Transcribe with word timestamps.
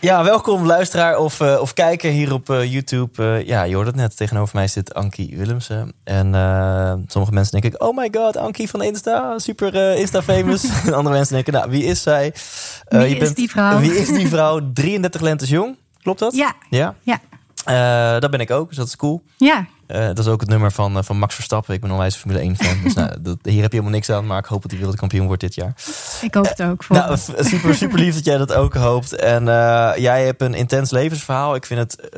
Ja, 0.00 0.24
welkom 0.24 0.66
luisteraar 0.66 1.18
of, 1.18 1.40
eh, 1.40 1.60
of 1.60 1.72
kijker 1.74 2.10
hier 2.10 2.32
op 2.32 2.50
eh, 2.50 2.72
YouTube. 2.72 3.22
Eh, 3.24 3.46
ja, 3.46 3.62
je 3.62 3.74
hoort 3.74 3.86
het 3.86 3.96
net. 3.96 4.16
Tegenover 4.16 4.56
mij 4.56 4.68
zit 4.68 4.94
Ankie 4.94 5.36
Willemsen. 5.36 5.92
En 6.04 6.26
sommige 7.06 7.32
mensen 7.34 7.60
denken, 7.60 7.80
oh 7.80 7.96
my 7.96 8.08
god, 8.12 8.36
Ankie 8.36 8.68
van 8.70 8.82
Insta. 8.82 9.38
Super 9.38 9.96
Insta-famous. 9.96 10.64
en 10.84 10.94
andere 11.00 11.14
mensen 11.14 11.34
denken, 11.34 11.52
nou, 11.52 11.70
wie 11.70 11.84
is 11.84 12.02
zij? 12.02 12.34
Wie 12.88 13.16
is 13.16 13.34
die 13.34 13.50
vrouw? 13.50 13.78
Wie 13.78 13.98
is 13.98 14.08
die 14.08 14.28
vrouw? 14.28 14.60
33 14.72 15.20
lentes 15.20 15.48
jong. 15.48 15.76
Klopt 16.02 16.18
dat? 16.18 16.34
Ja, 16.34 16.54
Ja? 16.70 16.94
ja, 17.04 18.20
dat 18.20 18.30
ben 18.30 18.40
ik 18.40 18.50
ook, 18.50 18.68
dus 18.68 18.76
dat 18.76 18.86
is 18.86 18.96
cool. 18.96 19.22
ja. 19.36 19.66
Eh, 19.90 20.06
dat 20.06 20.18
is 20.18 20.26
ook 20.26 20.40
het 20.40 20.48
nummer 20.48 20.72
van, 20.72 20.96
eh, 20.96 21.02
van 21.02 21.18
Max 21.18 21.34
Verstappen. 21.34 21.74
Ik 21.74 21.80
ben 21.80 21.88
een 21.88 21.94
onwijs 21.94 22.16
Formule 22.16 22.40
1 22.42 22.56
fan. 22.56 22.82
dus 22.82 22.94
nou, 23.00 23.10
dat, 23.20 23.38
hier 23.42 23.62
heb 23.62 23.70
je 23.70 23.76
helemaal 23.76 23.90
niks 23.90 24.10
aan. 24.10 24.26
Maar 24.26 24.38
ik 24.38 24.44
hoop 24.44 24.60
dat 24.62 24.70
hij 24.70 24.78
wereldkampioen 24.80 25.26
wordt 25.26 25.40
dit 25.40 25.54
jaar. 25.54 25.74
Ik 26.20 26.34
hoop 26.34 26.48
het 26.48 26.62
ook 26.62 26.82
voor. 26.84 26.96
Nou, 26.96 27.16
super, 27.38 27.74
super 27.74 27.98
lief 27.98 28.14
dat 28.14 28.24
jij 28.24 28.36
dat 28.36 28.52
ook 28.52 28.74
hoopt. 28.74 29.12
En 29.14 29.48
eh, 29.48 29.92
jij 29.96 30.24
hebt 30.24 30.42
een 30.42 30.54
intens 30.54 30.90
levensverhaal. 30.90 31.54
Ik 31.54 31.66
vind 31.66 31.80
het 31.80 32.08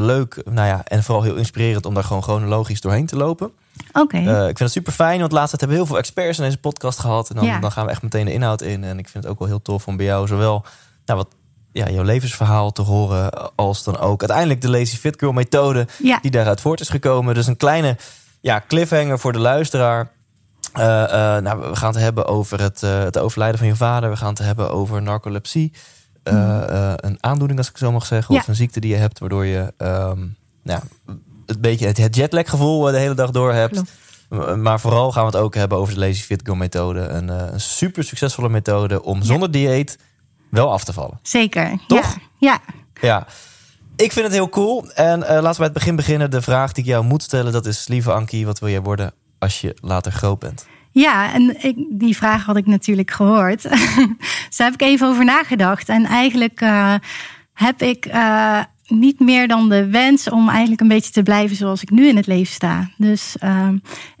leuk, 0.00 0.42
nou 0.44 0.68
ja, 0.68 0.82
en 0.84 1.02
vooral 1.02 1.22
heel 1.22 1.34
inspirerend 1.36 1.86
om 1.86 1.94
daar 1.94 2.04
gewoon 2.04 2.22
chronologisch 2.22 2.80
doorheen 2.80 3.06
te 3.06 3.16
lopen. 3.16 3.50
Oké. 3.92 4.16
Ik 4.18 4.24
vind 4.44 4.58
het 4.58 4.70
super 4.70 4.92
fijn, 4.92 5.20
want 5.20 5.32
laatst 5.32 5.50
hebben 5.50 5.68
we 5.68 5.74
heel 5.74 5.86
veel 5.86 5.98
experts 5.98 6.38
in 6.38 6.44
deze 6.44 6.58
podcast 6.58 6.98
gehad. 6.98 7.28
En 7.28 7.34
dan, 7.36 7.44
Ja. 7.44 7.58
dan 7.60 7.72
gaan 7.72 7.84
we 7.84 7.90
echt 7.90 8.02
meteen 8.02 8.24
de 8.24 8.32
inhoud 8.32 8.62
in. 8.62 8.84
En 8.84 8.98
ik 8.98 9.08
vind 9.08 9.24
het 9.24 9.32
ook 9.32 9.38
wel 9.38 9.48
heel 9.48 9.62
tof 9.62 9.86
om 9.86 9.96
bij 9.96 10.06
jou 10.06 10.26
zowel 10.26 10.64
nou, 11.04 11.18
wat, 11.18 11.28
ja, 11.74 11.90
jouw 11.90 12.02
levensverhaal 12.02 12.72
te 12.72 12.82
horen, 12.82 13.54
als 13.54 13.84
dan 13.84 13.98
ook 13.98 14.20
uiteindelijk 14.20 14.60
de 14.60 14.70
Lazy 14.70 14.96
Fit 14.96 15.18
Girl 15.18 15.32
methode 15.32 15.86
ja. 16.02 16.18
die 16.22 16.30
daaruit 16.30 16.60
voort 16.60 16.80
is 16.80 16.88
gekomen. 16.88 17.34
Dus 17.34 17.46
een 17.46 17.56
kleine 17.56 17.96
ja, 18.40 18.64
cliffhanger 18.68 19.18
voor 19.18 19.32
de 19.32 19.38
luisteraar. 19.38 20.10
Eh, 20.72 21.02
eh, 21.36 21.42
nou, 21.42 21.60
we 21.60 21.76
gaan 21.76 21.92
het 21.92 22.02
hebben 22.02 22.26
over 22.26 22.60
het, 22.60 22.82
eh, 22.82 22.98
het 22.98 23.18
overlijden 23.18 23.58
van 23.58 23.66
je 23.66 23.76
vader. 23.76 24.10
We 24.10 24.16
gaan 24.16 24.28
het 24.28 24.38
hebben 24.38 24.70
over 24.70 25.02
narcolepsie. 25.02 25.72
Eh, 26.22 26.92
een 26.96 27.18
aandoening, 27.20 27.58
als 27.58 27.68
ik 27.68 27.76
zo 27.76 27.92
mag 27.92 28.06
zeggen. 28.06 28.34
Ja. 28.34 28.40
Of 28.40 28.48
een 28.48 28.54
ziekte 28.54 28.80
die 28.80 28.90
je 28.90 28.96
hebt, 28.96 29.18
waardoor 29.18 29.44
je 29.44 29.72
ehm, 29.76 30.26
nou, 30.62 30.80
een 31.46 31.60
beetje 31.60 31.86
het, 31.86 31.96
het 31.96 32.16
jetlag 32.16 32.50
gevoel 32.50 32.80
de 32.80 32.98
hele 32.98 33.14
dag 33.14 33.30
door 33.30 33.52
hebt. 33.52 33.82
Klopt. 34.28 34.56
Maar 34.56 34.80
vooral 34.80 35.12
gaan 35.12 35.26
we 35.26 35.30
het 35.30 35.40
ook 35.40 35.54
hebben 35.54 35.78
over 35.78 35.94
de 35.94 36.00
Lazy 36.00 36.22
Fit 36.22 36.40
Girl 36.44 36.56
methode. 36.56 37.00
Een, 37.00 37.28
een 37.28 37.60
super 37.60 38.04
succesvolle 38.04 38.48
methode 38.48 39.02
om 39.02 39.22
zonder 39.22 39.50
dieet 39.50 39.98
wel 40.54 40.72
af 40.72 40.84
te 40.84 40.92
vallen. 40.92 41.18
Zeker. 41.22 41.78
Toch? 41.86 42.16
Ja. 42.38 42.60
ja. 42.60 42.74
Ja, 43.00 43.26
ik 43.96 44.12
vind 44.12 44.24
het 44.24 44.34
heel 44.34 44.48
cool. 44.48 44.90
En 44.94 45.22
eh, 45.22 45.28
laten 45.28 45.50
we 45.50 45.56
bij 45.56 45.64
het 45.64 45.72
begin 45.72 45.96
beginnen. 45.96 46.30
De 46.30 46.42
vraag 46.42 46.72
die 46.72 46.84
ik 46.84 46.90
jou 46.90 47.04
moet 47.04 47.22
stellen, 47.22 47.52
dat 47.52 47.66
is... 47.66 47.88
Lieve 47.88 48.12
Ankie, 48.12 48.46
wat 48.46 48.58
wil 48.58 48.68
jij 48.68 48.82
worden 48.82 49.12
als 49.38 49.60
je 49.60 49.76
later 49.80 50.12
groot 50.12 50.38
bent? 50.38 50.66
Ja, 50.90 51.32
en 51.32 51.64
ik, 51.64 51.76
die 51.90 52.16
vraag 52.16 52.44
had 52.44 52.56
ik 52.56 52.66
natuurlijk 52.66 53.10
gehoord. 53.10 53.62
dus 54.48 54.56
daar 54.56 54.70
heb 54.70 54.80
ik 54.80 54.82
even 54.82 55.06
over 55.06 55.24
nagedacht. 55.24 55.88
En 55.88 56.04
eigenlijk 56.04 56.60
eh, 56.60 56.94
heb 57.52 57.82
ik 57.82 58.06
eh, 58.06 58.60
niet 58.86 59.20
meer 59.20 59.48
dan 59.48 59.68
de 59.68 59.88
wens 59.90 60.30
om 60.30 60.48
eigenlijk 60.48 60.80
een 60.80 60.88
beetje 60.88 61.10
te 61.10 61.22
blijven 61.22 61.56
zoals 61.56 61.82
ik 61.82 61.90
nu 61.90 62.08
in 62.08 62.16
het 62.16 62.26
leven 62.26 62.54
sta. 62.54 62.90
Dus 62.96 63.36
eh, 63.38 63.68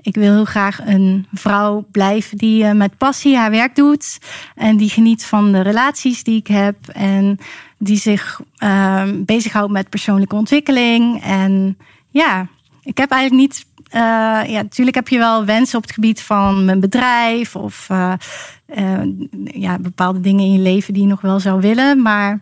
ik 0.00 0.14
wil 0.14 0.32
heel 0.32 0.44
graag 0.44 0.86
een 0.86 1.26
vrouw 1.32 1.86
blijven 1.90 2.38
die 2.38 2.64
eh, 2.64 2.72
met 2.72 2.98
passie 2.98 3.36
haar 3.36 3.50
werk 3.50 3.74
doet. 3.74 4.18
En 4.54 4.76
die 4.76 4.88
geniet 4.88 5.24
van 5.24 5.52
de 5.52 5.60
relaties 5.60 6.22
die 6.22 6.36
ik 6.36 6.46
heb. 6.46 6.76
En 6.88 7.38
die 7.78 7.96
zich 7.96 8.40
uh, 8.58 9.02
bezighoudt 9.16 9.72
met 9.72 9.88
persoonlijke 9.88 10.34
ontwikkeling. 10.34 11.22
En 11.22 11.78
ja, 12.10 12.46
ik 12.82 12.98
heb 12.98 13.10
eigenlijk 13.10 13.42
niet 13.48 13.66
uh, 13.94 14.00
ja, 14.50 14.62
natuurlijk 14.62 14.96
heb 14.96 15.08
je 15.08 15.18
wel 15.18 15.44
wensen 15.44 15.76
op 15.76 15.82
het 15.82 15.92
gebied 15.92 16.22
van 16.22 16.64
mijn 16.64 16.80
bedrijf 16.80 17.56
of 17.56 17.88
uh, 17.90 18.12
ja, 19.44 19.78
bepaalde 19.78 20.20
dingen 20.20 20.44
in 20.44 20.52
je 20.52 20.58
leven 20.58 20.94
die 20.94 21.02
je 21.02 21.08
nog 21.08 21.20
wel 21.20 21.40
zou 21.40 21.60
willen. 21.60 22.02
Maar 22.02 22.40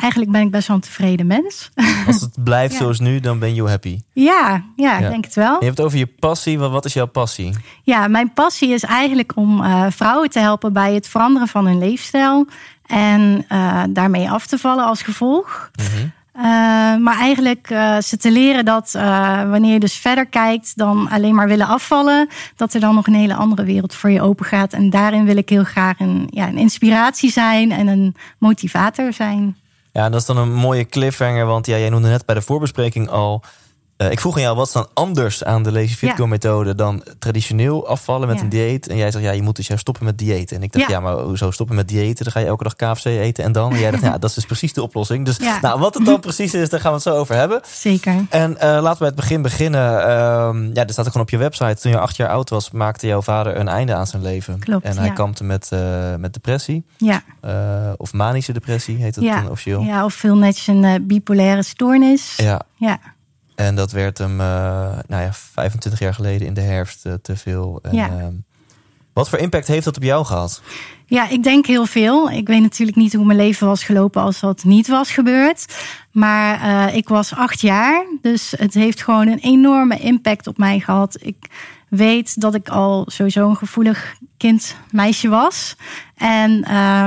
eigenlijk 0.00 0.30
ben 0.30 0.40
ik 0.40 0.50
best 0.50 0.66
wel 0.68 0.76
een 0.76 0.82
tevreden 0.82 1.26
mens. 1.26 1.70
Als 2.06 2.20
het 2.20 2.44
blijft 2.44 2.72
Ja. 2.72 2.78
zoals 2.78 3.00
nu, 3.00 3.20
dan 3.20 3.38
ben 3.38 3.54
je 3.54 3.62
happy. 3.62 4.00
ja, 4.12 4.62
ja, 4.76 4.98
ik 4.98 5.08
denk 5.10 5.24
het 5.24 5.34
wel. 5.34 5.56
Je 5.58 5.64
hebt 5.64 5.76
het 5.76 5.86
over 5.86 5.98
je 5.98 6.06
passie. 6.06 6.58
Wat, 6.58 6.84
is 6.84 6.92
jouw 6.92 7.06
passie? 7.06 7.54
Ja, 7.82 8.08
mijn 8.08 8.32
passie 8.32 8.72
is 8.72 8.82
eigenlijk 8.82 9.32
om 9.36 9.60
uh, 9.62 9.84
vrouwen 9.88 10.30
te 10.30 10.38
helpen 10.38 10.72
bij 10.72 10.94
het 10.94 11.08
veranderen 11.08 11.48
van 11.48 11.66
hun 11.66 11.78
leefstijl. 11.78 12.46
En 12.86 13.44
uh, 13.52 13.82
daarmee 13.88 14.30
af 14.30 14.46
te 14.46 14.58
vallen 14.58 14.84
als 14.84 15.02
gevolg. 15.02 15.70
Mhm. 15.74 16.06
Uh, 16.36 16.44
maar 16.96 17.18
eigenlijk 17.18 17.70
uh, 17.70 17.98
ze 17.98 18.16
te 18.16 18.30
leren 18.30 18.64
dat 18.64 18.92
uh, 18.96 19.50
wanneer 19.50 19.72
je 19.72 19.78
dus 19.80 19.94
verder 19.94 20.26
kijkt 20.26 20.72
dan 20.76 21.08
alleen 21.10 21.34
maar 21.34 21.48
willen 21.48 21.66
afvallen, 21.66 22.28
dat 22.56 22.74
er 22.74 22.80
dan 22.80 22.94
nog 22.94 23.06
een 23.06 23.14
hele 23.14 23.34
andere 23.34 23.64
wereld 23.64 23.94
voor 23.94 24.10
je 24.10 24.22
open 24.22 24.44
gaat. 24.46 24.72
En 24.72 24.90
daarin 24.90 25.24
wil 25.24 25.36
ik 25.36 25.48
heel 25.48 25.64
graag 25.64 26.00
een, 26.00 26.28
ja, 26.30 26.48
een 26.48 26.58
inspiratie 26.58 27.30
zijn 27.30 27.72
en 27.72 27.86
een 27.86 28.14
motivator 28.38 29.12
zijn. 29.12 29.56
Ja, 29.98 30.08
dat 30.08 30.20
is 30.20 30.26
dan 30.26 30.36
een 30.36 30.52
mooie 30.52 30.86
cliffhanger. 30.86 31.46
Want 31.46 31.66
ja, 31.66 31.78
jij 31.78 31.88
noemde 31.90 32.08
net 32.08 32.26
bij 32.26 32.34
de 32.34 32.42
voorbespreking 32.42 33.08
al... 33.08 33.42
Uh, 33.98 34.10
ik 34.10 34.20
vroeg 34.20 34.36
aan 34.36 34.42
jou, 34.42 34.56
wat 34.56 34.66
is 34.66 34.72
dan 34.72 34.86
anders 34.94 35.44
aan 35.44 35.62
de 35.62 35.72
Lazy 35.72 35.94
Fit 35.94 36.16
Ja. 36.16 36.26
Methode 36.26 36.74
dan 36.74 37.02
traditioneel 37.18 37.88
afvallen 37.88 38.28
met 38.28 38.36
Ja. 38.36 38.42
een 38.42 38.48
dieet? 38.48 38.88
En 38.88 38.96
jij 38.96 39.10
zegt, 39.10 39.24
ja, 39.24 39.30
je 39.30 39.42
moet 39.42 39.56
dus 39.56 39.66
juist 39.66 39.82
stoppen 39.82 40.04
met 40.04 40.18
diëten. 40.18 40.56
En 40.56 40.62
ik 40.62 40.72
dacht, 40.72 40.86
ja, 40.86 40.92
Ja. 40.94 41.00
maar 41.00 41.14
hoezo 41.18 41.50
stoppen 41.50 41.76
met 41.76 41.88
diëten? 41.88 42.24
Dan 42.24 42.32
ga 42.32 42.40
je 42.40 42.46
elke 42.46 42.64
dag 42.64 42.76
KFC 42.76 43.04
eten 43.04 43.44
en 43.44 43.52
dan? 43.52 43.72
En 43.72 43.78
jij 43.78 43.90
dacht, 43.90 44.02
ja, 44.12 44.18
dat 44.18 44.28
is 44.30 44.34
dus 44.34 44.44
precies 44.46 44.72
de 44.72 44.82
oplossing. 44.82 45.24
Dus 45.24 45.38
nou, 45.62 45.80
wat 45.80 45.94
het 45.94 46.04
dan 46.04 46.20
precies 46.20 46.54
is, 46.54 46.68
daar 46.68 46.80
gaan 46.80 46.90
we 46.90 46.96
het 46.96 47.06
zo 47.06 47.14
over 47.14 47.34
hebben. 47.34 47.60
Zeker. 47.66 48.14
En 48.28 48.50
uh, 48.50 48.58
laten 48.60 48.90
we 48.92 48.96
bij 48.98 49.06
het 49.06 49.16
begin 49.16 49.42
beginnen. 49.42 50.02
Ehm, 50.06 50.64
ja, 50.74 50.82
er 50.86 50.90
staat 50.92 51.04
er 51.04 51.10
gewoon 51.10 51.22
op 51.26 51.30
je 51.30 51.36
website. 51.38 51.80
Toen 51.80 51.90
je 51.90 51.98
acht 51.98 52.16
jaar 52.16 52.28
oud 52.28 52.50
was, 52.50 52.70
maakte 52.70 53.06
jouw 53.06 53.22
vader 53.22 53.56
een 53.56 53.68
einde 53.68 53.94
aan 53.94 54.06
zijn 54.06 54.22
leven. 54.22 54.58
Klopt, 54.58 54.84
En 54.84 54.98
hij 54.98 55.10
kampte 55.12 55.44
met, 55.44 55.70
uh, 55.72 55.80
met 56.18 56.32
depressie. 56.32 56.84
Ja. 56.96 57.22
Of 57.96 58.12
manische 58.12 58.52
depressie 58.52 58.96
heet 58.96 59.14
het 59.14 59.24
Ja. 59.24 59.40
dan 59.40 59.50
officieel. 59.50 59.80
ja, 59.82 60.04
of 60.04 60.14
veel 60.14 60.36
netjes 60.36 60.66
een 60.66 61.04
bipolaire 61.06 61.62
stoornis. 61.62 62.36
Ja. 62.36 62.60
Ja. 62.76 62.98
En 63.58 63.74
dat 63.74 63.92
werd 63.92 64.18
hem, 64.18 64.40
uh, 64.40 64.46
nou 65.06 65.22
ja, 65.22 65.32
25 65.32 66.00
jaar 66.00 66.14
geleden 66.14 66.46
in 66.46 66.54
de 66.54 66.60
herfst 66.60 67.06
uh, 67.06 67.12
te 67.22 67.36
veel. 67.36 67.78
En, 67.82 67.94
Ja. 67.94 68.08
ehm, 68.08 68.32
wat 69.12 69.28
voor 69.28 69.38
impact 69.38 69.66
heeft 69.66 69.84
dat 69.84 69.96
op 69.96 70.02
jou 70.02 70.24
gehad? 70.24 70.62
Ja, 71.06 71.28
ik 71.28 71.42
denk 71.42 71.66
heel 71.66 71.86
veel. 71.86 72.30
Ik 72.30 72.46
weet 72.46 72.60
natuurlijk 72.60 72.96
niet 72.96 73.12
hoe 73.14 73.24
mijn 73.24 73.38
leven 73.38 73.66
was 73.66 73.84
gelopen 73.84 74.22
als 74.22 74.40
dat 74.40 74.64
niet 74.64 74.88
was 74.88 75.10
gebeurd. 75.10 75.74
Maar 76.12 76.60
uh, 76.88 76.96
ik 76.96 77.08
was 77.08 77.34
acht 77.34 77.60
jaar, 77.60 78.04
dus 78.22 78.54
het 78.56 78.74
heeft 78.74 79.02
gewoon 79.02 79.28
een 79.28 79.38
enorme 79.38 79.98
impact 79.98 80.46
op 80.46 80.58
mij 80.58 80.80
gehad. 80.80 81.16
Ik 81.20 81.36
weet 81.88 82.40
dat 82.40 82.54
ik 82.54 82.68
al 82.68 83.04
sowieso 83.06 83.48
een 83.48 83.56
gevoelig 83.56 84.14
kind, 84.36 84.76
meisje 84.90 85.28
was. 85.28 85.76
En 86.14 86.64
uh, 86.70 87.06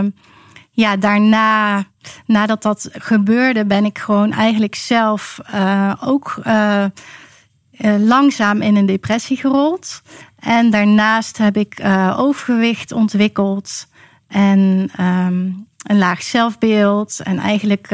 ja, 0.72 0.98
daarna, 0.98 1.84
nadat 2.26 2.62
dat 2.62 2.90
gebeurde, 2.92 3.66
ben 3.66 3.86
ik 3.86 4.00
gewoon 4.00 4.32
eigenlijk 4.32 4.76
zelf 4.76 5.40
uh, 5.54 5.94
ook 6.04 6.42
uh, 6.48 6.86
langzaam 7.98 8.62
in 8.62 8.76
een 8.76 8.86
depressie 8.86 9.38
gerold. 9.38 10.02
En 10.40 10.70
daarnaast 10.70 11.38
heb 11.38 11.58
ik 11.58 11.80
uh, 11.80 12.16
overgewicht 12.20 12.92
ontwikkeld 12.92 13.88
en 14.28 14.92
um, 15.00 15.68
een 15.84 15.98
laag 15.98 16.24
zelfbeeld. 16.24 17.20
En 17.24 17.38
eigenlijk, 17.38 17.88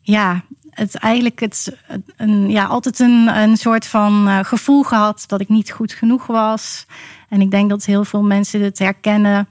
ja, 0.00 0.44
het 0.70 0.94
eigenlijk 0.94 1.40
het, 1.40 1.76
een, 2.16 2.50
ja, 2.50 2.64
altijd 2.64 2.98
een, 2.98 3.36
een 3.36 3.56
soort 3.56 3.86
van 3.86 4.44
gevoel 4.44 4.82
gehad 4.82 5.24
dat 5.26 5.40
ik 5.40 5.48
niet 5.48 5.70
goed 5.70 5.92
genoeg 5.92 6.26
was. 6.26 6.86
En 7.28 7.40
ik 7.40 7.50
denk 7.50 7.70
dat 7.70 7.84
heel 7.84 8.04
veel 8.04 8.22
mensen 8.22 8.62
het 8.62 8.78
herkennen. 8.78 9.48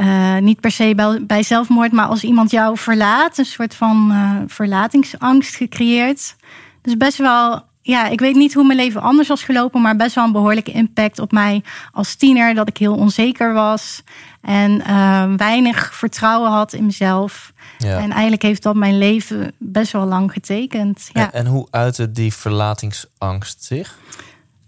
Uh, 0.00 0.36
niet 0.36 0.60
per 0.60 0.70
se 0.70 0.92
bij, 0.96 1.24
bij, 1.26 1.42
zelfmoord, 1.42 1.92
maar 1.92 2.06
als 2.06 2.24
iemand 2.24 2.50
jou 2.50 2.78
verlaat, 2.78 3.38
een 3.38 3.44
soort 3.44 3.74
van 3.74 4.08
uh, 4.12 4.36
verlatingsangst 4.46 5.56
gecreëerd. 5.56 6.36
Dus 6.82 6.96
best 6.96 7.18
wel, 7.18 7.62
ja, 7.82 8.06
ik 8.06 8.20
weet 8.20 8.34
niet 8.34 8.54
hoe 8.54 8.64
mijn 8.64 8.78
leven 8.78 9.00
anders 9.00 9.28
was 9.28 9.42
gelopen, 9.42 9.80
maar 9.80 9.96
best 9.96 10.14
wel 10.14 10.24
een 10.24 10.32
behoorlijke 10.32 10.72
impact 10.72 11.18
op 11.18 11.32
mij 11.32 11.62
als 11.92 12.14
tiener. 12.14 12.54
Dat 12.54 12.68
ik 12.68 12.76
heel 12.76 12.94
onzeker 12.94 13.52
was 13.52 14.02
en 14.40 14.82
uh, 14.86 15.34
weinig 15.36 15.94
vertrouwen 15.94 16.50
had 16.50 16.72
in 16.72 16.84
mezelf. 16.84 17.52
Ja. 17.78 17.98
En 17.98 18.10
eigenlijk 18.10 18.42
heeft 18.42 18.62
dat 18.62 18.74
mijn 18.74 18.98
leven 18.98 19.52
best 19.58 19.92
wel 19.92 20.06
lang 20.06 20.32
getekend. 20.32 21.10
Ja. 21.12 21.32
En, 21.32 21.32
en 21.32 21.46
hoe 21.46 21.66
uitte 21.70 22.12
die 22.12 22.34
verlatingsangst 22.34 23.64
zich? 23.64 23.98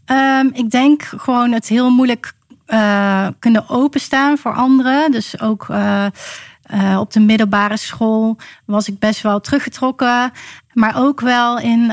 Um, 0.07 0.51
ik 0.53 0.71
denk 0.71 1.03
gewoon 1.03 1.53
het 1.53 1.69
heel 1.69 1.91
moeilijk 1.91 2.33
uh, 2.73 3.27
kunnen 3.39 3.69
openstaan 3.69 4.39
voor 4.39 4.55
anderen. 4.55 5.11
Dus 5.11 5.41
ook 5.41 5.67
uh, 5.71 6.07
uh, 6.75 6.99
op 7.01 7.13
de 7.13 7.21
middelbare 7.21 7.77
school 7.77 8.37
was 8.65 8.89
ik 8.89 8.99
best 8.99 9.21
wel 9.21 9.41
teruggetrokken. 9.41 10.33
Maar 10.73 10.95
ook 10.97 11.21
wel 11.21 11.59
in 11.59 11.87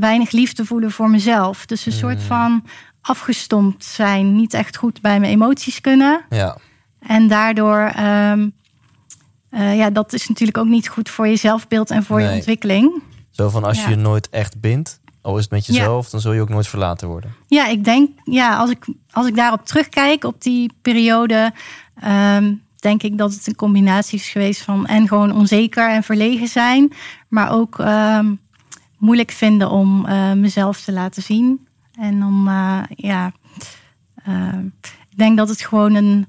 weinig 0.00 0.30
liefde 0.30 0.64
voelen 0.64 0.90
voor 0.90 1.10
mezelf. 1.10 1.66
Dus 1.66 1.86
een 1.86 1.92
soort 1.92 2.22
van 2.22 2.64
afgestompt 3.00 3.84
zijn. 3.84 4.34
Niet 4.34 4.54
echt 4.54 4.76
goed 4.76 5.00
bij 5.00 5.20
mijn 5.20 5.32
emoties 5.32 5.80
kunnen. 5.80 6.24
Ja. 6.30 6.56
En 7.00 7.28
daardoor... 7.28 7.92
Um, 8.00 8.52
ja, 9.56 9.90
dat 9.90 10.12
is 10.12 10.28
natuurlijk 10.28 10.58
ook 10.58 10.66
niet 10.66 10.88
goed 10.88 11.10
voor 11.10 11.28
je 11.28 11.36
zelfbeeld 11.36 11.90
en 11.90 12.04
voor 12.04 12.20
je 12.20 12.30
ontwikkeling. 12.30 13.02
Zo 13.30 13.48
van 13.48 13.64
als 13.64 13.84
je 13.84 13.90
je 13.90 13.96
nooit 13.96 14.28
echt 14.28 14.60
bindt, 14.60 15.00
al 15.22 15.36
is 15.36 15.42
het 15.42 15.52
met 15.52 15.66
jezelf, 15.66 16.10
dan 16.10 16.20
zul 16.20 16.32
je 16.32 16.40
ook 16.40 16.48
nooit 16.48 16.68
verlaten 16.68 17.08
worden. 17.08 17.34
Ja, 17.46 17.66
ik 17.66 17.84
denk, 17.84 18.10
ja, 18.24 18.56
als 18.56 18.70
ik, 18.70 18.86
als 19.10 19.26
ik 19.26 19.36
daarop 19.36 19.66
terugkijk, 19.66 20.24
op 20.24 20.42
die 20.42 20.72
periode, 20.82 21.52
um, 22.04 22.62
denk 22.76 23.02
ik 23.02 23.18
dat 23.18 23.34
het 23.34 23.46
een 23.46 23.54
combinatie 23.54 24.18
is 24.18 24.28
geweest 24.28 24.62
van 24.62 24.86
en 24.86 25.08
gewoon 25.08 25.32
onzeker 25.32 25.90
en 25.90 26.02
verlegen 26.02 26.48
zijn, 26.48 26.92
maar 27.28 27.52
ook 27.52 27.78
um, 27.78 28.40
moeilijk 28.98 29.30
vinden 29.30 29.70
om 29.70 30.06
uh, 30.06 30.32
mezelf 30.32 30.80
te 30.80 30.92
laten 30.92 31.22
zien. 31.22 31.66
En 31.94 32.24
om, 32.24 32.48
uh, 32.48 32.78
ja, 32.88 33.32
uh, 34.28 34.58
ik 35.10 35.18
denk 35.18 35.36
dat 35.36 35.48
het 35.48 35.62
gewoon 35.62 35.94
een 35.94 36.26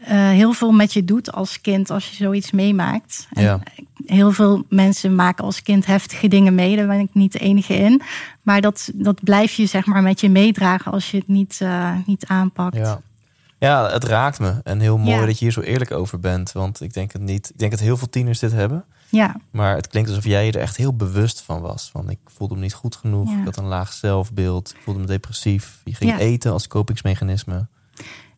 uh, 0.00 0.08
heel 0.08 0.52
veel 0.52 0.72
met 0.72 0.92
je 0.92 1.04
doet 1.04 1.32
als 1.32 1.60
kind 1.60 1.90
als 1.90 2.08
je 2.08 2.14
zoiets 2.14 2.50
meemaakt. 2.50 3.26
Ja. 3.30 3.60
Heel 4.06 4.32
veel 4.32 4.64
mensen 4.68 5.14
maken 5.14 5.44
als 5.44 5.62
kind 5.62 5.86
heftige 5.86 6.28
dingen 6.28 6.54
mee. 6.54 6.76
Daar 6.76 6.86
ben 6.86 7.00
ik 7.00 7.08
niet 7.12 7.32
de 7.32 7.38
enige 7.38 7.74
in. 7.74 8.02
Maar 8.42 8.60
dat, 8.60 8.90
dat 8.94 9.24
blijf 9.24 9.52
je 9.52 9.66
zeg 9.66 9.86
maar 9.86 10.02
met 10.02 10.20
je 10.20 10.30
meedragen 10.30 10.92
als 10.92 11.10
je 11.10 11.16
het 11.16 11.28
niet, 11.28 11.60
uh, 11.62 11.92
niet 12.06 12.26
aanpakt. 12.26 12.76
Ja. 12.76 13.00
ja, 13.58 13.90
het 13.90 14.04
raakt 14.04 14.38
me. 14.38 14.60
En 14.64 14.80
heel 14.80 14.98
mooi 14.98 15.20
ja. 15.20 15.26
dat 15.26 15.38
je 15.38 15.44
hier 15.44 15.52
zo 15.52 15.60
eerlijk 15.60 15.90
over 15.90 16.20
bent. 16.20 16.52
Want 16.52 16.80
ik 16.80 16.94
denk 16.94 17.12
het 17.12 17.22
niet. 17.22 17.50
Ik 17.50 17.58
denk 17.58 17.70
dat 17.70 17.80
heel 17.80 17.96
veel 17.96 18.08
tieners 18.10 18.38
dit 18.38 18.52
hebben. 18.52 18.84
Ja. 19.08 19.36
Maar 19.50 19.76
het 19.76 19.88
klinkt 19.88 20.08
alsof 20.08 20.24
jij 20.24 20.48
er 20.48 20.60
echt 20.60 20.76
heel 20.76 20.96
bewust 20.96 21.40
van 21.40 21.60
was. 21.60 21.88
Van 21.92 22.10
ik 22.10 22.18
voelde 22.26 22.54
me 22.54 22.60
niet 22.60 22.74
goed 22.74 22.96
genoeg. 22.96 23.30
Ja. 23.30 23.38
Ik 23.38 23.44
had 23.44 23.56
een 23.56 23.64
laag 23.64 23.92
zelfbeeld. 23.92 24.74
Ik 24.76 24.82
voelde 24.82 25.00
me 25.00 25.06
depressief. 25.06 25.80
Je 25.84 25.94
ging 25.94 26.18
eten 26.18 26.52
als 26.52 26.68
kopingsmechanisme. 26.68 27.66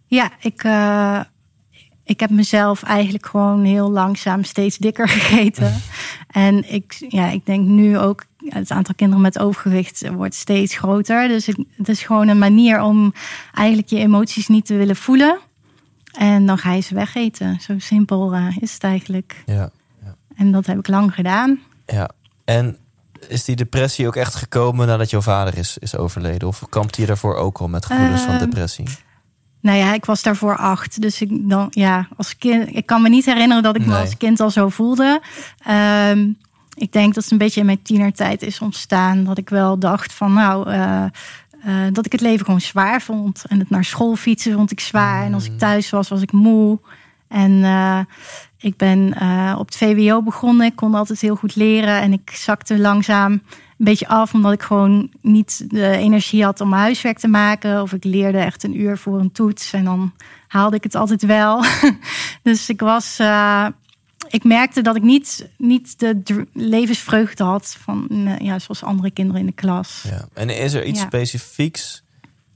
Ja, 0.06 0.31
ik. 0.40 0.64
Uh 0.64 1.20
ik 2.08 2.20
heb 2.20 2.31
mezelf 2.31 2.82
eigenlijk 2.82 3.26
gewoon 3.26 3.64
heel 3.64 3.90
langzaam 3.90 4.44
steeds 4.44 4.76
dikker 4.76 5.08
gegeten. 5.19 5.75
en 6.31 6.72
ik, 6.72 7.06
ja, 7.08 7.28
ik 7.31 7.46
denk 7.46 7.66
nu 7.66 7.99
ook, 7.99 8.25
het 8.44 8.70
aantal 8.70 8.94
kinderen 8.94 9.22
met 9.22 9.38
overgewicht 9.38 10.08
wordt 10.08 10.34
steeds 10.34 10.76
groter. 10.76 11.28
Dus 11.28 11.46
het 11.76 11.88
is 11.88 12.02
gewoon 12.02 12.28
een 12.28 12.38
manier 12.38 12.81
om 12.81 13.12
eigenlijk 13.55 13.88
je 13.88 13.99
emoties 13.99 14.49
niet 14.49 14.66
te 14.66 14.76
willen 14.76 14.96
voelen. 14.96 15.38
En 16.12 16.46
dan 16.46 16.58
ga 16.58 16.72
je 16.72 16.81
ze 16.81 16.94
wegeten. 16.94 17.60
Zo 17.60 17.75
simpel 17.78 18.34
uh, 18.34 18.56
is 18.61 18.72
het 18.72 18.82
eigenlijk. 18.82 19.43
Ja, 19.46 19.70
ja. 20.04 20.14
En 20.37 20.52
dat 20.52 20.66
heb 20.66 20.78
ik 20.78 20.88
lang 20.88 21.14
gedaan. 21.14 21.61
Ja, 21.87 22.11
en 22.44 22.76
is 23.28 23.44
die 23.44 23.56
depressie 23.56 24.06
ook 24.06 24.16
echt 24.16 24.34
gekomen 24.34 24.87
nadat 24.87 25.11
jouw 25.11 25.20
vader 25.20 25.58
is, 25.58 25.78
is 25.78 25.96
overleden? 25.96 26.49
Of 26.49 26.62
kampte 26.69 27.00
je 27.00 27.06
daarvoor 27.06 27.34
ook 27.34 27.58
al 27.58 27.69
met 27.69 27.87
gevoelens 27.87 28.20
uh, 28.20 28.26
van 28.26 28.38
depressie? 28.38 28.87
Nou 29.60 29.78
ja, 29.78 29.94
ik 29.94 30.05
was 30.05 30.22
daarvoor 30.22 30.56
acht. 30.56 31.00
Dus 31.00 31.20
ik 31.20 31.49
dan, 31.49 31.66
ja, 31.70 32.08
als 32.16 32.38
kind. 32.38 32.76
Ik 32.76 32.87
kan 32.87 33.02
me 33.02 33.08
niet 33.08 33.25
herinneren 33.25 33.62
dat 33.62 33.76
ik 33.76 33.81
nee. 33.81 33.90
me 33.90 34.00
als 34.00 34.16
kind 34.16 34.40
al 34.40 34.50
zo 34.50 34.69
voelde. 34.69 35.20
Um, 36.10 36.37
ik 36.75 36.93
denk 36.93 37.14
dat 37.14 37.22
het 37.22 37.32
een 37.32 37.38
beetje 37.38 37.60
in 37.60 37.66
mijn 37.66 37.82
tienertijd 37.82 38.43
is 38.43 38.58
ontstaan. 38.60 39.25
Dat 39.25 39.38
ik 39.38 39.49
wel 39.49 39.78
dacht 39.78 40.12
van 40.12 40.32
nou. 40.32 40.70
Uh, 40.70 41.05
uh, 41.66 41.75
dat 41.93 42.06
ik 42.06 42.12
het 42.12 42.20
leven 42.20 42.44
gewoon 42.44 42.60
zwaar 42.60 43.02
vond. 43.02 43.44
En 43.49 43.58
het 43.58 43.70
naar 43.70 43.84
school 43.84 44.16
fietsen 44.16 44.52
vond 44.52 44.70
ik 44.70 44.81
zwaar. 44.81 45.25
En 45.25 45.34
als 45.34 45.44
ik 45.44 45.58
thuis 45.58 45.90
was, 45.90 46.08
was 46.08 46.22
ik 46.22 46.32
moe. 46.32 46.78
En 47.28 47.50
uh, 47.50 48.00
ik 48.58 48.76
ben 48.76 49.14
op 49.58 49.66
het 49.66 49.76
VWO 49.76 50.22
begonnen. 50.22 50.66
Ik 50.66 50.76
kon 50.76 50.94
altijd 50.94 51.20
heel 51.20 51.37
goed 51.37 51.56
leren. 51.56 52.00
En 52.00 52.12
ik 52.12 52.31
zakte 52.31 52.78
langzaam 52.78 53.43
een 53.78 53.84
beetje 53.84 54.08
af, 54.08 54.34
omdat 54.34 54.52
ik 54.52 54.62
gewoon 54.62 55.10
niet 55.20 55.70
de 55.70 55.90
energie 55.90 56.44
had 56.44 56.60
om 56.60 56.69
mijn 56.69 56.82
huiswerk 56.82 57.19
te 57.19 57.28
maken. 57.28 57.82
Of 57.82 57.92
ik 57.92 58.04
leerde 58.04 58.38
echt 58.38 58.62
een 58.64 58.80
uur 58.80 58.98
voor 58.98 59.20
een 59.20 59.32
toets 59.32 59.72
en 59.72 59.84
dan 59.84 60.12
haalde 60.48 60.76
ik 60.76 60.82
het 60.82 60.94
altijd 60.94 61.22
wel. 61.22 61.64
dus 62.42 62.69
ik 62.69 62.80
was. 62.80 63.19
Uh, 63.20 63.66
ik 64.28 64.44
merkte 64.44 64.82
dat 64.82 64.96
ik 64.96 65.02
niet, 65.02 65.48
niet 65.56 65.98
de 65.98 66.46
levensvreugde 66.52 67.44
had 67.44 67.76
van 67.80 68.08
ja, 68.38 68.58
zoals 68.58 68.82
andere 68.82 69.10
kinderen 69.10 69.40
in 69.40 69.46
de 69.46 69.52
klas. 69.52 70.04
Ja. 70.08 70.28
En 70.32 70.50
is 70.50 70.72
er 70.72 70.84
iets 70.84 71.00
ja. 71.00 71.06
specifieks 71.06 72.02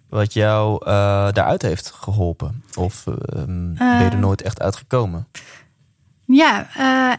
wat 0.08 0.32
jou 0.32 0.74
uh, 0.80 0.88
daaruit 1.32 1.62
heeft 1.62 1.90
geholpen? 1.90 2.64
Of 2.74 3.06
uh, 3.06 3.14
ben 3.44 3.76
je 3.78 4.08
er 4.10 4.18
nooit 4.18 4.42
echt 4.42 4.60
uitgekomen? 4.60 5.26
Ja, 6.24 6.66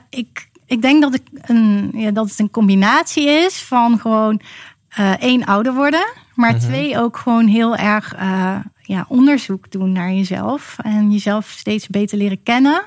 ik, 0.10 0.50
ik 0.74 0.82
denk 0.82 1.02
dat, 1.02 1.14
ik 1.14 1.22
een, 1.42 1.92
ja, 1.96 2.12
dat 2.12 2.30
het 2.30 2.40
een 2.40 2.52
combinatie 2.52 3.30
is 3.30 3.62
van 3.62 4.00
gewoon 4.00 4.42
uh, 5.00 5.22
één 5.22 5.46
ouder 5.46 5.74
worden, 5.74 6.06
maar 6.36 6.50
-hmm. 6.50 6.60
twee 6.60 7.00
ook 7.00 7.18
gewoon 7.18 7.48
heel 7.48 7.76
erg 7.76 8.16
uh, 8.16 8.56
ja, 8.82 9.06
onderzoek 9.08 9.72
doen 9.72 9.92
naar 9.92 10.12
jezelf 10.12 10.76
en 10.82 11.12
jezelf 11.12 11.50
steeds 11.50 11.88
beter 11.88 12.18
leren 12.18 12.44
kennen. 12.44 12.84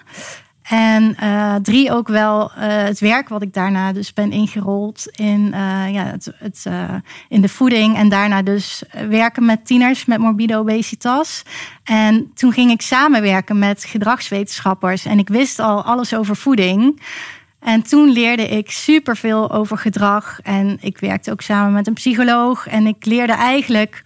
En 0.63 1.17
uh, 1.23 1.55
drie 1.55 1.93
ook 1.93 2.09
wel 2.09 2.51
het 2.55 3.01
werk 3.01 3.29
wat 3.29 3.43
ik 3.43 3.55
daarna 3.55 3.93
dus 3.93 4.13
ben 4.13 4.33
ingerold 4.33 5.07
in, 5.17 5.49
ja, 5.91 6.05
het, 6.05 6.33
het 6.37 6.67
in 7.29 7.41
de 7.41 7.49
voeding. 7.49 7.97
En 7.97 8.09
daarna 8.09 8.43
dus 8.43 8.83
werken 9.09 9.45
met 9.45 9.67
tieners 9.67 10.05
met 10.05 10.19
morbide 10.19 10.57
obesitas. 10.57 11.43
En 11.85 12.31
toen 12.35 12.53
ging 12.53 12.71
ik 12.71 12.81
samenwerken 12.83 13.59
met 13.59 13.85
gedragswetenschappers. 13.85 15.05
En 15.05 15.19
ik 15.19 15.29
wist 15.29 15.59
al 15.59 15.83
alles 15.83 16.15
over 16.15 16.37
voeding. 16.37 17.01
En 17.67 17.83
toen 17.83 18.11
leerde 18.11 18.49
ik 18.49 18.71
superveel 18.71 19.51
over 19.51 19.79
gedrag. 19.79 20.41
En 20.43 20.79
ik 20.81 20.99
werkte 20.99 21.31
ook 21.31 21.41
samen 21.41 21.73
met 21.73 21.87
een 21.87 21.93
psycholoog. 21.93 22.67
En 22.67 22.87
ik 22.87 23.05
leerde 23.05 23.33
eigenlijk 23.33 24.03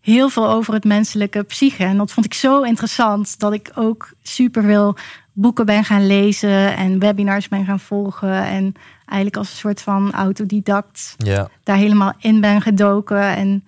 heel 0.00 0.28
veel 0.28 0.48
over 0.48 0.74
het 0.74 0.84
menselijke 0.84 1.42
psyche. 1.42 1.84
En 1.84 1.96
dat 1.96 2.12
vond 2.12 2.26
ik 2.26 2.34
zo 2.34 2.62
interessant 2.62 3.38
dat 3.38 3.52
ik 3.52 3.70
ook 3.74 4.12
superveel 4.22 4.96
boeken 5.32 5.66
ben 5.66 5.84
gaan 5.84 6.06
lezen 6.06 6.76
en 6.76 6.98
webinars 6.98 7.48
ben 7.48 7.64
gaan 7.64 7.80
volgen. 7.80 8.44
En 8.44 8.74
eigenlijk 9.06 9.36
als 9.36 9.50
een 9.50 9.56
soort 9.56 9.82
van 9.82 10.12
autodidact 10.12 11.14
ja. 11.18 11.48
daar 11.62 11.76
helemaal 11.76 12.12
in 12.18 12.40
ben 12.40 12.60
gedoken. 12.60 13.22
En 13.22 13.64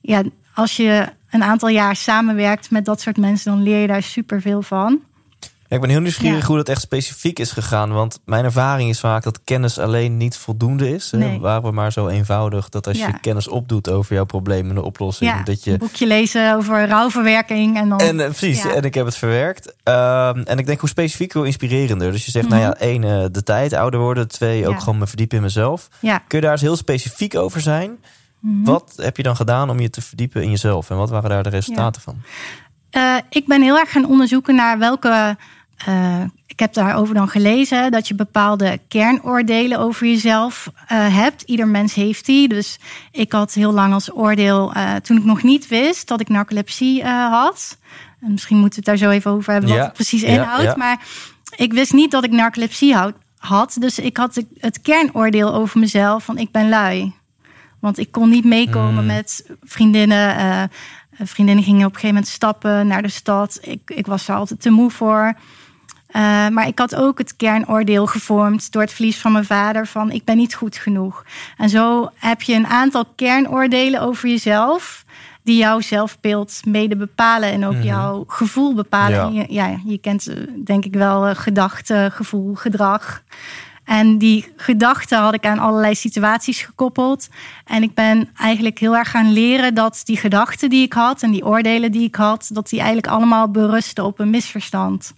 ja, 0.00 0.22
als 0.54 0.76
je 0.76 1.08
een 1.30 1.44
aantal 1.44 1.68
jaar 1.68 1.96
samenwerkt 1.96 2.70
met 2.70 2.84
dat 2.84 3.00
soort 3.00 3.16
mensen, 3.16 3.52
dan 3.52 3.62
leer 3.62 3.80
je 3.80 3.86
daar 3.86 4.02
superveel 4.02 4.62
van. 4.62 5.00
Ja, 5.68 5.76
ik 5.76 5.80
ben 5.80 5.90
heel 5.90 6.00
nieuwsgierig 6.00 6.40
ja. 6.40 6.46
hoe 6.46 6.56
dat 6.56 6.68
echt 6.68 6.80
specifiek 6.80 7.38
is 7.38 7.50
gegaan. 7.50 7.92
Want 7.92 8.20
mijn 8.24 8.44
ervaring 8.44 8.88
is 8.90 9.00
vaak 9.00 9.22
dat 9.22 9.40
kennis 9.44 9.78
alleen 9.78 10.16
niet 10.16 10.36
voldoende 10.36 10.90
is. 10.94 11.10
Nee. 11.10 11.40
We 11.40 11.70
maar 11.72 11.92
zo 11.92 12.08
eenvoudig 12.08 12.68
dat 12.68 12.86
als 12.86 12.98
Ja. 12.98 13.06
je 13.06 13.20
kennis 13.20 13.48
opdoet 13.48 13.90
over 13.90 14.14
jouw 14.14 14.24
probleem 14.24 14.68
en 14.68 14.74
de 14.74 14.82
oplossing, 14.82 15.42
dat 15.42 15.48
een 15.64 15.72
je. 15.72 15.78
boekje 15.78 16.06
lezen 16.06 16.54
over 16.54 16.88
rouwverwerking. 16.88 17.76
En 17.76 17.88
dan, 17.88 17.98
En 17.98 18.20
eh, 18.20 18.26
precies, 18.26 18.64
en 18.64 18.82
ik 18.82 18.94
heb 18.94 19.04
het 19.06 19.16
verwerkt. 19.16 19.74
Ehm, 19.82 20.38
en 20.38 20.58
ik 20.58 20.66
denk 20.66 20.80
hoe 20.80 20.88
specifiek, 20.88 21.32
hoe 21.32 21.46
inspirerender. 21.46 22.12
Dus 22.12 22.24
je 22.24 22.30
zegt, 22.30 22.48
Mhm. 22.48 22.54
nou 22.54 22.66
ja, 22.66 22.76
één, 22.76 23.04
eh, 23.04 23.24
de 23.30 23.42
tijd, 23.42 23.72
ouder 23.72 24.00
worden. 24.00 24.28
Twee, 24.28 24.68
ook 24.68 24.78
gewoon 24.78 24.98
me 24.98 25.06
verdiepen 25.06 25.36
in 25.36 25.42
mezelf. 25.42 25.88
Kun 26.00 26.12
je 26.28 26.40
daar 26.40 26.52
eens 26.52 26.60
heel 26.60 26.76
specifiek 26.76 27.36
over 27.36 27.60
zijn? 27.60 27.98
Mhm. 28.38 28.64
Wat 28.64 28.92
heb 28.96 29.16
je 29.16 29.22
dan 29.22 29.36
gedaan 29.36 29.70
om 29.70 29.80
je 29.80 29.90
te 29.90 30.02
verdiepen 30.02 30.42
in 30.42 30.50
jezelf? 30.50 30.90
En 30.90 30.96
wat 30.96 31.10
waren 31.10 31.30
daar 31.30 31.42
de 31.42 31.48
resultaten 31.48 32.02
van? 32.02 32.22
Eh, 32.94 33.16
ik 33.30 33.46
ben 33.46 33.62
heel 33.62 33.78
erg 33.78 33.90
gaan 33.92 34.04
onderzoeken 34.06 34.54
naar 34.54 34.78
welke. 34.78 35.36
eh, 35.86 36.20
ik 36.46 36.60
heb 36.60 36.72
daarover 36.74 37.14
dan 37.14 37.28
gelezen 37.28 37.90
dat 37.90 38.08
je 38.08 38.14
bepaalde 38.14 38.80
kernoordelen 38.88 39.78
over 39.78 40.06
jezelf 40.06 40.68
eh, 40.88 41.16
hebt. 41.16 41.42
Ieder 41.42 41.68
mens 41.68 41.94
heeft 41.94 42.26
die. 42.26 42.48
Dus 42.48 42.78
ik 43.10 43.32
had 43.32 43.52
heel 43.52 43.72
lang 43.72 43.92
als 43.92 44.16
oordeel, 44.16 44.72
toen 45.02 45.16
ik 45.16 45.24
nog 45.24 45.42
niet 45.42 45.68
wist 45.68 46.08
dat 46.08 46.20
ik 46.20 46.28
narcolepsie 46.28 47.04
had. 47.06 47.78
En 48.20 48.30
misschien 48.30 48.58
moeten 48.58 48.82
we 48.84 48.90
het 48.90 49.00
daar 49.00 49.08
zo 49.08 49.14
even 49.14 49.30
over 49.30 49.52
hebben 49.52 49.70
wat 49.70 49.78
Ja, 49.78 49.84
het 49.84 49.94
precies 49.94 50.20
ja, 50.22 50.28
inhoudt. 50.28 50.62
ja. 50.62 50.74
Maar 50.76 50.98
ik 51.56 51.72
wist 51.72 51.92
niet 51.92 52.10
dat 52.10 52.24
ik 52.24 52.30
narcolepsie 52.30 52.94
had. 53.38 53.76
Dus 53.80 53.98
ik 53.98 54.16
had 54.16 54.42
het 54.58 54.80
kernoordeel 54.82 55.54
over 55.54 55.80
mezelf 55.80 56.24
van 56.24 56.38
ik 56.38 56.50
ben 56.50 56.68
lui. 56.68 57.12
Want 57.80 57.98
ik 57.98 58.12
kon 58.12 58.28
niet 58.28 58.44
meekomen 58.44 58.96
Hmm. 58.96 59.06
met 59.06 59.50
vriendinnen. 59.62 60.70
Eh, 61.18 61.26
vriendinnen 61.26 61.64
gingen 61.64 61.86
op 61.86 61.94
een 61.94 62.00
gegeven 62.00 62.14
moment 62.14 62.28
stappen 62.32 62.86
naar 62.86 63.02
de 63.02 63.08
stad. 63.08 63.58
Ik, 63.62 63.80
ik 63.86 64.06
was 64.06 64.28
er 64.28 64.34
altijd 64.34 64.60
te 64.60 64.70
moe 64.70 64.90
voor. 64.90 65.34
Eh, 66.06 66.48
maar 66.48 66.66
ik 66.66 66.78
had 66.78 66.94
ook 66.94 67.18
het 67.18 67.36
kernoordeel 67.36 68.06
gevormd 68.06 68.72
door 68.72 68.82
het 68.82 68.92
verlies 68.92 69.18
van 69.18 69.32
mijn 69.32 69.44
vader 69.44 69.86
van 69.86 70.10
ik 70.10 70.24
ben 70.24 70.36
niet 70.36 70.54
goed 70.54 70.76
genoeg. 70.76 71.24
En 71.56 71.68
zo 71.68 72.10
heb 72.16 72.42
je 72.42 72.54
een 72.54 72.66
aantal 72.66 73.04
kernoordelen 73.16 74.00
over 74.00 74.28
jezelf 74.28 75.04
die 75.42 75.56
jouw 75.56 75.80
zelfbeeld 75.80 76.60
mede 76.66 76.96
bepalen 76.96 77.52
en 77.52 77.66
ook 77.66 77.72
Mhm. 77.74 77.82
jouw 77.82 78.24
gevoel 78.26 78.74
bepalen. 78.74 79.32
Ja. 79.32 79.40
Je, 79.40 79.52
ja, 79.52 79.78
je 79.84 79.98
kent 79.98 80.26
eh, 80.26 80.36
denk 80.64 80.84
ik 80.84 80.94
wel 80.94 81.34
gedachten, 81.34 82.12
gevoel, 82.12 82.54
gedrag. 82.54 83.22
En 83.84 84.18
die 84.18 84.52
gedachten 84.56 85.18
had 85.18 85.34
ik 85.34 85.46
aan 85.46 85.58
allerlei 85.58 85.94
situaties 85.94 86.62
gekoppeld. 86.62 87.28
En 87.64 87.82
ik 87.82 87.94
ben 87.94 88.28
eigenlijk 88.36 88.78
heel 88.78 88.96
erg 88.96 89.10
gaan 89.10 89.32
leren 89.32 89.74
dat 89.74 90.00
die 90.04 90.16
gedachten 90.16 90.70
die 90.70 90.82
ik 90.82 90.92
had 90.92 91.22
en 91.22 91.30
die 91.30 91.44
oordelen 91.44 91.92
die 91.92 92.06
ik 92.06 92.14
had, 92.14 92.50
dat 92.52 92.68
die 92.68 92.78
eigenlijk 92.78 93.08
allemaal 93.08 93.50
berusten 93.50 94.04
op 94.04 94.18
een 94.18 94.30
misverstand. 94.30 95.14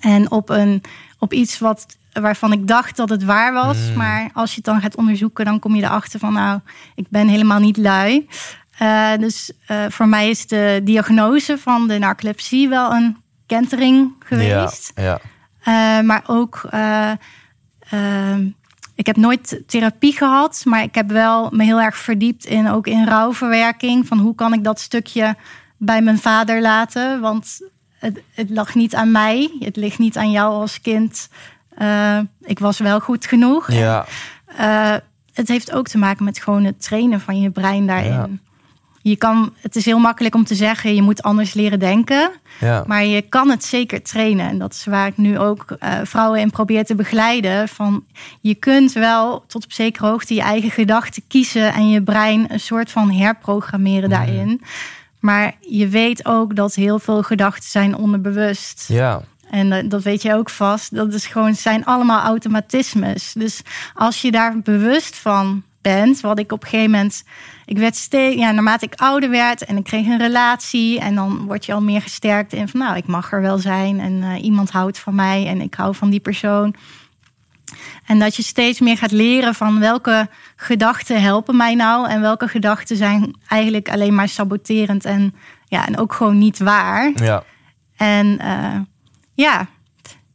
En 0.00 0.30
op, 0.30 0.48
een, 0.48 0.82
op 1.18 1.32
iets 1.32 1.58
wat, 1.58 1.86
waarvan 2.12 2.52
ik 2.52 2.66
dacht 2.66 2.96
dat 2.96 3.08
het 3.08 3.24
waar 3.24 3.52
was. 3.52 3.88
Mm. 3.88 3.96
Maar 3.96 4.30
als 4.32 4.50
je 4.50 4.56
het 4.56 4.64
dan 4.64 4.80
gaat 4.80 4.96
onderzoeken, 4.96 5.44
dan 5.44 5.58
kom 5.58 5.74
je 5.74 5.82
erachter 5.82 6.18
van 6.18 6.32
nou, 6.32 6.60
ik 6.94 7.06
ben 7.08 7.28
helemaal 7.28 7.60
niet 7.60 7.76
lui. 7.76 8.28
Uh, 8.82 9.16
dus 9.16 9.52
uh, 9.70 9.84
voor 9.88 10.08
mij 10.08 10.30
is 10.30 10.46
de 10.46 10.80
diagnose 10.84 11.58
van 11.58 11.88
de 11.88 11.98
narcolepsie 11.98 12.68
wel 12.68 12.92
een 12.92 13.16
kentering 13.46 14.12
geweest. 14.18 14.92
Ja, 14.94 15.02
ja. 15.02 15.20
Uh, 16.00 16.06
maar 16.06 16.22
ook, 16.26 16.68
ik 18.94 19.06
heb 19.06 19.16
nooit 19.16 19.62
therapie 19.66 20.16
gehad, 20.16 20.62
maar 20.64 20.82
ik 20.82 20.94
heb 20.94 21.10
wel 21.10 21.48
me 21.50 21.64
heel 21.64 21.80
erg 21.80 21.96
verdiept 21.96 22.44
in 22.44 22.70
ook 22.70 22.86
in 22.86 23.06
rouwverwerking. 23.06 24.06
Van 24.06 24.18
hoe 24.18 24.34
kan 24.34 24.52
ik 24.52 24.64
dat 24.64 24.80
stukje 24.80 25.36
bij 25.76 26.02
mijn 26.02 26.18
vader 26.18 26.60
laten? 26.60 27.20
Want 27.20 27.60
het, 27.98 28.20
het 28.34 28.50
lag 28.50 28.74
niet 28.74 28.94
aan 28.94 29.10
mij, 29.10 29.56
het 29.58 29.76
ligt 29.76 29.98
niet 29.98 30.16
aan 30.16 30.30
jou 30.30 30.52
als 30.52 30.80
kind. 30.80 31.28
ik 32.42 32.58
was 32.58 32.78
wel 32.78 33.00
goed 33.00 33.26
genoeg. 33.26 33.72
Ja. 33.72 34.06
En, 34.56 34.94
het 35.32 35.48
heeft 35.48 35.72
ook 35.72 35.88
te 35.88 35.98
maken 35.98 36.24
met 36.24 36.38
gewoon 36.38 36.64
het 36.64 36.82
trainen 36.82 37.20
van 37.20 37.40
je 37.40 37.50
brein 37.50 37.86
daarin. 37.86 38.12
Ja 38.12 38.28
je 39.02 39.16
kan, 39.16 39.52
het 39.60 39.76
is 39.76 39.84
heel 39.84 39.98
makkelijk 39.98 40.34
om 40.34 40.44
te 40.44 40.54
zeggen, 40.54 40.94
je 40.94 41.02
moet 41.02 41.22
anders 41.22 41.54
leren 41.54 41.78
denken. 41.78 42.30
Ja. 42.60 42.84
Maar 42.86 43.04
je 43.04 43.22
kan 43.22 43.50
het 43.50 43.64
zeker 43.64 44.02
trainen. 44.02 44.48
En 44.48 44.58
dat 44.58 44.72
is 44.72 44.84
waar 44.84 45.06
ik 45.06 45.16
nu 45.16 45.38
ook 45.38 45.64
uh, 45.70 45.92
vrouwen 46.04 46.40
in 46.40 46.50
probeer 46.50 46.84
te 46.84 46.94
begeleiden. 46.94 47.68
Van 47.68 48.04
je 48.40 48.54
kunt 48.54 48.92
wel 48.92 49.44
tot 49.46 49.64
op 49.64 49.72
zekere 49.72 50.06
hoogte 50.06 50.34
je 50.34 50.40
eigen 50.40 50.70
gedachten 50.70 51.22
kiezen 51.28 51.72
en 51.72 51.88
je 51.88 52.02
brein 52.02 52.46
een 52.52 52.60
soort 52.60 52.90
van 52.90 53.12
herprogrammeren 53.12 54.08
Mhm. 54.08 54.18
daarin. 54.18 54.62
Maar 55.20 55.54
je 55.60 55.88
weet 55.88 56.24
ook 56.26 56.56
dat 56.56 56.74
heel 56.74 56.98
veel 56.98 57.22
gedachten 57.22 57.70
zijn 57.70 57.96
onderbewust. 57.96 58.84
Ja. 58.88 59.22
En 59.50 59.66
uh, 59.66 59.78
dat 59.90 60.02
weet 60.02 60.22
je 60.22 60.34
ook 60.34 60.50
vast. 60.50 60.94
Dat 60.94 61.14
is 61.14 61.26
gewoon, 61.26 61.54
zijn 61.54 61.84
allemaal 61.84 62.20
automatismes. 62.22 63.32
Dus 63.32 63.60
als 63.94 64.20
je 64.22 64.30
daar 64.30 64.58
bewust 64.58 65.16
van 65.16 65.62
bent, 65.80 66.20
wat 66.20 66.38
ik 66.38 66.52
op 66.52 66.62
een 66.62 66.68
gegeven 66.68 66.90
moment. 66.90 67.24
Ik 67.64 67.78
werd 67.78 67.96
steeds, 67.96 68.36
ja, 68.36 68.50
naarmate 68.50 68.84
ik 68.84 68.94
ouder 68.94 69.30
werd 69.30 69.64
en 69.64 69.76
ik 69.76 69.84
kreeg 69.84 70.06
een 70.06 70.18
relatie. 70.18 71.00
En 71.00 71.14
dan 71.14 71.44
word 71.46 71.66
je 71.66 71.72
al 71.72 71.82
meer 71.82 72.02
gesterkt 72.02 72.52
in 72.52 72.68
van 72.68 72.80
nou, 72.80 72.96
ik 72.96 73.06
mag 73.06 73.32
er 73.32 73.40
wel 73.40 73.58
zijn. 73.58 74.00
En 74.00 74.12
uh, 74.12 74.42
iemand 74.42 74.70
houdt 74.70 74.98
van 74.98 75.14
mij 75.14 75.46
en 75.46 75.60
ik 75.60 75.74
hou 75.74 75.94
van 75.94 76.10
die 76.10 76.20
persoon. 76.20 76.74
En 78.06 78.18
dat 78.18 78.36
je 78.36 78.42
steeds 78.42 78.80
meer 78.80 78.96
gaat 78.96 79.10
leren 79.10 79.54
van 79.54 79.80
welke 79.80 80.28
gedachten 80.56 81.22
helpen 81.22 81.56
mij 81.56 81.74
nou. 81.74 82.08
En 82.08 82.20
welke 82.20 82.48
gedachten 82.48 82.96
zijn 82.96 83.34
eigenlijk 83.48 83.90
alleen 83.90 84.14
maar 84.14 84.28
saboterend 84.28 85.04
en, 85.04 85.34
ja, 85.64 85.86
en 85.86 85.98
ook 85.98 86.12
gewoon 86.12 86.38
niet 86.38 86.58
waar. 86.58 87.12
Ja. 87.14 87.42
En 87.96 88.26
uh, 88.26 88.80
ja, 89.34 89.66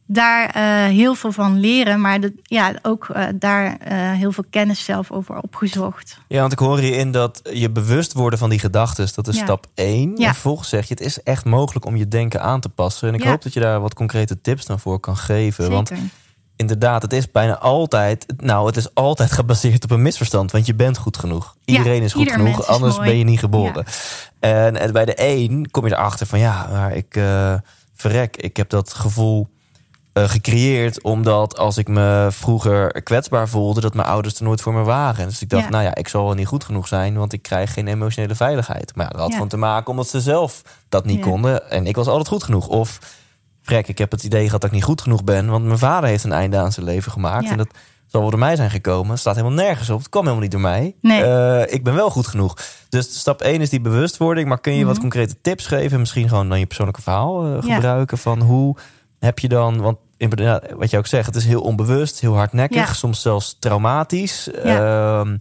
daar 0.06 0.56
uh, 0.56 0.96
heel 0.96 1.14
veel 1.14 1.32
van 1.32 1.60
leren, 1.60 2.00
maar 2.00 2.20
de, 2.20 2.34
ja, 2.42 2.72
ook 2.82 3.08
uh, 3.16 3.24
daar 3.34 3.66
uh, 3.66 4.12
heel 4.12 4.32
veel 4.32 4.44
kennis 4.50 4.84
zelf 4.84 5.10
over 5.10 5.42
opgezocht. 5.42 6.18
Ja, 6.28 6.40
want 6.40 6.52
ik 6.52 6.58
hoor 6.58 6.78
hierin 6.78 7.10
dat 7.10 7.40
je 7.52 7.70
bewust 7.70 8.12
worden 8.12 8.38
van 8.38 8.50
die 8.50 8.58
gedachten, 8.58 9.08
dat 9.14 9.28
is 9.28 9.36
Ja. 9.36 9.42
stap 9.44 9.66
1. 9.74 10.12
Ja. 10.16 10.26
En 10.26 10.32
vervolgens 10.32 10.68
zeg 10.68 10.88
je, 10.88 10.94
het 10.94 11.02
is 11.02 11.22
echt 11.22 11.44
mogelijk 11.44 11.84
om 11.86 11.96
je 11.96 12.08
denken 12.08 12.42
aan 12.42 12.60
te 12.60 12.68
passen. 12.68 13.08
En 13.08 13.14
ik 13.14 13.22
Ja. 13.22 13.30
hoop 13.30 13.42
dat 13.42 13.52
je 13.52 13.60
daar 13.60 13.80
wat 13.80 13.94
concrete 13.94 14.40
tips 14.40 14.66
dan 14.66 14.80
voor 14.80 15.00
kan 15.00 15.16
geven. 15.16 15.64
Zeker. 15.64 15.72
Want 15.72 15.92
inderdaad, 16.56 17.02
het 17.02 17.12
is 17.12 17.30
bijna 17.30 17.58
altijd, 17.58 18.26
nou, 18.36 18.66
het 18.66 18.76
is 18.76 18.94
altijd 18.94 19.32
gebaseerd 19.40 19.84
op 19.84 19.90
een 19.90 20.02
misverstand. 20.02 20.50
Want 20.52 20.66
je 20.66 20.74
bent 20.74 20.98
goed 20.98 21.16
genoeg. 21.16 21.56
Ja, 21.64 21.76
Iedereen 21.78 22.02
is 22.02 22.12
goed 22.12 22.30
genoeg, 22.32 22.66
anders 22.66 22.96
mooi. 22.96 23.08
ben 23.08 23.18
je 23.18 23.24
niet 23.24 23.38
geboren. 23.38 23.84
En, 24.40 24.76
en 24.80 24.92
bij 24.92 25.04
de 25.04 25.14
een 25.16 25.68
kom 25.70 25.86
je 25.86 25.92
erachter 25.92 26.26
van, 26.26 26.38
ja, 26.38 26.68
maar 26.70 26.96
ik 26.96 27.16
eh, 27.16 27.54
verrek, 27.94 28.36
ik 28.36 28.56
heb 28.56 28.70
dat 28.70 28.94
gevoel 28.94 29.48
eh, 30.16 30.28
gecreëerd 30.28 31.02
omdat 31.02 31.58
als 31.58 31.76
ik 31.78 31.88
me 31.88 32.28
vroeger 32.30 33.02
kwetsbaar 33.02 33.48
voelde, 33.48 33.80
dat 33.80 33.94
mijn 33.94 34.08
ouders 34.08 34.38
er 34.38 34.44
nooit 34.44 34.60
voor 34.60 34.74
me 34.74 34.82
waren. 34.82 35.28
Dus 35.28 35.42
ik 35.42 35.48
dacht, 35.48 35.64
Ja. 35.64 35.70
nou 35.70 35.84
ja, 35.84 35.94
ik 35.94 36.08
zal 36.08 36.24
wel 36.24 36.34
niet 36.34 36.46
goed 36.46 36.64
genoeg 36.64 36.88
zijn, 36.88 37.16
want 37.16 37.32
ik 37.32 37.42
krijg 37.42 37.72
geen 37.72 37.86
emotionele 37.88 38.34
veiligheid. 38.34 38.92
Maar 38.96 39.04
ja, 39.04 39.10
dat 39.10 39.20
had 39.20 39.28
Ja. 39.28 39.34
gewoon 39.34 39.48
te 39.48 39.56
maken 39.56 39.90
omdat 39.90 40.08
ze 40.08 40.20
zelf 40.20 40.62
dat 40.88 41.04
niet 41.04 41.20
konden 41.20 41.70
en 41.70 41.86
ik 41.86 41.96
was 41.96 42.06
altijd 42.06 42.28
goed 42.28 42.42
genoeg. 42.42 42.66
Of 42.68 42.98
vrek, 43.62 43.88
ik 43.88 43.98
heb 43.98 44.10
het 44.10 44.22
idee 44.24 44.44
gehad 44.44 44.60
dat 44.60 44.70
ik 44.70 44.76
niet 44.76 44.84
goed 44.84 45.00
genoeg 45.00 45.24
ben, 45.24 45.46
want 45.50 45.64
mijn 45.64 45.78
vader 45.78 46.08
heeft 46.08 46.24
een 46.24 46.32
einde 46.32 46.56
aan 46.58 46.72
zijn 46.72 46.86
leven 46.86 47.12
gemaakt 47.12 47.50
en 47.50 47.56
dat 47.56 47.68
zal 48.06 48.20
wel 48.20 48.30
door 48.30 48.38
mij 48.38 48.56
zijn 48.56 48.70
gekomen. 48.70 49.10
Het 49.10 49.20
staat 49.20 49.36
helemaal 49.36 49.56
nergens 49.64 49.90
op. 49.90 49.98
Het 49.98 50.08
kwam 50.08 50.22
helemaal 50.22 50.42
niet 50.44 50.52
door 50.52 50.60
mij. 50.60 50.94
Nee. 51.00 51.22
Eh, 51.24 51.74
ik 51.74 51.84
ben 51.84 51.94
wel 51.94 52.10
goed 52.10 52.26
genoeg. 52.26 52.56
Dus 52.88 53.18
stap 53.18 53.40
1 53.42 53.60
is 53.60 53.70
die 53.70 53.80
bewustwording. 53.80 54.48
Maar 54.48 54.60
kun 54.60 54.72
je 54.72 54.84
wat 54.84 54.92
Mhm. 54.92 55.00
concrete 55.02 55.40
tips 55.40 55.66
geven? 55.66 55.98
Misschien 55.98 56.28
gewoon 56.28 56.48
dan 56.48 56.58
je 56.58 56.66
persoonlijke 56.66 57.02
verhaal 57.02 57.44
eh, 57.44 57.62
gebruiken. 57.74 58.18
Van 58.18 58.40
hoe 58.40 58.76
heb 59.18 59.38
je 59.38 59.48
dan... 59.48 59.80
Want 59.80 59.96
inderdaad, 60.16 60.62
wat 60.76 60.90
je 60.90 60.98
ook 60.98 61.06
zegt, 61.06 61.26
het 61.26 61.34
is 61.36 61.44
heel 61.44 61.60
onbewust, 61.60 62.20
heel 62.20 62.34
hardnekkig. 62.36 62.86
Ja. 62.86 62.92
Soms 62.92 63.22
zelfs 63.22 63.56
traumatisch. 63.60 64.50
Ehm, 64.50 65.36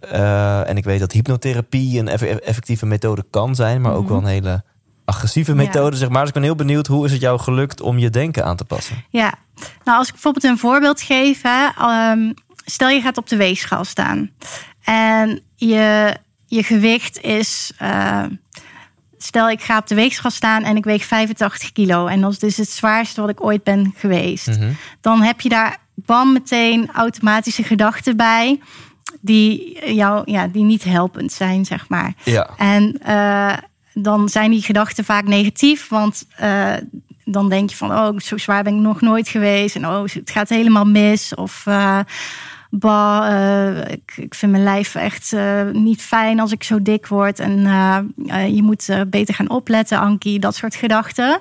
eh, 0.00 0.68
en 0.68 0.76
ik 0.76 0.84
weet 0.84 1.00
dat 1.00 1.12
hypnotherapie 1.12 1.98
een 1.98 2.08
eff- 2.08 2.22
effectieve 2.22 2.86
methode 2.86 3.24
kan 3.30 3.54
zijn. 3.54 3.80
Maar 3.80 3.92
ook 3.94 4.02
Mhm. 4.02 4.12
wel 4.12 4.18
een 4.22 4.26
hele 4.28 4.62
agressieve 5.04 5.50
Ja. 5.50 5.56
methode, 5.56 5.96
zeg 5.96 6.08
maar. 6.08 6.18
Dus 6.20 6.28
ik 6.28 6.34
ben 6.34 6.42
heel 6.42 6.54
benieuwd, 6.54 6.86
hoe 6.86 7.04
is 7.04 7.12
het 7.12 7.20
jou 7.20 7.38
gelukt 7.38 7.80
om 7.80 7.98
je 7.98 8.10
denken 8.10 8.44
aan 8.44 8.56
te 8.56 8.64
passen? 8.64 9.04
Ja, 9.10 9.34
nou 9.84 9.98
als 9.98 10.06
ik 10.06 10.12
bijvoorbeeld 10.12 10.44
een 10.44 10.58
voorbeeld 10.58 11.00
geef, 11.00 11.42
hè, 11.42 11.66
ehm, 11.78 12.32
stel 12.64 12.88
je 12.88 13.00
gaat 13.00 13.16
op 13.16 13.28
de 13.28 13.36
weegschaal 13.36 13.84
staan 13.84 14.30
en 14.84 15.40
je, 15.54 16.16
je 16.46 16.62
gewicht 16.62 17.20
is, 17.20 17.72
eh, 17.78 18.22
stel 19.22 19.50
ik 19.50 19.62
ga 19.62 19.78
op 19.78 19.86
de 19.86 19.94
weegschaal 19.94 20.30
staan 20.30 20.62
en 20.62 20.76
ik 20.76 20.84
weeg 20.84 21.04
85 21.04 21.72
kilo 21.72 22.06
en 22.06 22.20
dat 22.20 22.32
is 22.32 22.38
dus 22.38 22.56
het 22.56 22.70
zwaarste 22.70 23.20
wat 23.20 23.30
ik 23.30 23.44
ooit 23.44 23.62
ben 23.62 23.94
geweest. 23.96 24.46
Mhm. 24.46 24.70
Dan 25.00 25.22
heb 25.22 25.40
je 25.40 25.48
daar 25.48 25.78
bam 25.94 26.32
meteen 26.32 26.90
automatische 26.92 27.62
gedachten 27.62 28.16
bij 28.16 28.60
die 29.20 29.78
jou, 29.94 30.22
ja, 30.30 30.46
die 30.46 30.64
niet 30.64 30.84
helpend 30.84 31.32
zijn, 31.32 31.64
zeg 31.64 31.88
maar. 31.88 32.12
Ja. 32.24 32.50
En 32.56 32.98
eh, 33.02 33.56
dan 33.94 34.28
zijn 34.28 34.50
die 34.50 34.62
gedachten 34.62 35.04
vaak 35.04 35.24
negatief, 35.24 35.88
want 35.88 36.24
eh, 36.36 36.74
dan 37.24 37.48
denk 37.48 37.70
je 37.70 37.76
van, 37.76 37.92
oh, 37.92 38.18
zo 38.18 38.36
zwaar 38.36 38.62
ben 38.62 38.74
ik 38.74 38.80
nog 38.80 39.00
nooit 39.00 39.28
geweest. 39.28 39.76
En 39.76 39.86
oh, 39.86 40.02
het 40.02 40.30
gaat 40.30 40.48
helemaal 40.48 40.84
mis. 40.84 41.34
Of, 41.34 41.62
eh, 41.66 41.98
bah, 42.70 43.26
eh, 43.32 43.90
ik, 43.90 44.12
ik 44.16 44.34
vind 44.34 44.52
mijn 44.52 44.64
lijf 44.64 44.94
echt 44.94 45.32
eh, 45.32 45.62
niet 45.72 46.02
fijn 46.02 46.40
als 46.40 46.52
ik 46.52 46.62
zo 46.62 46.82
dik 46.82 47.06
word. 47.06 47.38
En 47.38 47.66
eh, 47.66 48.48
je 48.54 48.62
moet 48.62 48.88
beter 49.06 49.34
gaan 49.34 49.50
opletten, 49.50 49.98
Ankie, 49.98 50.38
dat 50.38 50.54
soort 50.54 50.74
gedachten. 50.74 51.40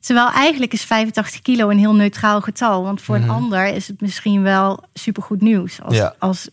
Terwijl 0.00 0.30
eigenlijk 0.30 0.72
is 0.72 0.84
85 0.84 1.40
kilo 1.42 1.68
een 1.70 1.78
heel 1.78 1.94
neutraal 1.94 2.40
getal. 2.40 2.82
Want 2.82 3.02
voor 3.02 3.18
Mhm. 3.18 3.24
een 3.28 3.34
ander 3.34 3.66
is 3.66 3.88
het 3.88 4.00
misschien 4.00 4.42
wel 4.42 4.82
supergoed 4.94 5.40
nieuws. 5.40 5.82
Als, 5.82 5.96
Ja. 5.96 6.14
als, 6.18 6.48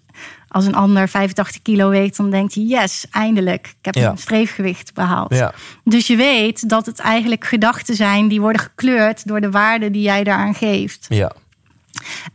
als 0.47 0.65
een 0.65 0.75
ander 0.75 1.09
85 1.09 1.61
kilo 1.61 1.89
weegt, 1.89 2.17
dan 2.17 2.29
denkt 2.29 2.53
hij: 2.55 2.63
yes, 2.63 3.05
eindelijk, 3.11 3.67
ik 3.79 3.85
heb 3.85 3.95
Ja. 3.95 4.09
een 4.09 4.17
streefgewicht 4.17 4.93
behaald. 4.93 5.33
Ja. 5.33 5.53
Dus 5.83 6.07
je 6.07 6.15
weet 6.15 6.69
dat 6.69 6.85
het 6.85 6.99
eigenlijk 6.99 7.45
gedachten 7.45 7.95
zijn 7.95 8.27
die 8.27 8.41
worden 8.41 8.61
gekleurd 8.61 9.27
door 9.27 9.41
de 9.41 9.51
waarde 9.51 9.91
die 9.91 10.01
jij 10.01 10.23
daaraan 10.23 10.55
geeft. 10.55 11.05
Ja. 11.09 11.31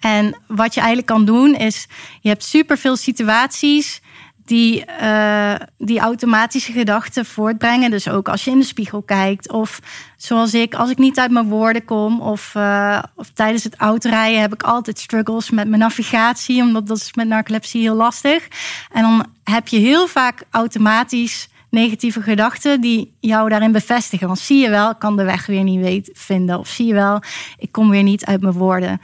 En 0.00 0.37
wat 0.47 0.75
je 0.75 0.81
eigenlijk 0.81 1.09
kan 1.09 1.25
doen 1.25 1.55
is, 1.55 1.87
je 2.21 2.29
hebt 2.29 2.45
superveel 2.45 2.97
situaties 2.97 4.00
die, 4.45 4.85
eh, 4.85 5.55
die 5.79 6.00
automatische 6.00 6.73
gedachten 6.73 7.26
voortbrengen. 7.26 7.91
Dus 7.91 8.09
ook 8.09 8.29
als 8.29 8.45
je 8.45 8.50
in 8.50 8.59
de 8.59 8.64
spiegel 8.64 9.02
kijkt. 9.02 9.52
Of 9.52 9.81
zoals 10.17 10.55
ik, 10.55 10.75
als 10.75 10.91
ik 10.91 10.99
niet 10.99 11.19
uit 11.19 11.31
mijn 11.31 11.49
woorden 11.49 11.85
kom. 11.85 12.21
Of, 12.21 12.55
eh, 12.55 13.02
of 13.14 13.31
tijdens 13.31 13.64
het 13.64 13.76
autorijden 13.76 14.41
heb 14.41 14.52
ik 14.52 14.62
altijd 14.62 14.99
struggles 14.99 15.50
met 15.50 15.69
mijn 15.69 15.81
navigatie. 15.81 16.62
Omdat 16.62 16.87
dat 16.87 16.97
is 16.97 17.14
met 17.14 17.29
narcolepsie 17.29 17.81
heel 17.81 17.95
lastig. 17.95 18.49
En 18.93 19.02
dan 19.02 19.26
heb 19.45 19.69
je 19.69 19.79
heel 19.79 20.07
vaak 20.07 20.45
automatisch 20.50 21.49
negatieve 21.73 22.23
gedachten 22.23 22.81
die 22.81 23.17
jou 23.21 23.49
daarin 23.49 23.73
bevestigen. 23.73 24.26
Want 24.26 24.38
zie 24.38 24.59
je 24.59 24.71
wel, 24.71 24.91
ik 24.91 24.99
kan 24.99 25.17
de 25.17 25.25
weg 25.25 25.47
weer 25.47 25.62
niet 25.62 25.81
weet, 25.81 26.11
vinden. 26.12 26.59
Of 26.59 26.69
zie 26.69 26.87
je 26.87 26.95
wel, 26.95 27.23
ik 27.59 27.73
kom 27.73 27.91
weer 27.91 28.02
niet 28.02 28.25
uit 28.25 28.41
mijn 28.41 28.55
woorden. 28.55 29.00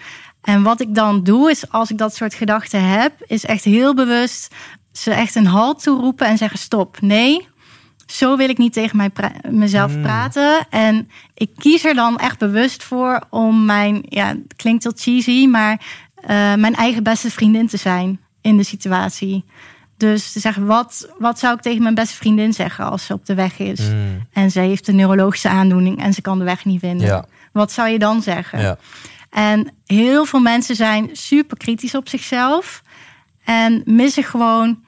En 0.48 0.62
wat 0.62 0.80
ik 0.80 0.94
dan 0.94 1.22
doe, 1.22 1.50
is 1.50 1.70
als 1.70 1.90
ik 1.90 1.98
dat 1.98 2.14
soort 2.14 2.34
gedachten 2.34 2.84
heb, 2.88 3.12
is 3.26 3.44
echt 3.44 3.64
heel 3.64 3.94
bewust 3.94 4.54
ze 4.92 5.10
echt 5.10 5.34
een 5.34 5.46
halt 5.46 5.82
toeroepen 5.82 6.26
en 6.26 6.38
zeggen: 6.38 6.58
stop, 6.58 7.00
nee. 7.00 7.46
Zo 8.06 8.36
wil 8.36 8.48
ik 8.48 8.58
niet 8.58 8.72
tegen 8.72 8.96
mij 8.96 9.10
pra- 9.10 9.32
mezelf 9.50 9.92
Hmm. 9.92 10.02
praten. 10.02 10.66
En 10.70 11.10
ik 11.34 11.50
kies 11.56 11.84
er 11.84 11.94
dan 11.94 12.18
echt 12.18 12.38
bewust 12.38 12.82
voor 12.82 13.20
om 13.30 13.64
mijn, 13.64 14.02
ja, 14.08 14.26
het 14.26 14.54
klinkt 14.56 14.82
heel 14.82 14.92
cheesy, 14.96 15.46
maar 15.46 15.80
eh, 16.14 16.28
mijn 16.54 16.74
eigen 16.74 17.02
beste 17.02 17.30
vriendin 17.30 17.66
te 17.66 17.76
zijn 17.76 18.20
in 18.40 18.56
de 18.56 18.62
situatie. 18.62 19.44
Dus 19.96 20.32
te 20.32 20.40
zeggen, 20.40 20.66
wat, 20.66 21.08
wat 21.18 21.38
zou 21.38 21.54
ik 21.54 21.60
tegen 21.60 21.82
mijn 21.82 21.94
beste 21.94 22.16
vriendin 22.16 22.52
zeggen 22.52 22.84
als 22.90 23.04
ze 23.06 23.12
op 23.12 23.26
de 23.26 23.34
weg 23.34 23.58
is? 23.58 23.80
Mm. 23.80 24.26
En 24.32 24.50
ze 24.50 24.60
heeft 24.60 24.88
een 24.88 24.96
neurologische 24.96 25.48
aandoening 25.48 26.02
en 26.02 26.12
ze 26.14 26.20
kan 26.20 26.38
de 26.38 26.44
weg 26.44 26.64
niet 26.64 26.80
vinden. 26.80 27.06
Ja. 27.06 27.24
Wat 27.52 27.72
zou 27.72 27.88
je 27.88 27.98
dan 27.98 28.22
zeggen? 28.22 28.60
Ja. 28.60 28.78
En 29.30 29.70
heel 29.86 30.24
veel 30.24 30.40
mensen 30.40 30.76
zijn 30.76 31.08
super 31.12 31.56
kritisch 31.56 31.94
op 31.94 32.08
zichzelf. 32.08 32.82
En 33.44 33.82
missen 33.84 34.24
gewoon 34.24 34.78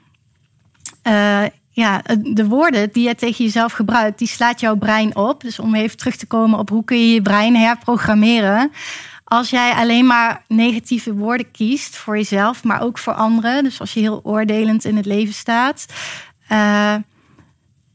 eh, 1.01 1.43
ja, 1.69 2.01
de 2.19 2.45
woorden 2.47 2.91
die 2.91 3.07
je 3.07 3.15
tegen 3.15 3.45
jezelf 3.45 3.71
gebruikt. 3.71 4.19
Die 4.19 4.27
slaat 4.27 4.59
jouw 4.59 4.75
brein 4.75 5.15
op. 5.15 5.41
Dus 5.41 5.59
om 5.59 5.75
even 5.75 5.97
terug 5.97 6.15
te 6.15 6.25
komen 6.27 6.59
op 6.59 6.69
hoe 6.69 6.83
kun 6.83 6.97
je 6.97 7.13
je 7.13 7.21
brein 7.21 7.55
herprogrammeren. 7.55 8.71
Als 9.23 9.49
jij 9.49 9.71
alleen 9.71 10.05
maar 10.05 10.43
negatieve 10.47 11.13
woorden 11.13 11.51
kiest 11.51 11.95
voor 11.95 12.17
jezelf, 12.17 12.63
maar 12.63 12.81
ook 12.81 12.97
voor 12.97 13.13
anderen. 13.13 13.63
Dus 13.63 13.79
als 13.79 13.93
je 13.93 13.99
heel 13.99 14.19
oordelend 14.23 14.85
in 14.85 14.95
het 14.95 15.05
leven 15.05 15.33
staat. 15.33 15.85
eh, 16.47 16.95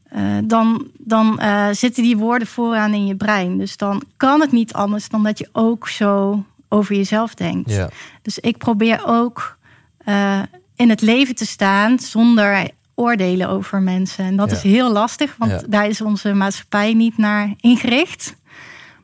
eh, 0.09 0.21
dan 0.43 0.87
dan 0.97 1.39
eh, 1.39 1.67
zitten 1.71 2.03
die 2.03 2.17
woorden 2.17 2.47
vooraan 2.47 2.93
in 2.93 3.05
je 3.05 3.15
brein. 3.15 3.57
Dus 3.57 3.77
dan 3.77 4.01
kan 4.17 4.41
het 4.41 4.51
niet 4.51 4.73
anders 4.73 5.09
dan 5.09 5.23
dat 5.23 5.37
je 5.37 5.49
ook 5.51 5.87
zo 5.87 6.43
over 6.69 6.95
jezelf 6.95 7.33
denkt. 7.33 7.69
Ja. 7.71 7.89
Dus 8.21 8.39
ik 8.39 8.57
probeer 8.57 9.01
ook 9.05 9.57
eh, 9.97 10.39
in 10.75 10.89
het 10.89 11.01
leven 11.01 11.35
te 11.35 11.45
staan 11.45 11.99
zonder 11.99 12.69
oordelen 12.95 13.49
over 13.49 13.81
mensen. 13.81 14.25
En 14.25 14.35
dat 14.35 14.49
Ja. 14.49 14.55
is 14.55 14.61
heel 14.63 14.91
lastig, 14.91 15.35
want 15.37 15.51
Ja. 15.51 15.61
daar 15.67 15.87
is 15.87 16.01
onze 16.01 16.33
maatschappij 16.33 16.93
niet 16.93 17.17
naar 17.17 17.53
ingericht. 17.59 18.35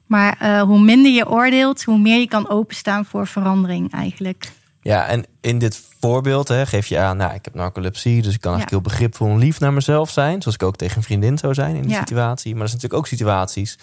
Maar 0.05 0.59
hoe 0.61 0.79
minder 0.81 1.11
je 1.11 1.29
oordeelt, 1.29 1.83
hoe 1.83 1.97
meer 1.99 2.19
je 2.19 2.27
kan 2.27 2.49
openstaan 2.49 3.05
voor 3.05 3.27
verandering 3.27 3.91
eigenlijk. 3.91 4.51
Ja, 4.83 5.05
en 5.07 5.25
in 5.41 5.59
dit 5.59 5.81
voorbeeld 5.99 6.47
hè, 6.47 6.65
geef 6.65 6.87
je 6.87 6.99
aan, 6.99 7.17
nou, 7.17 7.33
ik 7.33 7.45
heb 7.45 7.53
narcolepsie, 7.53 8.21
dus 8.21 8.33
ik 8.33 8.41
kan 8.41 8.51
eigenlijk 8.53 8.83
heel 8.83 8.91
begripvol 8.93 9.27
en 9.27 9.37
lief 9.37 9.59
naar 9.59 9.73
mezelf 9.73 10.09
zijn. 10.09 10.41
Zoals 10.41 10.55
ik 10.57 10.63
ook 10.63 10.75
tegen 10.75 10.97
een 10.97 11.03
vriendin 11.03 11.37
zou 11.37 11.53
zijn 11.53 11.75
in 11.75 11.81
die 11.81 11.91
Ja. 11.91 11.99
situatie. 11.99 12.53
Maar 12.53 12.61
er 12.63 12.69
zijn 12.69 12.81
natuurlijk 12.81 12.93
ook 13.03 13.07
situaties 13.07 13.77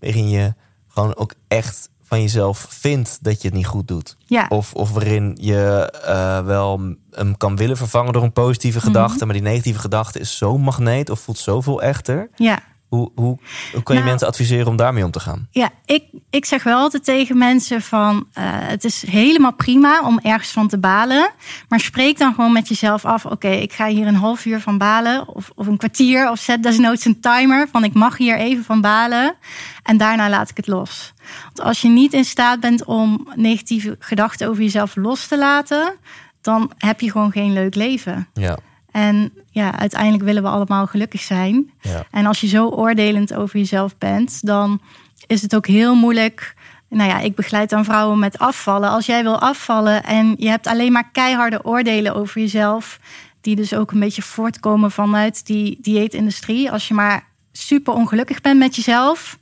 waarin 0.00 0.28
je 0.28 0.54
gewoon 0.88 1.16
ook 1.16 1.34
echt 1.48 1.90
van 2.02 2.20
jezelf 2.22 2.66
vindt 2.68 3.18
dat 3.20 3.42
je 3.42 3.48
het 3.48 3.56
niet 3.56 3.66
goed 3.66 3.88
doet. 3.88 4.16
Ja, 4.26 4.46
Of, 4.48 4.72
of 4.74 4.90
waarin 4.92 5.38
je 5.40 5.92
eh, 6.04 6.44
wel 6.44 6.80
hem 7.10 7.36
kan 7.36 7.56
willen 7.56 7.76
vervangen 7.76 8.12
door 8.12 8.22
een 8.22 8.32
positieve 8.32 8.78
Mhm. 8.78 8.86
gedachte. 8.86 9.24
Maar 9.24 9.34
die 9.34 9.42
negatieve 9.42 9.78
gedachte 9.78 10.18
is 10.18 10.36
zo 10.36 10.58
magneet 10.58 11.10
of 11.10 11.20
voelt 11.20 11.38
zoveel 11.38 11.82
echter. 11.82 12.28
ja. 12.36 12.58
Hoe, 12.88 13.10
hoe, 13.14 13.38
hoe 13.72 13.82
kan 13.82 13.94
je 13.94 14.00
Nou- 14.00 14.04
mensen 14.04 14.28
adviseren 14.28 14.66
om 14.66 14.76
daarmee 14.76 15.04
om 15.04 15.10
te 15.10 15.20
gaan? 15.20 15.48
Ja, 15.50 15.70
ik, 15.84 16.04
ik 16.30 16.44
zeg 16.44 16.62
wel 16.62 16.78
altijd 16.78 17.04
tegen 17.04 17.38
mensen 17.38 17.82
van... 17.82 18.26
eh, 18.32 18.44
het 18.48 18.84
is 18.84 19.06
helemaal 19.06 19.52
prima 19.52 20.02
om 20.02 20.18
ergens 20.22 20.50
van 20.50 20.68
te 20.68 20.78
balen. 20.78 21.30
Maar 21.68 21.80
spreek 21.80 22.18
dan 22.18 22.34
gewoon 22.34 22.52
met 22.52 22.68
jezelf 22.68 23.04
af... 23.04 23.26
oké, 23.26 23.48
ik 23.48 23.72
ga 23.72 23.86
hier 23.86 24.06
een 24.06 24.14
half 24.14 24.44
uur 24.44 24.60
van 24.60 24.78
balen 24.78 25.28
of, 25.28 25.50
of 25.54 25.66
een 25.66 25.76
kwartier... 25.76 26.30
of 26.30 26.38
zet 26.38 26.62
desnoods 26.62 27.04
een 27.04 27.20
timer 27.20 27.68
van 27.72 27.84
ik 27.84 27.94
mag 27.94 28.16
hier 28.16 28.36
even 28.38 28.64
van 28.64 28.80
balen... 28.80 29.34
en 29.82 29.96
daarna 29.96 30.28
laat 30.28 30.50
ik 30.50 30.56
het 30.56 30.66
los. 30.66 31.12
Want 31.44 31.60
als 31.60 31.80
je 31.80 31.88
niet 31.88 32.12
in 32.12 32.24
staat 32.24 32.60
bent 32.60 32.84
om 32.84 33.28
negatieve 33.34 33.96
gedachten 33.98 34.48
over 34.48 34.62
jezelf 34.62 34.96
los 34.96 35.26
te 35.26 35.38
laten... 35.38 35.94
dan 36.40 36.72
heb 36.78 37.00
je 37.00 37.10
gewoon 37.10 37.32
geen 37.32 37.52
leuk 37.52 37.74
leven. 37.74 38.28
Ja, 38.34 38.58
En 38.96 39.32
ja, 39.50 39.78
uiteindelijk 39.78 40.24
willen 40.24 40.42
we 40.42 40.48
allemaal 40.48 40.86
gelukkig 40.86 41.20
zijn. 41.20 41.70
ja. 41.80 42.06
En 42.10 42.26
als 42.26 42.40
je 42.40 42.46
zo 42.46 42.68
oordelend 42.68 43.34
over 43.34 43.58
jezelf 43.58 43.98
bent, 43.98 44.46
dan 44.46 44.80
is 45.26 45.42
het 45.42 45.56
ook 45.56 45.66
heel 45.66 45.94
moeilijk. 45.94 46.54
Nou 46.88 47.10
ja, 47.10 47.18
ik 47.18 47.34
begeleid 47.34 47.70
dan 47.70 47.84
vrouwen 47.84 48.18
met 48.18 48.38
afvallen. 48.38 48.90
Als 48.90 49.06
jij 49.06 49.22
wil 49.22 49.38
afvallen 49.40 50.04
en 50.04 50.34
je 50.38 50.48
hebt 50.48 50.66
alleen 50.66 50.92
maar 50.92 51.10
keiharde 51.12 51.64
oordelen 51.64 52.14
over 52.14 52.40
jezelf, 52.40 53.00
die 53.40 53.56
dus 53.56 53.74
ook 53.74 53.90
een 53.90 54.00
beetje 54.00 54.22
voortkomen 54.22 54.90
vanuit 54.90 55.46
die 55.46 55.78
dieetindustrie. 55.80 56.70
Als 56.70 56.88
je 56.88 56.94
maar 56.94 57.24
super 57.52 57.92
ongelukkig 57.92 58.40
bent 58.40 58.58
met 58.58 58.76
jezelf, 58.76 59.38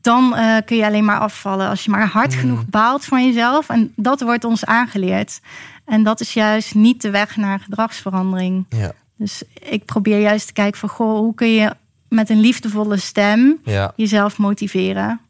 dan 0.00 0.36
eh, 0.36 0.56
kun 0.64 0.76
je 0.76 0.86
alleen 0.86 1.04
maar 1.04 1.20
afvallen. 1.20 1.68
Als 1.68 1.84
je 1.84 1.90
maar 1.90 2.08
hard 2.08 2.34
genoeg 2.34 2.66
baalt 2.66 3.04
van 3.04 3.26
jezelf. 3.26 3.68
En 3.68 3.92
dat 3.96 4.20
wordt 4.20 4.44
ons 4.44 4.64
aangeleerd. 4.64 5.40
En 5.90 6.02
dat 6.02 6.20
is 6.20 6.32
juist 6.32 6.74
niet 6.74 7.02
de 7.02 7.10
weg 7.10 7.36
naar 7.36 7.60
gedragsverandering. 7.60 8.66
ja. 8.68 8.92
Dus 9.16 9.42
ik 9.60 9.84
probeer 9.84 10.20
juist 10.20 10.46
te 10.46 10.52
kijken 10.52 10.78
van, 10.78 10.88
goh, 10.88 11.18
hoe 11.18 11.34
kun 11.34 11.52
je 11.52 11.72
met 12.08 12.30
een 12.30 12.40
liefdevolle 12.40 12.96
stem 12.96 13.58
ja. 13.64 13.92
jezelf 13.96 14.38
motiveren? 14.38 15.20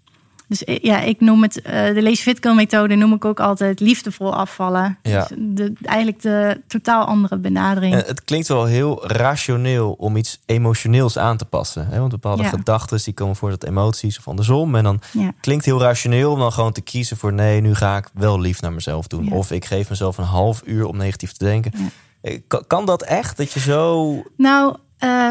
Dus 0.51 0.63
i- 0.69 0.79
ja, 0.83 1.01
ik 1.01 1.21
noem 1.21 1.43
het, 1.43 1.63
eh, 1.63 1.95
de 1.95 2.03
Lees 2.03 2.21
Fitkill 2.21 2.55
methode 2.55 2.95
noem 2.95 3.13
ik 3.13 3.25
ook 3.25 3.41
altijd 3.41 3.81
liefdevol 3.81 4.35
afvallen. 4.35 4.99
Ja. 5.03 5.19
Dus 5.29 5.37
de, 5.39 5.73
eigenlijk 5.83 6.23
de 6.23 6.61
totaal 6.67 7.05
andere 7.05 7.37
benadering. 7.39 7.95
En 7.95 8.03
het 8.07 8.25
klinkt 8.25 8.49
wel 8.49 8.65
heel 8.65 9.07
rationeel 9.09 9.93
om 9.93 10.17
iets 10.17 10.41
emotioneels 10.47 11.19
aan 11.19 11.37
te 11.37 11.45
passen. 11.45 11.87
Hè? 11.89 11.99
Want 11.99 12.11
bepaalde 12.11 12.43
Ja. 12.43 12.49
gedachten 12.49 13.01
die 13.05 13.15
komen 13.15 13.37
voort 13.37 13.53
uit 13.53 13.65
emoties 13.65 14.19
of 14.19 14.29
andersom. 14.29 14.75
En 14.75 14.85
dan 14.85 15.01
ja. 15.13 15.33
klinkt 15.41 15.65
heel 15.65 15.81
rationeel 15.81 16.33
om 16.33 16.39
dan 16.39 16.53
gewoon 16.53 16.73
te 16.73 16.81
kiezen 16.81 17.17
voor 17.17 17.33
nee, 17.33 17.61
nu 17.61 17.75
ga 17.75 17.97
ik 17.97 18.09
wel 18.15 18.41
lief 18.41 18.61
naar 18.61 18.73
mezelf 18.73 19.07
doen. 19.07 19.33
Of 19.33 19.51
ik 19.51 19.65
geef 19.65 19.89
mezelf 19.89 20.19
een 20.19 20.25
half 20.25 20.63
uur 20.65 20.87
om 20.87 20.97
negatief 20.97 21.33
te 21.33 21.45
denken. 21.45 21.73
Eh, 22.21 22.39
Kan, 22.47 22.65
kan 22.67 22.87
dat 22.87 23.03
echt? 23.03 23.37
Dat 23.37 23.53
je 23.53 23.61
zo. 23.61 24.17
Nou, 24.37 24.77
eh, 24.99 25.29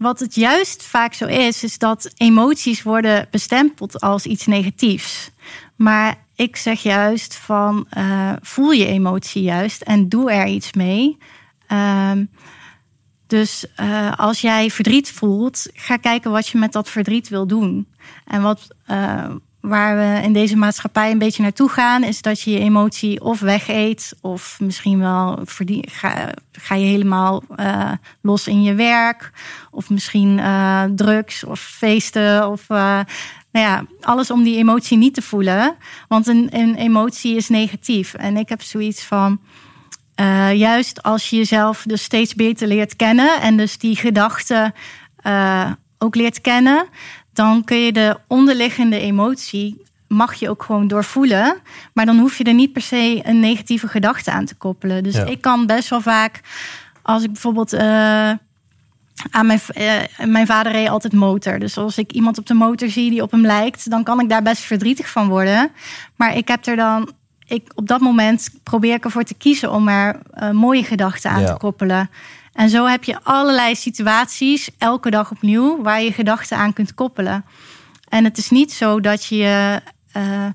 wat 0.00 0.20
het 0.20 0.34
juist 0.34 0.82
vaak 0.82 1.14
zo 1.14 1.26
is, 1.26 1.64
is 1.64 1.78
dat 1.78 2.12
emoties 2.16 2.82
worden 2.82 3.28
bestempeld 3.30 4.00
als 4.00 4.26
iets 4.26 4.46
negatiefs. 4.46 5.30
Maar 5.76 6.24
ik 6.34 6.56
zeg 6.56 6.82
juist 6.82 7.34
van 7.34 7.86
eh, 7.90 8.32
voel 8.40 8.70
je 8.70 8.86
emotie 8.86 9.42
juist 9.42 9.82
en 9.82 10.08
doe 10.08 10.30
er 10.30 10.46
iets 10.46 10.72
mee. 10.72 11.18
Ehm, 11.66 12.24
dus 13.26 13.66
eh, 13.76 14.12
als 14.18 14.40
jij 14.40 14.70
verdriet 14.70 15.10
voelt, 15.10 15.66
ga 15.72 15.96
kijken 15.96 16.30
wat 16.30 16.48
je 16.48 16.58
met 16.58 16.72
dat 16.72 16.90
verdriet 16.90 17.28
wil 17.28 17.46
doen. 17.46 17.88
En 18.24 18.42
wat, 18.42 18.68
eh, 18.86 19.30
waar 19.60 19.96
we 19.96 20.22
in 20.22 20.32
deze 20.32 20.56
maatschappij 20.56 21.10
een 21.10 21.18
beetje 21.18 21.42
naartoe 21.42 21.68
gaan, 21.68 22.04
is 22.04 22.22
dat 22.22 22.40
je 22.40 22.50
je 22.50 22.58
emotie 22.58 23.20
of 23.20 23.40
wegeet, 23.40 24.12
of 24.20 24.60
misschien 24.60 24.98
wel 24.98 25.38
verdien, 25.44 25.84
ga, 26.52 26.74
je 26.74 26.84
helemaal 26.84 27.42
eh, 27.56 27.92
los 28.20 28.46
in 28.46 28.62
je 28.62 28.74
werk, 28.74 29.32
of 29.70 29.90
misschien 29.90 30.38
eh, 30.38 30.84
drugs 30.94 31.44
of 31.44 31.60
feesten, 31.60 32.48
of 32.48 32.64
eh, 32.68 33.00
nou 33.52 33.66
ja, 33.66 33.84
alles 34.00 34.30
om 34.30 34.42
die 34.42 34.56
emotie 34.56 34.98
niet 34.98 35.14
te 35.14 35.22
voelen. 35.22 35.76
Want 36.08 36.26
een, 36.26 36.48
een 36.50 36.74
emotie 36.74 37.36
is 37.36 37.48
negatief. 37.48 38.14
En 38.14 38.36
ik 38.36 38.48
heb 38.48 38.62
zoiets 38.62 39.02
van. 39.04 39.40
Juist 40.54 41.02
als 41.02 41.30
je 41.30 41.36
jezelf 41.36 41.82
dus 41.86 42.02
steeds 42.02 42.34
beter 42.34 42.68
leert 42.68 42.96
kennen 42.96 43.40
en 43.40 43.56
dus 43.56 43.78
die 43.78 43.96
gedachten 43.96 44.74
ook 45.98 46.14
leert 46.14 46.40
kennen, 46.40 46.88
dan 47.32 47.64
kun 47.64 47.76
je 47.76 47.92
de 47.92 48.16
onderliggende 48.26 48.98
emotie 48.98 49.82
mag 50.08 50.34
je 50.34 50.50
ook 50.50 50.62
gewoon 50.62 50.88
doorvoelen, 50.88 51.56
maar 51.92 52.06
dan 52.06 52.18
hoef 52.18 52.38
je 52.38 52.44
er 52.44 52.54
niet 52.54 52.72
per 52.72 52.82
se 52.82 53.20
een 53.24 53.40
negatieve 53.40 53.88
gedachte 53.88 54.30
aan 54.30 54.44
te 54.44 54.54
koppelen. 54.54 55.02
Dus 55.02 55.14
Ja. 55.14 55.24
ik 55.24 55.40
kan 55.40 55.66
best 55.66 55.88
wel 55.88 56.00
vaak, 56.00 56.40
als 57.02 57.22
ik 57.22 57.32
bijvoorbeeld 57.32 57.72
eh, 57.72 58.30
aan 59.30 59.46
mijn, 59.46 59.60
eh, 59.74 59.92
mijn 60.26 60.46
vader 60.46 60.72
reed 60.72 60.88
altijd 60.88 61.12
motor. 61.12 61.58
Dus 61.58 61.76
als 61.76 61.98
ik 61.98 62.12
iemand 62.12 62.38
op 62.38 62.46
de 62.46 62.54
motor 62.54 62.88
zie 62.88 63.10
die 63.10 63.22
op 63.22 63.30
hem 63.30 63.46
lijkt, 63.46 63.90
dan 63.90 64.02
kan 64.02 64.20
ik 64.20 64.28
daar 64.28 64.42
best 64.42 64.62
verdrietig 64.62 65.08
van 65.10 65.28
worden. 65.28 65.70
Maar 66.16 66.36
ik 66.36 66.48
heb 66.48 66.66
er 66.66 66.76
dan, 66.76 67.10
ik, 67.46 67.72
op 67.74 67.86
dat 67.88 68.00
moment 68.00 68.48
probeer 68.62 68.94
ik 68.94 69.04
ervoor 69.04 69.24
te 69.24 69.34
kiezen 69.34 69.72
om 69.72 69.88
er 69.88 70.20
eh, 70.32 70.50
mooie 70.50 70.84
gedachten 70.84 71.30
aan 71.30 71.40
Ja. 71.40 71.46
te 71.52 71.56
koppelen. 71.58 72.10
En 72.52 72.68
zo 72.70 72.86
heb 72.86 73.04
je 73.04 73.18
allerlei 73.22 73.74
situaties, 73.74 74.70
elke 74.78 75.10
dag 75.10 75.30
opnieuw, 75.30 75.82
waar 75.82 76.02
je 76.02 76.12
gedachten 76.12 76.56
aan 76.56 76.72
kunt 76.72 76.94
koppelen. 76.94 77.44
En 78.08 78.24
het 78.24 78.38
is 78.38 78.50
niet 78.50 78.72
zo 78.72 79.00
dat 79.00 79.24
je 79.24 79.80
eh, 80.12 80.46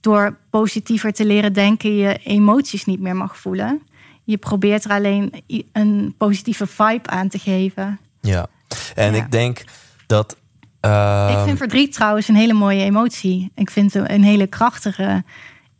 door 0.00 0.36
positiever 0.50 1.12
te 1.12 1.24
leren 1.24 1.52
denken 1.52 1.96
je 1.96 2.18
emoties 2.24 2.84
niet 2.84 3.00
meer 3.00 3.16
mag 3.16 3.36
voelen. 3.38 3.82
Je 4.24 4.36
probeert 4.36 4.84
er 4.84 4.90
alleen 4.90 5.32
een 5.72 6.14
positieve 6.18 6.66
vibe 6.66 7.08
aan 7.10 7.28
te 7.28 7.38
geven. 7.38 7.98
Ja. 8.20 8.46
En 8.94 9.14
Ja. 9.14 9.24
ik 9.24 9.30
denk 9.30 9.64
dat. 10.06 10.36
ehm, 10.80 11.38
ik 11.38 11.44
vind 11.44 11.58
verdriet 11.58 11.92
trouwens 11.92 12.28
een 12.28 12.34
hele 12.36 12.52
mooie 12.52 12.82
emotie. 12.84 13.50
Ik 13.54 13.70
vind 13.70 13.92
het 13.94 14.10
een 14.10 14.22
hele 14.24 14.46
krachtige 14.46 15.24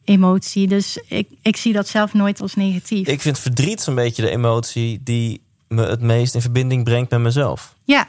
emotie. 0.04 0.66
Dus 0.68 0.96
ik, 1.08 1.28
ik 1.42 1.56
zie 1.56 1.72
dat 1.72 1.88
zelf 1.88 2.12
nooit 2.12 2.40
als 2.40 2.54
negatief. 2.54 3.06
ik 3.08 3.20
vind 3.20 3.38
verdriet 3.38 3.80
zo'n 3.80 3.94
beetje 3.94 4.22
de 4.22 4.30
emotie 4.30 5.00
die 5.02 5.40
me 5.72 5.86
het 5.86 6.00
meest 6.00 6.34
in 6.34 6.40
verbinding 6.40 6.84
brengt 6.84 7.10
met 7.10 7.20
mezelf. 7.20 7.74
Ja, 7.84 8.06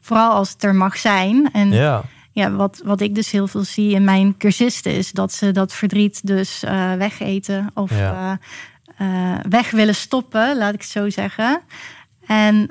vooral 0.00 0.30
als 0.32 0.50
het 0.50 0.64
er 0.64 0.74
mag 0.74 0.96
zijn. 0.98 1.48
En 1.52 1.72
ja. 1.72 2.02
Ja. 2.32 2.50
wat, 2.50 2.80
wat 2.84 3.00
ik 3.00 3.14
dus 3.14 3.30
heel 3.30 3.46
veel 3.48 3.64
zie 3.64 3.94
in 3.94 4.04
mijn 4.04 4.36
cursisten 4.36 4.92
is 4.92 5.12
dat 5.12 5.32
ze 5.32 5.52
dat 5.52 5.72
verdriet 5.72 6.26
dus 6.26 6.62
eh, 6.62 6.92
wegeten 6.92 7.70
of 7.74 7.98
Ja. 7.98 8.38
eh, 8.98 9.32
eh, 9.34 9.38
weg 9.48 9.70
willen 9.70 9.94
stoppen, 9.94 10.56
laat 10.58 10.74
ik 10.74 10.80
het 10.80 10.90
zo 10.90 11.10
zeggen. 11.10 11.60
En 12.26 12.70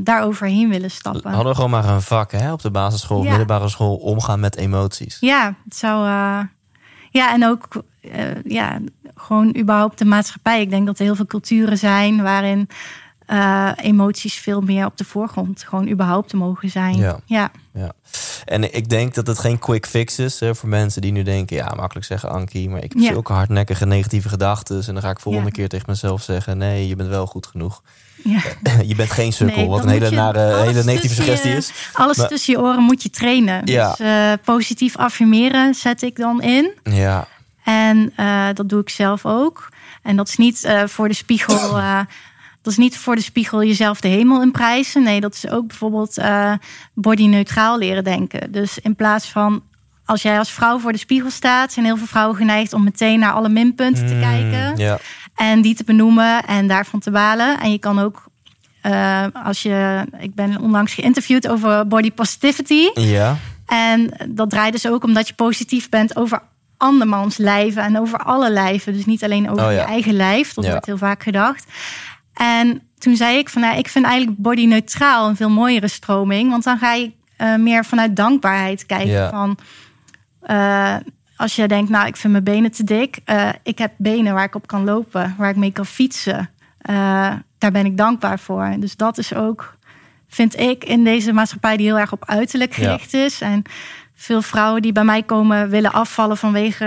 daar 0.00 0.22
overheen 0.22 0.68
willen 0.68 0.90
stappen. 0.90 1.30
Hadden 1.30 1.48
we 1.48 1.54
gewoon 1.54 1.70
maar 1.70 1.84
een 1.88 2.02
vak 2.02 2.32
hè, 2.32 2.52
op 2.52 2.62
de 2.62 2.70
basisschool 2.70 3.18
of 3.18 3.24
Ja. 3.24 3.28
middelbare 3.28 3.68
school 3.68 3.96
omgaan 3.96 4.40
met 4.40 4.56
emoties. 4.56 5.16
Ja, 5.20 5.54
het 5.64 5.76
zou. 5.76 6.04
ja, 7.10 7.32
en 7.32 7.46
ook 7.46 7.68
ja, 8.44 8.78
gewoon 9.14 9.56
überhaupt 9.56 9.98
de 9.98 10.04
maatschappij. 10.04 10.60
Ik 10.60 10.70
denk 10.70 10.86
dat 10.86 10.98
er 10.98 11.04
heel 11.04 11.14
veel 11.14 11.26
culturen 11.26 11.78
zijn 11.78 12.22
waarin 12.22 12.68
eh, 13.26 13.70
emoties 13.76 14.34
veel 14.34 14.60
meer 14.60 14.86
op 14.86 14.96
de 14.96 15.04
voorgrond 15.04 15.62
gewoon 15.68 15.88
überhaupt 15.88 16.28
te 16.28 16.36
mogen 16.36 16.70
zijn. 16.70 16.96
Ja. 16.96 17.18
ja. 17.24 17.50
Ja. 17.72 17.92
En 18.44 18.74
ik 18.74 18.88
denk 18.88 19.14
dat 19.14 19.26
het 19.26 19.38
geen 19.38 19.58
quick 19.58 19.86
fix 19.86 20.18
is 20.18 20.40
hè, 20.40 20.54
voor 20.54 20.68
mensen 20.68 21.02
die 21.02 21.12
nu 21.12 21.22
denken... 21.22 21.56
ja, 21.56 21.72
makkelijk 21.76 22.06
zeggen 22.06 22.30
Ankie, 22.30 22.68
maar 22.70 22.82
ik 22.82 22.92
heb 22.92 23.02
Ja. 23.02 23.12
zulke 23.12 23.32
hardnekkige 23.32 23.86
negatieve 23.86 24.28
gedachten... 24.28 24.82
en 24.86 24.92
dan 24.92 25.02
ga 25.02 25.10
ik 25.10 25.20
volgende 25.20 25.46
Ja. 25.48 25.54
keer 25.54 25.68
tegen 25.68 25.86
mezelf 25.88 26.22
zeggen... 26.22 26.58
nee, 26.58 26.88
je 26.88 26.96
bent 26.96 27.08
wel 27.08 27.26
goed 27.26 27.46
genoeg. 27.46 27.82
ja. 28.24 28.40
je 28.86 28.94
bent 28.94 29.10
geen 29.10 29.32
sukkel, 29.32 29.56
Nee, 29.56 29.66
wat 29.68 29.82
een 29.82 29.88
hele, 29.88 30.10
nare, 30.10 30.56
hele 30.62 30.84
negatieve 30.84 31.14
je- 31.14 31.22
suggestie 31.22 31.52
is. 31.56 31.72
Alles 31.92 32.16
Maar- 32.16 32.28
tussen 32.28 32.52
je 32.54 32.60
oren 32.60 32.82
moet 32.82 33.02
je 33.02 33.10
trainen. 33.10 33.66
Ja. 33.66 33.88
Dus 33.90 33.98
eh, 34.06 34.32
positief 34.44 34.96
affirmeren 34.96 35.74
zet 35.74 36.02
ik 36.02 36.16
dan 36.16 36.42
in. 36.42 36.70
Ja, 36.82 37.26
En 37.64 38.12
eh, 38.16 38.46
dat 38.54 38.68
doe 38.68 38.80
ik 38.80 38.88
zelf 38.90 39.24
ook. 39.26 39.68
En 40.02 40.16
dat 40.16 40.28
is 40.28 40.36
niet 40.36 40.68
voor 40.86 41.08
de 41.08 41.14
spiegel. 41.14 41.78
dat 42.66 42.74
is 42.74 42.84
niet 42.84 42.96
voor 42.98 43.14
de 43.16 43.22
spiegel 43.22 43.62
jezelf 43.64 44.00
de 44.00 44.08
hemel 44.08 44.42
in 44.42 44.50
prijzen. 44.50 45.02
Nee, 45.02 45.20
dat 45.20 45.34
is 45.34 45.48
ook 45.50 45.66
bijvoorbeeld 45.66 46.18
eh 46.18 46.52
body-neutraal 46.94 47.78
leren 47.78 48.04
denken. 48.04 48.52
Dus 48.52 48.78
in 48.78 48.94
plaats 48.96 49.26
van 49.30 49.62
als 50.04 50.22
jij 50.22 50.38
als 50.38 50.50
vrouw 50.50 50.78
voor 50.78 50.92
de 50.92 50.98
spiegel 50.98 51.30
staat, 51.30 51.72
zijn 51.72 51.84
heel 51.86 51.96
veel 51.96 52.06
vrouwen 52.06 52.36
geneigd 52.36 52.72
om 52.72 52.84
meteen 52.84 53.18
naar 53.18 53.32
alle 53.32 53.48
minpunten 53.48 54.06
te 54.06 54.14
Mm, 54.14 54.20
kijken. 54.20 54.76
ja. 54.76 54.98
En 55.34 55.62
die 55.62 55.74
te 55.74 55.84
benoemen 55.84 56.44
en 56.46 56.66
daarvan 56.66 57.00
te 57.00 57.10
balen. 57.10 57.60
En 57.60 57.70
je 57.72 57.78
kan 57.78 57.98
ook, 57.98 58.24
eh, 58.80 59.24
als 59.44 59.62
je, 59.62 60.04
ik 60.18 60.34
ben 60.34 60.60
onlangs 60.60 60.94
geïnterviewd 60.94 61.48
over 61.48 61.86
body 61.86 62.12
positivity. 62.12 62.88
ja. 62.94 63.36
En 63.66 64.10
dat 64.28 64.50
draait 64.50 64.72
dus 64.72 64.88
ook 64.88 65.04
omdat 65.04 65.28
je 65.28 65.34
positief 65.34 65.88
bent 65.88 66.16
over 66.16 66.42
andermans 66.76 67.36
lijven 67.36 67.82
en 67.82 67.98
over 67.98 68.18
alle 68.18 68.50
lijven. 68.50 68.92
Dus 68.92 69.06
niet 69.06 69.24
alleen 69.24 69.50
over 69.50 69.64
Oh 69.64 69.70
ja. 69.72 69.78
je 69.78 69.84
eigen 69.84 70.12
lijf. 70.14 70.52
Dat 70.54 70.64
Ja. 70.64 70.70
wordt 70.70 70.86
heel 70.86 70.98
vaak 70.98 71.22
gedacht. 71.22 71.64
En 72.36 72.82
toen 72.98 73.16
zei 73.16 73.38
ik 73.38 73.48
van, 73.48 73.62
nou, 73.62 73.78
ik 73.78 73.88
vind 73.88 74.04
eigenlijk 74.04 74.38
body 74.38 74.66
neutraal 74.66 75.28
een 75.28 75.36
veel 75.36 75.50
mooiere 75.50 75.88
stroming. 75.88 76.50
Want 76.50 76.64
dan 76.64 76.78
ga 76.78 76.92
je 76.92 77.10
eh, 77.36 77.54
meer 77.54 77.84
vanuit 77.84 78.16
dankbaarheid 78.16 78.86
kijken. 78.86 79.08
Ja. 79.10 79.30
Van, 79.30 79.58
eh, 80.40 80.96
als 81.36 81.56
je 81.56 81.68
denkt, 81.68 81.90
nou, 81.90 82.06
ik 82.06 82.16
vind 82.16 82.32
mijn 82.32 82.44
benen 82.44 82.70
te 82.70 82.84
dik. 82.84 83.18
eh, 83.24 83.48
ik 83.62 83.78
heb 83.78 83.92
benen 83.96 84.34
waar 84.34 84.44
ik 84.44 84.54
op 84.54 84.66
kan 84.66 84.84
lopen, 84.84 85.34
waar 85.38 85.50
ik 85.50 85.56
mee 85.56 85.72
kan 85.72 85.86
fietsen. 85.86 86.50
Daar 87.58 87.72
ben 87.72 87.86
ik 87.86 87.96
dankbaar 87.96 88.38
voor. 88.38 88.74
Dus 88.78 88.96
dat 88.96 89.18
is 89.18 89.34
ook, 89.34 89.76
vind 90.28 90.58
ik, 90.60 90.84
in 90.84 91.04
deze 91.04 91.32
maatschappij 91.32 91.76
die 91.76 91.86
heel 91.86 91.98
erg 91.98 92.12
op 92.12 92.24
uiterlijk 92.26 92.76
Ja. 92.76 92.84
gericht 92.84 93.14
is. 93.14 93.40
En 93.40 93.62
veel 94.14 94.42
vrouwen 94.42 94.82
die 94.82 94.92
bij 94.92 95.04
mij 95.04 95.22
komen 95.22 95.68
willen 95.68 95.92
afvallen 95.92 96.36
vanwege 96.36 96.84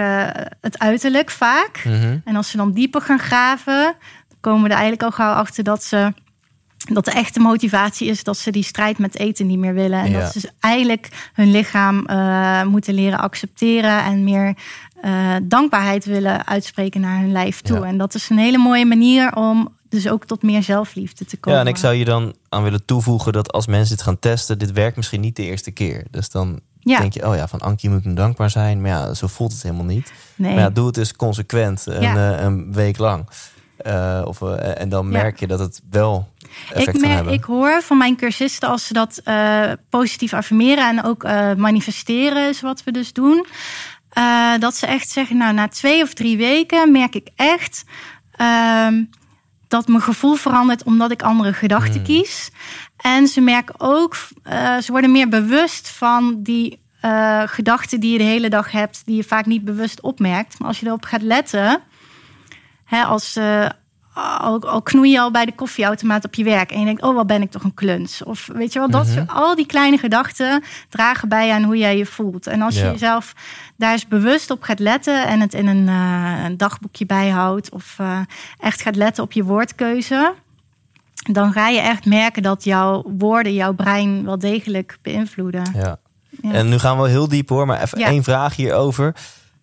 het 0.61 0.79
uiterlijk 0.79 1.29
vaak. 1.29 1.81
Mhm. 1.85 2.17
En 2.25 2.35
als 2.35 2.49
ze 2.49 2.57
dan 2.57 2.71
dieper 2.71 3.01
gaan 3.01 3.19
graven, 3.19 3.95
komen 4.39 4.61
we 4.61 4.67
er 4.69 4.73
eigenlijk 4.79 5.03
al 5.03 5.11
gauw 5.11 5.33
achter 5.33 5.63
dat 5.63 5.83
ze 5.83 6.13
dat 6.93 7.05
de 7.05 7.11
echte 7.11 7.39
motivatie 7.39 8.07
is 8.07 8.23
dat 8.23 8.37
ze 8.37 8.51
die 8.51 8.63
strijd 8.63 8.97
met 8.97 9.17
eten 9.17 9.47
niet 9.47 9.57
meer 9.57 9.73
willen. 9.73 9.99
En 9.99 10.11
Ja. 10.11 10.19
dat 10.19 10.31
ze 10.31 10.39
dus 10.39 10.51
eigenlijk 10.59 11.29
hun 11.33 11.51
lichaam 11.51 12.05
eh, 12.05 12.63
moeten 12.63 12.93
leren 12.93 13.19
accepteren 13.19 14.03
en 14.03 14.23
meer 14.23 14.55
eh, 15.01 15.35
dankbaarheid 15.43 16.05
willen 16.05 16.47
uitspreken 16.47 17.01
naar 17.01 17.19
hun 17.19 17.31
lijf 17.31 17.61
toe. 17.61 17.79
Ja. 17.79 17.83
En 17.85 17.97
dat 17.97 18.13
is 18.15 18.29
een 18.29 18.37
hele 18.37 18.57
mooie 18.57 18.85
manier 18.85 19.35
om 19.35 19.69
dus 19.89 20.09
ook 20.09 20.25
tot 20.25 20.43
meer 20.43 20.63
zelfliefde 20.63 21.25
te 21.25 21.37
komen. 21.37 21.59
ja, 21.59 21.65
en 21.65 21.71
ik 21.71 21.77
zou 21.79 21.93
je 21.93 22.05
dan 22.05 22.35
aan 22.49 22.63
willen 22.63 22.85
toevoegen 22.85 23.33
dat 23.33 23.51
als 23.51 23.67
mensen 23.67 23.95
dit 23.95 24.05
gaan 24.05 24.19
testen... 24.19 24.59
dit 24.59 24.71
werkt 24.71 24.95
misschien 24.95 25.21
niet 25.21 25.35
de 25.35 25.43
eerste 25.43 25.71
keer. 25.71 26.05
Dus 26.11 26.29
dan 26.29 26.59
Ja. 26.79 26.99
denk 26.99 27.13
je, 27.13 27.27
oh 27.27 27.35
ja, 27.35 27.47
van 27.47 27.59
Ankie 27.59 27.89
moet 27.89 28.05
ik 28.05 28.15
dankbaar 28.15 28.49
zijn. 28.49 28.81
Maar 28.81 28.89
ja, 28.89 29.13
zo 29.13 29.27
voelt 29.27 29.51
het 29.51 29.63
helemaal 29.63 29.85
niet. 29.85 30.11
nee. 30.35 30.53
Maar 30.53 30.61
ja, 30.63 30.69
doe 30.69 30.85
het 30.85 30.95
dus 30.95 31.13
consequent 31.15 31.85
een, 31.85 32.01
eh, 32.17 32.41
een 32.43 32.73
week 32.73 32.97
lang. 32.97 33.27
Eh, 33.79 34.21
of, 34.25 34.41
eh, 34.41 34.81
en 34.81 34.89
dan 34.89 35.09
merk 35.09 35.39
je 35.39 35.47
dat 35.47 35.59
het 35.59 35.81
wel 35.89 36.27
effect 36.69 36.87
ik, 36.87 36.93
kan 36.93 37.01
mer- 37.01 37.15
hebben. 37.15 37.33
ik 37.33 37.43
hoor 37.43 37.81
van 37.81 37.97
mijn 37.97 38.15
cursisten 38.15 38.69
als 38.69 38.87
ze 38.87 38.93
dat 38.93 39.21
eh, 39.23 39.71
positief 39.89 40.33
affirmeren 40.33 40.87
en 40.87 41.03
ook 41.03 41.23
manifesteren, 41.57 42.49
is 42.49 42.61
wat 42.61 42.83
we 42.83 42.91
dus 42.91 43.13
doen. 43.13 43.45
dat 44.59 44.75
ze 44.75 44.85
echt 44.87 45.09
zeggen, 45.09 45.37
nou, 45.37 45.53
na 45.53 45.67
twee 45.67 46.01
of 46.03 46.13
drie 46.13 46.37
weken 46.37 46.91
merk 46.91 47.15
ik 47.15 47.27
echt 47.35 47.83
ehm, 48.31 49.03
dat 49.67 49.87
mijn 49.87 50.01
gevoel 50.01 50.35
verandert 50.35 50.83
omdat 50.83 51.11
ik 51.11 51.21
andere 51.23 51.53
gedachten 51.53 51.93
Hmm. 51.93 52.03
kies. 52.03 52.49
En 52.97 53.27
ze 53.27 53.41
merken 53.41 53.75
ook, 53.77 54.15
ze 54.81 54.85
worden 54.87 55.11
meer 55.11 55.29
bewust 55.29 55.89
van 55.89 56.39
die 56.43 56.79
gedachten 57.45 57.99
die 57.99 58.11
je 58.11 58.17
de 58.17 58.23
hele 58.23 58.49
dag 58.49 58.71
hebt, 58.71 59.01
die 59.05 59.15
je 59.15 59.23
vaak 59.23 59.45
niet 59.45 59.63
bewust 59.65 60.01
opmerkt. 60.01 60.59
Maar 60.59 60.67
als 60.67 60.79
je 60.79 60.85
erop 60.85 61.05
gaat 61.05 61.21
letten, 61.21 61.79
Hè, 62.89 63.03
als, 63.03 63.35
eh, 63.35 63.69
al, 64.39 64.61
al 64.61 64.81
knoei 64.81 65.11
je 65.11 65.19
al 65.19 65.31
bij 65.31 65.45
de 65.45 65.55
koffieautomaat 65.55 66.25
op 66.25 66.33
je 66.33 66.43
werk 66.43 66.71
en 66.71 66.79
je 66.79 66.85
denkt, 66.85 67.01
oh, 67.01 67.15
wat 67.15 67.27
ben 67.27 67.41
ik 67.41 67.51
toch 67.51 67.63
een 67.63 67.73
kluns. 67.73 68.23
Of 68.23 68.49
weet 68.53 68.73
je 68.73 68.79
wel, 68.79 68.89
dat 68.89 69.05
Mhm. 69.05 69.13
soort, 69.13 69.29
al 69.29 69.55
die 69.55 69.65
kleine 69.65 69.97
gedachten 69.97 70.63
dragen 70.89 71.29
bij 71.29 71.51
aan 71.51 71.63
hoe 71.63 71.77
jij 71.77 71.97
je 71.97 72.05
voelt. 72.05 72.47
En 72.47 72.61
als 72.61 72.75
je 72.75 72.81
jezelf 72.81 73.33
daar 73.77 73.91
eens 73.91 74.07
bewust 74.07 74.51
op 74.51 74.61
gaat 74.63 74.79
letten 74.79 75.27
en 75.27 75.39
het 75.39 75.53
in 75.53 75.67
een, 75.67 75.87
eh, 75.87 76.43
een 76.45 76.57
dagboekje 76.57 77.05
bijhoudt 77.05 77.69
of 77.71 77.95
eh, 77.97 78.19
echt 78.59 78.81
gaat 78.81 78.95
letten 78.95 79.23
op 79.23 79.31
je 79.31 79.43
woordkeuze, 79.43 80.33
dan 81.31 81.51
ga 81.51 81.67
je 81.67 81.79
echt 81.79 82.05
merken 82.05 82.43
dat 82.43 82.63
jouw 82.63 83.03
woorden 83.17 83.53
jouw 83.53 83.73
brein 83.73 84.25
wel 84.25 84.39
degelijk 84.39 84.97
beïnvloeden. 85.01 85.71
Ja. 85.73 85.97
Ja. 86.41 86.51
En 86.51 86.69
nu 86.69 86.77
gaan 86.79 87.01
we 87.01 87.09
heel 87.09 87.27
diep 87.27 87.49
hoor, 87.49 87.65
maar 87.65 87.81
even 87.81 87.99
Ja. 87.99 88.07
één 88.07 88.23
vraag 88.23 88.55
hierover. 88.55 89.15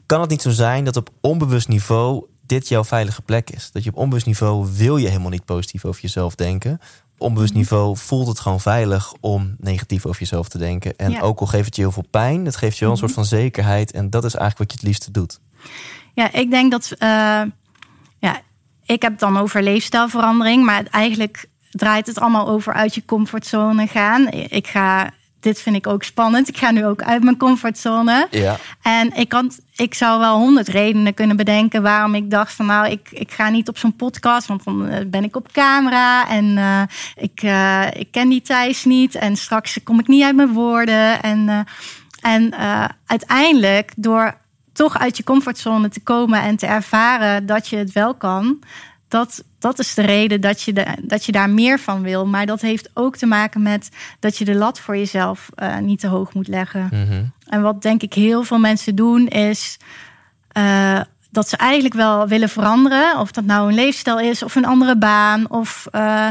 Kan 0.07 0.21
het 0.21 0.31
niet 0.31 0.43
zo 0.43 0.51
zijn 0.51 0.85
dat 0.85 0.97
op 0.97 1.09
onbewust 1.21 1.69
niveau 1.69 2.25
dit 2.47 2.69
jouw 2.69 2.85
veilige 2.85 3.23
plek 3.23 3.51
is? 3.51 3.71
Dat 3.73 3.85
je 3.85 3.91
op 3.91 3.97
onbewust 3.97 4.27
niveau 4.27 4.69
wil 4.77 4.97
je 4.97 5.09
helemaal 5.09 5.31
niet 5.31 5.45
positief 5.45 5.85
over 5.85 6.03
jezelf 6.03 6.35
denken. 6.35 6.73
Op 7.19 7.27
onbewust 7.27 7.51
Mhm. 7.53 7.59
niveau 7.61 7.97
voelt 7.97 8.27
het 8.29 8.41
gewoon 8.41 8.61
veilig 8.61 9.13
om 9.21 9.55
negatief 9.59 10.07
over 10.07 10.21
jezelf 10.21 10.49
te 10.49 10.59
denken. 10.59 10.97
En 10.97 11.11
Ja. 11.11 11.21
ook 11.21 11.41
al 11.41 11.47
geeft 11.47 11.65
het 11.65 11.77
je 11.77 11.83
heel 11.83 11.93
veel 11.93 12.07
pijn, 12.11 12.45
het 12.45 12.57
geeft 12.57 12.79
je 12.79 12.85
wel 12.85 12.95
een 12.95 12.99
Mhm. 13.01 13.07
soort 13.13 13.27
van 13.29 13.39
zekerheid. 13.39 13.93
En 13.93 14.11
dat 14.11 14.25
is 14.25 14.35
eigenlijk 14.35 14.59
wat 14.71 14.71
je 14.81 14.87
het 14.87 14.87
liefste 14.97 15.11
doet. 15.11 15.41
Ja, 16.15 16.33
ik 16.33 16.51
denk 16.51 16.71
dat. 16.71 16.93
eh, 16.99 17.09
ja, 18.19 18.41
ik 18.85 19.03
heb 19.03 19.11
het 19.11 19.21
dan 19.21 19.39
over 19.39 19.63
leefstijlverandering, 19.63 20.65
maar 20.65 20.77
het- 20.77 20.89
eigenlijk 20.89 21.49
draait 21.71 22.07
het 22.07 22.21
allemaal 22.21 22.49
over 22.49 22.73
uit 22.73 22.95
je 22.95 23.05
comfortzone 23.05 23.87
gaan. 23.87 24.29
Ik 24.31 24.67
ga. 24.67 25.11
Dit 25.47 25.61
vind 25.61 25.77
ik 25.77 25.87
ook 25.87 26.03
spannend. 26.03 26.49
Ik 26.49 26.57
ga 26.57 26.71
nu 26.71 26.87
ook 26.87 27.03
uit 27.03 27.23
mijn 27.23 27.37
comfortzone. 27.37 28.27
Ja. 28.31 28.57
En 28.83 29.17
ik, 29.17 29.29
kan, 29.29 29.51
ik 29.77 29.95
zou 29.95 30.19
wel 30.19 30.37
honderd 30.37 30.69
redenen 30.69 31.15
kunnen 31.15 31.37
bedenken 31.37 31.83
waarom 31.83 32.15
ik 32.15 32.31
dacht 32.31 32.53
van 32.53 32.67
nou, 32.67 32.91
ik, 32.91 33.09
ik 33.11 33.33
ga 33.33 33.49
niet 33.49 33.69
op 33.69 33.79
zo'n 33.79 33.97
podcast, 33.97 34.47
want 34.47 34.65
dan 34.65 34.89
eh, 34.89 35.07
ben 35.07 35.25
ik 35.25 35.37
op 35.37 35.53
camera 35.53 36.29
en 36.29 36.59
eh, 36.59 36.83
ik, 37.15 37.43
eh, 37.43 37.87
ik 37.93 38.11
ken 38.11 38.29
die 38.29 38.43
Thijs 38.43 38.85
niet 38.85 39.15
en 39.15 39.37
straks 39.37 39.79
kom 39.85 39.99
ik 39.99 40.07
niet 40.07 40.23
uit 40.23 40.37
mijn 40.37 40.53
woorden. 40.53 41.23
En, 41.23 41.67
en 42.21 42.55
uiteindelijk 43.07 43.93
door 43.97 44.39
toch 44.73 44.99
uit 44.99 45.17
je 45.17 45.25
comfortzone 45.25 45.89
te 45.89 46.03
komen 46.03 46.43
en 46.43 46.57
te 46.57 46.67
ervaren 46.67 47.47
dat 47.47 47.69
je 47.69 47.77
het 47.77 47.93
wel 47.93 48.15
kan, 48.15 48.63
dat, 49.09 49.45
dat 49.67 49.79
is 49.79 49.95
de 49.95 50.03
reden 50.03 50.41
dat 50.41 50.63
je, 50.63 50.73
de, 50.73 50.87
dat 51.03 51.25
je 51.25 51.33
daar 51.33 51.51
meer 51.51 51.79
van 51.79 52.03
wil. 52.03 52.27
Maar 52.27 52.47
dat 52.47 52.61
heeft 52.61 52.91
ook 52.95 53.17
te 53.17 53.27
maken 53.27 53.63
met 53.63 53.89
dat 54.21 54.39
je 54.39 54.45
de 54.45 54.55
lat 54.55 54.81
voor 54.81 54.97
jezelf 54.97 55.49
eh, 55.55 55.77
niet 55.77 56.01
te 56.01 56.07
hoog 56.07 56.35
moet 56.35 56.49
leggen. 56.49 56.89
Mhm. 56.91 57.25
En 57.49 57.63
wat 57.63 57.83
denk 57.83 58.03
ik 58.03 58.15
heel 58.15 58.43
veel 58.43 58.59
mensen 58.59 58.95
doen, 58.95 59.29
is 59.29 59.77
eh, 60.49 61.01
dat 61.31 61.49
ze 61.49 61.57
eigenlijk 61.57 61.95
wel 61.95 62.29
willen 62.29 62.49
veranderen. 62.49 63.19
Of 63.19 63.31
dat 63.33 63.45
nou 63.45 63.69
een 63.69 63.75
leefstijl 63.75 64.21
is, 64.21 64.43
of 64.43 64.55
een 64.55 64.65
andere 64.67 64.97
baan, 64.97 65.51
of 65.51 65.87
eh, 65.91 66.29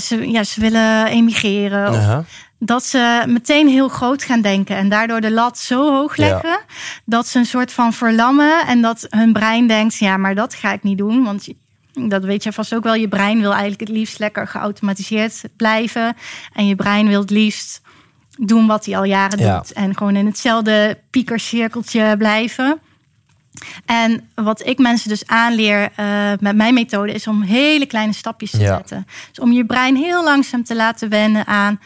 ze, 0.00 0.30
ja, 0.30 0.44
ze 0.44 0.60
willen 0.60 1.06
emigreren. 1.06 1.88
Of 1.90 2.24
dat 2.64 2.84
ze 2.84 3.24
meteen 3.26 3.68
heel 3.68 3.88
groot 3.88 4.22
gaan 4.22 4.40
denken 4.40 4.76
en 4.76 4.88
daardoor 4.88 5.20
de 5.20 5.30
lat 5.30 5.58
zo 5.58 5.92
hoog 5.92 6.16
Ja. 6.16 6.26
leggen 6.26 6.58
dat 7.04 7.26
ze 7.26 7.38
een 7.38 7.46
soort 7.46 7.72
van 7.72 7.92
verlammen 7.92 8.66
en 8.66 8.82
dat 8.82 9.06
hun 9.10 9.32
brein 9.32 9.66
denkt: 9.66 9.98
ja, 9.98 10.16
maar 10.16 10.34
dat 10.34 10.54
ga 10.54 10.72
ik 10.72 10.82
niet 10.82 10.98
doen, 10.98 11.24
want 11.24 11.48
dat 11.92 12.24
weet 12.24 12.42
je 12.42 12.52
vast 12.52 12.74
ook 12.74 12.82
wel. 12.84 12.94
Je 12.94 13.08
brein 13.08 13.40
wil 13.40 13.50
eigenlijk 13.50 13.80
het 13.80 13.88
liefst 13.88 14.18
lekker 14.18 14.46
geautomatiseerd 14.46 15.42
blijven 15.56 16.16
en 16.52 16.66
je 16.66 16.74
brein 16.76 17.08
wil 17.08 17.20
het 17.20 17.30
liefst 17.30 17.80
doen 18.38 18.66
wat 18.66 18.84
hij 18.84 18.96
al 18.96 19.04
jaren 19.04 19.38
Ja. 19.38 19.56
doet 19.56 19.72
en 19.72 19.96
gewoon 19.96 20.16
in 20.16 20.26
hetzelfde 20.26 20.98
piekercirkeltje 21.10 22.14
blijven. 22.18 22.80
En 23.86 24.28
wat 24.34 24.66
ik 24.66 24.78
mensen 24.78 25.08
dus 25.08 25.26
aanleer 25.26 25.88
eh, 25.96 26.32
met 26.40 26.56
mijn 26.56 26.74
methode 26.74 27.12
is 27.12 27.26
om 27.26 27.42
hele 27.42 27.86
kleine 27.86 28.12
stapjes 28.12 28.50
te 28.50 28.60
Ja. 28.60 28.76
zetten. 28.76 29.06
Dus 29.28 29.38
om 29.38 29.52
je 29.52 29.66
brein 29.66 29.96
heel 29.96 30.24
langzaam 30.24 30.64
te 30.64 30.74
laten 30.74 31.08
wennen 31.08 31.46
aan. 31.46 31.80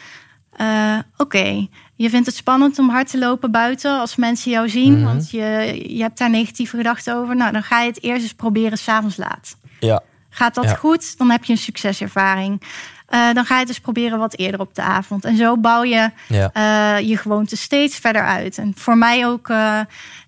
eh, 0.56 0.98
Oké, 1.16 1.66
je 1.94 2.10
vindt 2.10 2.26
het 2.26 2.36
spannend 2.36 2.78
om 2.78 2.88
hard 2.88 3.10
te 3.10 3.18
lopen 3.18 3.50
buiten 3.50 3.98
als 4.00 4.16
mensen 4.16 4.50
jou 4.50 4.68
zien, 4.68 4.92
Mhm. 4.94 5.04
want 5.04 5.30
je, 5.30 5.82
je 5.88 6.02
hebt 6.02 6.18
daar 6.18 6.30
negatieve 6.30 6.76
gedachten 6.76 7.16
over. 7.16 7.36
Nou, 7.36 7.52
dan 7.52 7.62
ga 7.62 7.80
je 7.80 7.88
het 7.88 8.02
eerst 8.02 8.22
eens 8.22 8.34
proberen 8.34 8.78
s'avonds 8.78 9.16
laat. 9.16 9.56
Ja. 9.80 10.02
Gaat 10.30 10.54
dat 10.54 10.64
Ja. 10.64 10.74
goed, 10.74 11.18
dan 11.18 11.30
heb 11.30 11.44
je 11.44 11.52
een 11.52 11.58
succeservaring. 11.58 12.62
Eh, 13.06 13.32
dan 13.32 13.44
ga 13.44 13.52
je 13.54 13.58
het 13.58 13.68
dus 13.68 13.80
proberen 13.80 14.18
wat 14.18 14.36
eerder 14.36 14.60
op 14.60 14.74
de 14.74 14.82
avond. 14.82 15.24
En 15.24 15.36
zo 15.36 15.56
bouw 15.56 15.82
je 15.84 16.10
Ja. 16.28 16.50
eh, 16.52 17.08
je 17.08 17.16
gewoonte 17.16 17.56
steeds 17.56 17.96
verder 17.98 18.24
uit. 18.24 18.58
En 18.58 18.72
voor 18.76 18.96
mij 18.98 19.26
ook, 19.26 19.48
eh, 19.48 19.80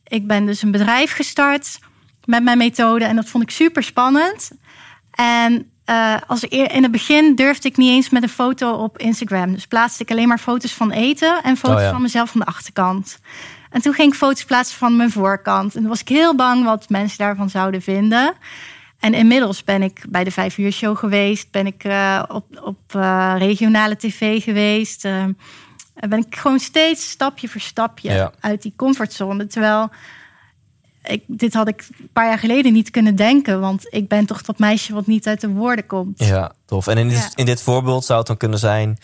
ik 0.06 0.26
ben 0.26 0.46
dus 0.46 0.62
een 0.62 0.70
bedrijf 0.70 1.12
gestart 1.12 1.78
met 2.24 2.42
mijn 2.42 2.58
methode. 2.58 3.04
En 3.04 3.16
dat 3.16 3.28
vond 3.28 3.42
ik 3.42 3.50
super 3.50 3.82
spannend. 3.82 4.50
En 5.11 5.70
als 6.26 6.44
eer- 6.50 6.72
in 6.72 6.82
het 6.82 6.92
begin 6.92 7.34
durfde 7.34 7.68
ik 7.68 7.76
niet 7.76 7.90
eens 7.90 8.11
met 8.11 8.22
een 8.22 8.28
foto 8.28 8.72
op 8.72 8.98
Instagram. 8.98 9.52
Dus 9.52 9.66
plaatste 9.66 10.02
ik 10.02 10.11
alleen 10.11 10.28
maar 10.28 10.38
foto's 10.38 10.72
van 10.74 10.90
eten 10.90 11.40
en 11.42 11.56
foto's 11.56 11.76
Oh 11.76 11.82
ja. 11.82 11.90
van 11.90 12.02
mezelf 12.02 12.30
van 12.30 12.40
de 12.40 12.46
achterkant. 12.46 13.18
En 13.70 13.80
toen 13.82 13.94
ging 13.94 14.12
ik 14.12 14.18
foto's 14.18 14.44
plaatsen 14.44 14.78
van 14.78 14.96
mijn 14.96 15.11
voorkant. 15.11 15.74
En 15.74 15.80
toen 15.80 15.88
was 15.88 16.00
ik 16.00 16.08
heel 16.08 16.34
bang 16.34 16.64
wat 16.64 16.88
mensen 16.88 17.18
daarvan 17.18 17.50
zouden 17.50 17.82
vinden. 17.82 18.32
En 18.98 19.14
inmiddels 19.14 19.64
ben 19.64 19.82
ik 19.82 20.04
bij 20.08 20.24
de 20.24 20.30
Vijf 20.30 20.58
Uur 20.58 20.72
Show 20.72 20.96
geweest. 20.96 21.50
Ben 21.50 21.66
ik 21.66 21.84
eh, 21.84 22.22
op, 22.28 22.61
op 22.64 22.78
eh, 22.94 23.34
regionale 23.38 23.96
tv 23.96 24.42
geweest. 24.42 25.04
eh, 25.04 25.24
ben 26.08 26.18
ik 26.18 26.37
gewoon 26.37 26.58
steeds 26.58 27.11
stapje 27.11 27.48
voor 27.48 27.61
stapje 27.61 28.12
Ja. 28.12 28.32
uit 28.40 28.62
die 28.62 28.72
comfortzone. 28.76 29.46
Terwijl 29.46 29.90
ik, 31.04 31.22
dit 31.26 31.54
had 31.54 31.68
ik 31.68 31.87
een 31.98 32.08
paar 32.12 32.26
jaar 32.26 32.38
geleden 32.38 32.72
niet 32.72 32.90
kunnen 32.90 33.16
denken. 33.16 33.61
Want 33.61 33.87
ik 33.90 34.08
ben 34.08 34.26
toch 34.26 34.42
dat 34.42 34.58
meisje 34.58 34.92
wat 34.94 35.06
niet 35.06 35.26
uit 35.26 35.40
de 35.40 35.48
woorden 35.48 35.87
komt. 35.87 36.24
Ja, 36.24 36.52
tof. 36.66 36.87
En 36.87 36.98
in 36.98 37.08
dit, 37.08 37.32
in 37.34 37.44
dit 37.44 37.62
voorbeeld 37.62 38.04
zou 38.04 38.18
het 38.18 38.26
dan 38.28 38.37
kunnen 38.37 38.58
zijn... 38.58 38.98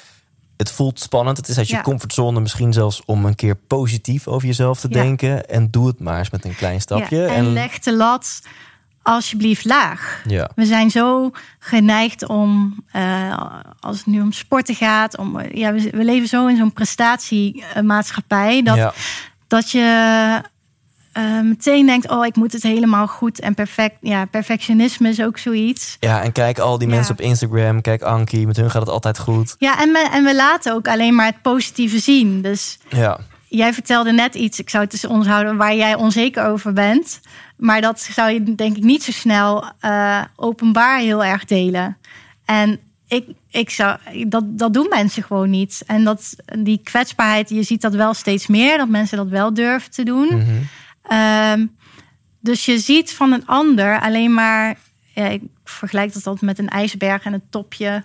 Het 0.56 0.70
voelt 0.70 1.00
spannend. 1.00 1.36
Het 1.36 1.48
is 1.48 1.58
uit 1.58 1.68
je 1.68 1.74
Ja. 1.76 1.82
comfortzone 1.82 2.40
misschien 2.40 2.72
zelfs 2.72 3.02
om 3.04 3.24
een 3.24 3.34
keer 3.34 3.56
positief 3.56 4.28
over 4.28 4.46
jezelf 4.46 4.80
te 4.80 4.88
denken. 4.88 5.48
En 5.48 5.70
doe 5.70 5.86
het 5.86 6.00
maar 6.00 6.18
eens 6.18 6.30
met 6.30 6.44
een 6.44 6.54
klein 6.54 6.80
stapje. 6.80 7.16
Ja, 7.16 7.26
en, 7.34 7.52
leg 7.52 7.78
de 7.78 7.96
lat 7.96 8.40
alsjeblieft 9.04 9.64
laag. 9.64 10.22
Ja. 10.26 10.50
We 10.54 10.64
zijn 10.64 10.90
zo 10.90 11.30
geneigd 11.58 12.26
om, 12.28 12.74
eh, 12.92 13.38
als 13.80 13.96
het 13.96 14.06
nu 14.06 14.20
om 14.20 14.32
sporten 14.32 14.74
gaat, 14.74 15.16
om, 15.18 15.40
ja, 15.52 15.72
we, 15.72 15.90
we 15.90 16.04
leven 16.04 16.28
zo 16.28 16.46
in 16.46 16.56
zo'n 16.56 16.72
prestatiemaatschappij 16.72 18.62
dat, 18.62 18.76
ja. 18.76 18.92
dat 19.46 19.70
je 19.70 20.40
eh, 21.12 21.40
meteen 21.40 21.86
denkt, 21.86 22.10
oh, 22.10 22.26
ik 22.26 22.36
moet 22.36 22.52
het 22.52 22.62
helemaal 22.62 23.06
goed 23.06 23.40
en 23.40 23.54
perfect. 23.54 23.96
Ja, 24.00 24.24
perfectionisme 24.24 25.08
is 25.08 25.22
ook 25.22 25.38
zoiets. 25.38 25.96
ja, 26.00 26.22
en 26.22 26.32
kijk 26.32 26.58
al 26.58 26.78
die 26.78 26.88
Ja. 26.88 26.94
mensen 26.94 27.12
op 27.14 27.20
Instagram. 27.20 27.80
Kijk 27.80 28.02
Ankie, 28.02 28.46
met 28.46 28.56
hun 28.56 28.70
gaat 28.70 28.80
het 28.82 28.90
altijd 28.90 29.18
goed. 29.18 29.54
Ja, 29.58 29.80
en 29.80 29.92
we, 29.92 30.08
en 30.12 30.24
we 30.24 30.34
laten 30.34 30.72
ook 30.74 30.88
alleen 30.88 31.14
maar 31.14 31.26
het 31.26 31.42
positieve 31.42 31.98
zien. 31.98 32.42
Dus 32.42 32.78
Ja, 32.88 33.18
jij 33.56 33.72
vertelde 33.72 34.12
net 34.12 34.34
iets, 34.34 34.58
ik 34.58 34.70
zou 34.70 34.82
het 34.82 34.90
tussen 34.90 35.08
ons 35.08 35.26
houden, 35.26 35.56
waar 35.56 35.74
jij 35.74 35.94
onzeker 35.94 36.46
over 36.46 36.72
bent. 36.72 37.20
Maar 37.56 37.80
dat 37.80 38.00
zou 38.00 38.30
je 38.30 38.54
denk 38.54 38.76
ik 38.76 38.82
niet 38.82 39.02
zo 39.02 39.12
snel 39.12 39.64
eh, 39.80 40.22
openbaar 40.36 40.98
heel 40.98 41.24
erg 41.24 41.44
delen. 41.44 41.96
En 42.44 42.78
ik, 43.08 43.26
ik 43.50 43.70
zou, 43.70 43.98
dat, 44.26 44.58
dat 44.58 44.72
doen 44.72 44.86
mensen 44.88 45.22
gewoon 45.22 45.50
niet. 45.50 45.82
En 45.86 46.04
dat, 46.04 46.36
die 46.58 46.80
kwetsbaarheid, 46.82 47.48
je 47.48 47.62
ziet 47.62 47.80
dat 47.80 47.94
wel 47.94 48.14
steeds 48.14 48.46
meer, 48.46 48.78
dat 48.78 48.88
mensen 48.88 49.16
dat 49.16 49.28
wel 49.28 49.54
durven 49.54 49.90
te 49.90 50.02
doen. 50.02 50.26
Mhm. 50.26 50.50
Ehm, 51.02 51.66
dus 52.40 52.64
je 52.64 52.78
ziet 52.78 53.12
van 53.12 53.32
een 53.32 53.46
ander 53.46 54.00
alleen 54.00 54.34
maar, 54.34 54.78
ja, 55.14 55.26
ik 55.26 55.42
vergelijk 55.64 56.12
dat 56.12 56.26
altijd 56.26 56.44
met 56.44 56.58
een 56.58 56.68
ijsberg 56.68 57.24
en 57.24 57.32
een 57.32 57.48
topje. 57.50 58.04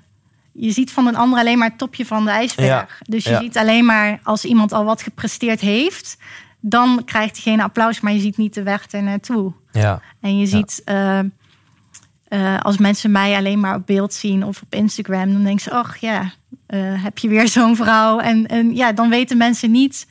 Je 0.62 0.72
ziet 0.72 0.92
van 0.92 1.08
een 1.08 1.16
ander 1.16 1.40
alleen 1.40 1.58
maar 1.58 1.70
het 1.70 1.78
topje 1.78 2.06
van 2.06 2.26
de 2.26 2.32
ijsberg. 2.32 2.68
Ja, 2.68 2.88
Dus 3.04 3.24
je 3.24 3.30
ja. 3.30 3.40
ziet 3.40 3.58
alleen 3.58 3.86
maar 3.86 4.20
als 4.24 4.46
iemand 4.46 4.74
al 4.74 4.84
wat 4.84 5.02
gepresteerd 5.02 5.60
heeft, 5.60 6.18
dan 6.60 7.02
krijgt 7.06 7.34
diegene 7.34 7.64
applaus, 7.64 8.00
maar 8.00 8.14
je 8.14 8.20
ziet 8.20 8.38
niet 8.38 8.54
de 8.54 8.64
weg 8.64 8.92
er 8.92 9.04
naartoe. 9.04 9.54
ja, 9.72 10.02
En 10.22 10.38
je 10.38 10.46
ziet, 10.46 10.82
eh, 10.86 11.20
eh, 11.20 12.60
als 12.60 12.78
mensen 12.78 13.12
mij 13.12 13.36
alleen 13.36 13.60
maar 13.60 13.76
op 13.76 13.86
beeld 13.86 14.14
zien 14.14 14.44
of 14.44 14.62
op 14.62 14.74
Instagram, 14.74 15.34
dan 15.34 15.44
denken 15.44 15.64
ze, 15.64 15.72
ach 15.72 15.98
ja, 15.98 16.32
eh, 16.66 17.04
heb 17.04 17.18
je 17.18 17.28
weer 17.28 17.48
zo'n 17.58 17.76
vrouw? 17.76 18.20
En, 18.20 18.48
en 18.48 18.76
ja, 18.76 18.92
dan 18.92 19.10
weten 19.10 19.38
mensen 19.38 19.72
niet 19.72 20.08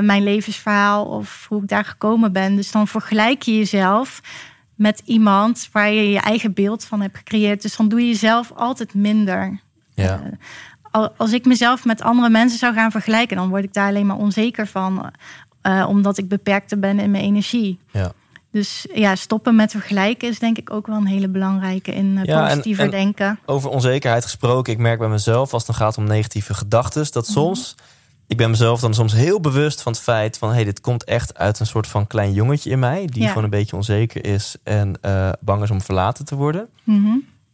mijn 0.00 0.22
levensverhaal 0.22 1.04
of 1.04 1.46
hoe 1.48 1.62
ik 1.62 1.68
daar 1.68 1.84
gekomen 1.84 2.32
ben. 2.32 2.56
Dus 2.56 2.70
dan 2.70 2.88
vergelijk 2.88 3.42
je 3.42 3.56
jezelf 3.56 4.20
met 4.74 5.02
iemand 5.04 5.68
waar 5.72 5.90
je 5.90 6.10
je 6.10 6.20
eigen 6.20 6.52
beeld 6.52 6.84
van 6.84 7.00
hebt 7.00 7.16
gecreëerd. 7.16 7.62
Dus 7.62 7.76
dan 7.76 7.88
doe 7.88 8.00
je 8.00 8.06
jezelf 8.06 8.52
altijd 8.52 8.94
minder. 8.94 9.60
Ja. 10.02 10.22
Eh, 10.24 10.32
al- 10.90 11.12
als 11.16 11.32
ik 11.32 11.44
mezelf 11.44 11.84
met 11.84 12.02
andere 12.02 12.28
mensen 12.30 12.58
zou 12.58 12.74
gaan 12.74 12.90
vergelijken, 12.90 13.36
dan 13.36 13.48
word 13.48 13.64
ik 13.64 13.72
daar 13.72 13.88
alleen 13.88 14.06
maar 14.06 14.16
onzeker 14.16 14.66
van. 14.66 15.10
eh, 15.62 15.86
omdat 15.88 16.18
ik 16.18 16.28
beperkter 16.28 16.78
ben 16.78 16.98
in 16.98 17.10
mijn 17.10 17.24
energie. 17.24 17.78
ja. 17.92 18.12
Dus 18.52 18.86
ja, 18.94 19.14
stoppen 19.14 19.54
met 19.56 19.70
vergelijken 19.70 20.28
is 20.28 20.38
denk 20.38 20.58
ik 20.58 20.72
ook 20.72 20.86
wel 20.86 20.96
een 20.96 21.06
hele 21.06 21.28
belangrijke 21.28 21.92
in 21.94 22.20
Ja, 22.24 22.42
en- 22.42 22.48
positiever 22.48 22.84
en- 22.84 22.90
denken. 22.90 23.38
Over 23.46 23.70
onzekerheid 23.70 24.22
gesproken. 24.24 24.72
Ik 24.72 24.78
merk 24.78 24.98
bij 24.98 25.08
mezelf, 25.08 25.52
als 25.52 25.66
het 25.66 25.76
dan 25.76 25.86
gaat 25.86 25.96
om 25.98 26.04
negatieve 26.04 26.54
gedachten, 26.54 27.06
dat 27.12 27.22
Mhm. 27.24 27.32
soms. 27.32 27.74
Ik 28.26 28.36
ben 28.36 28.50
mezelf 28.50 28.80
dan 28.80 28.94
soms 28.94 29.12
heel 29.12 29.40
bewust 29.40 29.82
van 29.82 29.92
het 29.92 30.00
feit 30.00 30.38
van... 30.38 30.52
hey, 30.52 30.64
dit 30.64 30.80
komt 30.80 31.04
echt 31.04 31.36
uit 31.38 31.60
een 31.60 31.66
soort 31.66 31.86
van 31.86 32.06
klein 32.06 32.32
jongetje 32.32 32.70
in 32.70 32.78
mij... 32.78 33.06
die 33.06 33.22
Ja. 33.22 33.28
gewoon 33.28 33.44
een 33.44 33.50
beetje 33.50 33.76
onzeker 33.76 34.24
is 34.24 34.56
en 34.62 34.98
bang 35.40 35.62
is 35.62 35.70
om 35.70 35.80
verlaten 35.80 36.24
te 36.24 36.34
worden. 36.34 36.68
Mhm. 36.84 37.06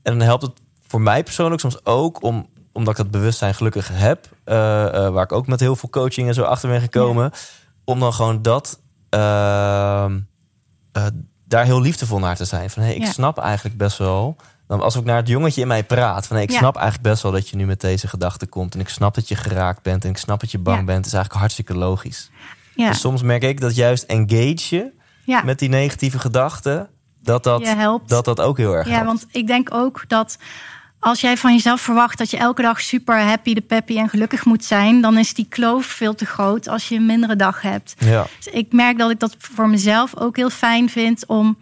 En 0.03 0.19
dan 0.19 0.21
helpt 0.21 0.43
het 0.43 0.53
voor 0.97 1.05
mij 1.05 1.23
persoonlijk 1.23 1.61
soms 1.61 1.85
ook 1.85 2.23
om, 2.23 2.47
omdat 2.73 2.99
ik 2.99 3.03
dat 3.05 3.11
bewustzijn 3.11 3.55
gelukkig 3.55 3.89
heb, 3.93 4.29
eh, 4.45 4.87
eh, 5.07 5.13
waar 5.13 5.23
ik 5.25 5.33
ook 5.33 5.47
met 5.47 5.61
heel 5.61 5.77
veel 5.77 5.89
coaching 5.89 6.29
en 6.29 6.35
zo 6.35 6.43
achter 6.43 6.69
ben 6.69 6.81
gekomen, 6.81 7.31
om 7.85 8.01
dan 8.01 8.13
gewoon 8.13 8.43
dat 8.43 8.81
ehm, 9.09 10.19
eh, 10.93 11.07
daar 11.45 11.65
heel 11.65 11.81
liefdevol 11.81 12.19
naar 12.19 12.37
te 12.37 12.45
zijn. 12.45 12.71
Van 12.71 12.83
hey, 12.83 12.95
ik 12.95 13.03
Ja. 13.05 13.13
snap 13.13 13.39
eigenlijk 13.39 13.77
best 13.77 13.99
wel. 13.99 14.37
Dan 14.67 14.81
als 14.81 14.97
ik 14.97 15.05
naar 15.05 15.17
het 15.17 15.29
jongetje 15.29 15.61
in 15.61 15.67
mij 15.67 15.85
praat, 15.85 16.27
van 16.27 16.37
hey, 16.37 16.45
ik 16.45 16.51
Ja. 16.51 16.59
snap 16.59 16.77
eigenlijk 16.77 17.09
best 17.09 17.23
wel 17.23 17.33
dat 17.33 17.49
je 17.49 17.57
nu 17.57 17.67
met 17.67 17.81
deze 17.81 18.09
gedachte 18.09 18.47
komt. 18.47 18.75
En 18.75 18.81
ik 18.81 18.89
snap 18.89 19.15
dat 19.15 19.29
je 19.29 19.37
geraakt 19.37 19.83
bent 19.83 20.05
en 20.05 20.11
ik 20.11 20.17
snap 20.17 20.41
dat 20.41 20.51
je 20.51 20.59
bang 20.59 20.79
Ja. 20.79 20.85
bent. 20.85 21.07
Is 21.07 21.13
eigenlijk 21.13 21.41
hartstikke 21.41 21.75
logisch. 21.77 22.31
Ja, 22.75 22.89
Dus 22.89 23.01
soms 23.01 23.23
merk 23.23 23.43
ik 23.43 23.61
dat 23.61 23.75
juist 23.75 24.03
engage 24.05 24.93
ja. 25.25 25.43
met 25.43 25.59
die 25.59 25.69
negatieve 25.69 26.19
gedachten, 26.19 26.89
dat 27.23 27.45
dat, 27.45 27.61
Je 27.61 27.67
helpt. 27.75 28.09
dat 28.09 28.25
dat 28.25 28.41
ook 28.41 28.57
heel 28.57 28.73
erg 28.73 28.87
ja, 28.87 28.93
helpt. 28.93 29.07
want 29.07 29.27
ik 29.31 29.47
denk 29.47 29.75
ook 29.75 30.05
dat 30.09 30.39
als 31.07 31.21
jij 31.21 31.37
van 31.37 31.53
jezelf 31.53 31.81
verwacht 31.81 32.19
dat 32.19 32.31
je 32.31 32.37
elke 32.37 32.63
dag 32.63 32.81
super 32.81 33.21
happy, 33.21 33.55
de 33.55 33.61
peppy 33.61 33.99
en 33.99 34.09
gelukkig 34.09 34.45
moet 34.45 34.65
zijn, 34.65 35.01
dan 35.01 35.19
is 35.19 35.35
die 35.35 35.47
kloof 35.49 35.87
veel 35.87 36.15
te 36.15 36.27
groot 36.27 36.69
als 36.69 36.89
je 36.89 36.95
een 36.95 37.07
mindere 37.07 37.37
dag 37.37 37.63
hebt. 37.63 37.95
Ja. 37.99 38.27
Dus 38.37 38.53
ik 38.53 38.73
merk 38.73 38.99
dat 38.99 39.11
ik 39.11 39.21
dat 39.21 39.37
voor 39.39 39.69
mezelf 39.69 40.17
ook 40.17 40.37
heel 40.37 40.51
fijn 40.51 40.89
vind 40.91 41.27
om 41.27 41.57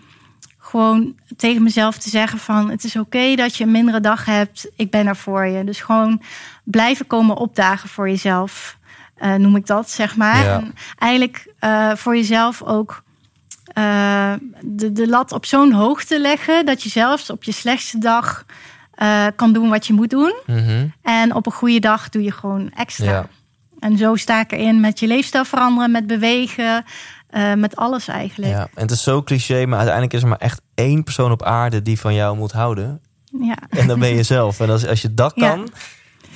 gewoon 0.58 1.14
tegen 1.36 1.62
mezelf 1.62 1.98
te 1.98 2.10
zeggen 2.10 2.38
van 2.38 2.70
het 2.70 2.84
is 2.84 2.96
oké 2.96 3.34
dat 3.34 3.56
je 3.56 3.64
een 3.64 3.70
mindere 3.70 4.00
dag 4.00 4.24
hebt, 4.24 4.70
ik 4.76 4.90
ben 4.90 5.06
er 5.06 5.16
voor 5.16 5.46
je. 5.46 5.64
Dus 5.64 5.80
gewoon 5.80 6.22
blijven 6.64 7.06
komen 7.06 7.36
opdagen 7.36 7.88
voor 7.88 8.08
jezelf, 8.08 8.78
eh, 9.14 9.34
noem 9.34 9.56
ik 9.56 9.66
dat, 9.66 9.90
zeg 9.90 10.16
maar. 10.16 10.44
Ja. 10.44 10.56
En 10.56 10.74
eigenlijk 10.98 11.46
eh, 11.58 11.90
voor 11.94 12.16
jezelf 12.16 12.62
ook 12.62 13.02
eh, 13.64 14.32
de, 14.60 14.92
de 14.92 15.08
lat 15.08 15.32
op 15.32 15.46
zo'n 15.46 15.72
hoogte 15.72 16.20
leggen 16.20 16.66
dat 16.66 16.82
je 16.82 16.88
zelfs 16.88 17.30
op 17.30 17.44
je 17.44 17.52
slechtste 17.52 17.98
dag 17.98 18.44
eh, 18.94 19.26
kan 19.36 19.52
doen 19.52 19.68
wat 19.68 19.86
je 19.86 19.92
moet 19.92 20.10
doen. 20.10 20.34
Mhm. 20.46 20.86
En 21.02 21.34
op 21.34 21.46
een 21.46 21.52
goede 21.52 21.80
dag 21.80 22.08
doe 22.08 22.22
je 22.22 22.32
gewoon 22.32 22.70
extra. 22.76 23.10
Ja. 23.10 23.26
En 23.80 23.96
zo 23.98 24.16
sta 24.16 24.40
ik 24.40 24.52
erin 24.52 24.80
met 24.80 25.00
je 25.00 25.06
leefstijl 25.06 25.44
veranderen, 25.44 25.90
met 25.90 26.06
bewegen, 26.06 26.84
eh, 27.30 27.52
met 27.54 27.76
alles 27.76 28.08
eigenlijk. 28.08 28.52
Ja, 28.52 28.60
en 28.74 28.82
het 28.82 28.90
is 28.90 29.02
zo 29.02 29.22
cliché, 29.22 29.66
maar 29.66 29.76
uiteindelijk 29.78 30.14
is 30.16 30.22
er 30.22 30.28
maar 30.28 30.38
echt 30.38 30.60
één 30.74 31.04
persoon 31.04 31.30
op 31.32 31.42
aarde 31.42 31.82
die 31.82 32.00
van 32.00 32.14
jou 32.14 32.36
moet 32.36 32.52
houden. 32.52 33.00
Ja. 33.40 33.56
En 33.70 33.86
dan 33.86 33.98
ben 33.98 34.14
je 34.14 34.22
zelf. 34.22 34.60
En 34.60 34.70
als, 34.70 34.86
als 34.86 35.02
je 35.02 35.14
dat 35.14 35.32
Ja. 35.34 35.48
kan, 35.48 35.68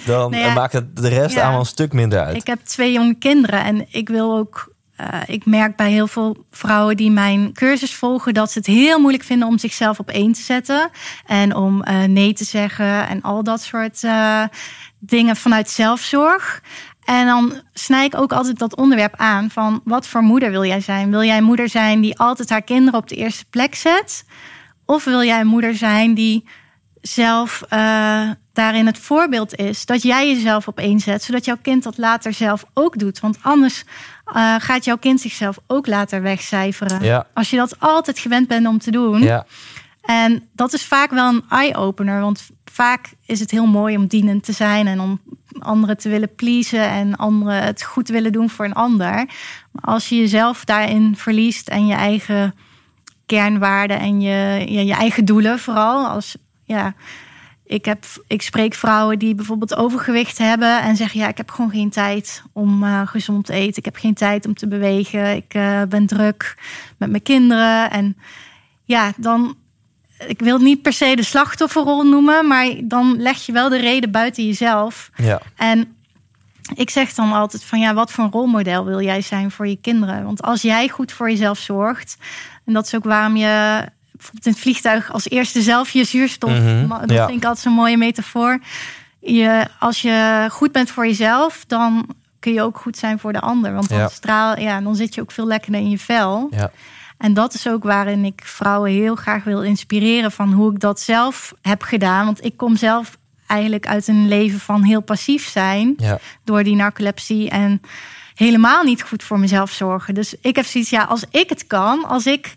dan 0.06 0.30
Nou 0.30 0.42
ja, 0.42 0.54
maakt 0.54 0.72
het 0.72 0.96
de 0.96 1.08
rest 1.08 1.36
allemaal 1.36 1.60
een 1.60 1.66
stuk 1.66 1.92
minder 1.92 2.20
uit. 2.20 2.36
Ik 2.36 2.46
heb 2.46 2.60
twee 2.64 2.92
jonge 2.92 3.14
kinderen 3.14 3.64
en 3.64 3.86
ik 3.90 4.08
wil 4.08 4.36
ook. 4.36 4.76
Eh, 4.98 5.20
ik 5.26 5.46
merk 5.46 5.76
bij 5.76 5.90
heel 5.90 6.06
veel 6.06 6.46
vrouwen 6.50 6.96
die 6.96 7.10
mijn 7.10 7.52
cursus 7.52 7.94
volgen 7.94 8.34
dat 8.34 8.50
ze 8.50 8.58
het 8.58 8.66
heel 8.66 8.98
moeilijk 8.98 9.24
vinden 9.24 9.48
om 9.48 9.58
zichzelf 9.58 9.98
op 9.98 10.08
één 10.10 10.32
te 10.32 10.40
zetten. 10.40 10.90
En 11.26 11.54
om 11.54 11.82
eh, 11.82 12.02
nee 12.02 12.32
te 12.32 12.44
zeggen 12.44 13.08
en 13.08 13.22
al 13.22 13.42
dat 13.42 13.62
soort 13.62 14.04
eh, 14.04 14.42
dingen 14.98 15.36
vanuit 15.36 15.70
zelfzorg. 15.70 16.62
En 17.04 17.26
dan 17.26 17.62
snij 17.72 18.04
ik 18.04 18.16
ook 18.16 18.32
altijd 18.32 18.58
dat 18.58 18.76
onderwerp 18.76 19.14
aan 19.16 19.50
van 19.50 19.80
wat 19.84 20.06
voor 20.06 20.22
moeder 20.22 20.50
wil 20.50 20.64
jij 20.64 20.80
zijn? 20.80 21.10
Wil 21.10 21.22
jij 21.22 21.40
moeder 21.40 21.68
zijn 21.68 22.00
die 22.00 22.18
altijd 22.18 22.50
haar 22.50 22.62
kinderen 22.62 23.00
op 23.00 23.08
de 23.08 23.16
eerste 23.16 23.44
plek 23.50 23.74
zet? 23.74 24.24
Of 24.84 25.04
wil 25.04 25.22
jij 25.22 25.44
moeder 25.44 25.74
zijn 25.74 26.14
die 26.14 26.48
zelf 27.02 27.62
eh, 27.68 28.30
daarin 28.52 28.86
het 28.86 28.98
voorbeeld 28.98 29.54
is. 29.54 29.86
Dat 29.86 30.02
jij 30.02 30.28
jezelf 30.28 30.68
op 30.68 30.78
één 30.78 31.00
zet, 31.00 31.22
zodat 31.22 31.44
jouw 31.44 31.58
kind 31.62 31.82
dat 31.82 31.98
later 31.98 32.32
zelf 32.32 32.64
ook 32.74 32.98
doet. 32.98 33.20
Want 33.20 33.38
anders 33.42 33.84
eh, 34.24 34.54
gaat 34.58 34.84
jouw 34.84 34.96
kind 34.96 35.20
zichzelf 35.20 35.58
ook 35.66 35.86
later 35.86 36.22
wegcijferen. 36.22 37.02
Ja. 37.02 37.26
Als 37.34 37.50
je 37.50 37.56
dat 37.56 37.80
altijd 37.80 38.18
gewend 38.18 38.48
bent 38.48 38.66
om 38.66 38.78
te 38.78 38.90
doen. 38.90 39.22
Ja, 39.22 39.46
En 40.00 40.48
dat 40.52 40.72
is 40.72 40.84
vaak 40.84 41.10
wel 41.10 41.28
een 41.28 41.44
eye-opener. 41.48 42.20
Want 42.20 42.48
vaak 42.64 43.12
is 43.26 43.40
het 43.40 43.50
heel 43.50 43.66
mooi 43.66 43.96
om 43.96 44.06
dienend 44.06 44.44
te 44.44 44.52
zijn 44.52 44.86
en 44.86 45.00
om 45.00 45.20
anderen 45.58 45.98
te 45.98 46.08
willen 46.08 46.34
pleasen 46.34 46.88
en 46.88 47.16
anderen 47.16 47.62
het 47.62 47.82
goed 47.82 48.08
willen 48.08 48.32
doen 48.32 48.50
voor 48.50 48.64
een 48.64 48.74
ander. 48.74 49.14
Maar 49.72 49.94
als 49.94 50.08
je 50.08 50.16
jezelf 50.16 50.64
daarin 50.64 51.16
verliest 51.16 51.68
en 51.68 51.86
je 51.86 51.94
eigen 51.94 52.54
kernwaarden 53.26 53.98
en 53.98 54.20
je, 54.20 54.64
je, 54.68 54.84
je 54.84 54.94
eigen 54.94 55.24
doelen 55.24 55.58
vooral. 55.58 56.06
Als, 56.06 56.36
ja, 56.68 56.94
ik, 57.64 57.84
heb, 57.84 58.04
ik 58.26 58.42
spreek 58.42 58.74
vrouwen 58.74 59.18
die 59.18 59.34
bijvoorbeeld 59.34 59.76
overgewicht 59.76 60.38
hebben 60.38 60.82
en 60.82 60.96
zeggen: 60.96 61.20
Ja, 61.20 61.28
ik 61.28 61.36
heb 61.36 61.50
gewoon 61.50 61.70
geen 61.70 61.90
tijd 61.90 62.42
om 62.52 62.84
eh, 62.84 63.06
gezond 63.06 63.46
te 63.46 63.52
eten. 63.52 63.76
Ik 63.76 63.84
heb 63.84 63.96
geen 63.96 64.14
tijd 64.14 64.46
om 64.46 64.54
te 64.54 64.68
bewegen. 64.68 65.36
Ik 65.36 65.54
eh, 65.54 65.82
ben 65.88 66.06
druk 66.06 66.56
met 66.96 67.10
mijn 67.10 67.22
kinderen. 67.22 67.90
En 67.90 68.16
ja, 68.84 69.12
dan 69.16 69.56
ik 70.26 70.40
wil 70.40 70.58
niet 70.58 70.82
per 70.82 70.92
se 70.92 71.16
de 71.16 71.22
slachtofferrol 71.22 72.02
noemen, 72.02 72.46
maar 72.46 72.74
dan 72.82 73.16
leg 73.18 73.46
je 73.46 73.52
wel 73.52 73.68
de 73.68 73.80
reden 73.80 74.10
buiten 74.10 74.46
jezelf. 74.46 75.10
Ja. 75.16 75.40
En 75.56 75.96
ik 76.74 76.90
zeg 76.90 77.14
dan 77.14 77.32
altijd 77.32 77.64
van 77.64 77.80
ja, 77.80 77.94
wat 77.94 78.12
voor 78.12 78.24
een 78.24 78.30
rolmodel 78.30 78.84
wil 78.84 79.00
jij 79.00 79.20
zijn 79.20 79.50
voor 79.50 79.66
je 79.66 79.76
kinderen? 79.80 80.24
Want 80.24 80.42
als 80.42 80.62
jij 80.62 80.88
goed 80.88 81.12
voor 81.12 81.30
jezelf 81.30 81.58
zorgt, 81.58 82.16
en 82.64 82.72
dat 82.72 82.86
is 82.86 82.94
ook 82.94 83.04
waarom 83.04 83.36
je 83.36 83.84
bijvoorbeeld 84.18 84.46
in 84.46 84.52
het 84.52 84.60
vliegtuig 84.60 85.12
als 85.12 85.28
eerste 85.30 85.62
zelf 85.62 85.90
je 85.90 86.04
zuurstof, 86.04 86.50
Mhm, 86.50 86.88
dat 86.88 87.10
ja. 87.10 87.26
vind 87.26 87.38
ik 87.38 87.44
altijd 87.44 87.64
zo'n 87.64 87.72
mooie 87.72 87.96
metafoor. 87.96 88.58
Je, 89.20 89.66
als 89.78 90.02
je 90.02 90.46
goed 90.50 90.72
bent 90.72 90.90
voor 90.90 91.06
jezelf, 91.06 91.64
dan 91.66 92.08
kun 92.40 92.52
je 92.52 92.62
ook 92.62 92.78
goed 92.78 92.96
zijn 92.96 93.18
voor 93.18 93.32
de 93.32 93.40
ander. 93.40 93.72
Want 93.74 93.88
dan 93.88 93.98
Ja. 93.98 94.08
straal, 94.08 94.58
ja, 94.58 94.80
dan 94.80 94.96
zit 94.96 95.14
je 95.14 95.20
ook 95.20 95.30
veel 95.30 95.46
lekkerder 95.46 95.80
in 95.80 95.90
je 95.90 95.98
vel. 95.98 96.48
Ja. 96.50 96.70
En 97.18 97.34
dat 97.34 97.54
is 97.54 97.68
ook 97.68 97.82
waarin 97.82 98.24
ik 98.24 98.40
vrouwen 98.44 98.90
heel 98.90 99.14
graag 99.14 99.44
wil 99.44 99.62
inspireren 99.62 100.32
van 100.32 100.52
hoe 100.52 100.72
ik 100.72 100.80
dat 100.80 101.00
zelf 101.00 101.54
heb 101.62 101.82
gedaan. 101.82 102.24
Want 102.24 102.44
ik 102.44 102.56
kom 102.56 102.76
zelf 102.76 103.16
eigenlijk 103.46 103.86
uit 103.86 104.08
een 104.08 104.28
leven 104.28 104.60
van 104.60 104.82
heel 104.82 105.00
passief 105.00 105.48
zijn 105.48 105.94
Ja. 105.96 106.18
door 106.44 106.62
die 106.62 106.74
narcolepsie 106.76 107.50
en 107.50 107.82
helemaal 108.34 108.82
niet 108.84 109.02
goed 109.02 109.22
voor 109.22 109.38
mezelf 109.38 109.70
zorgen. 109.70 110.14
Dus 110.14 110.34
ik 110.40 110.56
heb 110.56 110.64
zoiets, 110.66 110.90
ja, 110.90 111.02
als 111.02 111.24
ik 111.30 111.48
het 111.48 111.66
kan, 111.66 112.04
als 112.04 112.26
ik 112.26 112.56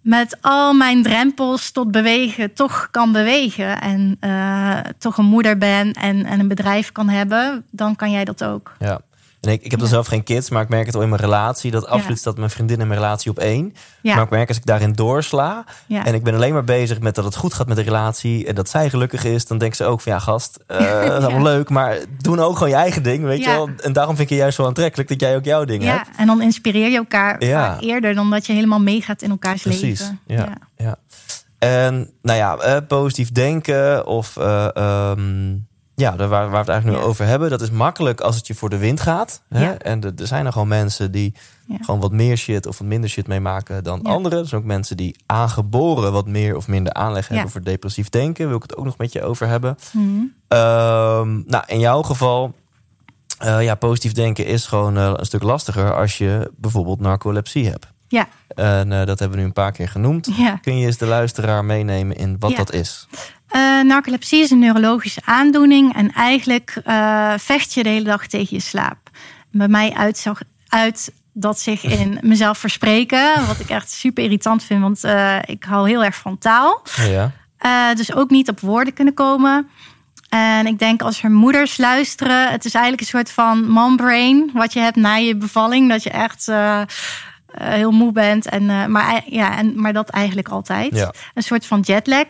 met 0.00 0.36
al 0.40 0.72
mijn 0.72 1.02
drempels 1.02 1.70
tot 1.70 1.90
bewegen 1.90 2.52
toch 2.52 2.88
kan 2.90 3.12
bewegen 3.12 3.80
en 3.80 4.16
eh, 4.20 4.78
toch 4.98 5.18
een 5.18 5.24
moeder 5.24 5.58
ben 5.58 5.92
en, 5.92 6.24
en 6.24 6.40
een 6.40 6.48
bedrijf 6.48 6.92
kan 6.92 7.08
hebben, 7.08 7.64
dan 7.70 7.96
kan 7.96 8.10
jij 8.10 8.24
dat 8.24 8.44
ook. 8.44 8.72
Ja. 8.78 9.00
En 9.40 9.50
ik, 9.52 9.62
ik 9.62 9.70
heb 9.70 9.80
dan 9.80 9.88
Ja. 9.88 9.94
zelf 9.94 10.06
geen 10.06 10.22
kids, 10.22 10.50
maar 10.50 10.62
ik 10.62 10.68
merk 10.68 10.86
het 10.86 10.94
al 10.94 11.02
in 11.02 11.08
mijn 11.08 11.20
relatie. 11.20 11.70
Dat 11.70 11.86
absoluut 11.86 12.08
Ja. 12.08 12.20
staat 12.20 12.36
mijn 12.36 12.50
vriendin 12.50 12.80
en 12.80 12.86
mijn 12.88 13.00
relatie 13.00 13.30
op 13.30 13.38
één. 13.38 13.74
Ja. 14.02 14.14
Maar 14.14 14.24
ik 14.24 14.30
merk 14.30 14.48
als 14.48 14.56
ik 14.56 14.66
daarin 14.66 14.92
doorsla. 14.92 15.64
Ja. 15.86 16.04
En 16.06 16.14
ik 16.14 16.22
ben 16.22 16.34
alleen 16.34 16.52
maar 16.52 16.64
bezig 16.64 17.00
met 17.00 17.14
dat 17.14 17.24
het 17.24 17.36
goed 17.36 17.54
gaat 17.54 17.66
met 17.66 17.76
de 17.76 17.82
relatie. 17.82 18.46
En 18.46 18.54
dat 18.54 18.68
zij 18.68 18.90
gelukkig 18.90 19.24
is. 19.24 19.46
Dan 19.46 19.58
denkt 19.58 19.76
ze 19.76 19.84
ook 19.84 20.00
van 20.00 20.12
ja 20.12 20.18
gast, 20.18 20.58
eh, 20.66 20.78
dat 21.06 21.18
is 21.18 21.24
allemaal 21.24 21.42
leuk. 21.42 21.68
Maar 21.70 21.98
doe 22.22 22.36
nou 22.36 22.48
ook 22.48 22.54
gewoon 22.54 22.68
je 22.68 22.74
eigen 22.74 23.02
ding, 23.02 23.24
weet 23.24 23.38
je 23.38 23.44
Ja. 23.50 23.54
wel. 23.56 23.68
En 23.82 23.92
daarom 23.92 24.16
vind 24.16 24.26
ik 24.30 24.34
het 24.34 24.42
juist 24.44 24.56
zo 24.56 24.66
aantrekkelijk 24.66 25.08
dat 25.08 25.20
jij 25.20 25.36
ook 25.36 25.44
jouw 25.44 25.64
ding 25.64 25.82
Ja, 25.82 25.96
hebt. 25.96 26.08
en 26.16 26.26
dan 26.26 26.42
inspireer 26.42 26.90
je 26.90 26.96
elkaar 26.96 27.44
Ja. 27.44 27.72
vaak 27.72 27.80
eerder 27.82 28.14
dan 28.14 28.30
dat 28.30 28.46
je 28.46 28.52
helemaal 28.52 28.80
meegaat 28.80 29.22
in 29.22 29.30
elkaars 29.30 29.62
Precies, 29.62 30.00
leven. 30.00 30.20
ja. 30.26 30.48
ja. 30.76 30.96
En 31.58 32.10
nou 32.22 32.38
ja, 32.38 32.56
eh, 32.56 32.76
positief 32.88 33.32
denken 33.32 34.06
of... 34.06 34.36
ehm, 34.36 35.56
ja, 36.00 36.16
daar 36.16 36.28
waar, 36.28 36.42
waar 36.42 36.50
we 36.50 36.56
het 36.56 36.68
eigenlijk 36.68 37.00
nu 37.00 37.04
over 37.06 37.26
hebben. 37.26 37.50
Dat 37.50 37.60
is 37.60 37.70
makkelijk 37.70 38.20
als 38.20 38.36
het 38.36 38.46
je 38.46 38.54
voor 38.54 38.70
de 38.70 38.78
wind 38.78 39.00
gaat. 39.00 39.42
Hè? 39.48 39.72
En 39.72 40.02
er 40.02 40.12
er 40.16 40.26
zijn 40.26 40.46
er 40.46 40.52
gewoon 40.52 40.68
mensen 40.68 41.12
die 41.12 41.34
gewoon 41.80 42.00
wat 42.00 42.12
meer 42.12 42.36
shit 42.36 42.66
of 42.66 42.78
wat 42.78 42.88
minder 42.88 43.10
shit 43.10 43.26
meemaken 43.26 43.84
dan 43.84 44.02
anderen. 44.02 44.38
Er 44.38 44.46
zijn 44.46 44.60
ook 44.60 44.66
mensen 44.66 44.96
die 44.96 45.16
aangeboren 45.26 46.12
wat 46.12 46.26
meer 46.26 46.56
of 46.56 46.68
minder 46.68 46.92
aanleg 46.92 47.28
hebben 47.28 47.50
voor 47.50 47.62
depressief 47.62 48.08
denken. 48.08 48.46
Wil 48.46 48.56
ik 48.56 48.62
het 48.62 48.76
ook 48.76 48.84
nog 48.84 48.98
met 48.98 49.12
je 49.12 49.22
over 49.22 49.46
hebben. 49.46 49.76
Mhm. 49.92 50.04
Ehm, 50.48 51.42
nou, 51.46 51.64
in 51.66 51.78
jouw 51.78 52.02
geval, 52.02 52.54
eh, 53.38 53.62
ja, 53.62 53.74
positief 53.74 54.12
denken 54.12 54.46
is 54.46 54.66
gewoon 54.66 54.96
eh, 54.96 55.12
een 55.16 55.26
stuk 55.26 55.42
lastiger 55.42 55.94
als 55.94 56.18
je 56.18 56.50
bijvoorbeeld 56.56 57.00
narcolepsie 57.00 57.68
hebt. 57.68 57.86
Ja, 58.10 58.28
En 58.54 58.92
eh, 58.92 59.06
dat 59.06 59.18
hebben 59.18 59.30
we 59.30 59.36
nu 59.36 59.44
een 59.44 59.52
paar 59.52 59.72
keer 59.72 59.88
genoemd. 59.88 60.28
Ja. 60.36 60.58
Kun 60.62 60.78
je 60.78 60.86
eens 60.86 60.96
de 60.96 61.06
luisteraar 61.06 61.64
meenemen 61.64 62.16
in 62.16 62.36
wat 62.38 62.50
Ja. 62.50 62.56
dat 62.56 62.72
is? 62.72 63.06
Eh, 63.48 63.60
narcolepsie 63.80 64.42
is 64.42 64.50
een 64.50 64.58
neurologische 64.58 65.20
aandoening 65.24 65.94
en 65.94 66.12
eigenlijk 66.12 66.80
eh, 66.84 67.32
vecht 67.36 67.74
je 67.74 67.82
de 67.82 67.88
hele 67.88 68.04
dag 68.04 68.26
tegen 68.26 68.56
je 68.56 68.62
slaap. 68.62 68.98
Bij 69.50 69.68
mij 69.68 69.92
uitzag 69.92 70.40
uit 70.68 71.12
dat 71.32 71.60
zich 71.60 71.84
in 72.00 72.18
mezelf 72.22 72.58
verspreken, 72.58 73.46
wat 73.46 73.60
ik 73.60 73.68
echt 73.68 73.90
super 73.90 74.24
irritant 74.24 74.62
vind, 74.64 74.80
want 74.80 75.04
ik 75.48 75.64
hou 75.64 75.88
heel 75.88 76.04
erg 76.04 76.14
van 76.16 76.38
taal. 76.38 76.82
Ja. 77.08 77.32
Dus 77.94 78.14
ook 78.14 78.30
niet 78.30 78.48
op 78.48 78.60
woorden 78.60 78.94
kunnen 78.94 79.14
komen. 79.14 79.68
En 80.28 80.66
ik 80.66 80.78
denk 80.78 81.02
als 81.02 81.22
er 81.22 81.30
moeders 81.30 81.76
luisteren, 81.76 82.50
het 82.50 82.64
is 82.64 82.72
eigenlijk 82.74 83.02
een 83.02 83.08
soort 83.18 83.30
van 83.30 83.68
mombrain 83.68 84.50
wat 84.54 84.72
je 84.72 84.80
hebt 84.80 84.96
na 84.96 85.14
je 85.14 85.36
bevalling, 85.36 85.88
dat 85.88 86.02
je 86.02 86.10
echt 86.10 86.48
eh, 87.52 87.68
heel 87.68 87.90
moe 87.90 88.12
bent. 88.12 88.48
En, 88.48 88.70
eh, 88.70 88.86
maar, 88.86 89.22
ja, 89.26 89.56
en, 89.56 89.80
maar 89.80 89.92
dat 89.92 90.08
eigenlijk 90.08 90.48
altijd. 90.48 90.94
Ja. 90.94 91.12
Een 91.34 91.42
soort 91.42 91.66
van 91.66 91.80
jetlag 91.80 92.26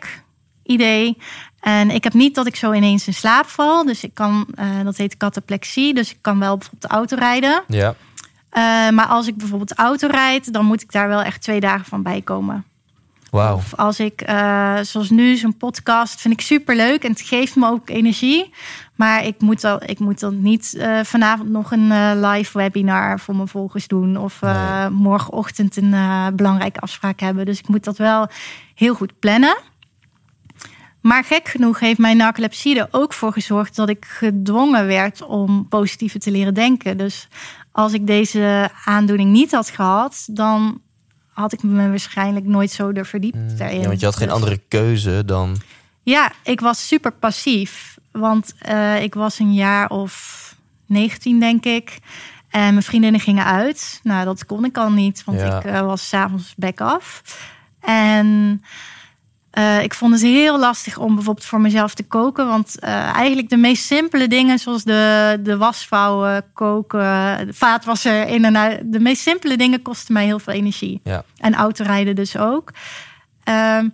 idee. 0.63 1.19
En 1.61 1.91
ik 1.91 2.05
heb 2.05 2.13
niet 2.13 2.35
dat 2.35 2.47
ik 2.47 2.57
zo 2.57 2.73
ineens 2.73 3.07
in 3.07 3.15
slaap 3.15 3.47
val. 3.47 3.85
Dus 3.85 4.05
ik 4.05 4.15
kan, 4.15 4.47
eh, 4.55 4.67
dat 4.85 4.97
heet 4.97 5.17
cataplexie. 5.17 5.95
Dus 5.95 6.11
ik 6.11 6.19
kan 6.21 6.39
wel 6.39 6.57
bijvoorbeeld 6.57 6.91
de 6.91 6.97
auto 6.97 7.17
rijden. 7.17 7.63
Ja. 7.69 7.95
Maar 8.91 9.07
als 9.07 9.27
ik 9.27 9.37
bijvoorbeeld 9.37 9.75
auto 9.75 10.09
rijd, 10.09 10.53
dan 10.53 10.65
moet 10.65 10.83
ik 10.83 10.93
daar 10.93 11.09
wel 11.09 11.23
echt 11.23 11.43
twee 11.43 11.61
dagen 11.61 11.85
van 11.85 12.03
bijkomen. 12.03 12.65
Of 13.31 13.75
als 13.75 14.01
ik, 14.01 14.21
eh, 14.21 14.79
zoals 14.81 15.11
nu, 15.11 15.37
zo'n 15.37 15.57
podcast 15.57 16.21
vind 16.21 16.35
ik 16.35 16.41
super 16.41 16.77
leuk 16.77 17.05
en 17.05 17.11
het 17.11 17.21
geeft 17.21 17.57
me 17.57 17.69
ook 17.69 17.89
energie. 17.89 18.55
Maar 18.95 19.25
ik 19.25 19.41
moet 19.41 19.61
dan, 19.61 19.81
ik 19.87 19.99
moet 19.99 20.21
dan 20.21 20.43
niet 20.43 20.75
eh, 20.75 21.01
vanavond 21.03 21.49
nog 21.51 21.73
een 21.73 21.93
eh, 21.93 22.11
live 22.15 22.59
webinar 22.59 23.21
voor 23.21 23.37
mijn 23.37 23.49
volgers 23.49 23.87
doen. 23.87 24.17
Of 24.17 24.41
morgenochtend 24.91 25.77
een 25.77 25.95
belangrijke 26.37 26.81
afspraak 26.81 27.21
hebben. 27.21 27.47
Dus 27.47 27.59
ik 27.59 27.69
moet 27.69 27.85
dat 27.85 27.97
wel 27.97 28.29
heel 28.75 28.95
goed 28.95 29.19
plannen. 29.19 29.57
Maar 31.01 31.25
gek 31.25 31.49
genoeg 31.49 31.81
heeft 31.81 31.99
mijn 31.99 32.17
narcolepsie 32.17 32.79
er 32.79 32.89
ook 32.91 33.13
voor 33.13 33.33
gezorgd 33.33 33.77
dat 33.77 33.89
ik 33.89 34.05
gedwongen 34.05 34.87
werd 34.87 35.23
om 35.23 35.69
positiever 35.69 36.21
te 36.21 36.31
leren 36.31 36.55
denken. 36.55 36.97
Dus 36.97 37.29
als 37.73 37.93
ik 37.93 38.07
deze 38.07 38.71
aandoening 38.85 39.31
niet 39.31 39.51
had 39.51 39.71
gehad, 39.71 40.27
dan 40.31 40.81
had 41.41 41.53
ik 41.53 41.63
me 41.63 41.89
waarschijnlijk 41.89 42.47
nooit 42.47 42.71
zo 42.71 42.91
er 42.91 43.07
verdiept 43.07 43.59
daarin. 43.59 43.77
Mm. 43.77 43.83
Ja, 43.83 43.89
want 43.89 44.01
je 44.01 44.07
had 44.07 44.17
geen 44.17 44.27
Dus- 44.27 44.37
andere 44.37 44.61
keuze 44.69 45.23
dan... 45.25 45.57
Ja, 46.03 46.33
ik 46.43 46.61
was 46.61 46.87
super 46.87 47.13
passief. 47.13 47.99
Want 48.13 48.55
eh, 48.59 49.03
ik 49.03 49.15
was 49.15 49.39
een 49.39 49.55
jaar 49.55 49.89
of 49.91 50.55
19, 50.87 51.41
denk 51.41 51.65
ik. 51.65 51.99
En 52.51 52.61
mijn 52.61 52.83
vriendinnen 52.83 53.21
gingen 53.21 53.45
uit. 53.45 54.01
Nou, 54.03 54.25
dat 54.25 54.47
kon 54.47 54.65
ik 54.65 54.79
al 54.79 54.91
niet, 54.91 55.25
want 55.25 55.41
Ja. 55.41 55.59
ik 55.59 55.65
eh, 55.65 55.81
was 55.81 56.09
s'avonds 56.09 56.55
back 56.57 56.81
af. 56.81 57.23
En 57.81 58.63
eh, 59.51 59.83
ik 59.83 59.95
vond 59.95 60.13
het 60.13 60.23
heel 60.23 60.59
lastig 60.59 60.99
om 60.99 61.15
bijvoorbeeld 61.15 61.47
voor 61.47 61.61
mezelf 61.61 61.95
te 61.95 62.03
koken. 62.03 62.47
Want 62.47 62.79
eh, 62.79 63.15
eigenlijk 63.15 63.49
de 63.49 63.57
meest 63.57 63.85
simpele 63.85 64.29
dingen, 64.29 64.59
zoals 64.59 64.85
de, 64.85 65.39
de 65.43 65.57
wasvouwen, 65.57 66.45
koken, 66.53 67.47
de 67.47 67.53
vaatwasser 67.53 68.27
in 68.27 68.45
en 68.45 68.59
uit. 68.59 68.81
De 68.85 69.01
meest 69.01 69.23
simpele 69.23 69.57
dingen 69.57 69.83
kosten 69.83 70.15
mij 70.15 70.25
heel 70.25 70.39
veel 70.39 70.53
energie. 70.53 71.01
Ja. 71.05 71.25
En 71.37 71.55
autorijden 71.55 72.15
dus 72.15 72.37
ook. 72.37 72.73
Ehm, 73.45 73.89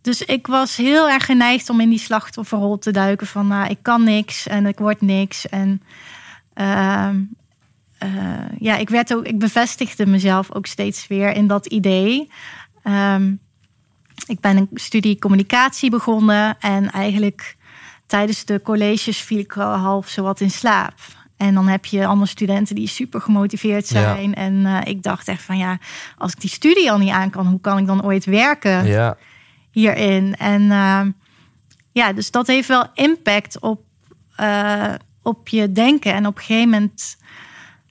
dus 0.00 0.22
ik 0.22 0.46
was 0.46 0.76
heel 0.76 1.08
erg 1.08 1.24
geneigd 1.24 1.70
om 1.70 1.80
in 1.80 1.90
die 1.90 1.98
slachtofferrol 1.98 2.78
te 2.78 2.90
duiken. 2.90 3.26
Van 3.26 3.46
nou, 3.46 3.68
ik 3.68 3.78
kan 3.82 4.04
niks 4.04 4.46
en 4.46 4.66
ik 4.66 4.78
word 4.78 5.00
niks. 5.00 5.48
En 5.48 5.82
ehm, 6.54 7.20
eh, 7.98 8.10
ja, 8.58 8.76
ik 8.76 8.88
werd 8.88 9.14
ook, 9.14 9.26
ik 9.26 9.38
bevestigde 9.38 10.06
mezelf 10.06 10.54
ook 10.54 10.66
steeds 10.66 11.06
weer 11.06 11.32
in 11.32 11.46
dat 11.46 11.66
idee. 11.66 12.30
Ehm, 12.82 13.32
ik 14.26 14.40
ben 14.40 14.56
een 14.56 14.68
studie 14.74 15.18
communicatie 15.18 15.90
begonnen 15.90 16.56
en 16.60 16.90
eigenlijk 16.90 17.56
tijdens 18.06 18.44
de 18.44 18.60
colleges 18.62 19.18
viel 19.18 19.38
ik 19.38 19.56
al 19.56 19.76
half 19.76 20.08
zo 20.08 20.22
wat 20.22 20.40
in 20.40 20.50
slaap. 20.50 20.94
En 21.36 21.54
dan 21.54 21.68
heb 21.68 21.84
je 21.84 22.06
allemaal 22.06 22.26
studenten 22.26 22.74
die 22.74 22.88
super 22.88 23.20
gemotiveerd 23.20 23.86
zijn. 23.86 24.34
En 24.34 24.66
eh, 24.66 24.80
ik 24.84 25.02
dacht 25.02 25.28
echt 25.28 25.42
van 25.42 25.58
ja, 25.58 25.78
als 26.18 26.32
ik 26.32 26.40
die 26.40 26.50
studie 26.50 26.90
al 26.90 26.98
niet 26.98 27.12
aan 27.12 27.30
kan, 27.30 27.46
hoe 27.46 27.60
kan 27.60 27.78
ik 27.78 27.86
dan 27.86 28.04
ooit 28.04 28.24
werken? 28.24 28.86
Ja. 28.86 29.16
hierin. 29.70 30.36
En 30.36 30.70
ehm, 30.70 31.10
ja, 31.92 32.12
dus 32.12 32.30
dat 32.30 32.46
heeft 32.46 32.68
wel 32.68 32.86
impact 32.94 33.60
op, 33.60 33.80
eh, 34.36 34.94
op 35.22 35.48
je 35.48 35.72
denken. 35.72 36.14
En 36.14 36.26
op 36.26 36.36
een 36.36 36.42
gegeven 36.42 36.70
moment 36.70 37.16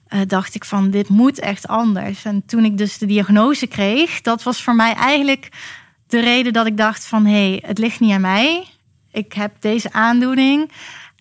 eh, 0.06 0.20
dacht 0.26 0.54
ik 0.54 0.64
van 0.64 0.90
dit 0.90 1.08
moet 1.08 1.38
echt 1.38 1.68
anders. 1.68 2.24
En 2.24 2.42
toen 2.46 2.64
ik 2.64 2.78
dus 2.78 2.98
de 2.98 3.06
diagnose 3.06 3.66
kreeg, 3.66 4.20
dat 4.20 4.42
was 4.42 4.62
voor 4.62 4.74
mij 4.74 4.94
eigenlijk 4.94 5.48
de 6.14 6.20
reden 6.20 6.52
dat 6.52 6.66
ik 6.66 6.76
dacht 6.76 7.06
van 7.06 7.26
hé, 7.26 7.48
hey, 7.48 7.62
het 7.66 7.78
ligt 7.78 8.00
niet 8.00 8.12
aan 8.12 8.20
mij. 8.20 8.66
Ik 9.12 9.32
heb 9.32 9.52
deze 9.60 9.92
aandoening. 9.92 10.70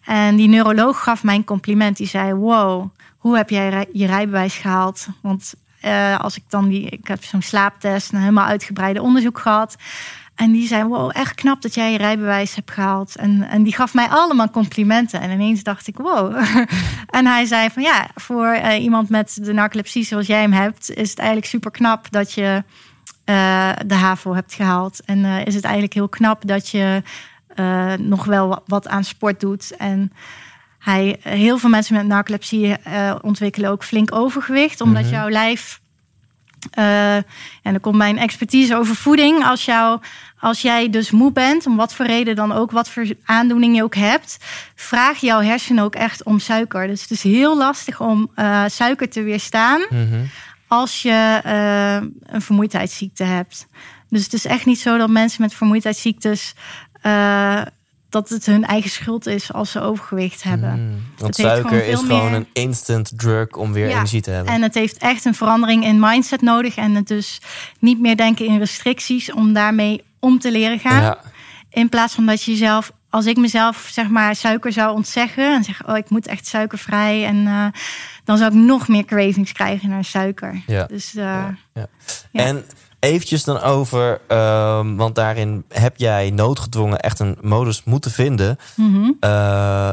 En 0.03 0.35
die 0.35 0.47
neuroloog 0.47 1.03
gaf 1.03 1.23
mij 1.23 1.35
een 1.35 1.43
compliment. 1.43 1.97
Die 1.97 2.07
zei: 2.07 2.33
Wow, 2.33 2.89
hoe 3.17 3.37
heb 3.37 3.49
jij 3.49 3.87
je 3.93 4.05
rijbewijs 4.05 4.57
gehaald? 4.57 5.07
Want 5.21 5.53
eh, 5.81 6.19
als 6.19 6.35
ik 6.35 6.43
dan 6.49 6.67
die, 6.67 6.89
ik 6.89 7.07
heb 7.07 7.23
zo'n 7.23 7.41
slaaptest, 7.41 8.11
een 8.11 8.19
helemaal 8.19 8.45
uitgebreide 8.45 9.01
onderzoek 9.01 9.39
gehad. 9.39 9.75
En 10.35 10.51
die 10.51 10.67
zei: 10.67 10.83
Wow, 10.83 11.11
echt 11.13 11.35
knap 11.35 11.61
dat 11.61 11.73
jij 11.73 11.91
je 11.91 11.97
rijbewijs 11.97 12.55
hebt 12.55 12.71
gehaald. 12.71 13.15
En, 13.15 13.47
en 13.49 13.63
die 13.63 13.75
gaf 13.75 13.93
mij 13.93 14.07
allemaal 14.07 14.49
complimenten. 14.49 15.21
En 15.21 15.31
ineens 15.31 15.63
dacht 15.63 15.87
ik: 15.87 15.97
Wow. 15.97 16.35
en 17.17 17.25
hij 17.25 17.45
zei: 17.45 17.69
Van 17.69 17.83
ja, 17.83 18.07
voor 18.15 18.47
eh, 18.47 18.83
iemand 18.83 19.09
met 19.09 19.37
de 19.41 19.53
narcolepsie 19.53 20.03
zoals 20.03 20.27
jij 20.27 20.41
hem 20.41 20.53
hebt, 20.53 20.89
is 20.89 21.09
het 21.09 21.19
eigenlijk 21.19 21.47
super 21.47 21.71
knap 21.71 22.11
dat 22.11 22.33
je 22.33 22.63
eh, 23.23 23.69
de 23.85 23.95
HAVO 23.95 24.33
hebt 24.33 24.53
gehaald. 24.53 24.99
En 25.05 25.25
eh, 25.25 25.45
is 25.45 25.55
het 25.55 25.63
eigenlijk 25.63 25.93
heel 25.93 26.09
knap 26.09 26.47
dat 26.47 26.69
je 26.69 27.01
eh, 27.55 27.93
nog 27.93 28.25
wel 28.25 28.47
wa- 28.47 28.61
wat 28.65 28.87
aan 28.87 29.03
sport 29.03 29.39
doet. 29.39 29.75
En 29.77 30.11
hij, 30.79 31.19
heel 31.21 31.57
veel 31.57 31.69
mensen 31.69 31.95
met 31.95 32.05
narcolepsie 32.07 32.75
ontwikkelen 33.21 33.69
ook 33.69 33.83
flink 33.83 34.15
overgewicht, 34.15 34.81
omdat 34.81 35.03
Mhm. 35.03 35.11
jouw 35.11 35.29
lijf 35.29 35.81
Uh, 36.79 37.15
en 37.15 37.23
dan 37.63 37.79
komt 37.79 37.95
mijn 37.95 38.17
expertise 38.17 38.75
over 38.75 38.95
voeding. 38.95 39.45
Als, 39.45 39.65
jou, 39.65 39.99
als 40.39 40.61
jij 40.61 40.89
dus 40.89 41.11
moe 41.11 41.31
bent, 41.31 41.65
om 41.65 41.75
wat 41.75 41.93
voor 41.93 42.05
reden 42.05 42.35
dan 42.35 42.51
ook, 42.51 42.71
wat 42.71 42.89
voor 42.89 43.05
aandoening 43.25 43.75
je 43.75 43.83
ook 43.83 43.95
hebt, 43.95 44.37
vraag 44.75 45.17
jouw 45.17 45.41
hersenen 45.41 45.83
ook 45.83 45.95
echt 45.95 46.23
om 46.23 46.39
suiker. 46.39 46.87
Dus 46.87 47.01
het 47.01 47.11
is 47.11 47.23
heel 47.23 47.57
lastig 47.57 48.01
om 48.01 48.31
uh, 48.35 48.63
suiker 48.67 49.09
te 49.09 49.21
weerstaan 49.23 49.81
Mhm. 49.89 50.23
Als 50.73 51.01
je 51.01 51.41
uh, 51.45 52.09
een 52.35 52.41
vermoeidheidsziekte 52.41 53.23
hebt. 53.23 53.67
Dus 54.09 54.23
het 54.23 54.33
is 54.33 54.45
echt 54.45 54.65
niet 54.65 54.79
zo 54.79 54.97
dat 54.97 55.09
mensen 55.09 55.41
met 55.41 55.53
vermoeidheidsziektes 55.53 56.53
dat 58.09 58.29
het 58.29 58.45
hun 58.45 58.65
eigen 58.65 58.89
schuld 58.89 59.25
is 59.25 59.53
als 59.53 59.71
ze 59.71 59.81
overgewicht 59.81 60.43
hebben. 60.43 60.79
Mm, 60.79 61.03
want 61.17 61.35
suiker 61.35 61.85
is 61.85 61.99
gewoon 61.99 62.33
een 62.33 62.47
instant 62.53 63.11
drug 63.15 63.47
om 63.47 63.73
weer 63.73 63.87
ja, 63.87 63.95
energie 63.95 64.21
te 64.21 64.29
hebben. 64.29 64.53
En 64.53 64.61
het 64.61 64.73
heeft 64.73 64.97
echt 64.97 65.25
een 65.25 65.35
verandering 65.35 65.85
in 65.85 65.99
mindset 65.99 66.41
nodig. 66.41 66.75
En 66.75 66.95
het 66.95 67.07
dus 67.07 67.41
niet 67.79 67.99
meer 67.99 68.17
denken 68.17 68.45
in 68.45 68.57
restricties 68.57 69.31
om 69.31 69.53
daarmee 69.53 70.03
om 70.19 70.39
te 70.39 70.51
leren 70.51 70.79
gaan. 70.79 71.01
Ja. 71.01 71.21
In 71.69 71.89
plaats 71.89 72.13
van 72.13 72.25
dat 72.25 72.43
je 72.43 72.51
jezelf, 72.51 72.91
als 73.13 73.25
ik 73.25 73.37
mezelf 73.37 73.89
zeg 73.91 74.07
maar 74.07 74.35
suiker 74.35 74.71
zou 74.71 74.95
ontzeggen 74.95 75.53
en 75.55 75.63
zeg, 75.63 75.87
oh 75.87 75.97
ik 75.97 76.09
moet 76.09 76.27
echt 76.27 76.47
suikervrij 76.47 77.25
en 77.25 77.35
uh, 77.35 77.65
dan 78.23 78.37
zou 78.37 78.51
ik 78.51 78.57
nog 78.57 78.87
meer 78.87 79.05
cravings 79.05 79.51
krijgen 79.51 79.89
naar 79.89 80.03
suiker. 80.03 80.61
Ja. 80.67 80.85
Dus, 80.85 81.15
uh, 81.15 81.23
ja. 81.23 81.87
Ja. 82.31 82.43
En 82.43 82.65
eventjes 83.03 83.43
dan 83.43 83.61
over, 83.61 84.21
um, 84.27 84.95
want 84.95 85.15
daarin 85.15 85.63
heb 85.69 85.97
jij 85.97 86.29
noodgedwongen 86.29 86.99
echt 86.99 87.19
een 87.19 87.37
modus 87.41 87.83
moeten 87.83 88.11
vinden. 88.11 88.57
Mm 88.75 88.93
-hmm. 88.93 89.17
uh, 89.21 89.29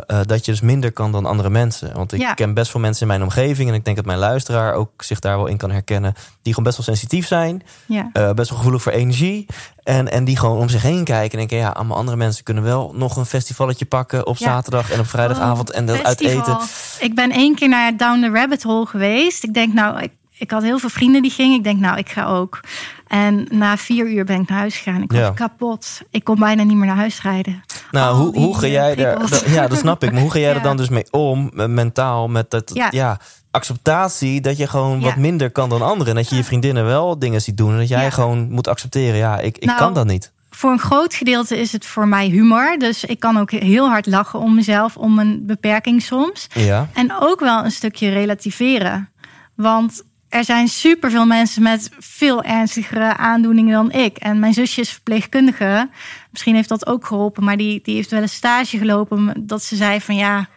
uh, 0.07 0.21
dat 0.27 0.45
je 0.45 0.51
dus 0.51 0.61
minder 0.61 0.93
kan 0.93 1.13
dan 1.13 1.27
andere 1.27 1.51
mensen. 1.51 1.95
Want 1.95 2.13
ik 2.13 2.21
Ja. 2.21 2.35
ken 2.35 2.55
best 2.55 2.71
veel 2.71 2.81
mensen 2.81 3.03
in 3.03 3.09
mijn 3.09 3.23
omgeving. 3.23 3.69
En 3.69 3.75
ik 3.75 3.85
denk 3.85 3.97
dat 3.97 4.07
mijn 4.07 4.19
luisteraar 4.19 4.75
ook 4.75 5.03
zich 5.03 5.19
daar 5.19 5.37
wel 5.37 5.47
in 5.47 5.57
kan 5.57 5.71
herkennen. 5.71 6.13
Die 6.43 6.55
gewoon 6.55 6.65
best 6.65 6.77
wel 6.77 6.97
sensitief 6.97 7.27
zijn. 7.27 7.63
ja. 7.87 8.11
uh, 8.13 8.33
best 8.33 8.49
wel 8.49 8.59
gevoelig 8.59 8.83
voor 8.83 8.93
energie. 8.93 9.47
En, 9.83 10.11
en 10.11 10.25
die 10.25 10.37
gewoon 10.37 10.59
om 10.59 10.69
zich 10.69 10.83
heen 10.83 11.05
kijken 11.05 11.31
en 11.33 11.39
denken... 11.39 11.57
ja, 11.57 11.69
allemaal 11.69 11.97
andere 11.97 12.17
mensen 12.17 12.45
kunnen 12.45 12.63
wel 12.63 12.93
nog 12.95 13.17
een 13.17 13.27
festivalletje 13.27 13.85
pakken... 13.85 14.27
op 14.27 14.37
Ja. 14.37 14.47
zaterdag 14.47 14.91
en 14.91 15.01
op 15.01 15.07
vrijdagavond 15.07 15.71
en 15.71 15.87
dat 15.87 16.03
uit 16.03 16.21
eten. 16.21 16.59
Ik 17.01 17.15
ben 17.15 17.31
één 17.31 17.55
keer 17.55 17.69
naar 17.69 17.97
Down 17.97 18.21
the 18.21 18.31
Rabbit 18.31 18.63
Hole 18.63 18.87
geweest. 18.87 19.45
Ik 19.45 19.55
denk 19.55 19.75
nou, 19.75 20.01
ik, 20.03 20.13
ik 20.41 20.51
had 20.51 20.63
heel 20.63 20.79
veel 20.79 20.89
vrienden 20.89 21.23
die 21.23 21.31
gingen. 21.31 21.57
Ik 21.59 21.65
denk 21.65 21.81
nou, 21.81 21.99
ik 21.99 22.09
ga 22.09 22.25
ook. 22.25 22.61
En 23.07 23.47
na 23.51 23.77
vier 23.77 24.07
uur 24.11 24.25
ben 24.25 24.41
ik 24.41 24.49
naar 24.49 24.59
huis 24.59 24.77
gegaan. 24.77 25.03
Ik 25.03 25.11
was 25.13 25.21
Ja. 25.21 25.31
kapot. 25.31 26.01
Ik 26.11 26.25
kon 26.25 26.39
bijna 26.39 26.63
niet 26.63 26.77
meer 26.77 26.87
naar 26.87 26.97
huis 26.97 27.23
rijden. 27.23 27.63
Nou, 27.91 28.15
Al 28.15 28.21
hoe, 28.21 28.37
hoe 28.39 28.59
ga 28.59 28.67
jij 28.67 28.95
daar... 28.95 29.51
Ja, 29.51 29.67
dat 29.69 29.79
snap 29.79 30.05
ik. 30.05 30.13
Maar 30.13 30.21
hoe 30.21 30.31
ga 30.31 30.39
jij 30.39 30.55
er 30.55 30.63
dan 30.71 30.77
dus 30.77 30.89
mee 30.89 31.05
om, 31.11 31.51
eh, 31.57 31.67
mentaal, 31.67 32.29
met 32.29 32.51
dat... 32.51 32.71
Ja. 32.75 32.89
Ja. 32.91 33.19
acceptatie 33.51 34.41
dat 34.41 34.57
je 34.57 34.67
gewoon 34.67 35.01
wat 35.01 35.17
minder 35.17 35.51
kan 35.51 35.69
dan 35.69 35.83
anderen. 35.83 36.09
En 36.09 36.15
dat 36.15 36.29
je 36.31 36.37
je 36.37 36.45
vriendinnen 36.45 36.85
wel 36.85 37.19
dingen 37.19 37.43
ziet 37.43 37.57
doen. 37.57 37.73
En 37.73 37.79
dat 37.79 37.89
jij 37.89 38.11
gewoon 38.11 38.51
moet 38.51 38.69
accepteren. 38.69 39.17
Ja, 39.19 39.39
ik, 39.39 39.59
ik 39.59 39.65
Nou, 39.65 39.79
kan 39.79 39.95
dat 39.95 40.07
niet. 40.07 40.33
Voor 40.51 40.71
een 40.71 40.79
groot 40.79 41.15
gedeelte 41.15 41.59
is 41.61 41.73
het 41.73 41.87
voor 41.87 42.09
mij 42.09 42.27
humor. 42.29 42.77
Dus 42.79 43.05
ik 43.05 43.21
kan 43.21 43.39
ook 43.39 43.51
heel 43.51 43.89
hard 43.89 44.07
lachen 44.07 44.39
om 44.39 44.55
mezelf, 44.55 44.97
om 44.97 45.19
een 45.19 45.43
beperking 45.47 46.03
soms. 46.03 46.47
Ja, 46.55 46.89
En 46.93 47.13
ook 47.21 47.41
wel 47.41 47.65
een 47.65 47.71
stukje 47.71 48.09
relativeren. 48.11 49.09
Want 49.55 50.03
er 50.31 50.45
zijn 50.45 50.69
superveel 50.69 51.27
mensen 51.27 51.63
met 51.63 51.91
veel 51.99 52.43
ernstigere 52.43 53.17
aandoeningen 53.17 53.73
dan 53.73 53.93
ik. 53.93 54.17
En 54.17 54.39
mijn 54.39 54.55
zusje 54.55 54.81
is 54.81 54.91
verpleegkundige. 54.91 55.89
Misschien 56.31 56.55
heeft 56.55 56.69
dat 56.69 56.87
ook 56.87 57.07
geholpen. 57.07 57.45
Maar 57.45 57.57
die, 57.57 57.81
die 57.83 57.95
heeft 57.95 58.11
wel 58.11 58.23
een 58.23 58.29
stage 58.29 58.79
gelopen. 58.79 59.33
Dat 59.37 59.63
ze 59.63 59.77
zei 59.77 60.01
van 60.01 60.15
ja, 60.15 60.49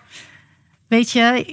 weet 0.87 1.11
je, 1.11 1.45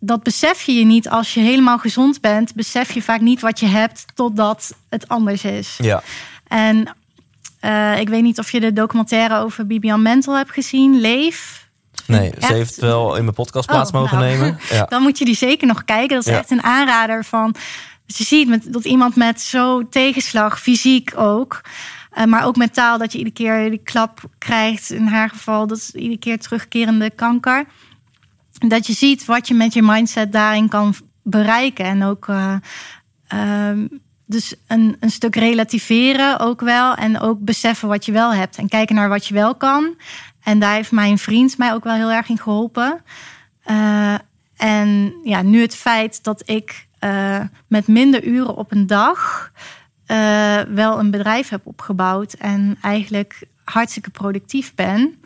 dat 0.00 0.22
besef 0.22 0.62
je 0.62 0.72
je 0.72 0.84
niet 0.84 1.08
als 1.08 1.34
je 1.34 1.40
helemaal 1.40 1.78
gezond 1.78 2.20
bent. 2.20 2.54
Besef 2.54 2.92
je 2.92 3.02
vaak 3.02 3.20
niet 3.20 3.40
wat 3.40 3.60
je 3.60 3.66
hebt 3.66 4.04
totdat 4.14 4.76
het 4.88 5.08
anders 5.08 5.44
is. 5.44 5.78
ja. 5.82 6.02
En 6.48 6.96
eh, 7.60 8.00
ik 8.00 8.08
weet 8.08 8.22
niet 8.22 8.38
of 8.38 8.50
je 8.50 8.60
de 8.60 8.72
documentaire 8.72 9.38
over 9.38 9.66
Bibian 9.66 10.02
Mentel 10.02 10.36
hebt 10.36 10.50
gezien. 10.50 11.00
Leef. 11.00 11.63
Nee, 12.06 12.30
Echt? 12.30 12.44
ze 12.46 12.52
heeft 12.52 12.76
wel 12.76 13.16
in 13.16 13.22
mijn 13.22 13.34
podcast 13.34 13.66
plaats 13.66 13.90
Oh, 13.90 14.00
mogen 14.00 14.18
nou. 14.18 14.30
nemen. 14.30 14.58
Ja. 14.70 14.84
Dan 14.88 15.02
moet 15.02 15.18
je 15.18 15.24
die 15.24 15.36
zeker 15.36 15.66
nog 15.66 15.84
kijken. 15.84 16.16
Dat 16.16 16.26
is 16.26 16.32
Ja. 16.32 16.38
echt 16.38 16.50
een 16.50 16.62
aanrader 16.62 17.24
van. 17.24 17.54
Dus 18.06 18.18
je 18.18 18.24
ziet 18.24 18.48
met, 18.48 18.72
dat 18.72 18.84
iemand 18.84 19.16
met 19.16 19.40
zo 19.40 19.88
tegenslag, 19.88 20.60
fysiek 20.60 21.12
ook, 21.16 21.60
eh, 22.10 22.24
maar 22.24 22.44
ook 22.44 22.56
mentaal, 22.56 22.98
dat 22.98 23.12
je 23.12 23.18
iedere 23.18 23.36
keer 23.36 23.70
die 23.70 23.80
klap 23.84 24.20
krijgt. 24.38 24.90
In 24.90 25.06
haar 25.06 25.28
geval, 25.28 25.66
dat 25.66 25.78
is 25.78 25.90
iedere 25.90 26.18
keer 26.18 26.38
terugkerende 26.38 27.10
kanker. 27.10 27.64
Dat 28.68 28.86
je 28.86 28.92
ziet 28.92 29.24
wat 29.24 29.48
je 29.48 29.54
met 29.54 29.72
je 29.74 29.82
mindset 29.82 30.32
daarin 30.32 30.68
kan 30.68 30.94
bereiken. 31.22 31.84
En 31.84 32.02
ook 32.04 32.28
eh, 32.28 32.54
ehm, 33.28 33.86
dus 34.26 34.54
een, 34.66 34.96
een 35.00 35.10
stuk 35.10 35.36
relativeren 35.36 36.38
ook 36.40 36.60
wel. 36.60 36.94
En 36.94 37.20
ook 37.20 37.38
beseffen 37.40 37.88
wat 37.88 38.04
je 38.04 38.12
wel 38.12 38.32
hebt. 38.34 38.56
En 38.56 38.68
kijken 38.68 38.94
naar 38.94 39.08
wat 39.08 39.26
je 39.26 39.34
wel 39.34 39.54
kan. 39.54 39.94
En 40.44 40.58
daar 40.58 40.74
heeft 40.74 40.92
mijn 40.92 41.18
vriend 41.18 41.58
mij 41.58 41.72
ook 41.72 41.84
wel 41.84 41.94
heel 41.94 42.12
erg 42.12 42.28
in 42.28 42.38
geholpen. 42.38 43.02
Eh, 43.64 44.14
en 44.56 45.14
ja, 45.24 45.42
nu 45.42 45.60
het 45.60 45.76
feit 45.76 46.24
dat 46.24 46.42
ik 46.44 46.86
eh, 46.98 47.40
met 47.66 47.86
minder 47.86 48.24
uren 48.24 48.56
op 48.56 48.72
een 48.72 48.86
dag 48.86 49.50
eh, 50.06 50.60
wel 50.60 50.98
een 50.98 51.10
bedrijf 51.10 51.48
heb 51.48 51.66
opgebouwd 51.66 52.32
en 52.32 52.78
eigenlijk 52.82 53.42
hartstikke 53.64 54.10
productief 54.10 54.74
ben. 54.74 55.22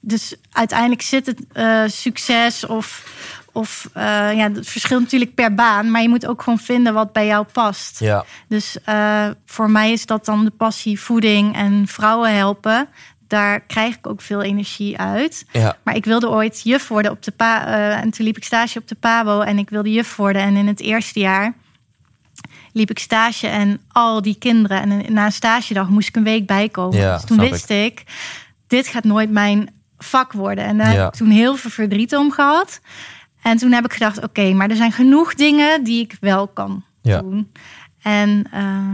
Dus 0.00 0.34
uiteindelijk 0.52 1.02
zit 1.02 1.26
het 1.26 1.92
succes 1.92 2.66
of, 2.66 3.12
of 3.52 3.88
ja, 3.94 4.50
het 4.52 4.68
verschilt 4.68 5.00
natuurlijk 5.00 5.34
per 5.34 5.54
baan, 5.54 5.90
maar 5.90 6.02
je 6.02 6.08
moet 6.08 6.26
ook 6.26 6.42
gewoon 6.42 6.58
vinden 6.58 6.94
wat 6.94 7.12
bij 7.12 7.26
jou 7.26 7.46
past. 7.52 8.00
Ja. 8.00 8.24
Dus 8.48 8.76
voor 9.46 9.70
mij 9.70 9.92
is 9.92 10.06
dat 10.06 10.24
dan 10.24 10.44
de 10.44 10.50
passie 10.50 11.00
voeding 11.00 11.54
en 11.54 11.86
vrouwen 11.86 12.34
helpen. 12.34 12.88
Daar 13.28 13.60
krijg 13.60 13.94
ik 13.96 14.06
ook 14.06 14.20
veel 14.20 14.42
energie 14.42 14.98
uit. 14.98 15.46
Ja. 15.52 15.76
Maar 15.82 15.96
ik 15.96 16.04
wilde 16.04 16.28
ooit 16.28 16.60
juf 16.64 16.88
worden 16.88 17.10
op 17.10 17.22
de 17.22 17.30
pa. 17.30 17.66
eh, 17.66 17.96
en 18.02 18.10
toen 18.10 18.26
liep 18.26 18.36
ik 18.36 18.44
stage 18.44 18.78
op 18.78 18.88
de 18.88 18.94
Pabo 18.94 19.40
en 19.40 19.58
ik 19.58 19.70
wilde 19.70 19.92
juf 19.92 20.16
worden. 20.16 20.42
En 20.42 20.56
in 20.56 20.66
het 20.66 20.80
eerste 20.80 21.20
jaar 21.20 21.54
liep 22.72 22.90
ik 22.90 22.98
stage 22.98 23.46
en 23.48 23.80
al 23.92 24.22
die 24.22 24.36
kinderen. 24.38 24.80
En 24.82 25.12
na 25.12 25.24
een 25.24 25.32
stagedag 25.32 25.88
moest 25.88 26.08
ik 26.08 26.16
een 26.16 26.24
week 26.24 26.46
bijkomen. 26.46 26.98
Ja, 26.98 27.14
dus 27.16 27.24
toen 27.24 27.38
wist 27.40 27.70
ik. 27.70 28.02
dit 28.66 28.86
gaat 28.86 29.04
nooit 29.04 29.30
mijn 29.30 29.70
vak 29.98 30.32
worden. 30.32 30.64
En 30.64 30.78
daar 30.78 30.92
Ja. 30.92 30.98
heb 30.98 31.08
ik 31.12 31.18
toen 31.18 31.30
heel 31.30 31.56
veel 31.56 31.70
verdriet 31.70 32.16
om 32.16 32.30
gehad. 32.32 32.80
En 33.42 33.56
toen 33.56 33.72
heb 33.72 33.84
ik 33.84 33.92
gedacht, 33.92 34.22
oké, 34.22 34.52
maar 34.52 34.70
er 34.70 34.76
zijn 34.76 34.92
genoeg 34.92 35.34
dingen 35.34 35.84
die 35.84 36.00
ik 36.02 36.16
wel 36.20 36.48
kan 36.48 36.84
doen. 37.02 37.52
En 38.02 38.44
eh, 38.50 38.86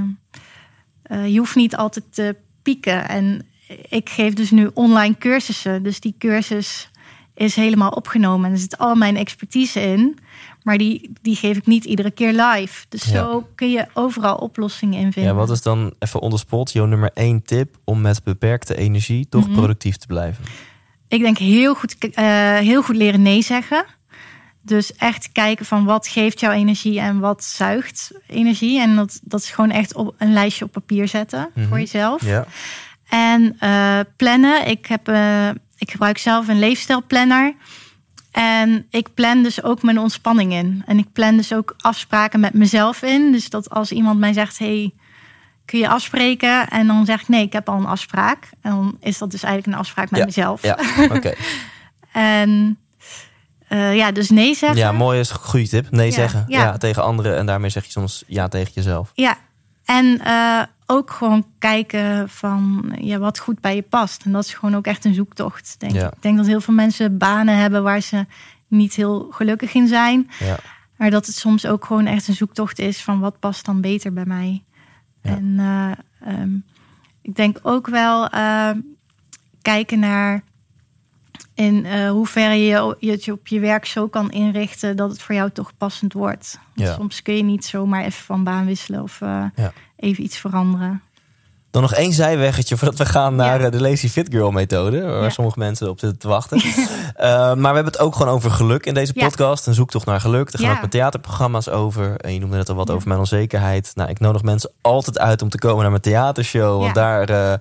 eh, 1.02 1.32
je 1.32 1.38
hoeft 1.38 1.54
niet 1.56 1.76
altijd 1.76 2.04
te 2.10 2.36
pieken. 2.62 3.08
En 3.08 3.46
ik 3.88 4.08
geef 4.08 4.34
dus 4.34 4.50
nu 4.50 4.70
online 4.74 5.18
cursussen. 5.18 5.82
Dus 5.82 6.00
die 6.00 6.14
cursus 6.18 6.90
is 7.34 7.54
helemaal 7.56 7.90
opgenomen. 7.90 8.46
En 8.46 8.52
er 8.52 8.58
zit 8.58 8.78
al 8.78 8.94
mijn 8.94 9.16
expertise 9.16 9.80
in. 9.80 10.18
Maar 10.62 10.78
die, 10.78 11.12
die 11.22 11.36
geef 11.36 11.56
ik 11.56 11.66
niet 11.66 11.84
iedere 11.84 12.10
keer 12.10 12.32
live. 12.32 12.84
Dus 12.88 13.04
Ja. 13.04 13.10
zo 13.10 13.48
kun 13.54 13.70
je 13.70 13.86
overal 13.94 14.36
oplossingen 14.36 14.98
in 15.00 15.12
vinden. 15.12 15.32
ja, 15.32 15.38
wat 15.38 15.50
is 15.50 15.62
dan 15.62 15.94
even 15.98 16.20
on 16.20 16.30
the 16.30 16.38
spot 16.38 16.72
jouw 16.72 16.84
nummer 16.86 17.10
één 17.14 17.42
tip... 17.42 17.76
om 17.84 18.00
met 18.00 18.24
beperkte 18.24 18.76
energie 18.76 19.28
toch 19.28 19.46
Mhm. 19.46 19.56
productief 19.56 19.96
te 19.96 20.06
blijven? 20.06 20.44
Ik 21.08 21.20
denk 21.20 21.38
heel 21.38 21.74
goed, 21.74 21.96
eh, 22.14 22.24
heel 22.58 22.82
goed 22.82 22.96
leren 22.96 23.22
nee 23.22 23.42
zeggen. 23.42 23.84
Dus 24.62 24.94
echt 24.96 25.32
kijken 25.32 25.66
van 25.66 25.84
wat 25.84 26.08
geeft 26.08 26.40
jouw 26.40 26.52
energie 26.52 27.00
en 27.00 27.18
wat 27.20 27.44
zuigt 27.44 28.10
energie. 28.26 28.80
En 28.80 28.96
dat, 28.96 29.20
dat 29.22 29.40
is 29.40 29.50
gewoon 29.50 29.70
echt 29.70 29.94
op 29.94 30.14
een 30.18 30.32
lijstje 30.32 30.64
op 30.64 30.72
papier 30.72 31.08
zetten 31.08 31.50
Mhm. 31.54 31.68
voor 31.68 31.78
jezelf. 31.78 32.24
Ja. 32.24 32.46
En 33.10 33.56
eh, 33.58 34.00
plannen. 34.16 34.66
Ik, 34.66 34.86
heb, 34.86 35.08
eh, 35.08 35.48
ik 35.78 35.90
gebruik 35.90 36.18
zelf 36.18 36.48
een 36.48 36.58
leefstijlplanner. 36.58 37.54
En 38.30 38.86
ik 38.90 39.14
plan 39.14 39.42
dus 39.42 39.62
ook 39.62 39.82
mijn 39.82 39.98
ontspanning 39.98 40.52
in. 40.52 40.82
En 40.86 40.98
ik 40.98 41.12
plan 41.12 41.36
dus 41.36 41.54
ook 41.54 41.74
afspraken 41.78 42.40
met 42.40 42.54
mezelf 42.54 43.02
in. 43.02 43.32
Dus 43.32 43.50
dat 43.50 43.70
als 43.70 43.92
iemand 43.92 44.18
mij 44.18 44.32
zegt: 44.32 44.58
hey, 44.58 44.94
kun 45.64 45.78
je 45.78 45.88
afspreken? 45.88 46.68
En 46.68 46.86
dan 46.86 47.06
zeg 47.06 47.20
ik: 47.20 47.28
nee, 47.28 47.42
ik 47.42 47.52
heb 47.52 47.68
al 47.68 47.78
een 47.78 47.86
afspraak. 47.86 48.48
En 48.62 48.70
dan 48.70 48.96
is 49.00 49.18
dat 49.18 49.30
dus 49.30 49.42
eigenlijk 49.42 49.74
een 49.74 49.82
afspraak 49.82 50.10
met 50.10 50.20
Ja, 50.20 50.26
mezelf. 50.26 50.62
Ja, 50.62 50.78
oké. 51.16 51.34
En 52.12 52.78
eh, 53.68 53.96
ja, 53.96 54.12
dus 54.12 54.30
nee 54.30 54.54
zeggen. 54.54 54.78
Ja, 54.78 54.92
mooi 54.92 55.20
is 55.20 55.30
een 55.30 55.36
goede 55.36 55.68
tip. 55.68 55.90
Nee 55.90 56.06
Ja, 56.06 56.12
zeggen. 56.12 56.44
Ja. 56.48 56.62
ja. 56.62 56.76
tegen 56.76 57.02
anderen. 57.02 57.36
En 57.36 57.46
daarmee 57.46 57.70
zeg 57.70 57.84
je 57.84 57.90
soms 57.90 58.24
ja 58.26 58.48
tegen 58.48 58.72
jezelf. 58.74 59.10
Ja, 59.14 59.36
en 59.84 60.20
eh, 60.20 60.62
ook 60.86 61.10
gewoon 61.10 61.46
kijken 61.58 62.28
van 62.28 62.92
ja, 63.00 63.18
wat 63.18 63.38
goed 63.38 63.60
bij 63.60 63.74
je 63.74 63.82
past. 63.82 64.24
En 64.24 64.32
dat 64.32 64.44
is 64.44 64.54
gewoon 64.54 64.74
ook 64.74 64.86
echt 64.86 65.04
een 65.04 65.14
zoektocht, 65.14 65.74
denk 65.78 65.92
Ja. 65.92 66.06
ik. 66.06 66.12
Denk 66.22 66.36
dat 66.36 66.46
heel 66.46 66.60
veel 66.60 66.74
mensen 66.74 67.18
banen 67.18 67.56
hebben 67.56 67.82
waar 67.82 68.00
ze 68.00 68.26
niet 68.68 68.94
heel 68.94 69.28
gelukkig 69.30 69.74
in 69.74 69.86
zijn. 69.88 70.30
Ja. 70.38 70.58
Maar 70.96 71.10
dat 71.10 71.26
het 71.26 71.34
soms 71.36 71.66
ook 71.66 71.84
gewoon 71.84 72.06
echt 72.06 72.28
een 72.28 72.34
zoektocht 72.34 72.78
is 72.78 73.02
van 73.02 73.20
wat 73.20 73.38
past 73.38 73.64
dan 73.64 73.80
beter 73.80 74.12
bij 74.12 74.26
mij. 74.26 74.62
Ja. 75.22 75.30
En 75.30 75.54
eh, 75.58 75.90
ehm, 76.34 76.50
ik 77.22 77.36
denk 77.36 77.58
ook 77.62 77.86
wel 77.88 78.28
eh, 78.28 78.70
kijken 79.62 79.98
naar. 79.98 80.42
In 81.60 81.84
uh, 81.84 82.10
hoeverre 82.10 82.54
je 82.66 82.96
je 82.98 83.32
op 83.32 83.46
je 83.46 83.60
werk 83.60 83.86
zo 83.86 84.08
kan 84.08 84.30
inrichten 84.30 84.96
dat 84.96 85.10
het 85.10 85.22
voor 85.22 85.34
jou 85.34 85.50
toch 85.50 85.70
passend 85.78 86.12
wordt. 86.12 86.58
Ja. 86.74 86.94
Soms 86.94 87.22
kun 87.22 87.36
je 87.36 87.42
niet 87.42 87.64
zomaar 87.64 88.04
even 88.04 88.24
van 88.24 88.44
baan 88.44 88.66
wisselen 88.66 89.02
of 89.02 89.20
uh, 89.20 89.44
Ja. 89.54 89.72
even 89.96 90.24
iets 90.24 90.36
veranderen. 90.38 91.02
Dan 91.70 91.82
nog 91.82 91.94
één 91.94 92.12
zijweggetje 92.12 92.76
voordat 92.76 92.98
we 92.98 93.06
gaan 93.06 93.34
naar 93.34 93.58
Ja. 93.60 93.64
eh, 93.66 93.72
de 93.72 93.80
Lazy 93.80 94.08
Fit 94.08 94.28
Girl 94.30 94.50
methode. 94.50 95.00
Waar 95.02 95.32
sommige 95.32 95.58
mensen 95.58 95.88
op 95.90 95.98
zitten 95.98 96.18
te 96.18 96.28
wachten. 96.28 96.60
Eh, 97.14 97.26
maar 97.36 97.56
we 97.56 97.64
hebben 97.74 97.84
het 97.92 97.98
ook 97.98 98.14
gewoon 98.16 98.32
over 98.34 98.50
geluk 98.50 98.86
in 98.86 98.94
deze 98.94 99.12
podcast. 99.12 99.66
Een 99.66 99.74
zoektocht 99.74 100.06
naar 100.06 100.20
geluk. 100.20 100.52
Er 100.52 100.58
gaan 100.58 100.74
ook 100.74 100.80
met 100.80 100.90
theaterprogramma's 100.90 101.68
over. 101.68 102.16
En 102.16 102.32
je 102.34 102.40
noemde 102.40 102.56
net 102.56 102.68
al 102.68 102.74
wat 102.74 102.90
over 102.90 103.08
mijn 103.08 103.20
onzekerheid. 103.20 103.92
Nou, 103.94 104.10
ik 104.10 104.20
nodig 104.20 104.42
mensen 104.42 104.70
altijd 104.80 105.18
uit 105.18 105.42
om 105.42 105.48
te 105.48 105.58
komen 105.58 105.80
naar 105.80 105.90
mijn 105.90 106.02
theatershow. 106.02 106.80
Want 106.80 106.94
daar 106.94 107.28
eh, 107.28 107.52
eh, 107.52 107.58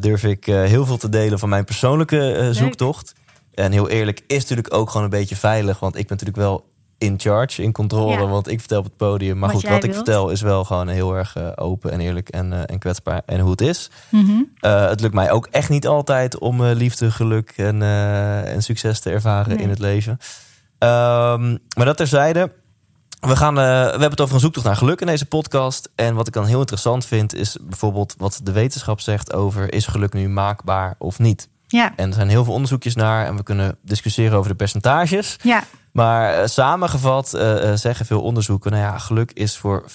durf 0.00 0.24
ik 0.24 0.46
eh, 0.46 0.62
heel 0.62 0.86
veel 0.86 0.96
te 0.96 1.08
delen 1.08 1.38
van 1.38 1.48
mijn 1.48 1.64
persoonlijke 1.64 2.32
eh, 2.32 2.48
zoektocht. 2.50 3.14
En 3.54 3.72
heel 3.72 3.88
eerlijk, 3.88 4.22
is 4.26 4.40
natuurlijk 4.40 4.74
ook 4.74 4.88
gewoon 4.90 5.04
een 5.04 5.10
beetje 5.10 5.36
veilig. 5.36 5.78
Want 5.78 5.96
ik 5.96 6.06
ben 6.06 6.16
natuurlijk 6.16 6.46
wel 6.46 6.64
in 6.98 7.14
charge, 7.18 7.62
in 7.62 7.72
controle. 7.72 8.12
Ja. 8.12 8.26
Want 8.26 8.48
ik 8.48 8.58
vertel 8.58 8.78
op 8.78 8.84
het 8.84 8.96
podium. 8.96 9.38
Maar 9.38 9.52
Wat 9.52 9.60
goed, 9.60 9.70
wat 9.70 9.84
ik 9.84 9.94
vertel 9.94 10.30
is 10.30 10.40
wel 10.40 10.64
gewoon 10.64 10.88
heel 10.88 11.16
erg 11.16 11.36
eh, 11.36 11.48
open 11.54 11.90
en 11.90 12.00
eerlijk 12.00 12.28
en, 12.28 12.52
eh, 12.52 12.60
en 12.66 12.78
kwetsbaar. 12.78 13.22
En 13.26 13.40
hoe 13.40 13.50
het 13.50 13.60
is. 13.60 13.90
Mhm. 14.08 14.30
Uh, 14.60 14.88
het 14.88 15.00
lukt 15.00 15.14
mij 15.14 15.30
ook 15.30 15.48
echt 15.50 15.68
niet 15.68 15.86
altijd 15.86 16.38
om 16.38 16.64
liefde, 16.64 17.10
geluk 17.10 17.52
en, 17.56 17.82
en 17.82 18.62
succes 18.62 19.00
te 19.00 19.10
ervaren 19.10 19.54
Nee. 19.54 19.62
in 19.62 19.70
het 19.70 19.78
leven. 19.78 20.12
Um, 20.12 21.58
maar 21.76 21.84
dat 21.84 21.96
terzijde. 21.96 22.50
We, 23.26 23.36
gaan, 23.36 23.58
uh, 23.58 23.64
we 23.64 23.90
hebben 23.90 24.10
het 24.10 24.20
over 24.20 24.34
een 24.34 24.40
zoektocht 24.40 24.66
naar 24.66 24.76
geluk 24.76 25.00
in 25.00 25.06
deze 25.06 25.26
podcast. 25.26 25.90
En 25.94 26.14
wat 26.14 26.26
ik 26.26 26.32
dan 26.32 26.44
heel 26.44 26.60
interessant 26.60 27.04
vind, 27.06 27.34
is 27.34 27.56
bijvoorbeeld 27.60 28.14
wat 28.18 28.40
de 28.42 28.52
wetenschap 28.52 29.00
zegt 29.00 29.32
over: 29.32 29.72
is 29.72 29.86
geluk 29.86 30.12
nu 30.12 30.28
maakbaar 30.28 30.94
of 30.98 31.18
niet? 31.18 31.48
Ja, 31.66 31.92
En 31.96 32.08
er 32.08 32.14
zijn 32.14 32.28
heel 32.28 32.44
veel 32.44 32.52
onderzoekjes 32.52 32.94
naar 32.94 33.26
en 33.26 33.36
we 33.36 33.42
kunnen 33.42 33.78
discussiëren 33.82 34.38
over 34.38 34.50
de 34.50 34.56
percentages. 34.56 35.36
ja, 35.42 35.64
Maar 35.92 36.34
eh, 36.34 36.46
samengevat 36.46 37.34
eh, 37.34 37.70
eh, 37.70 37.78
zeggen 37.78 38.06
veel 38.06 38.22
onderzoeken: 38.22 38.70
nou 38.70 38.82
ja, 38.82 38.98
geluk 38.98 39.32
is 39.32 39.56
voor 39.56 39.84
50% 39.90 39.94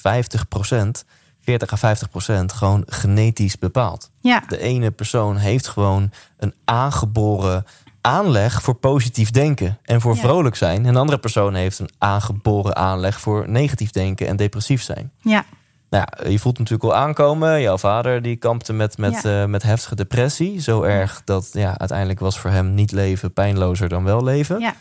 40 1.44 1.84
à 1.84 1.96
50% 2.42 2.46
gewoon 2.46 2.84
genetisch 2.88 3.58
bepaald. 3.58 4.10
ja, 4.20 4.44
De 4.48 4.60
ene 4.60 4.92
persoon 4.92 5.38
heeft 5.38 5.68
gewoon 5.68 6.12
een 6.38 6.54
aangeboren 6.66 7.66
aanleg 8.02 8.62
voor 8.62 8.76
positief 8.76 9.32
denken 9.32 9.78
en 9.84 10.02
voor 10.02 10.16
Ja. 10.16 10.22
vrolijk 10.22 10.56
zijn. 10.56 10.86
En 10.86 10.94
de 10.94 11.00
andere 11.00 11.18
persoon 11.18 11.54
heeft 11.54 11.80
een 11.80 11.90
aangeboren 11.98 12.76
aanleg 12.76 13.20
voor 13.20 13.50
negatief 13.50 13.92
denken 13.92 14.28
en 14.28 14.36
depressief 14.36 14.82
zijn. 14.84 15.12
ja, 15.22 15.46
Nou 15.90 16.06
ja, 16.24 16.30
je 16.30 16.40
voelt 16.40 16.58
natuurlijk 16.58 16.94
al 16.94 16.96
aankomen. 17.00 17.62
Jouw 17.62 17.78
vader 17.78 18.22
die 18.22 18.36
kampte 18.36 18.74
met, 18.74 18.98
met, 18.98 19.26
eh, 19.26 19.46
met 19.46 19.64
heftige 19.64 19.96
depressie. 19.96 20.60
Zo 20.62 20.82
erg 20.84 21.22
dat 21.26 21.50
ja, 21.54 21.78
uiteindelijk 21.78 22.20
was 22.20 22.40
voor 22.40 22.50
hem 22.50 22.74
niet 22.74 22.92
leven 22.92 23.34
pijnlozer 23.34 23.90
dan 23.90 24.04
wel 24.04 24.24
leven. 24.24 24.60
ja. 24.60 24.74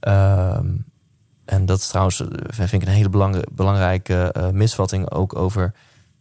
Ehm, 0.00 0.66
en 1.44 1.66
dat 1.66 1.78
is 1.78 1.86
trouwens, 1.88 2.20
eh, 2.20 2.26
vind 2.48 2.72
ik, 2.72 2.82
een 2.82 2.88
hele 2.94 3.08
belang- 3.08 3.44
belangrijke 3.52 4.32
eh, 4.32 4.48
misvatting 4.48 5.10
ook 5.10 5.36
over, 5.36 5.72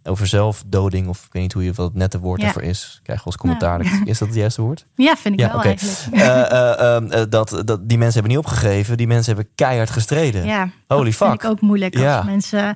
over 0.03 0.27
zelfdoding. 0.27 1.07
Of 1.07 1.25
ik 1.25 1.33
weet 1.33 1.41
niet 1.41 1.53
hoe 1.53 1.63
je 1.63 1.73
wat 1.73 1.85
het 1.87 1.95
nette 1.95 2.19
woord 2.19 2.39
Ja. 2.39 2.45
daarvoor 2.45 2.63
is. 2.63 2.99
Krijg 3.03 3.25
eens 3.25 3.37
commentaar. 3.37 3.83
Nou. 3.83 4.01
Is 4.05 4.17
dat 4.17 4.27
het 4.27 4.37
juiste 4.37 4.61
woord? 4.61 4.85
Ja, 4.95 5.15
vind 5.15 5.33
ik 5.33 5.39
Ja, 5.39 5.51
wel 5.51 5.61
eigenlijk. 5.63 5.97
Eh, 6.23 6.51
eh, 6.51 6.95
ehm, 6.95 7.11
eh, 7.11 7.21
dat, 7.29 7.61
dat, 7.65 7.89
die 7.89 7.97
mensen 7.97 8.13
hebben 8.19 8.31
niet 8.37 8.45
opgegeven. 8.45 8.97
Die 8.97 9.07
mensen 9.07 9.35
hebben 9.35 9.53
keihard 9.55 9.89
gestreden. 9.89 10.45
Ja, 10.45 10.69
Holy 10.87 11.03
dat 11.05 11.13
fuck. 11.13 11.27
vind 11.27 11.43
ik 11.43 11.49
ook 11.49 11.61
moeilijk 11.61 11.93
als 11.93 12.03
Ja. 12.03 12.23
mensen. 12.23 12.75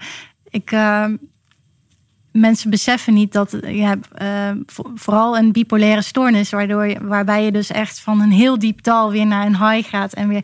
Ik, 0.49 0.71
eh, 0.71 1.05
mensen 2.31 2.69
beseffen 2.69 3.13
niet 3.13 3.31
dat 3.33 3.57
ja, 3.61 3.95
eh, 4.13 4.51
vo- 4.65 4.91
vooral 4.95 5.37
een 5.37 5.51
bipolaire 5.51 6.01
stoornis, 6.01 6.49
waardoor 6.49 6.87
je, 6.87 6.97
waarbij 7.07 7.43
je 7.45 7.51
dus 7.51 7.71
echt 7.71 7.99
van 7.99 8.21
een 8.21 8.31
heel 8.31 8.59
diep 8.59 8.83
dal 8.83 9.11
weer 9.11 9.25
naar 9.27 9.45
een 9.45 9.69
high 9.69 9.89
gaat 9.89 10.13
en 10.13 10.27
weer. 10.27 10.43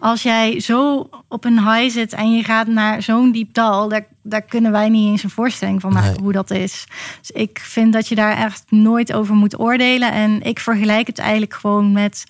Als 0.00 0.22
jij 0.22 0.60
zo 0.60 1.08
op 1.28 1.44
een 1.44 1.58
high 1.72 1.90
zit 1.94 2.12
en 2.12 2.36
je 2.36 2.44
gaat 2.44 2.66
naar 2.66 3.02
zo'n 3.02 3.32
diep 3.32 3.54
dal, 3.54 3.88
daar, 3.88 4.06
daar 4.22 4.42
kunnen 4.42 4.72
wij 4.72 4.88
niet 4.88 5.10
eens 5.10 5.22
een 5.22 5.30
voorstelling 5.30 5.80
van 5.80 5.92
maken 5.92 6.10
Nee. 6.12 6.20
hoe 6.20 6.32
dat 6.32 6.50
is. 6.50 6.86
Dus 7.20 7.30
ik 7.30 7.58
vind 7.58 7.92
dat 7.92 8.08
je 8.08 8.14
daar 8.14 8.36
echt 8.36 8.64
nooit 8.68 9.12
over 9.12 9.34
moet 9.34 9.58
oordelen. 9.58 10.12
En 10.12 10.42
ik 10.42 10.58
vergelijk 10.58 11.06
het 11.06 11.18
eigenlijk 11.18 11.54
gewoon 11.54 11.92
met 11.92 12.24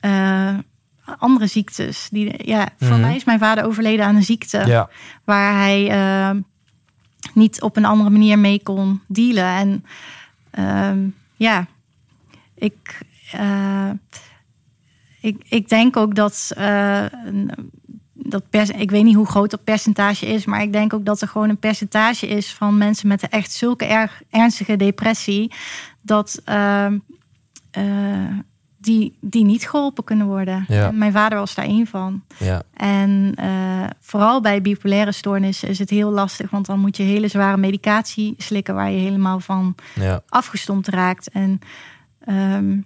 eh, 0.00 0.54
andere 1.18 1.46
ziektes. 1.46 2.08
Die, 2.10 2.46
ja, 2.48 2.68
voor 2.78 2.88
Mhm. 2.90 3.00
mij 3.00 3.16
is 3.16 3.24
mijn 3.24 3.38
vader 3.38 3.64
overleden 3.64 4.04
aan 4.06 4.16
een 4.16 4.22
ziekte 4.22 4.62
Ja, 4.66 4.88
waar 5.24 5.52
hij 5.54 5.90
eh, 5.90 6.30
niet 7.34 7.62
op 7.62 7.76
een 7.76 7.84
andere 7.84 8.10
manier 8.10 8.38
mee 8.38 8.62
kon 8.62 9.00
dealen. 9.06 9.44
En 9.44 9.84
ehm, 10.50 10.98
ja, 11.36 11.66
ik, 12.54 12.98
eh, 13.32 13.90
ik, 15.20 15.44
ik 15.48 15.68
denk 15.68 15.96
ook 15.96 16.14
dat, 16.14 16.52
eh, 16.56 17.04
dat 18.12 18.50
pers- 18.50 18.70
ik 18.70 18.90
weet 18.90 19.04
niet 19.04 19.14
hoe 19.14 19.26
groot 19.26 19.50
dat 19.50 19.64
percentage 19.64 20.26
is, 20.26 20.44
maar 20.44 20.62
ik 20.62 20.72
denk 20.72 20.92
ook 20.92 21.04
dat 21.04 21.20
er 21.20 21.28
gewoon 21.28 21.48
een 21.48 21.58
percentage 21.58 22.26
is 22.26 22.52
van 22.52 22.78
mensen 22.78 23.08
met 23.08 23.28
echt 23.28 23.52
zulke 23.52 23.84
erg 23.84 24.22
ernstige 24.30 24.76
depressie 24.76 25.52
dat 26.00 26.40
ehm, 26.44 26.98
eh, 27.70 27.84
die, 28.80 29.16
die 29.20 29.44
niet 29.44 29.68
geholpen 29.68 30.04
kunnen 30.04 30.26
worden. 30.26 30.64
Ja. 30.68 30.90
Mijn 30.90 31.12
vader 31.12 31.38
was 31.38 31.54
daar 31.54 31.64
één 31.64 31.86
van. 31.86 32.22
ja, 32.38 32.62
En 32.74 33.32
eh, 33.36 33.84
vooral 34.00 34.40
bij 34.40 34.62
bipolaire 34.62 35.12
stoornissen 35.12 35.68
is 35.68 35.78
het 35.78 35.90
heel 35.90 36.10
lastig, 36.10 36.50
want 36.50 36.66
dan 36.66 36.78
moet 36.78 36.96
je 36.96 37.02
hele 37.02 37.28
zware 37.28 37.56
medicatie 37.56 38.34
slikken 38.36 38.74
waar 38.74 38.90
je 38.90 38.98
helemaal 38.98 39.40
van 39.40 39.74
ja. 39.94 40.22
afgestompt 40.28 40.88
raakt. 40.88 41.28
En 41.30 41.60
ehm, 42.20 42.80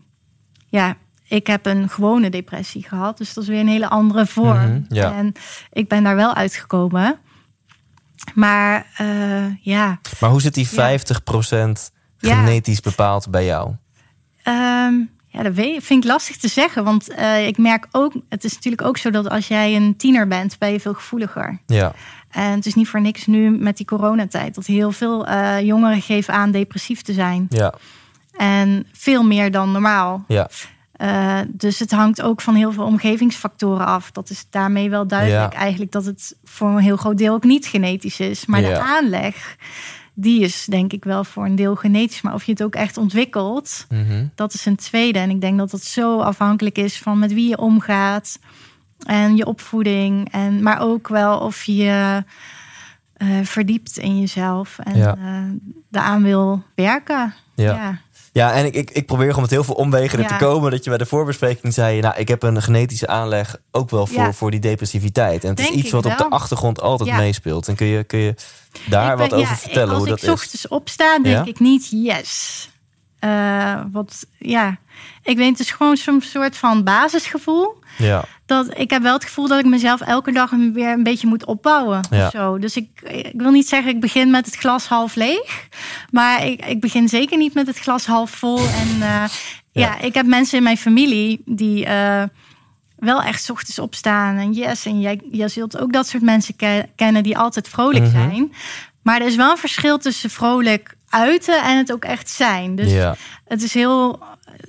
ja, 0.68 0.96
ik 1.32 1.46
heb 1.46 1.66
een 1.66 1.88
gewone 1.88 2.30
depressie 2.30 2.84
gehad, 2.88 3.18
dus 3.18 3.34
dat 3.34 3.42
is 3.44 3.48
weer 3.50 3.60
een 3.60 3.68
hele 3.68 3.88
andere 3.88 4.26
vorm. 4.26 4.70
Mhm, 4.70 4.80
ja. 4.88 5.12
En 5.14 5.32
ik 5.72 5.88
ben 5.88 6.02
daar 6.02 6.16
wel 6.16 6.34
uitgekomen. 6.34 7.18
Maar 8.34 8.86
eh, 8.96 9.64
ja, 9.64 9.98
Maar 10.20 10.30
hoe 10.30 10.40
zit 10.40 10.54
die 10.54 10.68
Ja. 10.70 10.98
50% 10.98 11.90
Ja. 12.18 12.34
genetisch 12.44 12.80
bepaald 12.80 13.30
bij 13.30 13.44
jou? 13.44 13.74
Ehm, 14.42 14.94
ja, 15.26 15.42
dat 15.42 15.54
vind 15.54 15.90
ik 15.90 16.04
lastig 16.04 16.36
te 16.36 16.48
zeggen. 16.48 16.84
Want 16.84 17.08
eh, 17.14 17.46
ik 17.46 17.58
merk 17.58 17.86
ook, 17.90 18.12
het 18.28 18.44
is 18.44 18.54
natuurlijk 18.54 18.82
ook 18.82 18.96
zo 18.96 19.10
dat 19.10 19.28
als 19.28 19.48
jij 19.48 19.76
een 19.76 19.96
tiener 19.96 20.28
bent, 20.28 20.58
ben 20.58 20.72
je 20.72 20.80
veel 20.80 20.94
gevoeliger. 20.94 21.58
Ja, 21.66 21.92
En 22.30 22.50
het 22.50 22.66
is 22.66 22.74
niet 22.74 22.88
voor 22.88 23.00
niks 23.00 23.26
nu 23.26 23.50
met 23.50 23.76
die 23.76 23.86
coronatijd 23.86 24.54
dat 24.54 24.66
heel 24.66 24.92
veel 24.92 25.26
eh, 25.26 25.60
jongeren 25.60 26.02
geven 26.02 26.34
aan 26.34 26.50
depressief 26.50 27.02
te 27.02 27.12
zijn. 27.12 27.46
ja, 27.48 27.74
En 28.32 28.86
veel 28.92 29.22
meer 29.24 29.50
dan 29.50 29.72
normaal. 29.72 30.24
ja. 30.28 30.48
Eh, 31.03 31.38
dus 31.48 31.78
het 31.78 31.90
hangt 31.90 32.22
ook 32.22 32.40
van 32.40 32.55
heel 32.55 32.72
veel 32.72 32.84
omgevingsfactoren 32.84 33.86
af. 33.86 34.11
Dat 34.11 34.30
is 34.30 34.46
daarmee 34.50 34.90
wel 34.90 35.07
duidelijk 35.07 35.53
Ja. 35.53 35.59
eigenlijk 35.59 35.92
dat 35.92 36.05
het 36.05 36.36
voor 36.44 36.68
een 36.68 36.78
heel 36.78 36.96
groot 36.96 37.18
deel 37.18 37.34
ook 37.34 37.44
niet 37.44 37.66
genetisch 37.66 38.20
is. 38.20 38.46
Maar 38.46 38.61
Ja. 38.61 38.68
de 38.68 38.80
aanleg, 38.80 39.57
die 40.14 40.40
is 40.40 40.64
denk 40.64 40.92
ik 40.92 41.05
wel 41.05 41.24
voor 41.24 41.44
een 41.44 41.55
deel 41.57 41.74
genetisch. 41.76 42.20
Maar 42.22 42.34
of 42.34 42.44
je 42.44 42.53
het 42.53 42.62
ook 42.62 42.74
echt 42.74 42.96
ontwikkelt, 42.96 43.86
Mhm. 43.88 44.26
dat 44.34 44.55
is 44.55 44.66
een 44.66 44.76
tweede. 44.76 45.18
En 45.18 45.30
ik 45.30 45.40
denk 45.40 45.59
dat 45.59 45.70
dat 45.70 45.82
zo 45.82 46.18
afhankelijk 46.20 46.78
is 46.78 46.98
van 46.98 47.18
met 47.18 47.32
wie 47.32 47.48
je 47.48 47.59
omgaat. 47.59 48.38
En 49.07 49.36
je 49.36 49.46
opvoeding. 49.46 50.32
En, 50.32 50.62
maar 50.62 50.80
ook 50.80 51.09
wel 51.09 51.38
of 51.38 51.64
je 51.64 52.24
eh, 53.16 53.28
verdiept 53.42 53.96
in 53.98 54.20
jezelf. 54.20 54.78
En 54.78 54.96
Ja. 54.96 55.16
eh, 55.16 55.42
daaraan 55.88 56.22
wil 56.22 56.62
werken. 56.74 57.34
Ja. 57.55 57.98
Ja. 58.32 58.52
En 58.52 58.64
ik, 58.64 58.74
ik, 58.74 58.90
ik 58.90 59.06
probeer 59.06 59.26
gewoon 59.26 59.40
met 59.42 59.50
heel 59.50 59.64
veel 59.64 59.74
omwegen 59.74 60.18
er 60.18 60.24
Ja. 60.30 60.38
te 60.38 60.44
komen. 60.44 60.70
Dat 60.70 60.84
je 60.84 60.88
bij 60.90 60.98
de 60.98 61.06
voorbespreking 61.06 61.72
zei, 61.74 62.00
nou, 62.00 62.16
ik 62.16 62.28
heb 62.28 62.42
een 62.42 62.62
genetische 62.62 63.06
aanleg 63.06 63.56
ook 63.70 63.90
wel 63.90 64.06
voor, 64.06 64.16
Ja. 64.22 64.32
voor 64.32 64.50
die 64.50 64.60
depressiviteit. 64.60 65.44
En 65.44 65.50
het 65.50 65.58
is 65.58 65.68
iets 65.68 65.86
ik 65.86 65.92
wat 65.92 66.06
op 66.06 66.18
de 66.18 66.28
achtergrond 66.28 66.80
altijd 66.80 67.08
Ja. 67.08 67.16
meespeelt. 67.16 67.68
En 67.68 67.74
kun 67.74 67.86
je, 67.86 68.04
kun 68.04 68.18
je 68.18 68.34
daar 68.86 69.10
Ik 69.12 69.16
ben- 69.18 69.28
wat 69.28 69.38
over 69.40 69.56
vertellen 69.56 69.88
Als 69.88 69.96
hoe 69.98 70.06
ik 70.06 70.10
dat 70.14 70.22
is? 70.22 70.28
ochtends 70.28 70.68
opsta, 70.68 71.18
denk 71.18 71.46
ik 71.46 71.60
niet 71.60 71.88
yes. 71.90 72.70
Eh, 73.18 73.80
wat, 73.92 74.26
ja, 74.38 74.76
ik 75.22 75.36
weet, 75.36 75.48
het 75.50 75.60
is 75.60 75.70
gewoon 75.70 75.96
zo'n 75.96 76.20
soort 76.20 76.56
van 76.56 76.84
basisgevoel. 76.84 77.74
Ja, 77.99 78.24
Dat, 78.47 78.78
ik 78.78 78.90
heb 78.90 79.03
wel 79.03 79.12
het 79.14 79.24
gevoel 79.24 79.49
dat 79.49 79.59
ik 79.59 79.66
mezelf 79.66 80.01
elke 80.01 80.32
dag 80.32 80.51
weer 80.72 80.93
een 80.93 81.03
beetje 81.03 81.26
moet 81.26 81.45
opbouwen. 81.45 82.01
Ja. 82.11 82.24
Of 82.26 82.30
zo. 82.32 82.59
Dus 82.59 82.76
ik, 82.76 82.88
ik 83.03 83.32
wil 83.40 83.51
niet 83.51 83.68
zeggen, 83.68 83.90
ik 83.95 84.01
begin 84.01 84.30
met 84.30 84.47
het 84.47 84.57
glas 84.57 84.86
half 84.86 85.14
leeg. 85.14 85.68
Maar 86.11 86.47
ik, 86.47 86.64
ik 86.66 86.80
begin 86.80 87.09
zeker 87.09 87.36
niet 87.38 87.55
met 87.55 87.66
het 87.66 87.78
glas 87.78 88.07
half 88.07 88.30
vol. 88.30 88.59
En 88.59 88.88
eh, 88.93 88.99
ja. 89.01 89.28
Ja. 89.72 89.99
ik 90.01 90.14
heb 90.14 90.26
mensen 90.26 90.57
in 90.59 90.62
mijn 90.64 90.76
familie 90.78 91.43
die 91.45 91.86
eh, 91.86 92.22
wel 92.97 93.22
echt 93.22 93.43
's 93.43 93.51
ochtends 93.51 93.78
opstaan. 93.78 94.36
En 94.36 94.53
yes, 94.53 94.86
en 94.86 95.01
jij, 95.01 95.20
jij 95.30 95.49
zult 95.49 95.78
ook 95.78 95.93
dat 95.93 96.09
soort 96.09 96.22
mensen 96.22 96.57
ke- 96.57 96.86
kennen 96.97 97.22
die 97.22 97.38
altijd 97.38 97.68
vrolijk 97.68 98.05
Mhm. 98.05 98.11
zijn. 98.12 98.53
Maar 99.03 99.20
er 99.20 99.26
is 99.26 99.36
wel 99.36 99.51
een 99.51 99.57
verschil 99.57 99.99
tussen 99.99 100.30
vrolijk 100.30 100.95
uiten 101.09 101.62
en 101.62 101.76
het 101.76 101.93
ook 101.93 102.05
echt 102.05 102.30
zijn. 102.30 102.74
Dus 102.76 102.93
ja, 102.93 103.16
het 103.45 103.62
is 103.62 103.74
heel, 103.74 104.22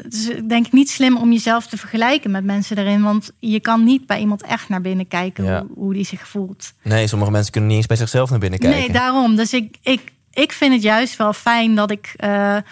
het 0.04 0.14
is 0.14 0.30
denk 0.47 0.66
ik 0.66 0.72
niet 0.74 0.89
slim 0.89 1.18
om 1.18 1.32
jezelf 1.32 1.68
te 1.68 1.78
vergelijken 1.78 2.32
met 2.32 2.43
mensen 2.43 2.78
erin. 2.78 3.04
Want 3.04 3.32
je 3.39 3.60
kan 3.60 3.84
niet 3.84 4.06
bij 4.06 4.20
iemand 4.20 4.41
echt 4.43 4.70
naar 4.70 4.82
binnen 4.82 5.08
kijken 5.08 5.43
Ja. 5.43 5.60
hoe, 5.62 5.70
hoe 5.76 5.93
die 5.93 6.06
zich 6.06 6.28
voelt. 6.28 6.74
nee, 6.84 7.08
sommige 7.08 7.32
mensen 7.32 7.51
kunnen 7.51 7.70
niet 7.70 7.78
eens 7.80 7.88
bij 7.88 7.97
zichzelf 7.97 8.30
naar 8.30 8.39
binnen 8.39 8.60
kijken. 8.60 8.80
Nee, 8.80 8.91
daarom. 8.91 9.36
Dus 9.36 9.54
ik, 9.54 9.78
ik, 9.82 10.12
ik 10.34 10.51
vind 10.51 10.74
het 10.74 10.82
juist 10.84 11.18
wel 11.18 11.34
fijn 11.34 11.76
dat 11.76 11.91
ik 11.91 12.14
eh, 12.16 12.56
eh, 12.58 12.64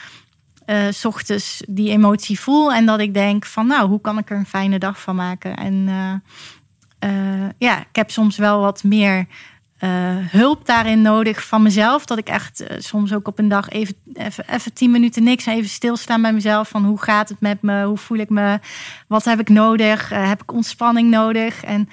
eh, 0.66 0.94
s 0.94 1.06
ochtends 1.06 1.62
die 1.68 1.90
emotie 1.90 2.40
voel. 2.40 2.74
En 2.74 2.86
dat 2.86 3.00
ik 3.00 3.14
denk 3.14 3.46
van 3.46 3.68
nou, 3.68 3.90
hoe 3.90 4.02
kan 4.02 4.18
ik 4.18 4.30
er 4.30 4.38
een 4.38 4.46
fijne 4.46 4.80
dag 4.80 5.02
van 5.02 5.16
maken? 5.16 5.56
En 5.58 5.86
eh, 5.88 6.14
eh, 7.10 7.50
ja, 7.58 7.80
ik 7.80 7.96
heb 7.96 8.12
soms 8.12 8.38
wel 8.38 8.60
wat 8.60 8.84
meer 8.84 9.26
eh, 9.82 9.90
hulp 10.18 10.66
daarin 10.66 11.02
nodig 11.02 11.48
van 11.48 11.62
mezelf. 11.62 12.06
Dat 12.06 12.18
ik 12.18 12.30
echt 12.30 12.60
eh, 12.60 12.78
soms 12.80 13.14
ook 13.14 13.28
op 13.28 13.40
een 13.40 13.48
dag 13.48 13.70
even, 13.70 13.96
even, 14.14 14.44
even 14.50 14.74
tien 14.74 14.92
minuten 14.92 15.24
niks. 15.24 15.46
Even 15.46 15.70
stilstaan 15.70 16.22
bij 16.22 16.34
mezelf. 16.34 16.70
Van 16.70 16.86
hoe 16.86 17.02
gaat 17.02 17.30
het 17.30 17.40
met 17.40 17.62
me? 17.62 17.84
Hoe 17.84 17.98
voel 17.98 18.18
ik 18.18 18.30
me? 18.30 18.60
Wat 19.08 19.26
heb 19.26 19.40
ik 19.40 19.50
nodig? 19.50 20.12
Eh, 20.12 20.28
heb 20.28 20.42
ik 20.42 20.54
ontspanning 20.54 21.10
nodig? 21.10 21.64
En 21.64 21.90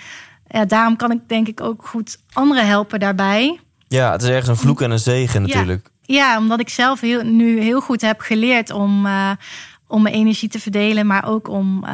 ja, 0.49 0.65
daarom 0.65 0.97
kan 0.97 1.11
ik 1.11 1.19
denk 1.27 1.49
ik 1.49 1.61
ook 1.61 1.87
goed 1.87 2.19
anderen 2.33 2.67
helpen 2.67 3.01
daarbij. 3.01 3.61
Ja, 3.87 4.13
het 4.13 4.23
is 4.23 4.29
ergens 4.29 4.49
een 4.49 4.57
vloek 4.57 4.81
en 4.81 4.91
een 4.91 4.99
zegen 4.99 5.43
natuurlijk. 5.43 5.89
Ja, 6.03 6.39
omdat 6.39 6.61
ik 6.61 6.69
zelf 6.69 7.01
heel, 7.01 7.23
nu 7.23 7.61
heel 7.61 7.81
goed 7.81 8.01
heb 8.01 8.21
geleerd 8.21 8.71
om, 8.71 9.07
om 9.87 10.03
mijn 10.03 10.15
energie 10.15 10.49
te 10.49 10.61
verdelen, 10.61 11.07
maar 11.07 11.27
ook 11.27 11.49
om 11.49 11.85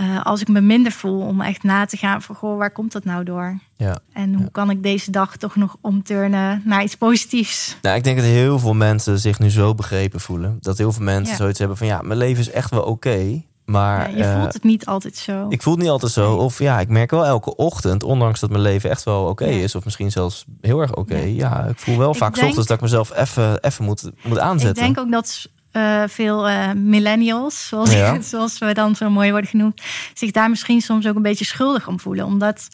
eh, 0.00 0.14
eh, 0.16 0.24
als 0.24 0.40
ik 0.40 0.48
me 0.48 0.60
minder 0.60 0.92
voel, 0.92 1.20
om 1.20 1.40
echt 1.40 1.62
na 1.62 1.84
te 1.84 1.96
gaan 1.96 2.22
van 2.22 2.34
goh, 2.34 2.58
waar 2.58 2.70
komt 2.72 2.92
dat 2.92 3.04
nou 3.04 3.24
door? 3.24 3.58
Ja. 3.76 3.98
En 4.12 4.34
hoe 4.34 4.50
kan 4.50 4.70
ik 4.70 4.82
deze 4.82 5.10
dag 5.10 5.36
toch 5.36 5.56
nog 5.56 5.76
omturnen 5.80 6.62
naar 6.64 6.82
iets 6.82 6.94
positiefs? 6.96 7.76
Nou, 7.82 7.96
ik 7.96 8.04
denk 8.04 8.16
dat 8.16 8.26
heel 8.26 8.58
veel 8.58 8.74
mensen 8.74 9.18
zich 9.18 9.38
nu 9.38 9.50
zo 9.50 9.74
begrepen 9.74 10.20
voelen. 10.20 10.58
Dat 10.60 10.78
heel 10.78 10.92
veel 10.92 11.04
mensen 11.04 11.30
Ja. 11.32 11.36
zoiets 11.36 11.58
hebben 11.58 11.76
van 11.76 11.86
ja, 11.86 12.00
mijn 12.02 12.18
leven 12.18 12.40
is 12.40 12.50
echt 12.50 12.70
wel 12.70 12.82
oké. 12.82 13.42
maar 13.64 14.10
Ja, 14.10 14.16
je 14.16 14.24
eh, 14.24 14.40
voelt 14.40 14.52
het 14.52 14.62
niet 14.64 14.86
altijd 14.86 15.16
zo. 15.16 15.46
ik 15.48 15.62
voel 15.62 15.72
het 15.72 15.82
niet 15.82 15.90
altijd 15.92 16.12
zo. 16.12 16.34
Of 16.34 16.58
ja, 16.58 16.80
ik 16.80 16.88
merk 16.88 17.10
wel 17.10 17.26
elke 17.26 17.56
ochtend, 17.56 18.02
ondanks 18.02 18.40
dat 18.40 18.50
mijn 18.50 18.62
leven 18.62 18.90
echt 18.90 19.02
wel 19.04 19.24
oké 19.24 19.44
is. 19.44 19.74
Of 19.74 19.84
misschien 19.84 20.10
zelfs 20.10 20.44
heel 20.60 20.80
erg 20.80 20.94
oké. 20.94 21.16
Ja. 21.16 21.24
Ja. 21.24 21.64
ik 21.64 21.78
voel 21.78 21.98
wel 21.98 22.10
Ik 22.10 22.16
vaak 22.16 22.34
denk- 22.34 22.46
ochtends 22.46 22.68
dat 22.68 22.76
ik 22.76 22.82
mezelf 22.82 23.16
even, 23.16 23.60
even 23.62 23.84
moet, 23.84 24.02
moet 24.22 24.36
ik 24.36 24.42
aanzetten. 24.42 24.82
denk 24.84 24.98
ook 24.98 25.10
dat 25.10 25.48
eh, 25.72 26.02
veel 26.06 26.48
eh, 26.48 26.72
millennials, 26.72 27.68
zoals, 27.68 27.92
Ja. 27.92 28.20
zoals 28.32 28.58
we 28.58 28.74
dan 28.74 28.96
zo 28.96 29.10
mooi 29.10 29.30
worden 29.30 29.50
genoemd, 29.50 29.80
zich 30.14 30.30
daar 30.30 30.50
misschien 30.50 30.80
soms 30.80 31.06
ook 31.06 31.16
een 31.16 31.22
beetje 31.22 31.44
schuldig 31.44 31.88
om 31.88 32.00
voelen. 32.00 32.24
Omdat 32.24 32.68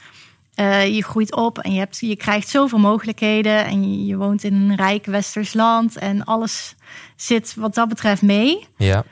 eh, 0.55 0.95
je 0.95 1.03
groeit 1.03 1.35
op 1.35 1.59
en 1.59 1.73
je, 1.73 1.79
hebt, 1.79 1.99
je 2.01 2.17
krijgt 2.17 2.49
zoveel 2.49 2.79
mogelijkheden. 2.79 3.65
En 3.65 3.91
je, 3.91 4.07
je 4.07 4.17
woont 4.17 4.45
in 4.45 4.55
een 4.55 4.77
rijk 4.77 5.07
westers 5.07 5.53
land. 5.53 5.97
En 5.99 6.25
alles 6.25 6.75
zit 7.17 7.55
wat 7.55 7.75
dat 7.75 7.89
betreft 7.89 8.23
mee. 8.23 8.67
Ja, 8.77 9.05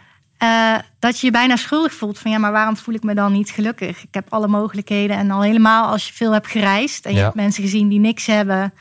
dat 0.98 1.20
je 1.20 1.26
je 1.26 1.32
bijna 1.32 1.56
schuldig 1.56 1.94
voelt 1.94 2.18
van 2.18 2.30
ja, 2.30 2.38
maar 2.38 2.52
waarom 2.52 2.76
voel 2.76 2.94
ik 2.94 3.02
me 3.02 3.14
dan 3.14 3.32
niet 3.32 3.50
gelukkig? 3.50 4.02
Ik 4.02 4.14
heb 4.14 4.26
alle 4.28 4.48
mogelijkheden 4.48 5.16
en 5.16 5.30
al 5.30 5.42
helemaal 5.42 5.90
als 5.90 6.06
je 6.06 6.12
veel 6.12 6.32
hebt 6.32 6.46
gereisd 6.46 7.06
en 7.06 7.14
je 7.14 7.20
hebt 7.20 7.34
mensen 7.34 7.62
gezien 7.62 7.88
die 7.88 8.00
niks 8.00 8.26
hebben. 8.26 8.72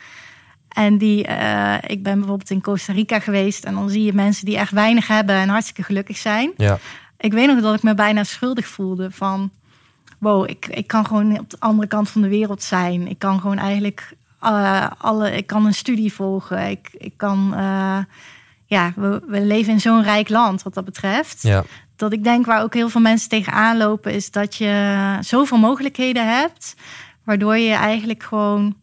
En 0.73 0.97
die, 0.97 1.25
eh, 1.25 1.75
ik 1.87 2.03
ben 2.03 2.17
bijvoorbeeld 2.17 2.49
in 2.49 2.61
Costa 2.61 2.93
Rica 2.93 3.19
geweest 3.19 3.63
en 3.63 3.73
dan 3.73 3.89
zie 3.89 4.03
je 4.03 4.13
mensen 4.13 4.45
die 4.45 4.57
echt 4.57 4.71
weinig 4.71 5.07
hebben 5.07 5.35
en 5.35 5.49
hartstikke 5.49 5.83
gelukkig 5.83 6.17
zijn. 6.17 6.51
ja, 6.57 6.79
Ik 7.17 7.33
weet 7.33 7.47
nog 7.47 7.61
dat 7.61 7.75
ik 7.75 7.83
me 7.83 7.93
bijna 7.93 8.23
schuldig 8.23 8.67
voelde 8.67 9.11
van 9.11 9.51
wow, 10.17 10.49
ik, 10.49 10.67
ik 10.67 10.87
kan 10.87 11.05
gewoon 11.05 11.39
op 11.39 11.49
de 11.49 11.59
andere 11.59 11.87
kant 11.87 12.09
van 12.09 12.21
de 12.21 12.27
wereld 12.27 12.63
zijn. 12.63 13.07
Ik 13.07 13.19
kan 13.19 13.39
gewoon 13.39 13.57
eigenlijk 13.57 14.13
eh, 14.39 14.87
alle, 14.97 15.31
ik 15.31 15.47
kan 15.47 15.65
een 15.65 15.73
studie 15.73 16.13
volgen. 16.13 16.69
Ik, 16.69 16.89
ik 16.91 17.13
kan, 17.17 17.53
eh, 17.55 17.97
ja, 18.65 18.93
we, 18.95 19.21
we 19.27 19.41
leven 19.41 19.73
in 19.73 19.79
zo'n 19.79 20.03
rijk 20.03 20.29
land 20.29 20.63
wat 20.63 20.73
dat 20.73 20.85
betreft 20.85 21.41
ja, 21.41 21.63
dat 21.95 22.13
ik 22.13 22.23
denk 22.23 22.45
waar 22.45 22.63
ook 22.63 22.73
heel 22.73 22.89
veel 22.89 23.01
mensen 23.01 23.29
tegenaan 23.29 23.77
lopen, 23.77 24.13
is 24.13 24.31
dat 24.31 24.55
je 24.55 25.17
zoveel 25.19 25.57
mogelijkheden 25.57 26.37
hebt, 26.37 26.75
waardoor 27.23 27.57
je 27.57 27.73
eigenlijk 27.73 28.23
gewoon 28.23 28.75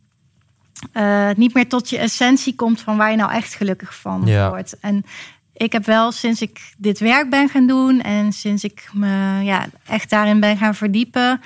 eh, 0.92 1.30
niet 1.36 1.54
meer 1.54 1.68
tot 1.68 1.90
je 1.90 1.98
essentie 1.98 2.54
komt 2.54 2.80
van 2.80 2.96
waar 2.96 3.10
je 3.10 3.16
nou 3.16 3.32
echt 3.32 3.54
gelukkig 3.54 3.94
van 3.94 4.22
Ja. 4.26 4.48
wordt. 4.48 4.78
En 4.80 5.04
ik 5.52 5.72
heb 5.72 5.84
wel 5.84 6.12
sinds 6.12 6.42
ik 6.42 6.74
dit 6.76 6.98
werk 6.98 7.30
ben 7.30 7.48
gaan 7.48 7.66
doen 7.66 8.00
en 8.00 8.32
sinds 8.32 8.64
ik 8.64 8.90
me 8.92 9.40
ja, 9.42 9.66
echt 9.86 10.10
daarin 10.10 10.40
ben 10.40 10.56
gaan 10.56 10.74
verdiepen, 10.74 11.40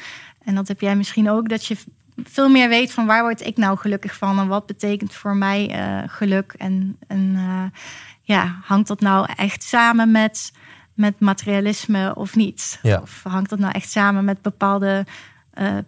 en 0.44 0.54
dat 0.54 0.68
heb 0.68 0.80
jij 0.80 0.96
misschien 0.96 1.30
ook, 1.30 1.48
dat 1.48 1.66
je 1.66 1.76
veel 2.24 2.48
meer 2.48 2.68
weet 2.68 2.92
van 2.92 3.06
waar 3.06 3.22
word 3.22 3.46
ik 3.46 3.56
nou 3.56 3.78
gelukkig 3.78 4.16
van 4.16 4.38
en 4.38 4.48
wat 4.48 4.66
betekent 4.66 5.14
voor 5.14 5.36
mij 5.36 5.70
eh, 5.70 6.02
geluk 6.06 6.54
en, 6.58 6.96
en 7.06 7.32
eh, 7.36 7.80
ja, 8.22 8.58
hangt 8.62 8.88
dat 8.88 9.00
nou 9.00 9.28
echt 9.36 9.62
samen 9.62 10.10
met, 10.10 10.52
met 10.94 11.20
materialisme 11.20 12.14
of 12.14 12.36
niet? 12.36 12.78
Ja. 12.82 12.98
Of 13.02 13.22
hangt 13.22 13.50
dat 13.50 13.58
nou 13.58 13.72
echt 13.72 13.90
samen 13.90 14.24
met 14.24 14.42
bepaalde 14.42 15.06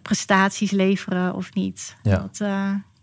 prestaties 0.01 0.71
leveren 0.71 1.33
of 1.33 1.53
niet? 1.53 1.95
Ja. 2.03 2.17
Dat, 2.17 2.47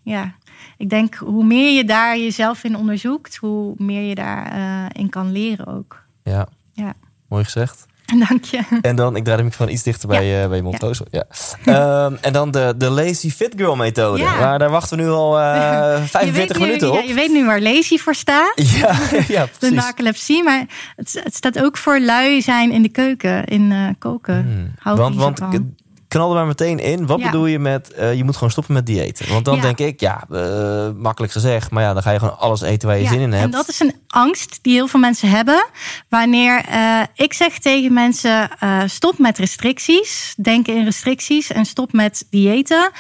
ja, 0.05 0.34
ik 0.76 0.88
denk 0.90 1.14
hoe 1.14 1.44
meer 1.44 1.72
je 1.76 1.84
daar 1.84 2.18
jezelf 2.18 2.64
in 2.64 2.76
onderzoekt, 2.76 3.36
hoe 3.36 3.74
meer 3.76 4.02
je 4.09 4.14
daarin 4.14 4.88
in 4.92 5.09
kan 5.09 5.32
leren 5.32 5.66
ook. 5.66 6.02
ja. 6.22 6.46
Ja, 6.76 6.92
Mooi 7.28 7.44
gezegd. 7.44 7.86
dank 8.28 8.44
je. 8.44 8.61
En 8.80 8.96
dan, 8.96 9.16
ik 9.16 9.24
draai 9.24 9.36
de 9.38 9.44
microfoon 9.44 9.72
iets 9.74 9.82
dichter 9.82 10.09
bij, 10.09 10.42
eh, 10.42 10.48
bij 10.48 10.57
je 10.57 10.62
mond. 10.62 10.80
Ja. 10.80 10.88
Oh, 10.88 10.94
ja. 11.11 11.24
Ehm, 12.05 12.14
en 12.20 12.32
dan 12.32 12.50
de, 12.50 12.74
de 12.76 12.90
Lazy 12.90 13.30
Fit 13.30 13.52
Girl 13.57 13.76
methode. 13.76 14.18
Ja. 14.22 14.38
Maar 14.40 14.59
daar 14.59 14.70
wachten 14.70 14.96
we 14.96 15.02
nu 15.02 15.09
al 15.11 15.40
eh, 15.40 15.44
Je 16.02 16.09
45 16.09 16.34
weet 16.34 16.59
nu- 16.59 16.59
minuten 16.66 16.92
op. 16.92 17.00
je 17.09 17.14
weet 17.14 17.32
nu 17.32 17.44
waar 17.46 17.61
lazy 17.61 17.96
voor 17.98 18.14
staat. 18.14 18.52
Ja, 18.55 18.98
ja, 19.28 19.44
De 19.44 19.50
precies. 19.59 19.76
narcolepsie, 19.76 20.42
maar 20.42 20.64
het, 20.96 21.20
het 21.24 21.34
staat 21.34 21.62
ook 21.62 21.76
voor 21.76 22.00
lui 22.00 22.42
zijn 22.42 22.72
in 22.72 22.82
de 22.82 22.88
keuken, 22.88 23.44
in 23.44 23.72
eh, 23.72 23.88
koken. 23.98 24.42
Hmm. 24.82 24.96
Want, 24.96 25.16
want 25.16 25.40
van. 26.14 26.20
knal 26.20 26.30
er 26.32 26.36
maar 26.38 26.46
meteen 26.46 26.78
in. 26.78 27.06
Wat 27.06 27.18
Ja. 27.18 27.24
bedoel 27.24 27.46
je 27.46 27.58
met 27.58 27.92
eh, 27.92 28.14
je 28.14 28.24
moet 28.24 28.34
gewoon 28.34 28.50
stoppen 28.50 28.74
met 28.74 28.86
diëten? 28.86 29.28
Want 29.28 29.44
dan 29.44 29.56
Ja. 29.56 29.62
denk 29.62 29.78
ik, 29.78 30.00
ja, 30.00 30.24
eh, 30.30 30.88
makkelijk 30.96 31.32
gezegd. 31.32 31.70
Maar 31.70 31.82
ja, 31.82 31.92
dan 31.92 32.02
ga 32.02 32.10
je 32.10 32.18
gewoon 32.18 32.38
alles 32.38 32.60
eten 32.60 32.88
waar 32.88 32.96
je 32.96 33.02
Ja, 33.02 33.08
zin 33.08 33.20
in 33.20 33.32
hebt. 33.32 33.44
En 33.44 33.50
dat 33.50 33.68
is 33.68 33.80
een 33.80 33.94
angst 34.06 34.58
die 34.62 34.72
heel 34.74 34.86
veel 34.88 35.00
mensen 35.00 35.28
hebben. 35.30 35.66
Wanneer 36.08 36.64
eh, 36.64 37.00
ik 37.14 37.32
zeg 37.32 37.58
tegen 37.58 37.92
mensen: 37.92 38.50
stop 38.86 39.18
met 39.18 39.38
restricties, 39.38 40.34
denk 40.36 40.66
in 40.66 40.84
restricties 40.84 41.52
en 41.52 41.64
stop 41.64 41.92
met 41.92 42.26
diëten. 42.30 42.90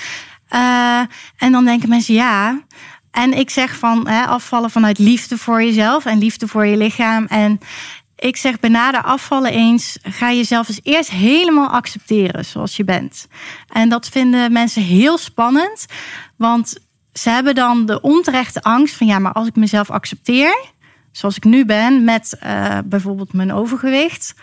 En 1.38 1.52
dan 1.52 1.64
denken 1.64 1.88
mensen 1.88 2.14
ja. 2.14 2.62
En 3.10 3.32
ik 3.38 3.50
zeg 3.50 3.76
van 3.76 4.08
hè, 4.08 4.24
afvallen 4.24 4.70
vanuit 4.70 4.98
liefde 4.98 5.38
voor 5.38 5.62
jezelf 5.62 6.04
en 6.06 6.18
liefde 6.18 6.48
voor 6.48 6.66
je 6.66 6.76
lichaam. 6.76 7.26
En 7.28 7.60
ik 8.16 8.36
zeg 8.36 8.60
benader 8.60 9.02
afvallen 9.02 9.52
eens. 9.52 9.98
Ga 10.02 10.32
jezelf 10.32 10.68
eens 10.68 10.80
eerst 10.82 11.10
helemaal 11.10 11.68
accepteren 11.68 12.44
zoals 12.44 12.76
je 12.76 12.84
bent. 12.84 13.26
En 13.68 13.88
dat 13.88 14.08
vinden 14.08 14.52
mensen 14.52 14.82
heel 14.82 15.18
spannend. 15.18 15.86
Want 16.36 16.74
ze 17.12 17.30
hebben 17.30 17.54
dan 17.54 17.86
de 17.86 18.00
onterechte 18.00 18.62
angst 18.62 18.94
van 18.94 19.06
ja, 19.06 19.18
maar 19.18 19.32
als 19.32 19.46
ik 19.46 19.56
mezelf 19.56 19.90
accepteer, 19.90 20.64
zoals 21.12 21.36
ik 21.36 21.44
nu 21.44 21.64
ben, 21.64 22.04
met 22.04 22.36
eh, 22.40 22.78
bijvoorbeeld 22.84 23.32
mijn 23.32 23.52
overgewicht, 23.52 24.34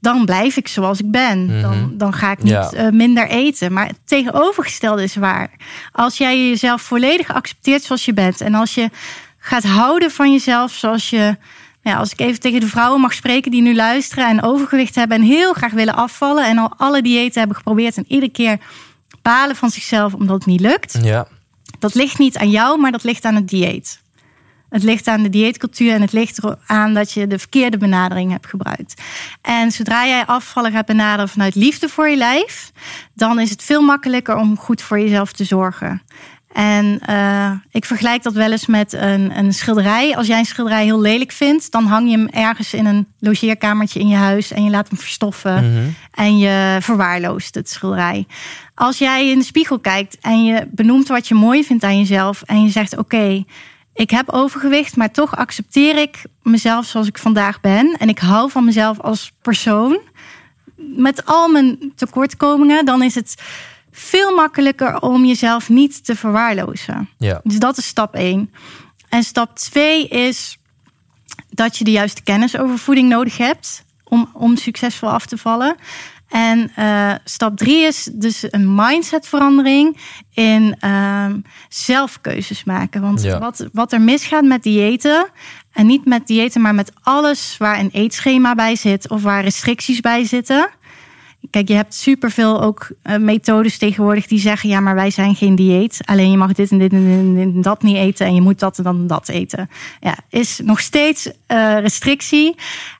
dan 0.00 0.24
blijf 0.24 0.56
ik 0.56 0.68
zoals 0.68 1.00
ik 1.00 1.10
ben. 1.10 1.62
Dan, 1.62 1.92
dan 1.96 2.12
ga 2.12 2.30
ik 2.30 2.42
niet 2.42 2.52
Ja. 2.52 2.70
eh, 2.72 2.88
minder 2.92 3.28
eten. 3.28 3.72
Maar 3.72 3.86
het 3.86 3.98
tegenovergestelde 4.04 5.02
is 5.02 5.16
waar. 5.16 5.50
Als 5.92 6.16
jij 6.18 6.48
jezelf 6.48 6.82
volledig 6.82 7.34
accepteert 7.34 7.82
zoals 7.82 8.04
je 8.04 8.12
bent 8.12 8.40
en 8.40 8.54
als 8.54 8.74
je 8.74 8.90
gaat 9.38 9.64
houden 9.64 10.10
van 10.10 10.32
jezelf 10.32 10.72
zoals 10.72 11.10
je. 11.10 11.36
Ja, 11.86 11.96
als 11.96 12.12
ik 12.12 12.20
even 12.20 12.40
tegen 12.40 12.60
de 12.60 12.68
vrouwen 12.68 13.00
mag 13.00 13.14
spreken 13.14 13.50
die 13.50 13.62
nu 13.62 13.74
luisteren 13.74 14.28
en 14.28 14.42
overgewicht 14.42 14.94
hebben 14.94 15.16
en 15.16 15.22
heel 15.22 15.52
graag 15.52 15.72
willen 15.72 15.94
afvallen 15.94 16.46
en 16.46 16.58
al 16.58 16.72
alle 16.76 17.02
diëten 17.02 17.38
hebben 17.38 17.56
geprobeerd 17.56 17.96
en 17.96 18.04
iedere 18.08 18.32
keer 18.32 18.58
balen 19.22 19.56
van 19.56 19.70
zichzelf 19.70 20.14
omdat 20.14 20.36
het 20.36 20.46
niet 20.46 20.60
lukt. 20.60 20.98
Ja, 21.02 21.26
Dat 21.78 21.94
ligt 21.94 22.18
niet 22.18 22.36
aan 22.36 22.50
jou, 22.50 22.80
maar 22.80 22.92
dat 22.92 23.04
ligt 23.04 23.24
aan 23.24 23.34
het 23.34 23.48
dieet. 23.48 24.00
Het 24.68 24.82
ligt 24.82 25.08
aan 25.08 25.22
de 25.22 25.28
dieetcultuur 25.28 25.92
en 25.92 26.00
het 26.00 26.12
ligt 26.12 26.44
eraan 26.44 26.94
dat 26.94 27.12
je 27.12 27.26
de 27.26 27.38
verkeerde 27.38 27.78
benadering 27.78 28.30
hebt 28.30 28.46
gebruikt. 28.46 29.02
En 29.42 29.70
zodra 29.70 30.06
jij 30.06 30.26
afvallen 30.26 30.72
gaat 30.72 30.86
benaderen 30.86 31.28
vanuit 31.28 31.54
liefde 31.54 31.88
voor 31.88 32.08
je 32.08 32.16
lijf, 32.16 32.72
dan 33.14 33.40
is 33.40 33.50
het 33.50 33.62
veel 33.62 33.82
makkelijker 33.82 34.36
om 34.36 34.58
goed 34.58 34.82
voor 34.82 35.00
jezelf 35.00 35.32
te 35.32 35.44
zorgen. 35.44 36.02
En 36.56 36.98
eh, 37.00 37.50
ik 37.70 37.84
vergelijk 37.84 38.22
dat 38.22 38.32
wel 38.32 38.50
eens 38.50 38.66
met 38.66 38.92
een, 38.92 39.38
een 39.38 39.52
schilderij. 39.52 40.16
Als 40.16 40.26
jij 40.26 40.38
een 40.38 40.44
schilderij 40.44 40.84
heel 40.84 41.00
lelijk 41.00 41.32
vindt, 41.32 41.72
dan 41.72 41.84
hang 41.84 42.10
je 42.10 42.16
hem 42.16 42.28
ergens 42.28 42.74
in 42.74 42.86
een 42.86 43.06
logeerkamertje 43.20 44.00
in 44.00 44.08
je 44.08 44.16
huis 44.16 44.52
en 44.52 44.64
je 44.64 44.70
laat 44.70 44.88
hem 44.88 44.98
verstoffen 44.98 45.94
en 46.10 46.38
je 46.38 46.78
verwaarloost 46.80 47.54
het 47.54 47.70
schilderij. 47.70 48.26
Als 48.74 48.98
jij 48.98 49.28
in 49.28 49.38
de 49.38 49.44
spiegel 49.44 49.78
kijkt 49.78 50.18
en 50.20 50.44
je 50.44 50.68
benoemt 50.70 51.08
wat 51.08 51.28
je 51.28 51.34
mooi 51.34 51.64
vindt 51.64 51.84
aan 51.84 51.98
jezelf 51.98 52.42
en 52.42 52.62
je 52.62 52.70
zegt: 52.70 52.96
Oké, 52.96 53.44
ik 53.94 54.10
heb 54.10 54.30
overgewicht, 54.30 54.96
maar 54.96 55.10
toch 55.10 55.36
accepteer 55.36 55.96
ik 55.96 56.22
mezelf 56.42 56.86
zoals 56.86 57.06
ik 57.06 57.18
vandaag 57.18 57.60
ben 57.60 57.96
en 57.98 58.08
ik 58.08 58.18
hou 58.18 58.50
van 58.50 58.64
mezelf 58.64 59.00
als 59.00 59.32
persoon 59.42 59.98
met 60.76 61.26
al 61.26 61.48
mijn 61.48 61.92
tekortkomingen, 61.96 62.84
dan 62.84 63.02
is 63.02 63.14
het 63.14 63.34
veel 63.98 64.34
makkelijker 64.34 65.00
om 65.00 65.24
jezelf 65.24 65.68
niet 65.68 66.04
te 66.04 66.16
verwaarlozen. 66.16 67.08
ja, 67.18 67.40
Dus 67.44 67.58
dat 67.58 67.78
is 67.78 67.86
stap 67.86 68.14
1. 68.14 68.52
En 69.08 69.22
stap 69.22 69.56
2 69.56 70.08
is 70.08 70.58
dat 71.50 71.76
je 71.78 71.84
de 71.84 71.90
juiste 71.90 72.22
kennis 72.22 72.58
over 72.58 72.78
voeding 72.78 73.08
nodig 73.08 73.36
hebt 73.36 73.84
om, 74.04 74.30
om 74.32 74.56
succesvol 74.56 75.10
af 75.10 75.26
te 75.26 75.38
vallen. 75.38 75.76
En 76.28 76.72
uh, 76.78 77.12
stap 77.24 77.56
drie 77.56 77.82
is 77.82 78.08
dus 78.12 78.44
een 78.50 78.74
mindsetverandering 78.74 79.96
in 80.34 80.88
um, 80.88 81.44
zelfkeuzes 81.68 82.64
maken. 82.64 83.00
Want 83.00 83.22
Ja. 83.22 83.38
wat, 83.38 83.66
wat 83.72 83.92
er 83.92 84.00
misgaat 84.00 84.44
met 84.44 84.62
diëten, 84.62 85.30
en 85.72 85.86
niet 85.86 86.04
met 86.04 86.26
diëten, 86.26 86.60
maar 86.60 86.74
met 86.74 86.92
alles 87.02 87.56
waar 87.58 87.78
een 87.78 87.90
eetschema 87.92 88.54
bij 88.54 88.76
zit 88.76 89.08
of 89.08 89.22
waar 89.22 89.42
restricties 89.42 90.00
bij 90.00 90.24
zitten. 90.24 90.70
Kijk, 91.50 91.68
je 91.68 91.74
hebt 91.74 91.94
superveel 91.94 92.62
ook 92.62 92.88
eh, 93.02 93.16
methodes 93.16 93.78
tegenwoordig 93.78 94.26
die 94.26 94.38
zeggen: 94.38 94.68
ja, 94.68 94.80
maar 94.80 94.94
wij 94.94 95.10
zijn 95.10 95.34
geen 95.34 95.54
dieet. 95.54 96.00
Alleen 96.04 96.30
je 96.30 96.36
mag 96.36 96.52
dit 96.52 96.70
en 96.70 96.78
dit 96.78 96.92
en 96.92 97.34
dit 97.34 97.44
en 97.44 97.62
dat 97.62 97.82
niet 97.82 97.96
eten 97.96 98.26
en 98.26 98.34
je 98.34 98.40
moet 98.40 98.58
dat 98.58 98.78
en 98.78 98.84
dan 98.84 99.06
dat 99.06 99.28
eten. 99.28 99.70
Ja, 100.00 100.16
is 100.28 100.60
nog 100.64 100.80
steeds 100.80 101.30
eh, 101.46 101.78
restrictie. 101.78 102.54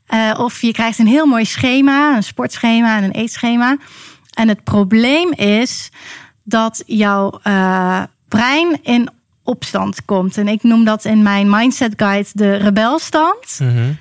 Eh, 0.06 0.34
of 0.38 0.60
je 0.60 0.72
krijgt 0.72 0.98
een 0.98 1.06
heel 1.06 1.26
mooi 1.26 1.44
schema, 1.44 2.16
een 2.16 2.22
sportschema 2.22 2.96
en 2.96 3.04
een 3.04 3.10
eetschema. 3.10 3.76
En 4.34 4.48
het 4.48 4.64
probleem 4.64 5.32
is 5.32 5.90
dat 6.42 6.82
jouw 6.86 7.40
brein 8.28 8.78
in 8.82 9.08
opstand 9.42 10.04
komt. 10.04 10.36
En 10.36 10.48
ik 10.48 10.62
noem 10.62 10.84
dat 10.84 11.04
in 11.04 11.22
mijn 11.22 11.50
mindset 11.50 11.92
guide 11.96 12.28
de 12.32 12.54
rebelstand. 12.54 13.58
Mhm. 13.58 13.92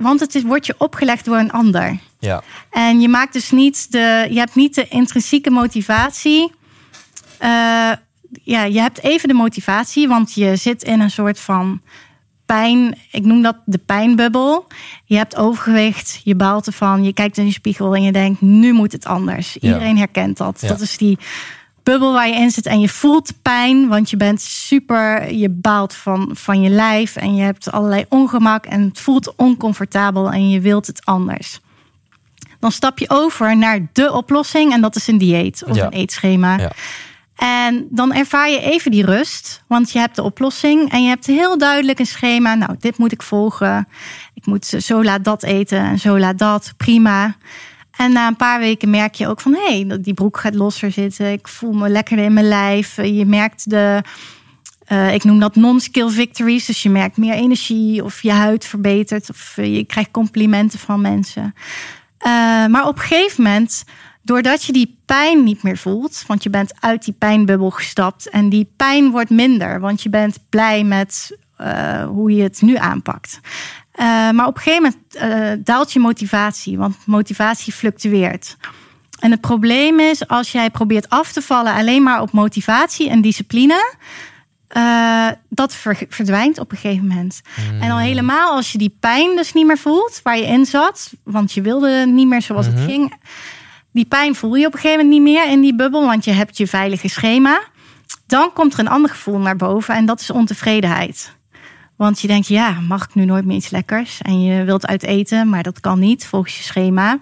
Want 0.00 0.20
het 0.20 0.34
is, 0.34 0.42
wordt 0.42 0.66
je 0.66 0.74
opgelegd 0.78 1.24
door 1.24 1.38
een 1.38 1.52
ander. 1.52 1.98
Ja. 2.24 2.42
En 2.70 3.00
je 3.00 3.08
maakt 3.08 3.32
dus 3.32 3.50
niet 3.50 3.92
de, 3.92 4.26
je 4.30 4.38
hebt 4.38 4.54
niet 4.54 4.74
de 4.74 4.88
intrinsieke 4.88 5.50
motivatie. 5.50 6.52
Eh, 7.38 7.92
ja, 8.42 8.64
je 8.64 8.80
hebt 8.80 9.02
even 9.02 9.28
de 9.28 9.34
motivatie, 9.34 10.08
want 10.08 10.34
je 10.34 10.56
zit 10.56 10.82
in 10.82 11.00
een 11.00 11.10
soort 11.10 11.40
van 11.40 11.80
pijn. 12.46 12.98
Ik 13.10 13.24
noem 13.24 13.42
dat 13.42 13.56
de 13.64 13.78
pijnbubbel. 13.78 14.66
Je 15.04 15.16
hebt 15.16 15.36
overgewicht, 15.36 16.20
je 16.24 16.34
baalt 16.34 16.66
ervan, 16.66 17.04
je 17.04 17.12
kijkt 17.12 17.38
in 17.38 17.46
je 17.46 17.52
spiegel 17.52 17.94
en 17.94 18.02
je 18.02 18.12
denkt: 18.12 18.40
nu 18.40 18.72
moet 18.72 18.92
het 18.92 19.06
anders. 19.06 19.56
Ja. 19.60 19.72
Iedereen 19.72 19.98
herkent 19.98 20.36
dat. 20.36 20.60
Ja. 20.60 20.68
Dat 20.68 20.80
is 20.80 20.96
die 20.96 21.18
bubbel 21.84 22.12
waar 22.12 22.28
je 22.28 22.34
in 22.34 22.50
zit 22.50 22.66
en 22.66 22.80
je 22.80 22.88
voelt 22.88 23.32
pijn, 23.42 23.88
want 23.88 24.10
je 24.10 24.16
bent 24.16 24.40
super, 24.40 25.32
je 25.32 25.48
baalt 25.48 25.94
van, 25.94 26.30
van 26.32 26.60
je 26.60 26.70
lijf 26.70 27.16
en 27.16 27.34
je 27.34 27.42
hebt 27.42 27.72
allerlei 27.72 28.04
ongemak 28.08 28.66
en 28.66 28.82
het 28.82 29.00
voelt 29.00 29.34
oncomfortabel 29.36 30.30
en 30.30 30.50
je 30.50 30.60
wilt 30.60 30.86
het 30.86 31.04
anders. 31.04 31.60
Dan 32.64 32.72
stap 32.72 32.98
je 32.98 33.10
over 33.10 33.56
naar 33.56 33.80
de 33.92 34.12
oplossing 34.12 34.72
en 34.72 34.80
dat 34.80 34.96
is 34.96 35.06
een 35.06 35.18
dieet 35.18 35.64
of 35.66 35.76
Ja. 35.76 35.84
een 35.84 35.92
eetschema. 35.92 36.58
Ja. 36.58 36.70
En 37.36 37.86
dan 37.90 38.12
ervaar 38.12 38.50
je 38.50 38.60
even 38.60 38.90
die 38.90 39.04
rust, 39.04 39.62
want 39.66 39.92
je 39.92 39.98
hebt 39.98 40.16
de 40.16 40.22
oplossing 40.22 40.90
en 40.90 41.02
je 41.02 41.08
hebt 41.08 41.26
heel 41.26 41.58
duidelijk 41.58 41.98
een 41.98 42.06
schema. 42.06 42.54
Nou, 42.54 42.74
dit 42.78 42.98
moet 42.98 43.12
ik 43.12 43.22
volgen. 43.22 43.88
Ik 44.34 44.46
moet 44.46 44.66
zo 44.66 45.04
laat 45.04 45.24
dat 45.24 45.42
eten 45.42 45.78
en 45.78 45.98
zo 45.98 46.18
laat 46.18 46.38
dat. 46.38 46.74
Prima. 46.76 47.36
En 47.96 48.12
na 48.12 48.26
een 48.26 48.36
paar 48.36 48.58
weken 48.58 48.90
merk 48.90 49.14
je 49.14 49.28
ook 49.28 49.40
van 49.40 49.54
hé, 49.54 49.84
hey, 49.86 49.98
die 50.00 50.14
broek 50.14 50.38
gaat 50.38 50.54
losser 50.54 50.92
zitten. 50.92 51.32
Ik 51.32 51.48
voel 51.48 51.72
me 51.72 51.88
lekkerder 51.88 52.24
in 52.24 52.32
mijn 52.32 52.48
lijf. 52.48 52.96
Je 52.96 53.26
merkt 53.26 53.70
de, 53.70 54.02
eh, 54.84 55.14
ik 55.14 55.24
noem 55.24 55.40
dat 55.40 55.54
non-skill 55.54 56.08
victories. 56.08 56.66
Dus 56.66 56.82
je 56.82 56.90
merkt 56.90 57.16
meer 57.16 57.34
energie 57.34 58.04
of 58.04 58.22
je 58.22 58.32
huid 58.32 58.64
verbetert 58.66 59.30
of 59.30 59.52
je 59.56 59.84
krijgt 59.84 60.10
complimenten 60.10 60.78
van 60.78 61.00
mensen. 61.00 61.54
Eh, 62.24 62.30
maar 62.66 62.86
op 62.86 62.94
een 62.96 63.02
gegeven 63.02 63.42
moment, 63.42 63.84
doordat 64.22 64.64
je 64.64 64.72
die 64.72 64.98
pijn 65.06 65.44
niet 65.44 65.62
meer 65.62 65.76
voelt, 65.76 66.24
want 66.26 66.42
je 66.42 66.50
bent 66.50 66.72
uit 66.80 67.04
die 67.04 67.14
pijnbubbel 67.18 67.70
gestapt 67.70 68.28
en 68.28 68.48
die 68.48 68.72
pijn 68.76 69.10
wordt 69.10 69.30
minder, 69.30 69.80
want 69.80 70.02
je 70.02 70.08
bent 70.08 70.38
blij 70.48 70.84
met 70.84 71.38
eh, 71.56 72.04
hoe 72.04 72.34
je 72.34 72.42
het 72.42 72.62
nu 72.62 72.76
aanpakt. 72.76 73.40
Eh, 73.92 74.30
maar 74.30 74.46
op 74.46 74.56
een 74.56 74.62
gegeven 74.62 74.94
moment 75.18 75.66
daalt 75.66 75.92
je 75.92 75.98
motivatie, 75.98 76.78
want 76.78 76.96
motivatie 77.06 77.72
fluctueert. 77.72 78.56
En 79.18 79.30
het 79.30 79.40
probleem 79.40 80.00
is, 80.00 80.28
als 80.28 80.52
jij 80.52 80.70
probeert 80.70 81.08
af 81.08 81.32
te 81.32 81.42
vallen 81.42 81.74
alleen 81.74 82.02
maar 82.02 82.20
op 82.20 82.32
motivatie 82.32 83.10
en 83.10 83.20
discipline, 83.20 83.96
eh, 84.74 85.28
dat 85.48 85.74
ver- 85.74 86.06
verdwijnt 86.08 86.58
op 86.58 86.70
een 86.70 86.76
gegeven 86.78 87.06
moment. 87.06 87.40
En 87.80 87.90
al 87.90 87.98
helemaal 87.98 88.54
als 88.54 88.72
je 88.72 88.78
die 88.78 88.96
pijn 89.00 89.36
dus 89.36 89.52
niet 89.52 89.66
meer 89.66 89.78
voelt 89.78 90.20
waar 90.22 90.36
je 90.36 90.46
in 90.46 90.66
zat, 90.66 91.12
want 91.22 91.52
je 91.52 91.60
wilde 91.60 92.06
niet 92.06 92.26
meer 92.28 92.42
zoals 92.42 92.66
het 92.66 92.80
ging. 92.80 93.14
Die 93.92 94.04
pijn 94.04 94.34
voel 94.34 94.54
je 94.54 94.66
op 94.66 94.72
een 94.72 94.78
gegeven 94.80 95.04
moment 95.04 95.24
niet 95.24 95.34
meer 95.34 95.50
in 95.50 95.60
die 95.60 95.74
bubbel, 95.74 96.06
want 96.06 96.24
je 96.24 96.32
hebt 96.32 96.56
je 96.56 96.66
veilige 96.66 97.08
schema. 97.08 97.60
Dan 98.26 98.52
komt 98.52 98.72
er 98.72 98.78
een 98.78 98.88
ander 98.88 99.10
gevoel 99.10 99.38
naar 99.38 99.56
boven 99.56 99.94
en 99.94 100.06
dat 100.06 100.20
is 100.20 100.30
ontevredenheid. 100.30 101.32
Want 101.96 102.20
je 102.20 102.26
denkt, 102.26 102.46
ja, 102.46 102.70
mag 102.80 103.04
ik 103.04 103.14
nu 103.14 103.24
nooit 103.24 103.44
meer 103.44 103.56
iets 103.56 103.70
lekkers? 103.70 104.20
En 104.22 104.42
je 104.42 104.64
wilt 104.64 104.86
uit 104.86 105.02
eten, 105.02 105.48
maar 105.48 105.62
dat 105.62 105.80
kan 105.80 105.98
niet 105.98 106.26
volgens 106.26 106.56
je 106.56 106.62
schema. 106.62 107.18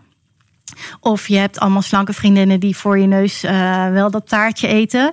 Of 1.00 1.28
je 1.28 1.36
hebt 1.36 1.58
allemaal 1.58 1.82
slanke 1.82 2.12
vriendinnen 2.12 2.60
die 2.60 2.76
voor 2.76 2.98
je 2.98 3.06
neus 3.06 3.42
eh, 3.42 3.90
wel 3.90 4.10
dat 4.10 4.28
taartje 4.28 4.68
eten. 4.68 5.12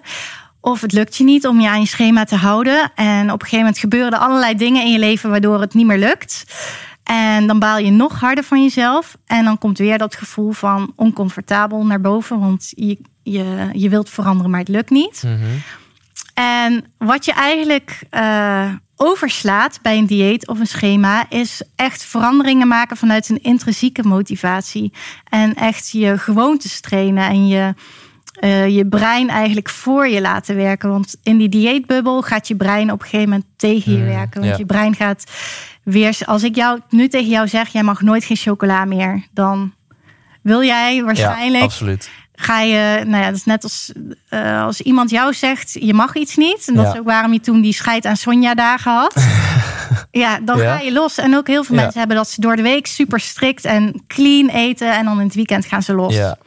Of 0.61 0.81
het 0.81 0.91
lukt 0.91 1.15
je 1.15 1.23
niet 1.23 1.47
om 1.47 1.59
je 1.59 1.69
aan 1.69 1.79
je 1.79 1.87
schema 1.87 2.23
te 2.23 2.35
houden. 2.35 2.91
En 2.95 3.23
op 3.23 3.41
een 3.41 3.47
gegeven 3.47 3.57
moment 3.57 3.77
gebeuren 3.77 4.11
er 4.11 4.19
allerlei 4.19 4.55
dingen 4.55 4.83
in 4.83 4.91
je 4.91 4.99
leven 4.99 5.29
waardoor 5.29 5.61
het 5.61 5.73
niet 5.73 5.85
meer 5.85 5.97
lukt. 5.97 6.45
En 7.03 7.47
dan 7.47 7.59
baal 7.59 7.77
je 7.77 7.91
nog 7.91 8.19
harder 8.19 8.43
van 8.43 8.63
jezelf. 8.63 9.17
En 9.25 9.43
dan 9.43 9.57
komt 9.57 9.77
weer 9.77 9.97
dat 9.97 10.15
gevoel 10.15 10.51
van 10.51 10.93
oncomfortabel 10.95 11.85
naar 11.85 12.01
boven. 12.01 12.39
Want 12.39 12.71
je, 12.75 12.97
je, 13.23 13.69
je 13.73 13.89
wilt 13.89 14.09
veranderen, 14.09 14.51
maar 14.51 14.59
het 14.59 14.69
lukt 14.69 14.89
niet. 14.89 15.23
Mhm. 15.25 15.37
En 16.33 16.85
wat 16.97 17.25
je 17.25 17.33
eigenlijk 17.33 18.01
eh, 18.09 18.71
overslaat 18.95 19.79
bij 19.81 19.97
een 19.97 20.05
dieet 20.05 20.47
of 20.47 20.59
een 20.59 20.67
schema, 20.67 21.25
is 21.29 21.61
echt 21.75 22.03
veranderingen 22.03 22.67
maken 22.67 22.97
vanuit 22.97 23.29
een 23.29 23.43
intrinsieke 23.43 24.03
motivatie. 24.03 24.93
En 25.29 25.55
echt 25.55 25.89
je 25.89 26.17
gewoontes 26.17 26.79
trainen 26.79 27.29
en 27.29 27.47
je, 27.47 27.73
eh, 28.39 28.67
je 28.75 28.85
brein 28.85 29.29
eigenlijk 29.29 29.69
voor 29.69 30.07
je 30.07 30.21
laten 30.21 30.55
werken. 30.55 30.89
Want 30.89 31.15
in 31.23 31.37
die 31.37 31.49
dieetbubbel 31.49 32.21
gaat 32.21 32.47
je 32.47 32.55
brein 32.55 32.91
op 32.91 32.99
een 33.01 33.07
gegeven 33.07 33.29
moment 33.29 33.47
tegen 33.57 33.91
je 33.91 33.97
Mm, 33.97 34.05
werken. 34.05 34.39
Want 34.39 34.51
ja. 34.51 34.57
je 34.57 34.65
brein 34.65 34.95
gaat 34.95 35.23
weer. 35.83 36.17
Als 36.25 36.43
ik 36.43 36.55
jou 36.55 36.79
nu 36.89 37.07
tegen 37.07 37.29
jou 37.29 37.47
zeg, 37.47 37.67
jij 37.69 37.83
mag 37.83 38.01
nooit 38.01 38.23
geen 38.23 38.37
chocola 38.37 38.85
meer, 38.85 39.23
dan 39.31 39.73
wil 40.41 40.63
jij 40.63 40.95
Ja, 40.95 41.03
waarschijnlijk 41.03 41.63
absoluut. 41.63 42.09
ga 42.35 42.61
je, 42.61 43.03
nou 43.05 43.23
ja, 43.23 43.27
dat 43.29 43.35
is 43.37 43.45
net 43.45 43.63
als 43.63 43.91
eh, 44.29 44.63
als 44.63 44.81
iemand 44.81 45.09
jou 45.09 45.33
zegt, 45.33 45.77
je 45.79 45.93
mag 45.93 46.15
iets 46.15 46.35
niet. 46.35 46.63
En 46.67 46.73
dat 46.73 46.85
Ja. 46.85 46.91
is 46.93 46.99
ook 46.99 47.05
waarom 47.05 47.33
je 47.33 47.39
toen 47.39 47.61
die 47.61 47.73
scheid 47.73 48.05
aan 48.05 48.17
Sonja 48.17 48.53
dagen 48.53 48.91
had. 48.91 49.13
ja, 50.11 50.39
dan 50.39 50.57
ga 50.59 50.79
je 50.79 50.91
los. 50.91 51.17
En 51.17 51.35
ook 51.35 51.47
heel 51.47 51.63
veel 51.63 51.75
mensen 51.75 51.99
hebben 51.99 52.17
dat 52.17 52.29
ze 52.29 52.41
door 52.41 52.55
de 52.55 52.61
week 52.61 52.87
super 52.87 53.19
strikt 53.19 53.65
en 53.65 54.03
clean 54.07 54.47
eten. 54.49 54.93
En 54.97 55.05
dan 55.05 55.19
in 55.19 55.25
het 55.25 55.35
weekend 55.35 55.65
gaan 55.65 55.83
ze 55.83 55.93
los. 55.93 56.15
Ja. 56.15 56.37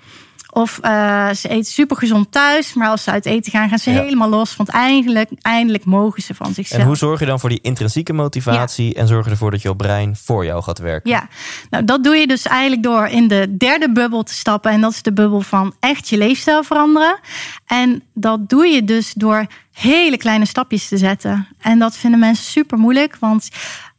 Of 0.54 0.78
eh, 0.82 1.30
ze 1.30 1.48
eten 1.48 1.72
super 1.72 1.96
gezond 1.96 2.32
thuis. 2.32 2.74
Maar 2.74 2.88
als 2.88 3.02
ze 3.04 3.10
uit 3.10 3.26
eten 3.26 3.52
gaan, 3.52 3.68
gaan 3.68 3.78
ze 3.78 3.90
Ja. 3.90 4.02
helemaal 4.02 4.28
los. 4.28 4.56
Want 4.56 4.68
eindelijk, 4.68 5.30
eindelijk 5.40 5.84
mogen 5.84 6.22
ze 6.22 6.34
van 6.34 6.54
zichzelf. 6.54 6.80
En 6.80 6.86
hoe 6.86 6.96
zorg 6.96 7.20
je 7.20 7.26
dan 7.26 7.40
voor 7.40 7.48
die 7.48 7.58
intrinsieke 7.62 8.12
motivatie 8.12 8.94
en 8.94 9.06
zorg 9.06 9.24
je 9.24 9.30
ervoor 9.30 9.50
dat 9.50 9.62
jouw 9.62 9.74
brein 9.74 10.16
voor 10.16 10.44
jou 10.44 10.62
gaat 10.62 10.78
werken? 10.78 11.10
Ja, 11.10 11.28
nou 11.70 11.84
dat 11.84 12.04
doe 12.04 12.16
je 12.16 12.26
dus 12.26 12.46
eigenlijk 12.46 12.82
door 12.82 13.06
in 13.06 13.28
de 13.28 13.54
derde 13.56 13.92
bubbel 13.92 14.22
te 14.22 14.34
stappen. 14.34 14.70
En 14.70 14.80
dat 14.80 14.92
is 14.92 15.02
de 15.02 15.12
bubbel 15.12 15.40
van 15.40 15.74
echt 15.80 16.08
je 16.08 16.16
leefstijl 16.18 16.62
veranderen. 16.64 17.18
En 17.66 18.02
dat 18.14 18.48
doe 18.48 18.66
je 18.66 18.84
dus 18.84 19.12
door 19.12 19.46
hele 19.72 20.16
kleine 20.16 20.46
stapjes 20.46 20.88
te 20.88 20.96
zetten. 20.98 21.48
En 21.60 21.78
dat 21.78 21.96
vinden 21.96 22.20
mensen 22.20 22.44
super 22.44 22.78
moeilijk. 22.78 23.16
Want 23.20 23.48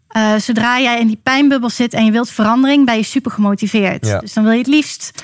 eh, 0.08 0.36
zodra 0.36 0.80
jij 0.80 1.00
in 1.00 1.08
die 1.08 1.20
pijnbubbel 1.24 1.70
zit 1.70 1.94
en 1.94 2.06
je 2.06 2.12
wilt 2.12 2.30
verandering, 2.30 2.86
ben 2.86 2.96
je 2.96 3.04
super 3.04 3.32
gemotiveerd. 3.32 4.06
Ja. 4.08 4.20
Dus 4.20 4.34
dan 4.34 4.44
wil 4.44 4.52
je 4.52 4.58
het 4.58 4.68
liefst 4.68 5.24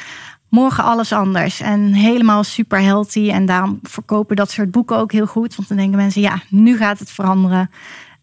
morgen 0.50 0.84
alles 0.84 1.14
anders. 1.14 1.60
En 1.60 1.94
helemaal 1.94 2.44
super 2.44 2.82
healthy. 2.82 3.30
En 3.30 3.46
daarom 3.46 3.80
verkopen 3.84 4.36
dat 4.36 4.52
soort 4.52 4.72
boeken 4.72 4.98
ook 4.98 5.12
heel 5.12 5.26
goed. 5.26 5.56
Want 5.56 5.68
dan 5.68 5.78
denken 5.78 5.98
mensen, 5.98 6.22
ja, 6.22 6.42
nu 6.50 6.78
gaat 6.78 7.00
het 7.00 7.12
veranderen. 7.12 7.70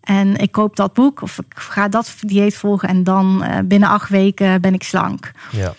En 0.00 0.36
ik 0.36 0.52
koop 0.52 0.76
dat 0.76 0.92
boek 0.92 1.22
of 1.22 1.38
ik 1.38 1.58
ga 1.58 1.88
dat 1.88 2.14
dieet 2.20 2.56
volgen. 2.56 2.88
En 2.88 3.04
dan 3.04 3.42
eh, 3.42 3.58
binnen 3.64 3.88
acht 3.88 4.08
weken 4.08 4.60
ben 4.60 4.74
ik 4.74 4.82
slank. 4.82 5.30
Ja. 5.50 5.74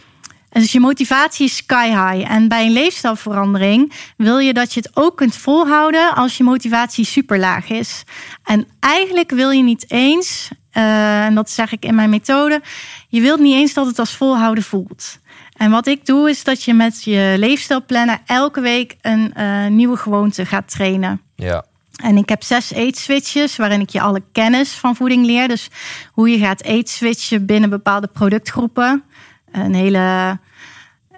En 0.50 0.62
dus 0.62 0.72
je 0.72 0.80
motivatie 0.80 1.46
is 1.46 1.56
sky 1.56 1.88
high. 1.88 2.32
En 2.32 2.48
bij 2.48 2.66
een 2.66 2.72
leefstijlverandering 2.72 3.94
wil 4.18 4.38
je 4.38 4.54
dat 4.54 4.74
je 4.74 4.80
het 4.80 4.92
ook 4.94 5.18
kunt 5.18 5.36
volhouden 5.36 6.16
als 6.16 6.38
je 6.38 6.44
motivatie 6.44 7.06
super 7.06 7.40
laag 7.40 7.70
is. 7.70 8.04
En 8.44 8.68
eigenlijk 8.80 9.32
wil 9.32 9.50
je 9.50 9.64
niet 9.64 9.92
eens, 9.92 10.50
eh, 10.72 11.26
en 11.26 11.36
dat 11.36 11.50
zeg 11.50 11.72
ik 11.72 11.86
in 11.86 11.96
mijn 11.96 12.10
methode, 12.10 12.62
je 13.08 13.22
wilt 13.22 13.40
niet 13.40 13.56
eens 13.56 13.74
dat 13.74 13.86
het 13.86 14.00
als 14.00 14.16
volhouden 14.16 14.64
voelt. 14.64 15.20
En 15.58 15.72
wat 15.72 15.88
ik 15.88 16.06
doe 16.06 16.30
is 16.30 16.44
dat 16.44 16.64
je 16.64 16.74
met 16.74 17.04
je 17.04 17.36
leefstijlplanner 17.38 18.20
elke 18.26 18.62
week 18.62 18.96
een 19.02 19.34
eh, 19.34 19.68
nieuwe 19.68 19.98
gewoonte 19.98 20.46
gaat 20.46 20.70
trainen. 20.70 21.22
Ja. 21.36 21.66
En 22.04 22.18
ik 22.18 22.30
heb 22.30 22.44
zes 22.44 22.72
eetswitches 22.72 23.56
waarin 23.56 23.82
ik 23.82 23.90
je 23.90 24.02
alle 24.02 24.22
kennis 24.32 24.72
van 24.74 24.96
voeding 24.96 25.26
leer. 25.26 25.48
Dus 25.48 25.70
hoe 26.12 26.30
je 26.30 26.38
gaat 26.38 26.62
eetswitchen 26.62 27.46
binnen 27.46 27.70
bepaalde 27.70 28.08
productgroepen. 28.08 29.04
Een 29.52 29.74
hele, 29.74 30.38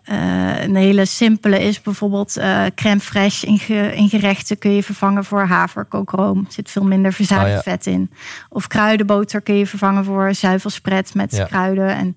eh, 0.03 0.61
een 0.63 0.75
hele 0.75 1.05
simpele 1.05 1.59
is 1.63 1.81
bijvoorbeeld 1.81 2.37
eh 2.37 2.65
crème 2.75 3.01
fraîche 3.01 3.47
in, 3.47 3.59
ge- 3.59 3.91
in 3.95 4.09
gerechten 4.09 4.57
kun 4.57 4.71
je 4.71 4.83
vervangen 4.83 5.25
voor 5.25 5.45
haverkookroom. 5.45 6.37
Er 6.47 6.51
zit 6.53 6.71
veel 6.71 6.83
minder 6.85 7.13
verzadigd 7.13 7.53
ja. 7.65 7.71
vet 7.71 7.85
in. 7.87 8.11
Of 8.49 8.67
kruidenboter 8.67 9.41
kun 9.41 9.55
je 9.55 9.67
vervangen 9.67 10.05
voor 10.05 10.33
zuivelspread 10.33 11.13
met 11.13 11.35
Ja. 11.35 11.45
kruiden. 11.45 11.89
En 11.95 12.15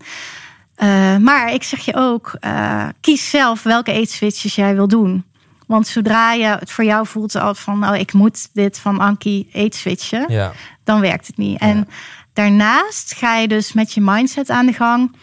Eh, 0.83 1.17
maar 1.17 1.53
ik 1.53 1.63
zeg 1.63 1.85
je 1.85 1.95
ook, 1.95 2.37
eh, 2.41 2.89
kies 3.01 3.31
zelf 3.31 3.63
welke 3.63 3.93
eetswitches 3.93 4.55
jij 4.55 4.75
wil 4.75 4.89
doen. 4.89 5.25
Want 5.67 5.87
zodra 5.87 6.33
je 6.33 6.45
het 6.45 6.71
voor 6.71 6.85
jou 6.85 7.07
voelt 7.07 7.35
al 7.37 7.55
van, 7.55 7.89
oh, 7.89 7.97
ik 7.97 8.13
moet 8.13 8.49
dit 8.53 8.79
van 8.79 8.99
Ankie 9.01 9.49
eetswitchen, 9.53 10.25
Ja. 10.29 10.53
dan 10.85 11.01
werkt 11.01 11.27
het 11.27 11.37
niet. 11.37 11.59
En 11.61 11.89
daarnaast 12.33 13.15
ga 13.15 13.37
je 13.37 13.49
dus 13.49 13.73
met 13.73 13.93
je 13.93 14.01
mindset 14.01 14.51
aan 14.51 14.67
de 14.67 14.73
gang 14.73 15.17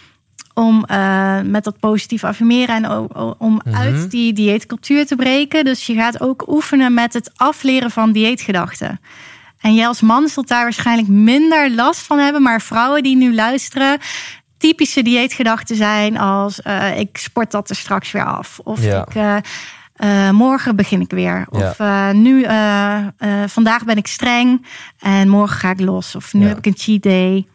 om 0.53 0.85
eh, 0.85 1.41
met 1.41 1.63
dat 1.63 1.79
positief 1.79 2.23
affirmeren 2.23 2.75
en 2.75 3.09
om 3.37 3.61
Mhm. 3.65 3.75
uit 3.75 4.11
die 4.11 4.33
dieetcultuur 4.33 5.05
te 5.05 5.15
breken. 5.15 5.65
Dus 5.65 5.85
je 5.85 5.93
gaat 5.93 6.21
ook 6.21 6.47
oefenen 6.47 6.93
met 6.93 7.13
het 7.13 7.31
afleren 7.35 7.91
van 7.91 8.11
dieetgedachten. 8.11 8.99
En 9.61 9.73
jij 9.75 9.87
als 9.87 10.01
man 10.01 10.27
zult 10.27 10.47
daar 10.47 10.63
waarschijnlijk 10.63 11.07
minder 11.07 11.71
last 11.71 12.01
van 12.01 12.17
hebben, 12.19 12.41
maar 12.41 12.61
vrouwen 12.61 13.03
die 13.03 13.15
nu 13.15 13.33
luisteren, 13.35 13.97
typische 14.59 15.01
dieetgedachten 15.01 15.75
zijn 15.75 16.17
als 16.17 16.61
eh, 16.61 16.99
ik 16.99 17.17
sport 17.17 17.51
dat 17.51 17.69
er 17.69 17.75
straks 17.75 18.11
weer 18.11 18.25
af 18.25 18.59
of 18.63 18.83
Ja. 18.83 19.05
ik 19.07 19.15
eh, 19.15 19.37
eh, 20.27 20.33
morgen 20.33 20.75
begin 20.75 21.01
ik 21.01 21.11
weer 21.11 21.45
of 21.49 21.79
nu 22.13 22.45
vandaag 23.47 23.83
ben 23.85 23.97
ik 23.97 24.07
streng 24.07 24.65
en 24.99 25.29
morgen 25.29 25.57
ga 25.59 25.69
ik 25.69 25.79
los 25.79 26.15
of 26.15 26.33
nu 26.33 26.41
Ja. 26.41 26.47
heb 26.47 26.57
ik 26.57 26.65
een 26.65 26.77
cheat 26.77 27.01
day. 27.03 27.47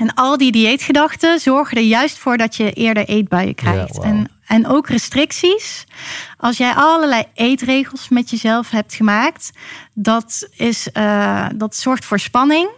En 0.00 0.14
al 0.14 0.36
die 0.36 0.52
dieetgedachten 0.52 1.38
zorgen 1.40 1.76
er 1.76 1.82
juist 1.82 2.18
voor 2.18 2.36
dat 2.36 2.56
je 2.56 2.72
eerder 2.72 3.04
eetbuien 3.04 3.54
krijgt. 3.54 3.98
en, 3.98 4.30
en 4.46 4.66
ook 4.66 4.88
restricties. 4.88 5.86
Als 6.36 6.56
jij 6.56 6.72
allerlei 6.74 7.24
eetregels 7.34 8.08
met 8.08 8.30
jezelf 8.30 8.70
hebt 8.70 8.94
gemaakt, 8.94 9.50
dat, 9.94 10.48
is, 10.56 10.88
dat 11.54 11.76
zorgt 11.76 12.04
voor 12.04 12.18
spanning. 12.18 12.68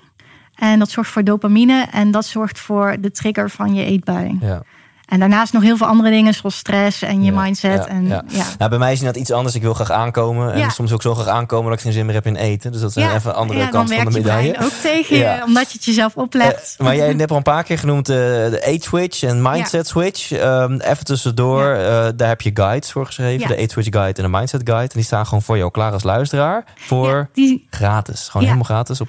En 0.71 0.79
dat 0.79 0.91
zorgt 0.91 1.11
voor 1.11 1.25
dopamine. 1.25 1.87
En 1.93 2.11
dat 2.11 2.25
zorgt 2.25 2.59
voor 2.59 2.97
de 3.01 3.11
trigger 3.11 3.51
van 3.51 3.75
je 3.75 3.85
eetbui. 3.85 4.39
Ja. 4.41 4.63
En 5.07 5.19
daarnaast 5.19 5.53
nog 5.53 5.63
heel 5.63 5.77
veel 5.77 5.87
andere 5.87 6.11
dingen, 6.11 6.35
zoals 6.35 6.57
stress 6.57 7.03
en 7.03 7.23
je 7.25 7.33
Ja, 7.33 7.41
mindset. 7.41 7.73
ja, 7.73 7.87
en, 7.87 8.07
ja. 8.07 8.23
ja. 8.27 8.45
Nou, 8.59 8.71
bij 8.71 8.79
mij 8.79 8.93
is 8.93 9.01
net 9.01 9.17
iets 9.17 9.31
anders. 9.33 9.55
Ik 9.55 9.63
wil 9.63 9.75
graag 9.75 9.91
aankomen. 9.91 10.53
En 10.53 10.71
soms 10.71 10.93
ook 10.93 11.03
zo 11.03 11.15
graag 11.15 11.27
aankomen 11.27 11.71
dat 11.71 11.79
ik 11.79 11.85
geen 11.85 11.93
zin 11.93 12.07
meer 12.07 12.15
heb 12.15 12.27
in 12.27 12.37
eten. 12.37 12.73
Dus 12.73 12.81
dat 12.81 12.93
zijn 12.93 13.15
even 13.15 13.31
een 13.31 13.37
andere 13.37 13.59
ja, 13.59 13.65
dan 13.65 13.73
kant 13.73 13.95
van 13.95 14.05
de 14.05 14.11
medaille. 14.11 14.57
ook 14.63 14.73
tegen 14.83 15.17
je, 15.17 15.43
omdat 15.47 15.71
je 15.71 15.77
het 15.77 15.85
jezelf 15.85 16.17
oplegt. 16.17 16.75
Eh, 16.79 16.85
maar 16.85 16.97
jij 16.97 17.15
hebt 17.15 17.31
al 17.31 17.37
een 17.37 17.43
paar 17.43 17.65
keer 17.65 17.79
genoemd 17.79 18.09
eh, 18.09 18.17
de 18.17 18.63
age 18.67 18.81
switch 18.81 19.23
en 19.23 19.43
mindset 19.43 19.87
switch. 19.87 20.33
Ehm, 20.33 20.75
even 20.75 21.05
tussendoor, 21.05 21.65
eh, 21.73 22.07
daar 22.17 22.29
heb 22.29 22.41
je 22.41 22.51
guides 22.55 22.93
voor 22.93 23.07
geschreven. 23.07 23.49
De 23.49 23.57
age 23.57 23.71
switch 23.71 23.89
guide 23.91 24.23
en 24.23 24.31
de 24.31 24.39
mindset 24.39 24.61
guide. 24.65 24.83
En 24.83 24.99
die 24.99 25.05
staan 25.05 25.25
gewoon 25.25 25.43
voor 25.43 25.57
jou 25.57 25.71
klaar 25.71 25.93
als 25.93 26.03
luisteraar. 26.03 26.65
Voor 26.77 27.29
die, 27.33 27.67
gratis. 27.71 28.29
Gewoon 28.29 28.47
helemaal 28.47 28.67
gratis 28.67 29.01
op 29.01 29.09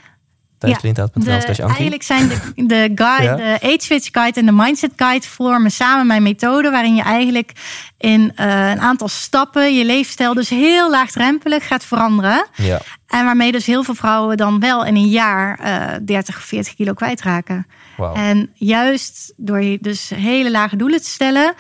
Ja, 0.70 1.68
eigenlijk 1.68 2.04
zijn 2.04 2.28
de, 2.28 2.66
de, 2.66 2.92
guide, 2.96 3.24
Ja. 3.24 3.36
de 3.36 3.58
Age 3.62 3.78
Switch 3.80 4.10
Guide 4.12 4.40
en 4.40 4.46
de 4.46 4.52
Mindset 4.52 4.92
Guide 4.96 5.28
vormen 5.28 5.72
samen 5.72 6.08
mijn 6.08 6.24
methode. 6.24 6.70
Waarin 6.70 6.96
je 6.96 7.02
eigenlijk 7.02 7.52
in 7.98 8.32
eh, 8.36 8.70
een 8.70 8.82
aantal 8.82 9.08
stappen 9.08 9.76
je 9.76 9.86
leefstijl 9.86 10.34
dus 10.34 10.50
heel 10.50 10.90
laagdrempelig 10.90 11.68
gaat 11.68 11.86
veranderen. 11.86 12.48
Ja. 12.56 12.80
En 13.08 13.26
waarmee 13.26 13.52
dus 13.52 13.66
heel 13.66 13.84
veel 13.84 13.96
vrouwen 13.96 14.38
dan 14.38 14.60
wel 14.60 14.86
in 14.86 14.96
een 14.96 15.10
jaar 15.10 15.60
eh 15.60 16.00
30 16.06 16.36
of 16.38 16.44
40 16.44 16.76
kilo 16.76 16.94
kwijtraken. 16.94 17.68
Wauw. 17.98 18.14
En 18.14 18.50
juist 18.54 19.34
door 19.38 19.62
je 19.62 19.78
dus 19.82 20.10
hele 20.10 20.52
lage 20.52 20.76
doelen 20.76 21.02
te 21.02 21.10
stellen, 21.10 21.54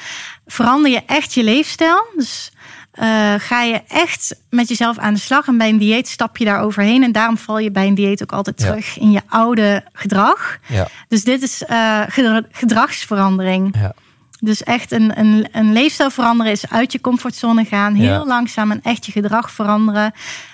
verander 0.45 0.91
je 0.91 1.01
echt 1.05 1.33
je 1.33 1.43
leefstijl. 1.43 2.05
Dus 2.15 2.51
eh, 2.93 3.33
ga 3.37 3.61
je 3.61 3.81
echt 3.87 4.35
met 4.49 4.67
jezelf 4.67 4.97
aan 4.97 5.13
de 5.13 5.19
slag. 5.19 5.47
En 5.47 5.57
bij 5.57 5.69
een 5.69 5.77
dieet 5.77 6.07
stap 6.07 6.37
je 6.37 6.45
daar 6.45 6.59
overheen. 6.61 7.03
En 7.03 7.11
daarom 7.11 7.37
val 7.37 7.59
je 7.59 7.71
bij 7.71 7.87
een 7.87 7.95
dieet 7.95 8.21
ook 8.21 8.31
altijd 8.31 8.61
Ja. 8.61 8.67
terug 8.67 8.97
in 8.99 9.11
je 9.11 9.21
oude 9.27 9.83
gedrag. 9.93 10.57
Ja. 10.67 10.87
Dus 11.07 11.23
dit 11.23 11.41
is 11.41 11.63
eh, 11.63 12.01
gedra- 12.07 12.41
gedragsverandering. 12.51 13.75
Ja. 13.77 13.93
Dus 14.39 14.63
echt 14.63 14.91
een, 14.91 15.19
een, 15.19 15.47
een 15.51 15.73
leefstijl 15.73 16.09
veranderen 16.09 16.51
is 16.51 16.69
uit 16.69 16.91
je 16.91 17.01
comfortzone 17.01 17.65
gaan. 17.65 17.93
Heel 17.93 18.25
langzaam 18.27 18.71
en 18.71 18.79
echt 18.83 19.05
je 19.05 19.11
gedrag 19.11 19.51
veranderen. 19.51 20.11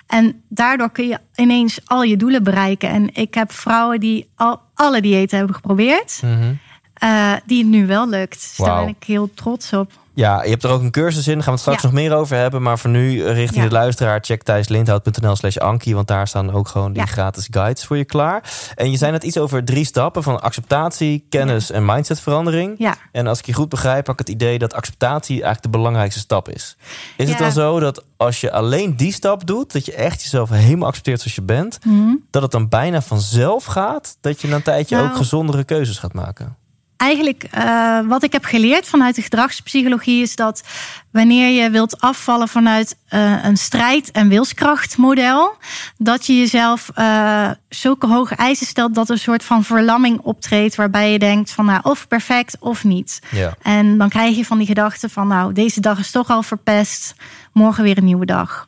En 0.08 0.42
daardoor 0.50 0.92
kun 0.92 1.08
je 1.08 1.20
ineens 1.36 1.80
al 1.86 2.04
je 2.04 2.18
doelen 2.18 2.44
bereiken. 2.44 2.90
En 2.90 3.10
ik 3.16 3.34
heb 3.34 3.52
vrouwen 3.52 4.00
die 4.00 4.30
al 4.36 4.62
alle 4.74 5.02
diëten 5.02 5.38
hebben 5.38 5.56
geprobeerd. 5.56 6.20
Mhm. 6.24 6.54
Eh, 7.00 7.34
die 7.46 7.58
het 7.58 7.68
nu 7.68 7.88
wel 7.88 8.10
lukt. 8.10 8.42
Dus 8.42 8.66
daar 8.66 8.80
ben 8.80 8.96
ik 9.00 9.04
heel 9.08 9.30
trots 9.34 9.74
op. 9.74 9.92
Ja, 10.14 10.44
je 10.44 10.50
hebt 10.50 10.64
er 10.64 10.70
ook 10.70 10.82
een 10.82 10.92
cursus 10.92 11.28
in. 11.28 11.34
Daar 11.34 11.44
gaan 11.44 11.54
we 11.54 11.60
het 11.60 11.60
straks 11.60 11.82
Ja. 11.82 11.88
nog 11.88 11.98
meer 11.98 12.14
over 12.16 12.38
hebben. 12.38 12.62
Maar 12.62 12.80
voor 12.80 12.90
nu, 12.90 13.24
eh, 13.24 13.34
richting 13.34 13.64
Ja. 13.64 13.70
de 13.70 13.76
luisteraar, 13.76 14.20
check 14.22 14.44
thijslindhout.nl 14.44 15.36
slash 15.36 15.58
Ankie. 15.58 15.96
Want 15.96 16.08
daar 16.08 16.28
staan 16.28 16.52
ook 16.52 16.68
gewoon 16.68 16.94
die 16.94 17.02
Ja. 17.02 17.08
gratis 17.08 17.48
guides 17.52 17.86
voor 17.86 17.98
je 17.98 18.06
klaar. 18.06 18.44
En 18.76 18.92
je 18.92 18.98
zei 18.98 19.12
net 19.12 19.24
iets 19.24 19.38
over 19.38 19.64
drie 19.64 19.86
stappen 19.86 20.24
van 20.24 20.42
acceptatie, 20.42 21.26
kennis 21.30 21.72
en 21.72 21.86
mindsetverandering. 21.86 22.76
Ja. 22.78 22.96
En 23.12 23.28
als 23.28 23.40
ik 23.40 23.46
je 23.46 23.54
goed 23.54 23.70
begrijp, 23.70 24.06
heb 24.06 24.14
ik 24.20 24.28
het 24.28 24.30
idee 24.36 24.60
dat 24.60 24.74
acceptatie 24.74 25.34
eigenlijk 25.34 25.64
de 25.64 25.70
belangrijkste 25.78 26.20
stap 26.20 26.50
is. 26.50 26.78
Is 27.18 27.30
het 27.30 27.38
dan 27.38 27.52
zo 27.52 27.80
dat 27.80 28.04
als 28.18 28.42
je 28.42 28.52
alleen 28.52 28.98
die 28.98 29.14
stap 29.14 29.48
doet, 29.48 29.74
dat 29.74 29.86
je 29.86 29.94
echt 29.94 30.22
jezelf 30.22 30.50
helemaal 30.50 30.88
accepteert 30.88 31.20
zoals 31.20 31.36
je 31.36 31.42
bent, 31.42 31.80
Mhm. 31.86 32.16
dat 32.32 32.42
het 32.42 32.52
dan 32.52 32.70
bijna 32.70 33.02
vanzelf 33.02 33.66
gaat 33.66 34.18
dat 34.22 34.42
je 34.42 34.48
na 34.48 34.56
een 34.56 34.62
tijdje 34.62 34.96
Nou. 34.96 35.10
ook 35.10 35.16
gezondere 35.16 35.64
keuzes 35.64 35.98
gaat 35.98 36.14
maken? 36.14 36.58
Eigenlijk, 37.00 37.44
eh, 37.44 38.00
wat 38.08 38.24
ik 38.24 38.32
heb 38.32 38.46
geleerd 38.46 38.88
vanuit 38.88 39.16
de 39.16 39.22
gedragspsychologie 39.22 40.22
is 40.22 40.36
dat 40.36 40.64
wanneer 41.12 41.64
je 41.64 41.70
wilt 41.70 42.02
afvallen 42.02 42.48
vanuit 42.48 42.98
eh, 43.08 43.44
een 43.44 43.58
strijd- 43.58 44.12
en 44.12 44.28
wilskrachtmodel, 44.28 45.58
dat 45.98 46.26
je 46.26 46.38
jezelf 46.38 46.92
eh, 46.94 47.50
zulke 47.70 48.08
hoge 48.08 48.36
eisen 48.36 48.68
stelt 48.68 48.96
dat 48.96 49.08
er 49.08 49.14
een 49.14 49.20
soort 49.20 49.44
van 49.44 49.64
verlamming 49.64 50.20
optreedt, 50.20 50.76
waarbij 50.76 51.12
je 51.12 51.20
denkt 51.20 51.52
van 51.52 51.66
nou 51.66 51.80
of 51.84 52.08
perfect 52.08 52.58
of 52.60 52.84
niet. 52.84 53.20
Ja. 53.32 53.56
En 53.62 53.98
dan 53.98 54.10
krijg 54.10 54.36
je 54.36 54.46
van 54.46 54.58
die 54.58 54.68
gedachte 54.68 55.10
van 55.10 55.28
nou 55.28 55.54
deze 55.54 55.80
dag 55.80 56.00
is 56.00 56.12
toch 56.12 56.30
al 56.30 56.44
verpest, 56.44 57.16
morgen 57.54 57.84
weer 57.84 57.98
een 57.98 58.06
nieuwe 58.06 58.26
dag. 58.26 58.68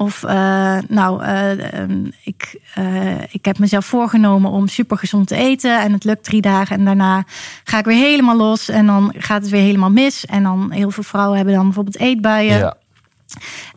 Of 0.00 0.24
eh, 0.24 0.78
nou, 0.88 1.22
eh, 1.22 1.72
ehm, 1.72 2.04
ik, 2.24 2.60
eh, 2.74 3.22
ik 3.30 3.44
heb 3.44 3.58
mezelf 3.58 3.86
voorgenomen 3.86 4.50
om 4.50 4.68
super 4.68 4.98
gezond 4.98 5.26
te 5.26 5.36
eten. 5.36 5.80
En 5.80 5.92
het 5.92 6.04
lukt 6.04 6.24
drie 6.24 6.40
dagen. 6.40 6.76
En 6.76 6.84
daarna 6.84 7.24
ga 7.64 7.78
ik 7.78 7.84
weer 7.84 7.96
helemaal 7.96 8.36
los. 8.36 8.68
En 8.68 8.86
dan 8.86 9.14
gaat 9.16 9.42
het 9.42 9.50
weer 9.50 9.62
helemaal 9.62 9.90
mis. 9.90 10.26
En 10.26 10.42
dan 10.42 10.70
heel 10.70 10.90
veel 10.90 11.02
vrouwen 11.02 11.36
hebben 11.36 11.54
dan 11.54 11.64
bijvoorbeeld 11.64 11.98
eetbuien. 11.98 12.58
Ja. 12.58 12.76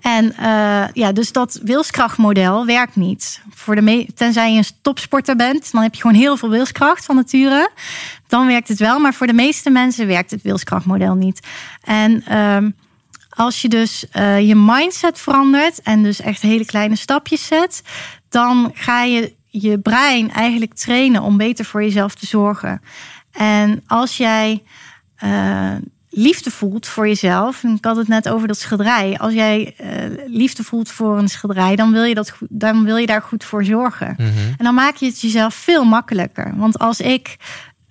En 0.01 0.34
ja, 0.93 1.11
dus 1.11 1.32
dat 1.32 1.59
wilskrachtmodel 1.63 2.65
werkt 2.65 2.95
niet. 2.95 3.41
Voor 3.53 3.76
de 3.76 4.07
tenzij 4.15 4.51
je 4.51 4.57
een 4.57 4.65
topsporter 4.82 5.36
bent, 5.36 5.71
dan 5.71 5.82
heb 5.82 5.95
je 5.95 6.01
gewoon 6.01 6.17
heel 6.17 6.38
veel 6.38 6.49
wilskracht 6.49 7.05
van 7.05 7.15
nature. 7.15 7.69
Dan 8.28 8.47
werkt 8.47 8.67
het 8.67 8.80
wel. 8.80 8.99
Maar 8.99 9.13
voor 9.13 9.28
de 9.28 9.34
meeste 9.34 9.69
mensen 9.69 10.07
werkt 10.07 10.32
het 10.32 10.41
wilskrachtmodel 10.41 11.15
niet. 11.15 11.47
En 11.82 12.24
ehm, 12.26 12.69
als 13.36 13.62
je 13.62 13.70
dus 13.70 14.10
eh, 14.10 14.48
je 14.48 14.56
mindset 14.56 15.20
verandert 15.20 15.82
en 15.82 16.04
dus 16.04 16.22
echt 16.22 16.42
hele 16.42 16.66
kleine 16.66 16.96
stapjes 16.96 17.46
zet, 17.46 17.82
dan 18.30 18.72
ga 18.74 19.04
je 19.04 19.34
je 19.48 19.80
brein 19.80 20.32
eigenlijk 20.32 20.74
trainen 20.74 21.22
om 21.22 21.38
beter 21.38 21.66
voor 21.66 21.84
jezelf 21.84 22.16
te 22.16 22.26
zorgen. 22.26 22.82
En 23.32 23.84
als 23.88 24.18
jij 24.18 24.64
eh, 25.16 25.72
liefde 26.10 26.52
voelt 26.52 26.88
voor 26.88 27.08
jezelf, 27.08 27.64
en 27.64 27.76
ik 27.76 27.86
had 27.86 27.96
het 27.96 28.08
net 28.08 28.30
over 28.30 28.48
dat 28.48 28.58
schilderij. 28.58 29.18
Als 29.18 29.34
jij 29.34 29.74
eh, 29.78 29.88
liefde 30.26 30.64
voelt 30.64 30.90
voor 30.90 31.18
een 31.18 31.28
schilderij, 31.28 31.76
dan 31.76 31.92
wil 31.92 32.04
je, 32.04 32.16
dat 32.16 32.34
dan 32.50 32.84
wil 32.84 32.98
je 32.98 33.06
daar 33.06 33.22
goed 33.22 33.44
voor 33.44 33.66
zorgen. 33.66 34.14
Mhm. 34.18 34.30
En 34.58 34.66
dan 34.66 34.76
maak 34.76 34.96
je 34.96 35.06
het 35.06 35.22
jezelf 35.22 35.56
veel 35.56 35.84
makkelijker. 35.84 36.54
Want 36.56 36.80
als 36.80 37.00
ik, 37.00 37.38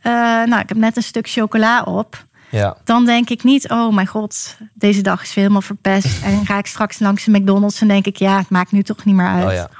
nou, 0.03 0.61
ik 0.61 0.69
heb 0.69 0.77
net 0.77 0.97
een 0.97 1.03
stuk 1.03 1.29
chocola 1.29 1.83
op 1.83 2.27
Ja. 2.53 2.77
dan 2.85 3.05
denk 3.05 3.31
ik 3.31 3.43
niet, 3.45 3.71
oh 3.71 3.95
mijn 3.95 4.07
god, 4.07 4.57
deze 4.75 5.01
dag 5.03 5.23
is 5.23 5.27
weer 5.35 5.45
helemaal 5.45 5.63
verpest. 5.63 6.23
En 6.25 6.47
ga 6.47 6.59
ik 6.59 6.67
straks 6.67 6.99
langs 6.99 7.25
de 7.25 7.31
McDonald's 7.31 7.81
en 7.81 7.89
denk 7.89 8.07
ik, 8.07 8.17
ja, 8.17 8.39
het 8.39 8.49
maakt 8.51 8.73
nu 8.73 8.83
toch 8.83 9.05
niet 9.05 9.15
meer 9.15 9.27
uit. 9.27 9.45
Oh 9.47 9.53
ja. 9.53 9.71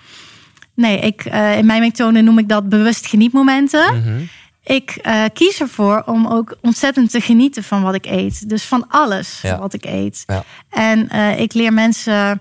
Nee, 0.75 0.99
ik, 0.99 1.25
eh, 1.25 1.59
in 1.59 1.67
mijn 1.67 1.81
methode 1.81 2.21
noem 2.21 2.39
ik 2.39 2.49
dat 2.49 2.69
bewust 2.69 3.07
genietmomenten. 3.07 3.97
Mhm. 4.01 4.21
Ik 4.65 4.91
eh, 4.91 5.25
kies 5.33 5.61
ervoor 5.61 6.03
om 6.07 6.27
ook 6.27 6.57
ontzettend 6.61 7.11
te 7.11 7.21
genieten 7.21 7.65
van 7.65 7.83
wat 7.83 7.95
ik 7.95 8.07
eet. 8.07 8.49
Dus 8.49 8.65
van 8.65 8.85
alles 8.89 9.41
Ja. 9.43 9.59
wat 9.59 9.73
ik 9.75 9.85
eet. 9.85 10.25
Ja. 10.27 10.45
En 10.71 11.09
eh, 11.09 11.41
ik 11.41 11.53
leer 11.55 11.73
mensen, 11.73 12.41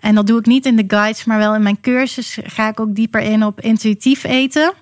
en 0.00 0.14
dat 0.14 0.26
doe 0.26 0.38
ik 0.38 0.46
niet 0.46 0.66
in 0.66 0.76
de 0.76 0.84
guides, 0.86 1.24
maar 1.24 1.38
wel 1.38 1.54
in 1.54 1.62
mijn 1.62 1.80
cursus, 1.80 2.38
ga 2.42 2.68
ik 2.68 2.80
ook 2.80 2.94
dieper 2.94 3.20
in 3.20 3.44
op 3.44 3.60
intuïtief 3.60 4.24
eten. 4.24 4.72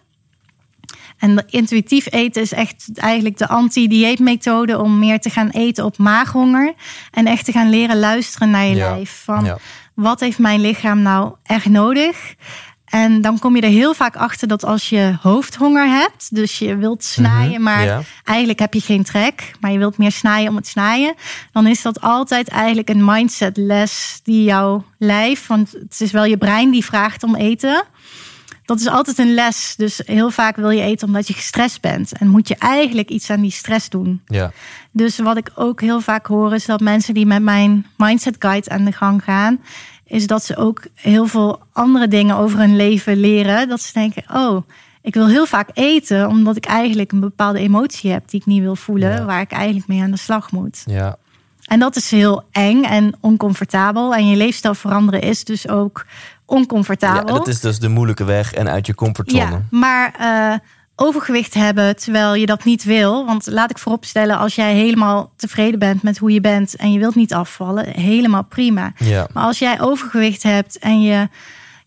En 1.18 1.44
intuïtief 1.48 2.12
eten 2.12 2.42
is 2.42 2.52
echt 2.52 2.90
eigenlijk 2.94 3.38
de 3.38 3.48
anti-dieetmethode 3.48 4.78
om 4.80 4.98
meer 4.98 5.20
te 5.20 5.30
gaan 5.30 5.48
eten 5.50 5.84
op 5.84 5.98
maaghonger. 5.98 6.74
En 7.10 7.26
echt 7.26 7.44
te 7.44 7.52
gaan 7.52 7.70
leren 7.70 7.98
luisteren 7.98 8.50
naar 8.50 8.64
je 8.64 8.74
Ja. 8.74 8.90
lijf. 8.94 9.20
Van 9.24 9.44
Ja. 9.44 9.58
wat 9.94 10.20
heeft 10.20 10.38
mijn 10.38 10.60
lichaam 10.60 11.02
nou 11.02 11.32
echt 11.42 11.66
nodig? 11.68 12.34
En 12.86 13.20
dan 13.20 13.38
kom 13.38 13.56
je 13.56 13.62
er 13.62 13.68
heel 13.68 13.94
vaak 13.94 14.16
achter 14.16 14.48
dat 14.48 14.64
als 14.64 14.88
je 14.88 15.16
hoofdhonger 15.22 15.86
hebt, 15.88 16.34
dus 16.34 16.58
je 16.58 16.76
wilt 16.76 17.04
snijden, 17.04 17.62
maar 17.62 17.86
Mhm. 17.86 18.00
eigenlijk 18.24 18.58
heb 18.58 18.74
je 18.74 18.80
geen 18.80 19.02
trek, 19.04 19.50
maar 19.60 19.72
je 19.72 19.78
wilt 19.78 19.98
meer 19.98 20.12
snijden 20.12 20.50
om 20.50 20.56
het 20.56 20.66
snijden, 20.66 21.14
dan 21.52 21.66
is 21.66 21.82
dat 21.82 22.00
altijd 22.00 22.48
eigenlijk 22.48 22.88
een 22.88 23.04
mindset 23.04 23.56
les 23.56 24.20
die 24.22 24.44
jouw 24.44 24.84
lijf, 24.98 25.46
want 25.46 25.72
het 25.72 26.00
is 26.00 26.10
wel 26.10 26.24
je 26.24 26.36
brein 26.36 26.70
die 26.70 26.84
vraagt 26.84 27.22
om 27.22 27.34
eten, 27.34 27.84
dat 28.66 28.80
is 28.80 28.88
altijd 28.88 29.18
een 29.18 29.34
les. 29.34 29.74
Dus 29.76 30.00
heel 30.04 30.30
vaak 30.30 30.56
wil 30.56 30.70
je 30.70 30.82
eten 30.82 31.06
omdat 31.06 31.28
je 31.28 31.34
gestrest 31.34 31.80
bent. 31.80 32.12
En 32.12 32.28
moet 32.28 32.48
je 32.48 32.56
eigenlijk 32.58 33.08
iets 33.08 33.30
aan 33.30 33.40
die 33.40 33.50
stress 33.50 33.88
doen. 33.88 34.20
Ja. 34.26 34.52
Dus 34.90 35.18
wat 35.18 35.36
ik 35.36 35.50
ook 35.54 35.80
heel 35.80 36.00
vaak 36.00 36.26
hoor 36.26 36.54
is 36.54 36.64
dat 36.66 36.80
mensen 36.80 37.14
die 37.14 37.26
met 37.26 37.42
mijn 37.42 37.86
mindset 37.96 38.36
guide 38.38 38.70
aan 38.70 38.84
de 38.84 38.92
gang 38.92 39.24
gaan, 39.24 39.60
is 40.04 40.26
dat 40.26 40.44
ze 40.44 40.56
ook 40.56 40.86
heel 40.94 41.26
veel 41.26 41.62
andere 41.72 42.08
dingen 42.08 42.36
over 42.36 42.58
hun 42.58 42.76
leven 42.76 43.16
leren. 43.16 43.68
Dat 43.68 43.80
ze 43.80 43.92
denken, 43.92 44.24
oh, 44.32 44.62
ik 45.02 45.14
wil 45.14 45.28
heel 45.28 45.46
vaak 45.46 45.68
eten 45.72 46.28
omdat 46.28 46.56
ik 46.56 46.64
eigenlijk 46.66 47.12
een 47.12 47.20
bepaalde 47.20 47.58
emotie 47.58 48.10
heb 48.10 48.28
die 48.28 48.40
ik 48.40 48.46
niet 48.46 48.62
wil 48.62 48.76
voelen, 48.76 49.10
Ja. 49.10 49.24
waar 49.24 49.40
ik 49.40 49.52
eigenlijk 49.52 49.86
mee 49.88 50.02
aan 50.02 50.10
de 50.10 50.16
slag 50.16 50.52
moet. 50.52 50.82
Ja. 50.86 51.16
En 51.66 51.78
dat 51.78 51.96
is 51.96 52.10
heel 52.10 52.44
eng 52.50 52.82
en 52.82 53.14
oncomfortabel. 53.20 54.14
En 54.14 54.28
je 54.28 54.36
leefstijl 54.36 54.74
veranderen 54.74 55.20
is 55.20 55.44
dus 55.44 55.68
ook 55.68 56.06
oncomfortabel. 56.44 57.26
ja, 57.26 57.38
dat 57.38 57.48
is 57.48 57.60
dus 57.60 57.78
de 57.78 57.88
moeilijke 57.88 58.24
weg 58.24 58.52
en 58.52 58.68
uit 58.68 58.86
je 58.86 58.94
comfortzone. 58.94 59.40
Ja, 59.40 59.62
maar 59.70 60.14
eh, 60.18 60.58
overgewicht 60.96 61.54
hebben 61.54 61.96
terwijl 61.96 62.34
je 62.34 62.46
dat 62.46 62.64
niet 62.64 62.84
wil. 62.84 63.26
Want 63.26 63.46
laat 63.46 63.70
ik 63.70 63.78
vooropstellen, 63.78 64.38
als 64.38 64.54
jij 64.54 64.74
helemaal 64.74 65.30
tevreden 65.36 65.78
bent 65.78 66.02
met 66.02 66.18
hoe 66.18 66.32
je 66.32 66.40
bent 66.40 66.76
en 66.76 66.92
je 66.92 66.98
wilt 66.98 67.14
niet 67.14 67.34
afvallen, 67.34 67.88
helemaal 67.88 68.44
prima. 68.44 68.92
Ja. 68.96 69.26
Maar 69.32 69.44
als 69.44 69.58
jij 69.58 69.80
overgewicht 69.80 70.42
hebt 70.42 70.78
en 70.78 71.02
je, 71.02 71.28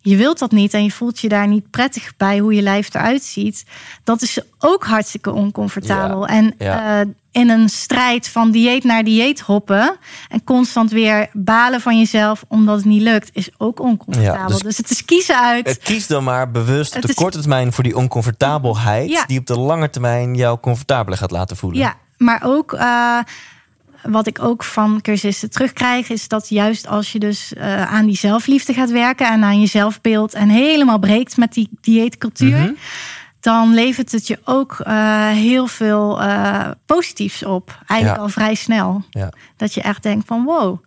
je 0.02 0.16
wilt 0.16 0.40
dat 0.40 0.52
niet 0.52 0.74
en 0.74 0.84
je 0.84 0.92
voelt 0.92 1.20
je 1.20 1.30
daar 1.30 1.48
niet 1.48 1.70
prettig 1.70 2.14
bij 2.18 2.40
hoe 2.40 2.54
je 2.54 2.62
lijf 2.62 2.94
eruit 2.94 3.24
ziet, 3.24 3.66
dat 4.04 4.22
is 4.22 4.40
ook 4.60 4.86
hartstikke 4.86 5.32
oncomfortabel. 5.32 6.20
Ja, 6.28 6.34
En 6.34 6.54
ja. 6.58 7.00
eh, 7.02 7.08
in 7.32 7.50
een 7.50 7.70
strijd 7.70 8.28
van 8.30 8.52
dieet 8.52 8.84
naar 8.84 9.04
dieet 9.04 9.40
hoppen 9.40 9.98
en 10.30 10.44
constant 10.44 10.92
weer 10.92 11.30
balen 11.34 11.82
van 11.82 11.98
jezelf 11.98 12.44
omdat 12.48 12.76
het 12.76 12.86
niet 12.86 13.02
lukt, 13.02 13.30
is 13.34 13.50
ook 13.58 13.80
oncomfortabel. 13.80 14.42
Ja, 14.42 14.48
dus- 14.48 14.60
dus, 14.62 14.78
het 14.78 14.90
is 14.90 15.06
kiezen 15.06 15.40
uit. 15.42 15.68
Eh, 15.68 15.74
Kies 15.84 16.08
dan 16.08 16.24
maar 16.24 16.52
bewust 16.52 16.88
op 16.90 16.94
Het 16.96 17.04
de 17.04 17.10
is- 17.10 17.16
korte 17.16 17.40
termijn 17.40 17.74
voor 17.74 17.84
die 17.84 17.96
oncomfortabelheid... 17.98 19.24
Die 19.28 19.40
op 19.40 19.46
de 19.46 19.60
lange 19.60 19.90
termijn 19.90 20.36
jou 20.36 20.60
comfortabeler 20.60 21.18
gaat 21.18 21.32
laten 21.32 21.58
voelen. 21.58 21.80
Ja, 21.80 21.96
maar 22.18 22.42
ook 22.46 22.74
eh, 22.74 23.20
wat 24.04 24.28
ik 24.28 24.44
ook 24.44 24.64
van 24.64 25.02
cursisten 25.02 25.50
terugkrijg, 25.50 26.10
is 26.10 26.28
dat 26.28 26.50
juist 26.50 26.88
als 26.88 27.12
je 27.12 27.20
dus 27.20 27.54
eh, 27.54 27.92
aan 27.94 28.06
die 28.06 28.18
zelfliefde 28.18 28.74
gaat 28.74 28.92
werken 28.92 29.28
en 29.28 29.44
aan 29.44 29.60
je 29.60 29.68
zelfbeeld 29.68 30.34
en 30.34 30.50
helemaal 30.50 31.00
breekt 31.00 31.38
met 31.38 31.54
die 31.54 31.70
dieetcultuur. 31.82 32.58
Mhm. 32.58 32.72
Dan 33.40 33.74
levert 33.74 34.12
het 34.12 34.28
je 34.28 34.40
ook 34.46 34.80
eh, 34.80 35.28
heel 35.28 35.68
veel 35.68 36.22
eh, 36.22 36.70
positiefs 36.86 37.46
op. 37.46 37.82
Eigenlijk 37.88 38.20
Ja. 38.20 38.26
al 38.26 38.30
vrij 38.30 38.56
snel. 38.56 39.04
Ja. 39.10 39.30
Dat 39.58 39.74
je 39.74 39.82
echt 39.82 40.04
denkt 40.04 40.28
van 40.28 40.44
wow, 40.44 40.78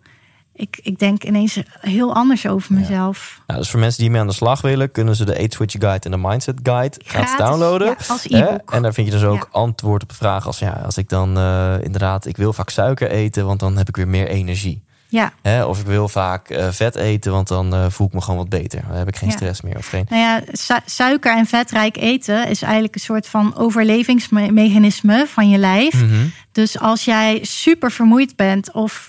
ik, 0.55 0.79
ik 0.83 0.99
denk 0.99 1.23
ineens 1.23 1.57
heel 1.79 2.13
anders 2.15 2.47
over 2.47 2.73
mezelf. 2.73 3.41
Nou, 3.47 3.59
dus 3.59 3.69
voor 3.69 3.79
mensen 3.79 4.01
die 4.01 4.11
mee 4.11 4.21
aan 4.21 4.27
de 4.27 4.33
slag 4.33 4.61
willen, 4.61 4.91
kunnen 4.91 5.15
ze 5.15 5.25
de 5.25 5.33
Eat 5.35 5.53
Switch 5.53 5.75
Guide 5.79 6.05
en 6.05 6.11
de 6.11 6.17
Mindset 6.27 6.59
Guide 6.63 6.97
Gratis, 7.05 7.37
downloaden. 7.37 7.87
ja, 7.87 7.95
als 8.07 8.25
e-book. 8.29 8.71
En 8.73 8.81
daar 8.81 8.93
vind 8.93 9.07
je 9.07 9.13
dus 9.13 9.23
ook 9.23 9.35
Ja. 9.51 9.59
antwoord 9.59 10.03
op 10.03 10.09
de 10.09 10.15
vraag 10.15 10.45
als, 10.45 10.59
ja, 10.59 10.81
als 10.85 10.97
ik 10.97 11.09
dan 11.09 11.37
eh, 11.37 11.73
inderdaad, 11.81 12.25
ik 12.25 12.37
wil 12.37 12.53
vaak 12.53 12.69
suiker 12.69 13.09
eten, 13.09 13.45
want 13.45 13.59
dan 13.59 13.77
heb 13.77 13.87
ik 13.87 13.95
weer 13.95 14.07
meer 14.07 14.27
energie. 14.27 14.83
Ja. 15.07 15.33
Hè? 15.41 15.65
Of 15.65 15.79
ik 15.79 15.85
wil 15.85 16.07
vaak 16.09 16.49
eh, 16.49 16.67
vet 16.71 16.95
eten, 16.95 17.31
want 17.31 17.47
dan 17.47 17.73
eh, 17.73 17.85
voel 17.89 18.07
ik 18.07 18.13
me 18.13 18.21
gewoon 18.21 18.39
wat 18.39 18.49
beter. 18.49 18.81
Dan 18.87 18.97
heb 18.97 19.07
ik 19.07 19.15
geen 19.15 19.29
Ja. 19.29 19.35
stress 19.35 19.61
meer 19.61 19.77
of 19.77 19.87
geen. 19.87 20.05
Nou 20.09 20.21
ja, 20.21 20.41
su- 20.51 20.79
suiker 20.85 21.37
en 21.37 21.45
vetrijk 21.45 21.97
eten 21.97 22.47
is 22.49 22.61
eigenlijk 22.61 22.95
een 22.95 23.01
soort 23.01 23.27
van 23.27 23.55
overlevingsmechanisme 23.55 25.25
van 25.27 25.49
je 25.49 25.57
lijf. 25.57 25.93
Mhm. 25.93 26.25
Dus 26.51 26.79
als 26.79 27.05
jij 27.05 27.39
super 27.41 27.91
vermoeid 27.91 28.35
bent 28.35 28.71
of, 28.71 29.07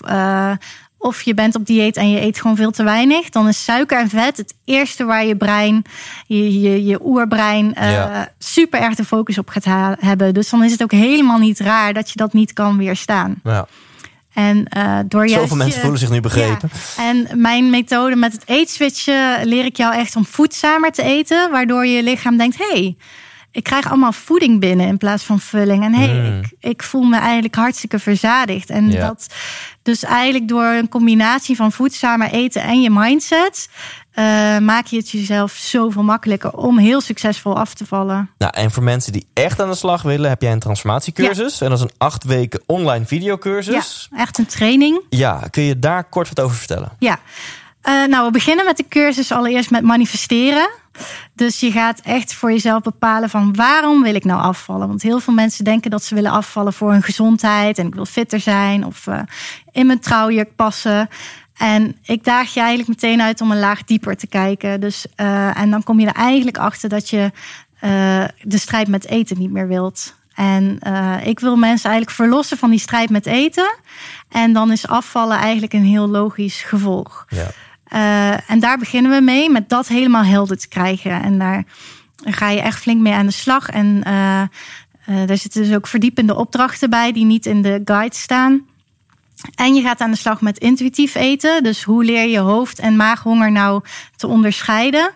of 1.05 1.21
je 1.21 1.33
bent 1.33 1.55
op 1.55 1.65
dieet 1.65 1.97
en 1.97 2.09
je 2.09 2.21
eet 2.21 2.39
gewoon 2.41 2.55
veel 2.55 2.71
te 2.71 2.83
weinig, 2.83 3.29
dan 3.29 3.47
is 3.47 3.63
suiker 3.63 3.99
en 3.99 4.09
vet 4.09 4.37
het 4.37 4.53
eerste 4.65 5.03
waar 5.05 5.25
je 5.25 5.35
brein, 5.35 5.81
je, 6.27 6.59
je, 6.61 6.85
je 6.85 6.99
oerbrein, 7.05 7.73
eh, 7.75 7.91
Ja. 7.91 8.29
super 8.39 8.79
erg 8.79 8.95
de 8.95 9.05
focus 9.05 9.37
op 9.37 9.49
gaat 9.49 9.65
hebben. 9.99 10.33
Dus 10.33 10.49
dan 10.49 10.63
is 10.63 10.71
het 10.71 10.83
ook 10.83 10.91
helemaal 10.91 11.37
niet 11.37 11.59
raar 11.59 11.93
dat 11.93 12.09
je 12.09 12.15
dat 12.15 12.33
niet 12.33 12.53
kan 12.53 12.77
weerstaan. 12.77 13.35
Ja. 13.43 13.67
En 14.33 14.65
eh 14.67 14.99
door 15.07 15.29
Zoveel 15.29 15.55
mensen 15.57 15.81
voelen 15.81 15.99
zich 15.99 16.09
nu 16.09 16.19
begrepen. 16.19 16.69
ja, 16.97 17.03
en 17.09 17.27
mijn 17.41 17.69
methode 17.69 18.15
met 18.15 18.31
het 18.31 18.43
eetswitchen 18.45 19.45
leer 19.45 19.65
ik 19.65 19.77
jou 19.77 19.93
echt 19.95 20.15
om 20.15 20.25
voedzamer 20.25 20.91
te 20.91 21.03
eten. 21.03 21.51
Waardoor 21.51 21.85
je 21.85 22.03
lichaam 22.03 22.37
denkt, 22.37 22.57
hé, 22.57 22.65
hey, 22.71 22.95
ik 23.51 23.63
krijg 23.63 23.87
allemaal 23.89 24.11
voeding 24.11 24.59
binnen 24.59 24.87
in 24.87 24.97
plaats 24.97 25.23
van 25.23 25.39
vulling. 25.39 25.83
En 25.83 25.93
hey, 25.93 26.07
Mm. 26.13 26.39
ik, 26.39 26.69
ik 26.71 26.83
voel 26.83 27.03
me 27.03 27.17
eigenlijk 27.17 27.55
hartstikke 27.55 27.99
verzadigd. 27.99 28.69
En 28.69 28.91
Ja. 28.91 29.07
dat 29.07 29.27
dus 29.85 30.03
eigenlijk 30.03 30.47
door 30.47 30.65
een 30.65 30.89
combinatie 30.89 31.55
van 31.55 31.71
voedzamer 31.71 32.31
eten 32.31 32.61
en 32.61 32.81
je 32.81 32.89
mindset... 32.89 33.69
eh, 34.11 34.23
maak 34.57 34.85
je 34.85 34.97
het 34.97 35.09
jezelf 35.09 35.51
zoveel 35.51 36.03
makkelijker 36.03 36.51
om 36.51 36.77
heel 36.77 37.01
succesvol 37.01 37.57
af 37.57 37.73
te 37.73 37.85
vallen. 37.85 38.29
Nou, 38.37 38.51
en 38.55 38.71
voor 38.71 38.83
mensen 38.83 39.11
die 39.13 39.27
echt 39.33 39.61
aan 39.61 39.69
de 39.69 39.75
slag 39.75 40.01
willen, 40.01 40.29
heb 40.29 40.41
jij 40.41 40.51
een 40.51 40.59
transformatiecursus. 40.59 41.61
En 41.61 41.69
dat 41.69 41.77
is 41.77 41.83
een 41.83 41.93
acht 41.97 42.23
weken 42.23 42.61
online 42.65 43.05
videocursus. 43.05 44.07
Ja, 44.11 44.17
echt 44.17 44.37
een 44.37 44.45
training. 44.45 45.01
Ja, 45.09 45.41
kun 45.51 45.63
je 45.63 45.79
daar 45.79 46.03
kort 46.03 46.27
wat 46.29 46.39
over 46.45 46.57
vertellen? 46.57 46.91
Ja, 46.99 47.19
Eh, 47.81 48.05
nou, 48.05 48.25
we 48.25 48.31
beginnen 48.31 48.65
met 48.65 48.77
de 48.77 48.85
cursus 48.89 49.31
allereerst 49.31 49.69
met 49.71 49.83
manifesteren. 49.83 50.69
Dus 51.33 51.59
je 51.59 51.71
gaat 51.71 51.99
echt 51.99 52.33
voor 52.33 52.51
jezelf 52.51 52.81
bepalen 52.81 53.29
van 53.29 53.55
waarom 53.55 54.03
wil 54.03 54.15
ik 54.15 54.23
nou 54.23 54.41
afvallen? 54.41 54.87
Want 54.87 55.01
heel 55.01 55.19
veel 55.19 55.33
mensen 55.33 55.63
denken 55.63 55.91
dat 55.91 56.03
ze 56.03 56.15
willen 56.15 56.31
afvallen 56.31 56.73
voor 56.73 56.91
hun 56.91 57.03
gezondheid 57.03 57.77
en 57.77 57.87
ik 57.87 57.95
wil 57.95 58.05
fitter 58.05 58.39
zijn 58.39 58.85
of 58.85 59.07
eh, 59.07 59.19
in 59.71 59.85
mijn 59.85 59.99
trouwjurk 59.99 60.55
passen. 60.55 61.09
En 61.57 61.97
ik 62.03 62.23
daag 62.23 62.53
je 62.53 62.59
eigenlijk 62.59 62.89
meteen 62.89 63.21
uit 63.21 63.41
om 63.41 63.51
een 63.51 63.59
laag 63.59 63.83
dieper 63.83 64.17
te 64.17 64.27
kijken. 64.27 64.79
Dus, 64.79 65.05
eh, 65.15 65.59
en 65.59 65.71
dan 65.71 65.83
kom 65.83 65.99
je 65.99 66.07
er 66.07 66.13
eigenlijk 66.13 66.57
achter 66.57 66.89
dat 66.89 67.09
je 67.09 67.31
eh, 67.79 68.23
de 68.41 68.57
strijd 68.57 68.87
met 68.87 69.07
eten 69.07 69.39
niet 69.39 69.51
meer 69.51 69.67
wilt. 69.67 70.15
En 70.35 70.79
ik 71.23 71.39
wil 71.39 71.55
mensen 71.55 71.89
eigenlijk 71.89 72.17
verlossen 72.17 72.57
van 72.57 72.69
die 72.69 72.79
strijd 72.79 73.09
met 73.09 73.25
eten. 73.25 73.75
En 74.29 74.53
dan 74.53 74.71
is 74.71 74.87
afvallen 74.87 75.37
eigenlijk 75.37 75.73
een 75.73 75.83
heel 75.83 76.07
logisch 76.07 76.61
gevolg. 76.61 77.25
Ja. 77.29 77.51
Eh, 77.95 78.49
en 78.49 78.59
daar 78.59 78.77
beginnen 78.77 79.11
we 79.11 79.21
mee, 79.21 79.49
met 79.49 79.69
dat 79.69 79.87
helemaal 79.87 80.23
helder 80.23 80.57
te 80.57 80.67
krijgen. 80.67 81.23
En 81.23 81.39
daar 81.39 81.63
ga 82.23 82.49
je 82.49 82.61
echt 82.61 82.81
flink 82.81 83.01
mee 83.01 83.13
aan 83.13 83.25
de 83.25 83.31
slag. 83.31 83.69
En 83.69 84.01
eh, 84.03 84.41
daar 85.25 85.37
zitten 85.37 85.63
dus 85.63 85.75
ook 85.75 85.87
verdiepende 85.87 86.35
opdrachten 86.35 86.89
bij 86.89 87.11
die 87.11 87.25
niet 87.25 87.45
in 87.45 87.61
de 87.61 87.81
guide 87.85 88.15
staan. 88.15 88.65
En 89.55 89.73
je 89.73 89.81
gaat 89.81 90.01
aan 90.01 90.11
de 90.11 90.17
slag 90.17 90.41
met 90.41 90.57
intuïtief 90.57 91.15
eten. 91.15 91.63
Dus 91.63 91.83
hoe 91.83 92.03
leer 92.03 92.27
je 92.27 92.39
hoofd- 92.39 92.79
en 92.79 92.95
maaghonger 92.95 93.51
nou 93.51 93.83
te 94.15 94.27
onderscheiden? 94.27 95.11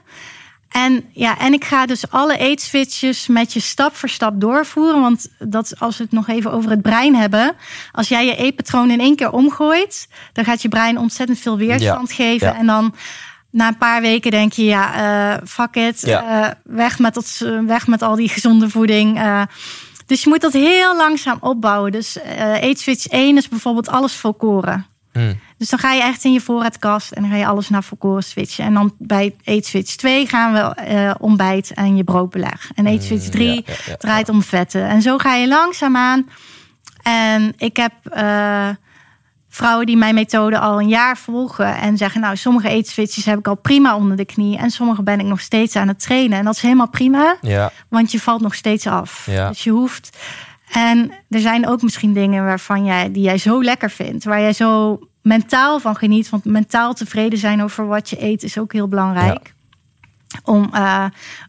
En, 0.70 1.05
ja, 1.11 1.38
en 1.39 1.53
ik 1.53 1.63
ga 1.63 1.86
dus 1.86 2.11
alle 2.11 2.38
eetswitches 2.38 3.28
met 3.28 3.53
je 3.53 3.59
stap 3.59 3.95
voor 3.95 4.09
stap 4.09 4.41
doorvoeren. 4.41 5.01
Want 5.01 5.28
dat, 5.39 5.74
als 5.80 5.97
we 5.97 6.03
het 6.03 6.11
nog 6.11 6.28
even 6.28 6.51
over 6.51 6.70
het 6.70 6.82
brein 6.82 7.15
hebben. 7.15 7.55
Als 7.91 8.07
jij 8.07 8.26
je 8.26 8.36
eetpatroon 8.36 8.89
in 8.91 8.99
één 8.99 9.15
keer 9.15 9.32
omgooit, 9.32 10.07
dan 10.34 10.45
gaat 10.45 10.61
je 10.61 10.70
brein 10.70 10.97
ontzettend 10.97 11.39
veel 11.39 11.57
weerstand 11.57 12.09
Ja, 12.09 12.15
geven. 12.15 12.47
ja. 12.47 12.55
En 12.55 12.65
dan 12.65 12.95
na 13.51 13.67
een 13.67 13.78
paar 13.78 14.01
weken 14.01 14.32
denk 14.32 14.53
je, 14.53 14.63
ja, 14.63 14.93
eh, 15.36 15.41
fuck 15.47 15.76
it. 15.76 16.01
Ja. 16.01 16.43
eh, 16.47 16.51
weg, 16.63 16.99
met 16.99 17.13
dat, 17.13 17.45
weg 17.65 17.88
met 17.88 18.01
al 18.01 18.15
die 18.15 18.30
gezonde 18.30 18.70
voeding. 18.70 19.17
eh. 19.17 19.41
dus 20.05 20.24
je 20.24 20.30
moet 20.30 20.41
dat 20.41 20.53
heel 20.53 20.95
langzaam 20.97 21.38
opbouwen. 21.39 21.91
Dus 21.91 22.22
eh 22.22 22.61
eetswitch 22.61 23.07
1 23.07 23.38
is 23.38 23.49
bijvoorbeeld 23.49 23.89
alles 23.89 24.13
volkoren. 24.13 24.86
Hmm. 25.20 25.39
Dus 25.57 25.70
dan 25.70 25.80
ga 25.80 25.93
je 25.93 26.01
echt 26.01 26.24
in 26.24 26.34
je 26.34 26.41
voorraadkast 26.41 27.11
en 27.11 27.22
dan 27.22 27.32
ga 27.32 27.38
je 27.38 27.45
alles 27.45 27.70
naar 27.70 27.84
volkoren 27.84 28.24
switchen. 28.24 28.65
En 28.65 28.74
dan 28.74 28.93
bij 28.97 29.36
Eat 29.43 29.65
Switch 29.65 29.95
2 29.95 30.28
gaan 30.28 30.53
we 30.53 30.59
eh, 30.59 31.11
ontbijt 31.20 31.74
en 31.74 31.95
je 31.95 32.03
broodbeleg. 32.03 32.72
En 32.76 32.86
Eat 32.86 33.03
Switch 33.03 33.30
3 33.30 33.47
Mm, 33.49 33.63
ja, 33.65 33.74
ja, 33.74 33.74
ja, 33.86 33.95
draait 33.95 34.30
om 34.30 34.43
vetten. 34.43 34.88
En 34.88 35.01
zo 35.01 35.17
ga 35.17 35.36
je 35.36 35.47
langzaamaan. 35.47 36.30
En 37.03 37.53
ik 37.57 37.78
heb 37.78 37.91
eh, 38.03 38.70
vrouwen 39.49 39.86
die 39.86 39.97
mijn 39.97 40.15
methode 40.15 40.59
al 40.59 40.80
een 40.80 40.88
jaar 40.88 41.17
volgen 41.17 41.76
en 41.76 41.97
zeggen: 41.97 42.22
Nou, 42.22 42.36
sommige 42.36 42.70
Eat 42.70 42.88
Switches 42.88 43.26
heb 43.26 43.39
ik 43.39 43.47
al 43.47 43.55
prima 43.55 43.95
onder 43.95 44.17
de 44.17 44.26
knie. 44.26 44.57
En 44.57 44.70
sommige 44.70 45.03
ben 45.03 45.20
ik 45.20 45.26
nog 45.26 45.41
steeds 45.41 45.76
aan 45.76 45.88
het 45.88 45.99
trainen. 45.99 46.38
En 46.38 46.45
dat 46.45 46.55
is 46.55 46.61
helemaal 46.61 46.89
prima. 46.89 47.38
Ja. 47.41 47.72
Want 47.89 48.11
je 48.11 48.20
valt 48.20 48.41
nog 48.41 48.55
steeds 48.55 48.88
af. 48.88 49.26
Ja. 49.26 49.49
Dus 49.49 49.63
je 49.63 49.72
hoeft. 49.72 50.17
En 50.72 51.11
er 51.30 51.39
zijn 51.39 51.67
ook 51.67 51.82
misschien 51.82 52.13
dingen 52.13 52.45
waarvan 52.45 52.86
jij, 52.86 53.11
die 53.11 53.24
jij 53.24 53.38
zo 53.38 53.63
lekker 53.63 53.89
vindt. 53.89 54.24
Waar 54.24 54.41
jij 54.41 54.53
zo 54.53 54.99
mentaal 55.22 55.80
van 55.80 55.95
geniet. 55.95 56.30
Want 56.30 56.45
mentaal 56.45 56.93
tevreden 56.93 57.39
zijn 57.39 57.63
over 57.63 57.88
wat 57.88 58.09
je 58.09 58.24
eet 58.24 58.43
is 58.43 58.57
ook 58.57 58.74
heel 58.74 58.88
belangrijk. 58.88 59.53
Om 60.43 60.70
eh, 60.74 61.05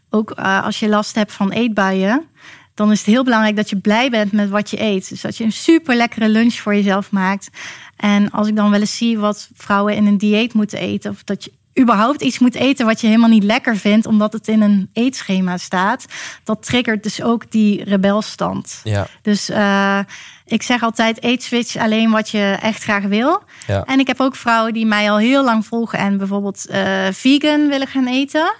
ook 0.09 0.31
eh, 0.31 0.63
als 0.63 0.79
je 0.79 0.89
last 0.89 1.15
hebt 1.15 1.33
van 1.33 1.51
eetbuien. 1.51 2.25
Dan 2.73 2.91
is 2.91 2.97
het 2.97 3.07
heel 3.07 3.23
belangrijk 3.23 3.55
dat 3.55 3.69
je 3.69 3.77
blij 3.77 4.09
bent 4.09 4.31
met 4.31 4.49
wat 4.49 4.69
je 4.69 4.81
eet. 4.81 5.09
Dus 5.09 5.21
dat 5.21 5.37
je 5.37 5.43
een 5.43 5.51
super 5.51 5.95
lekkere 5.95 6.29
lunch 6.29 6.53
voor 6.53 6.75
jezelf 6.75 7.11
maakt. 7.11 7.49
En 7.95 8.31
als 8.31 8.47
ik 8.47 8.55
dan 8.55 8.71
wel 8.71 8.79
eens 8.79 8.97
zie 8.97 9.19
wat 9.19 9.49
vrouwen 9.53 9.95
in 9.95 10.05
een 10.05 10.17
dieet 10.17 10.53
moeten 10.53 10.79
eten. 10.79 11.11
Of 11.11 11.23
dat 11.23 11.43
je 11.43 11.51
überhaupt 11.79 12.21
iets 12.21 12.39
moet 12.39 12.55
eten 12.55 12.85
wat 12.85 13.01
je 13.01 13.07
helemaal 13.07 13.29
niet 13.29 13.43
lekker 13.43 13.77
vindt. 13.77 14.05
Omdat 14.05 14.33
het 14.33 14.47
in 14.47 14.61
een 14.61 14.89
eetschema 14.93 15.57
staat. 15.57 16.05
Dat 16.43 16.65
triggert 16.65 17.03
dus 17.03 17.21
ook 17.21 17.51
die 17.51 17.83
rebelstand. 17.83 18.79
Ja. 18.83 19.07
Dus 19.21 19.49
eh, 19.49 19.99
ik 20.45 20.63
zeg 20.63 20.83
altijd 20.83 21.23
eet 21.23 21.43
switch 21.43 21.77
alleen 21.77 22.11
wat 22.11 22.29
je 22.29 22.57
echt 22.61 22.83
graag 22.83 23.03
wil. 23.03 23.43
Ja. 23.67 23.83
En 23.85 23.99
ik 23.99 24.07
heb 24.07 24.19
ook 24.19 24.35
vrouwen 24.35 24.73
die 24.73 24.85
mij 24.85 25.11
al 25.11 25.17
heel 25.17 25.43
lang 25.43 25.65
volgen 25.65 25.99
en 25.99 26.17
bijvoorbeeld 26.17 26.65
eh, 26.67 27.07
vegan 27.11 27.67
willen 27.67 27.87
gaan 27.87 28.07
eten. 28.07 28.53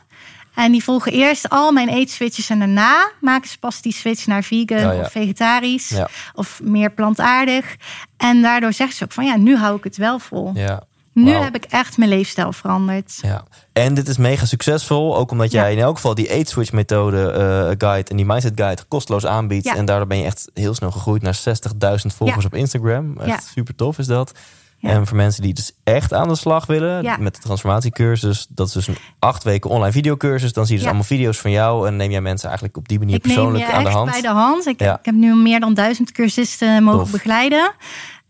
En 0.55 0.71
die 0.71 0.83
volgen 0.83 1.11
eerst 1.11 1.49
al 1.49 1.71
mijn 1.71 1.89
eetswitches 1.89 2.49
en 2.49 2.59
daarna 2.59 3.11
maken 3.21 3.49
ze 3.49 3.59
pas 3.59 3.81
die 3.81 3.93
switch 3.93 4.25
naar 4.25 4.43
vegan 4.43 4.79
ja. 4.95 4.99
of 4.99 5.11
vegetarisch 5.11 5.89
Ja. 5.89 6.09
of 6.33 6.59
meer 6.63 6.91
plantaardig. 6.91 7.75
En 8.17 8.41
daardoor 8.41 8.73
zeggen 8.73 8.97
ze 8.97 9.03
ook 9.03 9.11
van 9.11 9.25
ja, 9.25 9.37
nu 9.37 9.55
hou 9.55 9.77
ik 9.77 9.83
het 9.83 9.97
wel 9.97 10.19
vol. 10.19 10.51
Ja. 10.53 10.83
Nu 11.13 11.31
heb 11.31 11.55
ik 11.55 11.65
echt 11.65 11.97
mijn 11.97 12.09
leefstijl 12.09 12.53
veranderd. 12.53 13.19
Ja. 13.21 13.43
En 13.73 13.93
dit 13.93 14.07
is 14.07 14.17
mega 14.17 14.45
succesvol, 14.45 15.17
ook 15.17 15.31
omdat 15.31 15.51
Ja. 15.51 15.61
jij 15.61 15.71
in 15.73 15.79
elk 15.79 15.95
geval 15.95 16.15
die 16.15 16.27
Eat 16.27 16.47
Switch 16.49 16.71
methode 16.71 17.31
eh, 17.31 17.87
guide 17.87 18.09
en 18.09 18.15
die 18.15 18.25
mindset 18.25 18.51
guide 18.55 18.81
kosteloos 18.87 19.25
aanbiedt. 19.25 19.65
Ja. 19.65 19.75
En 19.75 19.85
daardoor 19.85 20.07
ben 20.07 20.17
je 20.17 20.23
echt 20.25 20.49
heel 20.53 20.73
snel 20.73 20.91
gegroeid 20.91 21.21
naar 21.21 21.35
60.000 21.35 22.15
volgers 22.15 22.41
Ja. 22.43 22.47
op 22.47 22.53
Instagram. 22.55 23.17
Echt 23.17 23.27
Ja. 23.29 23.39
super 23.53 23.75
tof 23.75 23.97
is 23.97 24.07
dat. 24.07 24.31
Ja. 24.77 24.89
En 24.89 25.07
voor 25.07 25.17
mensen 25.17 25.41
die 25.41 25.53
dus 25.53 25.71
echt 25.83 26.13
aan 26.13 26.27
de 26.27 26.35
slag 26.35 26.65
willen 26.65 27.23
met 27.23 27.35
de 27.35 27.41
transformatiecursus, 27.41 28.47
dat 28.49 28.67
is 28.67 28.73
dus 28.73 28.87
een 28.87 28.97
acht 29.19 29.43
weken 29.43 29.69
online 29.69 29.91
videocursus. 29.91 30.53
Dan 30.53 30.63
zie 30.65 30.73
je 30.73 30.79
dus 30.79 30.87
allemaal 30.89 31.07
video's 31.07 31.37
van 31.37 31.51
jou 31.51 31.87
en 31.87 31.95
neem 31.95 32.11
jij 32.11 32.21
mensen 32.21 32.47
eigenlijk 32.47 32.77
op 32.77 32.87
die 32.87 32.99
manier 32.99 33.15
Ik 33.15 33.25
neem 33.25 33.35
persoonlijk 33.35 33.65
je 33.65 33.71
aan 33.71 33.83
de 33.83 33.89
hand. 33.89 34.11
bij 34.11 34.21
de 34.21 34.27
hand. 34.27 34.65
Ik, 34.65 34.79
Ja. 34.79 34.93
ik 34.99 35.05
heb 35.05 35.15
nu 35.15 35.35
meer 35.35 35.59
dan 35.59 35.73
duizend 35.73 36.11
cursisten 36.11 36.83
mogen 36.83 36.99
Tof. 36.99 37.11
begeleiden. 37.11 37.71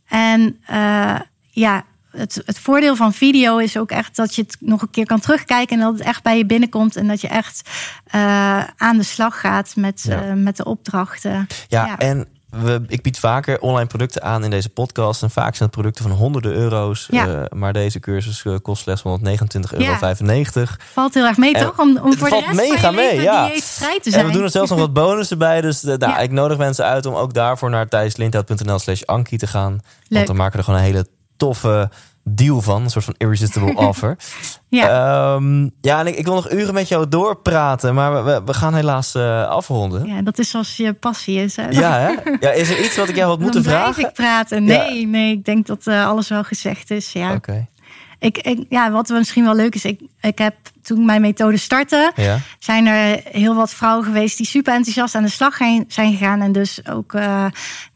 En 0.07 0.59
eh, 0.67 1.19
ja, 1.49 1.83
het, 2.11 2.41
het 2.45 2.59
voordeel 2.59 2.95
van 2.95 3.13
video 3.13 3.57
is 3.57 3.77
ook 3.77 3.91
echt 3.91 4.15
dat 4.15 4.35
je 4.35 4.41
het 4.41 4.57
nog 4.59 4.81
een 4.81 4.89
keer 4.89 5.05
kan 5.05 5.19
terugkijken. 5.19 5.77
En 5.79 5.83
dat 5.83 5.93
het 5.93 6.07
echt 6.07 6.23
bij 6.23 6.37
je 6.37 6.45
binnenkomt. 6.45 6.95
En 6.95 7.07
dat 7.07 7.21
je 7.21 7.27
echt 7.27 7.69
eh, 8.05 8.63
aan 8.77 8.97
de 8.97 9.03
slag 9.03 9.39
gaat 9.39 9.73
met, 9.75 10.03
Ja. 10.07 10.21
eh, 10.21 10.33
met 10.33 10.57
de 10.57 10.63
opdrachten. 10.65 11.47
Ja, 11.67 11.97
en 11.97 12.27
we, 12.49 12.83
ik 12.87 13.01
bied 13.01 13.19
vaker 13.19 13.59
online 13.59 13.87
producten 13.87 14.23
aan 14.23 14.43
in 14.43 14.49
deze 14.49 14.69
podcast. 14.69 15.23
En 15.23 15.29
vaak 15.29 15.55
zijn 15.55 15.69
het 15.69 15.71
producten 15.71 16.03
van 16.03 16.13
honderden 16.17 16.51
euro's. 16.53 17.07
Ja. 17.11 17.27
Eh, 17.27 17.57
maar 17.57 17.73
deze 17.73 17.99
cursus 17.99 18.45
kost 18.61 18.81
slechts 18.81 19.01
129,95 19.03 19.71
euro. 19.71 20.65
Valt 20.93 21.13
heel 21.13 21.25
erg 21.25 21.37
mee, 21.37 21.53
En 21.53 21.65
toch? 21.65 21.79
Om, 21.79 21.97
om 21.97 22.17
voor 22.17 22.29
de 22.29 22.43
rest 22.45 22.69
mega 22.69 22.91
mee, 22.91 23.21
ja. 23.21 23.47
te 23.47 23.61
zijn. 24.03 24.13
En 24.13 24.25
we 24.25 24.31
doen 24.31 24.43
er 24.43 24.49
zelfs 24.49 24.69
nog 24.69 24.79
wat 24.79 24.93
bonussen 24.93 25.37
bij. 25.37 25.61
Dus 25.61 25.83
eh, 25.83 25.97
nou, 25.97 26.11
Ja. 26.11 26.17
ik 26.17 26.31
nodig 26.31 26.57
mensen 26.57 26.85
uit 26.85 27.05
om 27.05 27.13
ook 27.15 27.33
daarvoor 27.33 27.69
naar 27.69 27.87
thijslindhout.nl 27.87 28.79
slash 28.79 29.01
Ankie 29.03 29.37
te 29.37 29.47
gaan. 29.47 29.79
Want 30.09 30.27
dan 30.27 30.35
maken 30.35 30.51
we 30.51 30.57
er 30.57 30.63
gewoon 30.63 30.79
een 30.79 30.85
hele 30.85 31.07
toffe 31.41 31.89
deal 32.23 32.61
van. 32.61 32.83
Een 32.83 32.89
soort 32.89 33.05
van 33.05 33.15
irresistible 33.17 33.75
offer. 33.87 34.17
Ja. 34.67 34.89
Ehm, 34.89 35.69
ja, 35.81 35.99
en 35.99 36.07
ik, 36.07 36.15
ik 36.15 36.25
wil 36.25 36.33
nog 36.33 36.51
uren 36.51 36.73
met 36.73 36.87
jou 36.87 37.07
doorpraten. 37.07 37.93
Maar 37.93 38.25
we, 38.25 38.41
we, 38.45 38.53
gaan 38.53 38.73
helaas 38.73 39.15
eh, 39.15 39.47
afronden. 39.47 40.05
ja, 40.05 40.21
dat 40.21 40.39
is 40.39 40.49
zoals 40.49 40.77
je 40.77 40.93
passie 40.93 41.37
is. 41.37 41.55
Hè? 41.55 41.69
Ja, 41.69 41.99
hè? 41.99 42.31
Ja, 42.39 42.51
is 42.51 42.69
er 42.69 42.83
iets 42.83 42.97
wat 42.97 43.09
ik 43.09 43.15
jou 43.15 43.27
had 43.27 43.35
Dan 43.35 43.43
moeten 43.43 43.61
blijf 43.63 43.81
vragen? 43.81 44.03
ik 44.03 44.13
praten. 44.13 44.63
Nee, 44.63 45.07
nee, 45.07 45.31
ik 45.31 45.45
denk 45.45 45.67
dat 45.67 45.87
eh, 45.87 46.07
alles 46.07 46.29
wel 46.29 46.43
gezegd 46.43 46.91
is. 46.91 47.11
Ja. 47.11 47.33
Oké. 47.33 47.67
Ik, 48.19 48.37
ik, 48.37 48.65
ja, 48.69 48.91
wat 48.91 49.09
misschien 49.09 49.43
wel 49.43 49.55
leuk 49.55 49.75
is, 49.75 49.85
ik, 49.85 50.01
ik 50.21 50.37
heb 50.37 50.55
toen 50.83 51.05
mijn 51.05 51.21
methode 51.21 51.57
startte, 51.57 52.11
Ja. 52.15 52.39
zijn 52.59 52.85
er 52.85 53.21
heel 53.31 53.55
wat 53.55 53.73
vrouwen 53.73 54.05
geweest 54.05 54.37
die 54.37 54.45
super 54.45 54.73
enthousiast 54.73 55.15
aan 55.15 55.23
de 55.23 55.29
slag 55.29 55.57
zijn 55.87 56.11
gegaan. 56.17 56.41
En 56.41 56.51
dus 56.51 56.79
ook 56.89 57.13
eh 57.13 57.45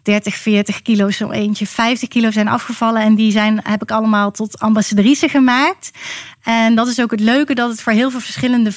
30, 0.04 0.36
40 0.36 0.82
kilo, 0.82 1.10
zo 1.12 1.32
eentje 1.32 1.68
50 1.68 2.10
kilo 2.10 2.32
zijn 2.32 2.48
afgevallen. 2.48 3.02
En 3.02 3.16
die 3.16 3.32
zijn, 3.32 3.60
heb 3.64 3.82
ik 3.82 3.92
allemaal 3.92 4.32
tot 4.32 4.60
ambassadrice 4.60 5.30
gemaakt. 5.30 5.92
En 6.44 6.76
dat 6.76 6.88
is 6.88 7.02
ook 7.02 7.12
het 7.12 7.20
leuke, 7.20 7.56
dat 7.56 7.70
het 7.70 7.82
voor 7.82 7.94
heel 7.94 8.12
veel 8.12 8.20
verschillende 8.20 8.72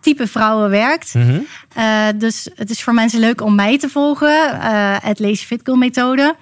type 0.00 0.26
vrouwen 0.26 0.70
werkt. 0.70 1.14
Mhm. 1.14 1.40
Eh, 1.74 2.06
dus 2.16 2.48
het 2.54 2.70
is 2.70 2.82
voor 2.82 2.94
mensen 2.94 3.20
leuk 3.20 3.40
om 3.40 3.54
mij 3.54 3.78
te 3.78 3.88
volgen, 3.88 4.60
eh 4.60 4.96
het 5.02 5.18
Lazy 5.18 5.44
Fit 5.44 5.60
Girl 5.64 5.76
methode. 5.76 6.36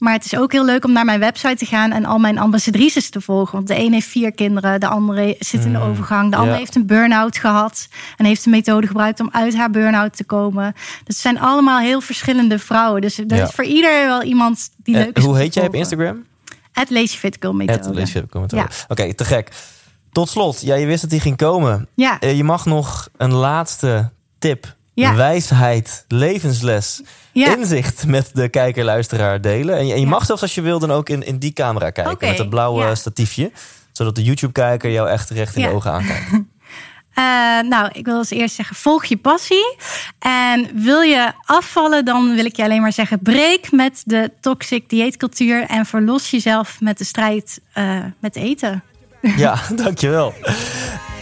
Maar 0.00 0.12
het 0.12 0.24
is 0.24 0.36
ook 0.36 0.52
heel 0.52 0.64
leuk 0.64 0.84
om 0.84 0.92
naar 0.92 1.04
mijn 1.04 1.20
website 1.20 1.56
te 1.56 1.66
gaan 1.66 1.92
en 1.92 2.04
al 2.04 2.18
mijn 2.18 2.38
ambassadrices 2.38 3.10
te 3.10 3.20
volgen. 3.20 3.54
Want 3.54 3.68
de 3.68 3.78
een 3.78 3.92
heeft 3.92 4.06
vier 4.06 4.32
kinderen, 4.32 4.80
de 4.80 4.86
andere 4.86 5.36
zit 5.38 5.64
in 5.64 5.72
de 5.72 5.78
overgang, 5.80 6.30
de 6.30 6.36
andere 6.36 6.54
ja. 6.54 6.58
heeft 6.60 6.74
een 6.74 6.86
burn-out 6.86 7.38
gehad 7.38 7.88
en 8.16 8.24
heeft 8.24 8.44
een 8.44 8.50
methode 8.50 8.86
gebruikt 8.86 9.20
om 9.20 9.28
uit 9.32 9.56
haar 9.56 9.70
burn-out 9.70 10.16
te 10.16 10.24
komen. 10.24 10.72
Dus 10.74 10.82
het 11.04 11.16
zijn 11.16 11.40
allemaal 11.40 11.78
heel 11.78 12.00
verschillende 12.00 12.58
vrouwen. 12.58 13.00
Dus 13.00 13.18
Ja. 13.38 13.44
is 13.46 13.54
voor 13.54 13.64
ieder 13.64 14.04
wel 14.06 14.22
iemand 14.22 14.70
die 14.76 14.94
En 14.96 15.04
leuk 15.04 15.16
is. 15.16 15.24
hoe 15.24 15.36
heet 15.36 15.54
jij 15.54 15.66
op. 15.66 15.74
Instagram? 15.74 16.24
Het 16.72 16.90
Lazy 16.90 17.16
methode. 17.56 18.00
Het. 18.56 18.84
Oké, 18.88 19.14
te 19.14 19.24
gek. 19.24 19.48
Tot 20.12 20.28
slot, 20.28 20.60
ja, 20.60 20.74
je 20.74 20.86
wist 20.86 21.00
dat 21.00 21.10
die 21.10 21.20
ging 21.20 21.36
komen. 21.36 21.88
Ja. 21.94 22.18
Eh, 22.20 22.36
je 22.36 22.44
mag 22.44 22.64
nog 22.66 23.08
een 23.16 23.32
laatste 23.32 24.10
tip, 24.38 24.74
Ja. 25.00 25.14
wijsheid, 25.14 26.04
levensles, 26.08 27.02
Ja. 27.32 27.56
inzicht 27.56 28.06
met 28.06 28.30
de 28.34 28.48
kijker-luisteraar 28.48 29.40
delen. 29.40 29.76
En 29.78 29.86
je, 29.86 29.92
en 29.92 29.98
je 29.98 30.04
Ja. 30.04 30.10
mag 30.10 30.24
zelfs 30.24 30.42
als 30.42 30.54
je 30.54 30.60
wil 30.60 30.78
dan 30.78 30.90
ook 30.90 31.08
in, 31.08 31.22
in 31.26 31.38
die 31.38 31.52
camera 31.52 31.90
kijken 31.90 32.28
met 32.28 32.38
het 32.38 32.48
blauwe 32.50 32.94
statiefje. 32.94 33.52
Zodat 33.92 34.14
de 34.14 34.22
YouTube-kijker 34.22 34.90
jou 34.90 35.08
echt 35.08 35.30
recht 35.30 35.56
in 35.56 35.62
de 35.62 35.68
ogen 35.68 35.92
aankijkt. 35.92 36.30
Eh, 37.14 37.24
nou, 37.68 37.90
ik 37.92 38.04
wil 38.04 38.16
als 38.16 38.30
eerst 38.30 38.54
zeggen, 38.54 38.76
volg 38.76 39.04
je 39.04 39.16
passie. 39.16 39.76
En 40.18 40.70
wil 40.74 41.00
je 41.00 41.32
afvallen, 41.44 42.04
dan 42.04 42.34
wil 42.34 42.44
ik 42.44 42.56
je 42.56 42.62
alleen 42.62 42.80
maar 42.80 42.92
zeggen... 42.92 43.18
breek 43.22 43.72
met 43.72 44.02
de 44.04 44.30
toxic 44.40 44.88
dieetcultuur... 44.88 45.62
en 45.66 45.86
verlos 45.86 46.30
jezelf 46.30 46.80
met 46.80 46.98
de 46.98 47.04
strijd 47.04 47.60
eh, 47.72 47.98
met 48.20 48.36
eten. 48.36 48.82
Ja, 49.20 49.54
dankjewel. 49.84 50.34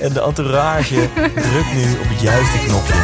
En 0.01 0.13
de 0.13 0.23
entourage 0.23 1.09
drukt 1.35 1.73
nu 1.75 1.93
op 2.01 2.09
het 2.09 2.21
juiste 2.21 2.59
knopje. 2.59 2.95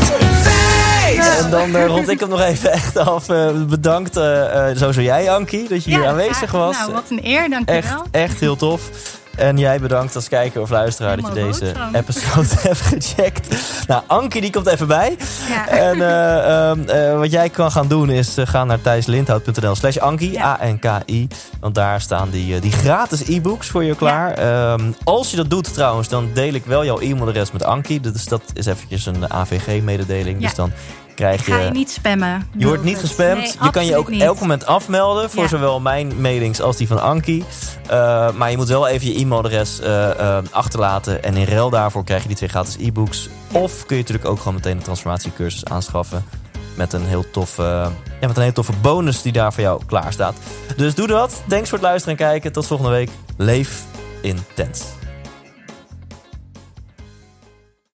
100% 0.00 0.24
Thijs! 0.42 1.38
En 1.38 1.50
dan 1.50 1.76
eh, 1.76 1.86
rond 1.86 2.08
ik 2.08 2.20
hem 2.20 2.28
nog 2.28 2.40
even 2.40 2.72
echt 2.72 2.96
af. 2.96 3.28
Eh, 3.28 3.62
bedankt, 3.62 4.16
eh 4.16 4.68
eh, 4.70 4.76
sowieso 4.76 5.00
jij, 5.00 5.30
Ankie, 5.30 5.68
dat 5.68 5.84
je 5.84 5.90
hier 5.90 6.06
aanwezig 6.06 6.50
was. 6.50 6.78
Nou, 6.78 6.92
wat 6.92 7.04
een 7.10 7.20
eer, 7.22 7.50
dankjewel. 7.50 7.82
Echt, 7.82 8.00
echt 8.10 8.40
heel 8.40 8.56
tof. 8.56 8.90
En 9.36 9.58
jij 9.58 9.80
bedankt 9.80 10.14
als 10.14 10.28
kijker 10.28 10.60
of 10.60 10.70
luisteraar 10.70 11.16
dat 11.16 11.26
je 11.26 11.32
deze 11.32 11.72
episode 11.92 12.48
hebt 12.68 12.80
gecheckt. 12.80 13.56
Nou, 13.86 14.02
Ankie 14.06 14.40
die 14.40 14.50
komt 14.50 14.66
even 14.66 14.86
bij. 14.86 15.16
Ja. 15.48 15.68
En 15.68 16.00
eh, 16.00 16.68
ehm, 16.68 16.88
eh, 16.88 17.18
wat 17.18 17.30
jij 17.30 17.48
kan 17.48 17.70
gaan 17.70 17.88
doen 17.88 18.10
is 18.10 18.38
uh, 18.38 18.46
gaan 18.46 18.66
naar 18.66 18.80
thijslindhout.nl 18.80 19.74
slash 19.74 19.96
Ankie, 19.96 20.32
Ja. 20.32 20.60
A-N-K-I. 20.62 21.28
Want 21.60 21.74
daar 21.74 22.00
staan 22.00 22.30
die, 22.30 22.54
eh, 22.54 22.60
die 22.62 22.72
gratis 22.72 23.28
e-books 23.28 23.68
voor 23.68 23.84
je 23.84 23.96
klaar. 23.96 24.32
Ehm, 24.32 24.92
als 25.04 25.30
je 25.30 25.36
dat 25.36 25.50
doet 25.50 25.74
trouwens, 25.74 26.08
dan 26.08 26.30
deel 26.34 26.54
ik 26.54 26.64
wel 26.64 26.84
jouw 26.84 26.98
e-mailadres 26.98 27.52
met 27.52 27.64
Ankie. 27.64 28.00
Dus 28.00 28.24
dat 28.24 28.42
is 28.52 28.66
eventjes 28.66 29.06
een 29.06 29.32
AVG-mededeling. 29.32 30.40
Ja. 30.40 30.46
Dus 30.46 30.54
dan 30.56 30.72
krijg 31.14 31.40
Ik 31.40 31.52
ga 31.52 31.58
je 31.58 31.64
je... 31.64 31.70
niet 31.70 31.90
spammen. 31.90 32.48
Je 32.56 32.66
wordt 32.66 32.82
niet 32.84 32.98
gespamd. 32.98 33.36
Nee, 33.38 33.52
je 33.62 33.70
kan 33.70 33.86
je 33.86 33.96
ook 33.96 34.08
niet. 34.08 34.22
elk 34.22 34.40
moment 34.40 34.66
afmelden 34.66 35.30
voor 35.30 35.42
Ja. 35.42 35.48
zowel 35.48 35.80
mijn 35.80 36.20
mailings 36.20 36.60
als 36.60 36.76
die 36.76 36.86
van 36.86 37.02
Ankie. 37.02 37.44
Eh, 37.88 38.30
maar 38.32 38.50
je 38.50 38.56
moet 38.56 38.68
wel 38.68 38.86
even 38.88 39.12
je 39.12 39.18
e-mailadres 39.20 39.80
eh, 39.80 40.10
eh, 40.10 40.44
achterlaten. 40.50 41.22
En 41.22 41.36
in 41.36 41.44
ruil 41.46 41.70
daarvoor 41.70 42.04
krijg 42.04 42.22
je 42.22 42.28
die 42.28 42.36
twee 42.36 42.48
gratis 42.48 42.76
e-books. 42.80 43.28
Of 43.52 43.86
kun 43.86 43.96
je 43.96 44.02
natuurlijk 44.02 44.28
ook 44.28 44.38
gewoon 44.38 44.54
meteen 44.54 44.76
een 44.76 44.82
transformatiecursus 44.82 45.64
aanschaffen. 45.64 46.24
Met 46.74 46.92
een 46.92 47.04
heel 47.06 47.30
toffe, 47.30 47.62
ja, 48.20 48.26
met 48.26 48.36
een 48.36 48.42
heel 48.42 48.52
toffe 48.52 48.72
bonus 48.82 49.22
die 49.22 49.32
daar 49.32 49.52
voor 49.52 49.62
jou 49.62 49.82
klaar 49.86 50.12
staat. 50.12 50.36
Dus 50.76 50.94
doe 50.94 51.06
dat. 51.06 51.42
Thanks 51.48 51.68
voor 51.68 51.78
het 51.78 51.86
luisteren 51.86 52.18
en 52.18 52.24
kijken. 52.24 52.52
Tot 52.52 52.66
volgende 52.66 52.92
week. 52.92 53.10
Leef 53.36 53.82
intens. 54.22 54.82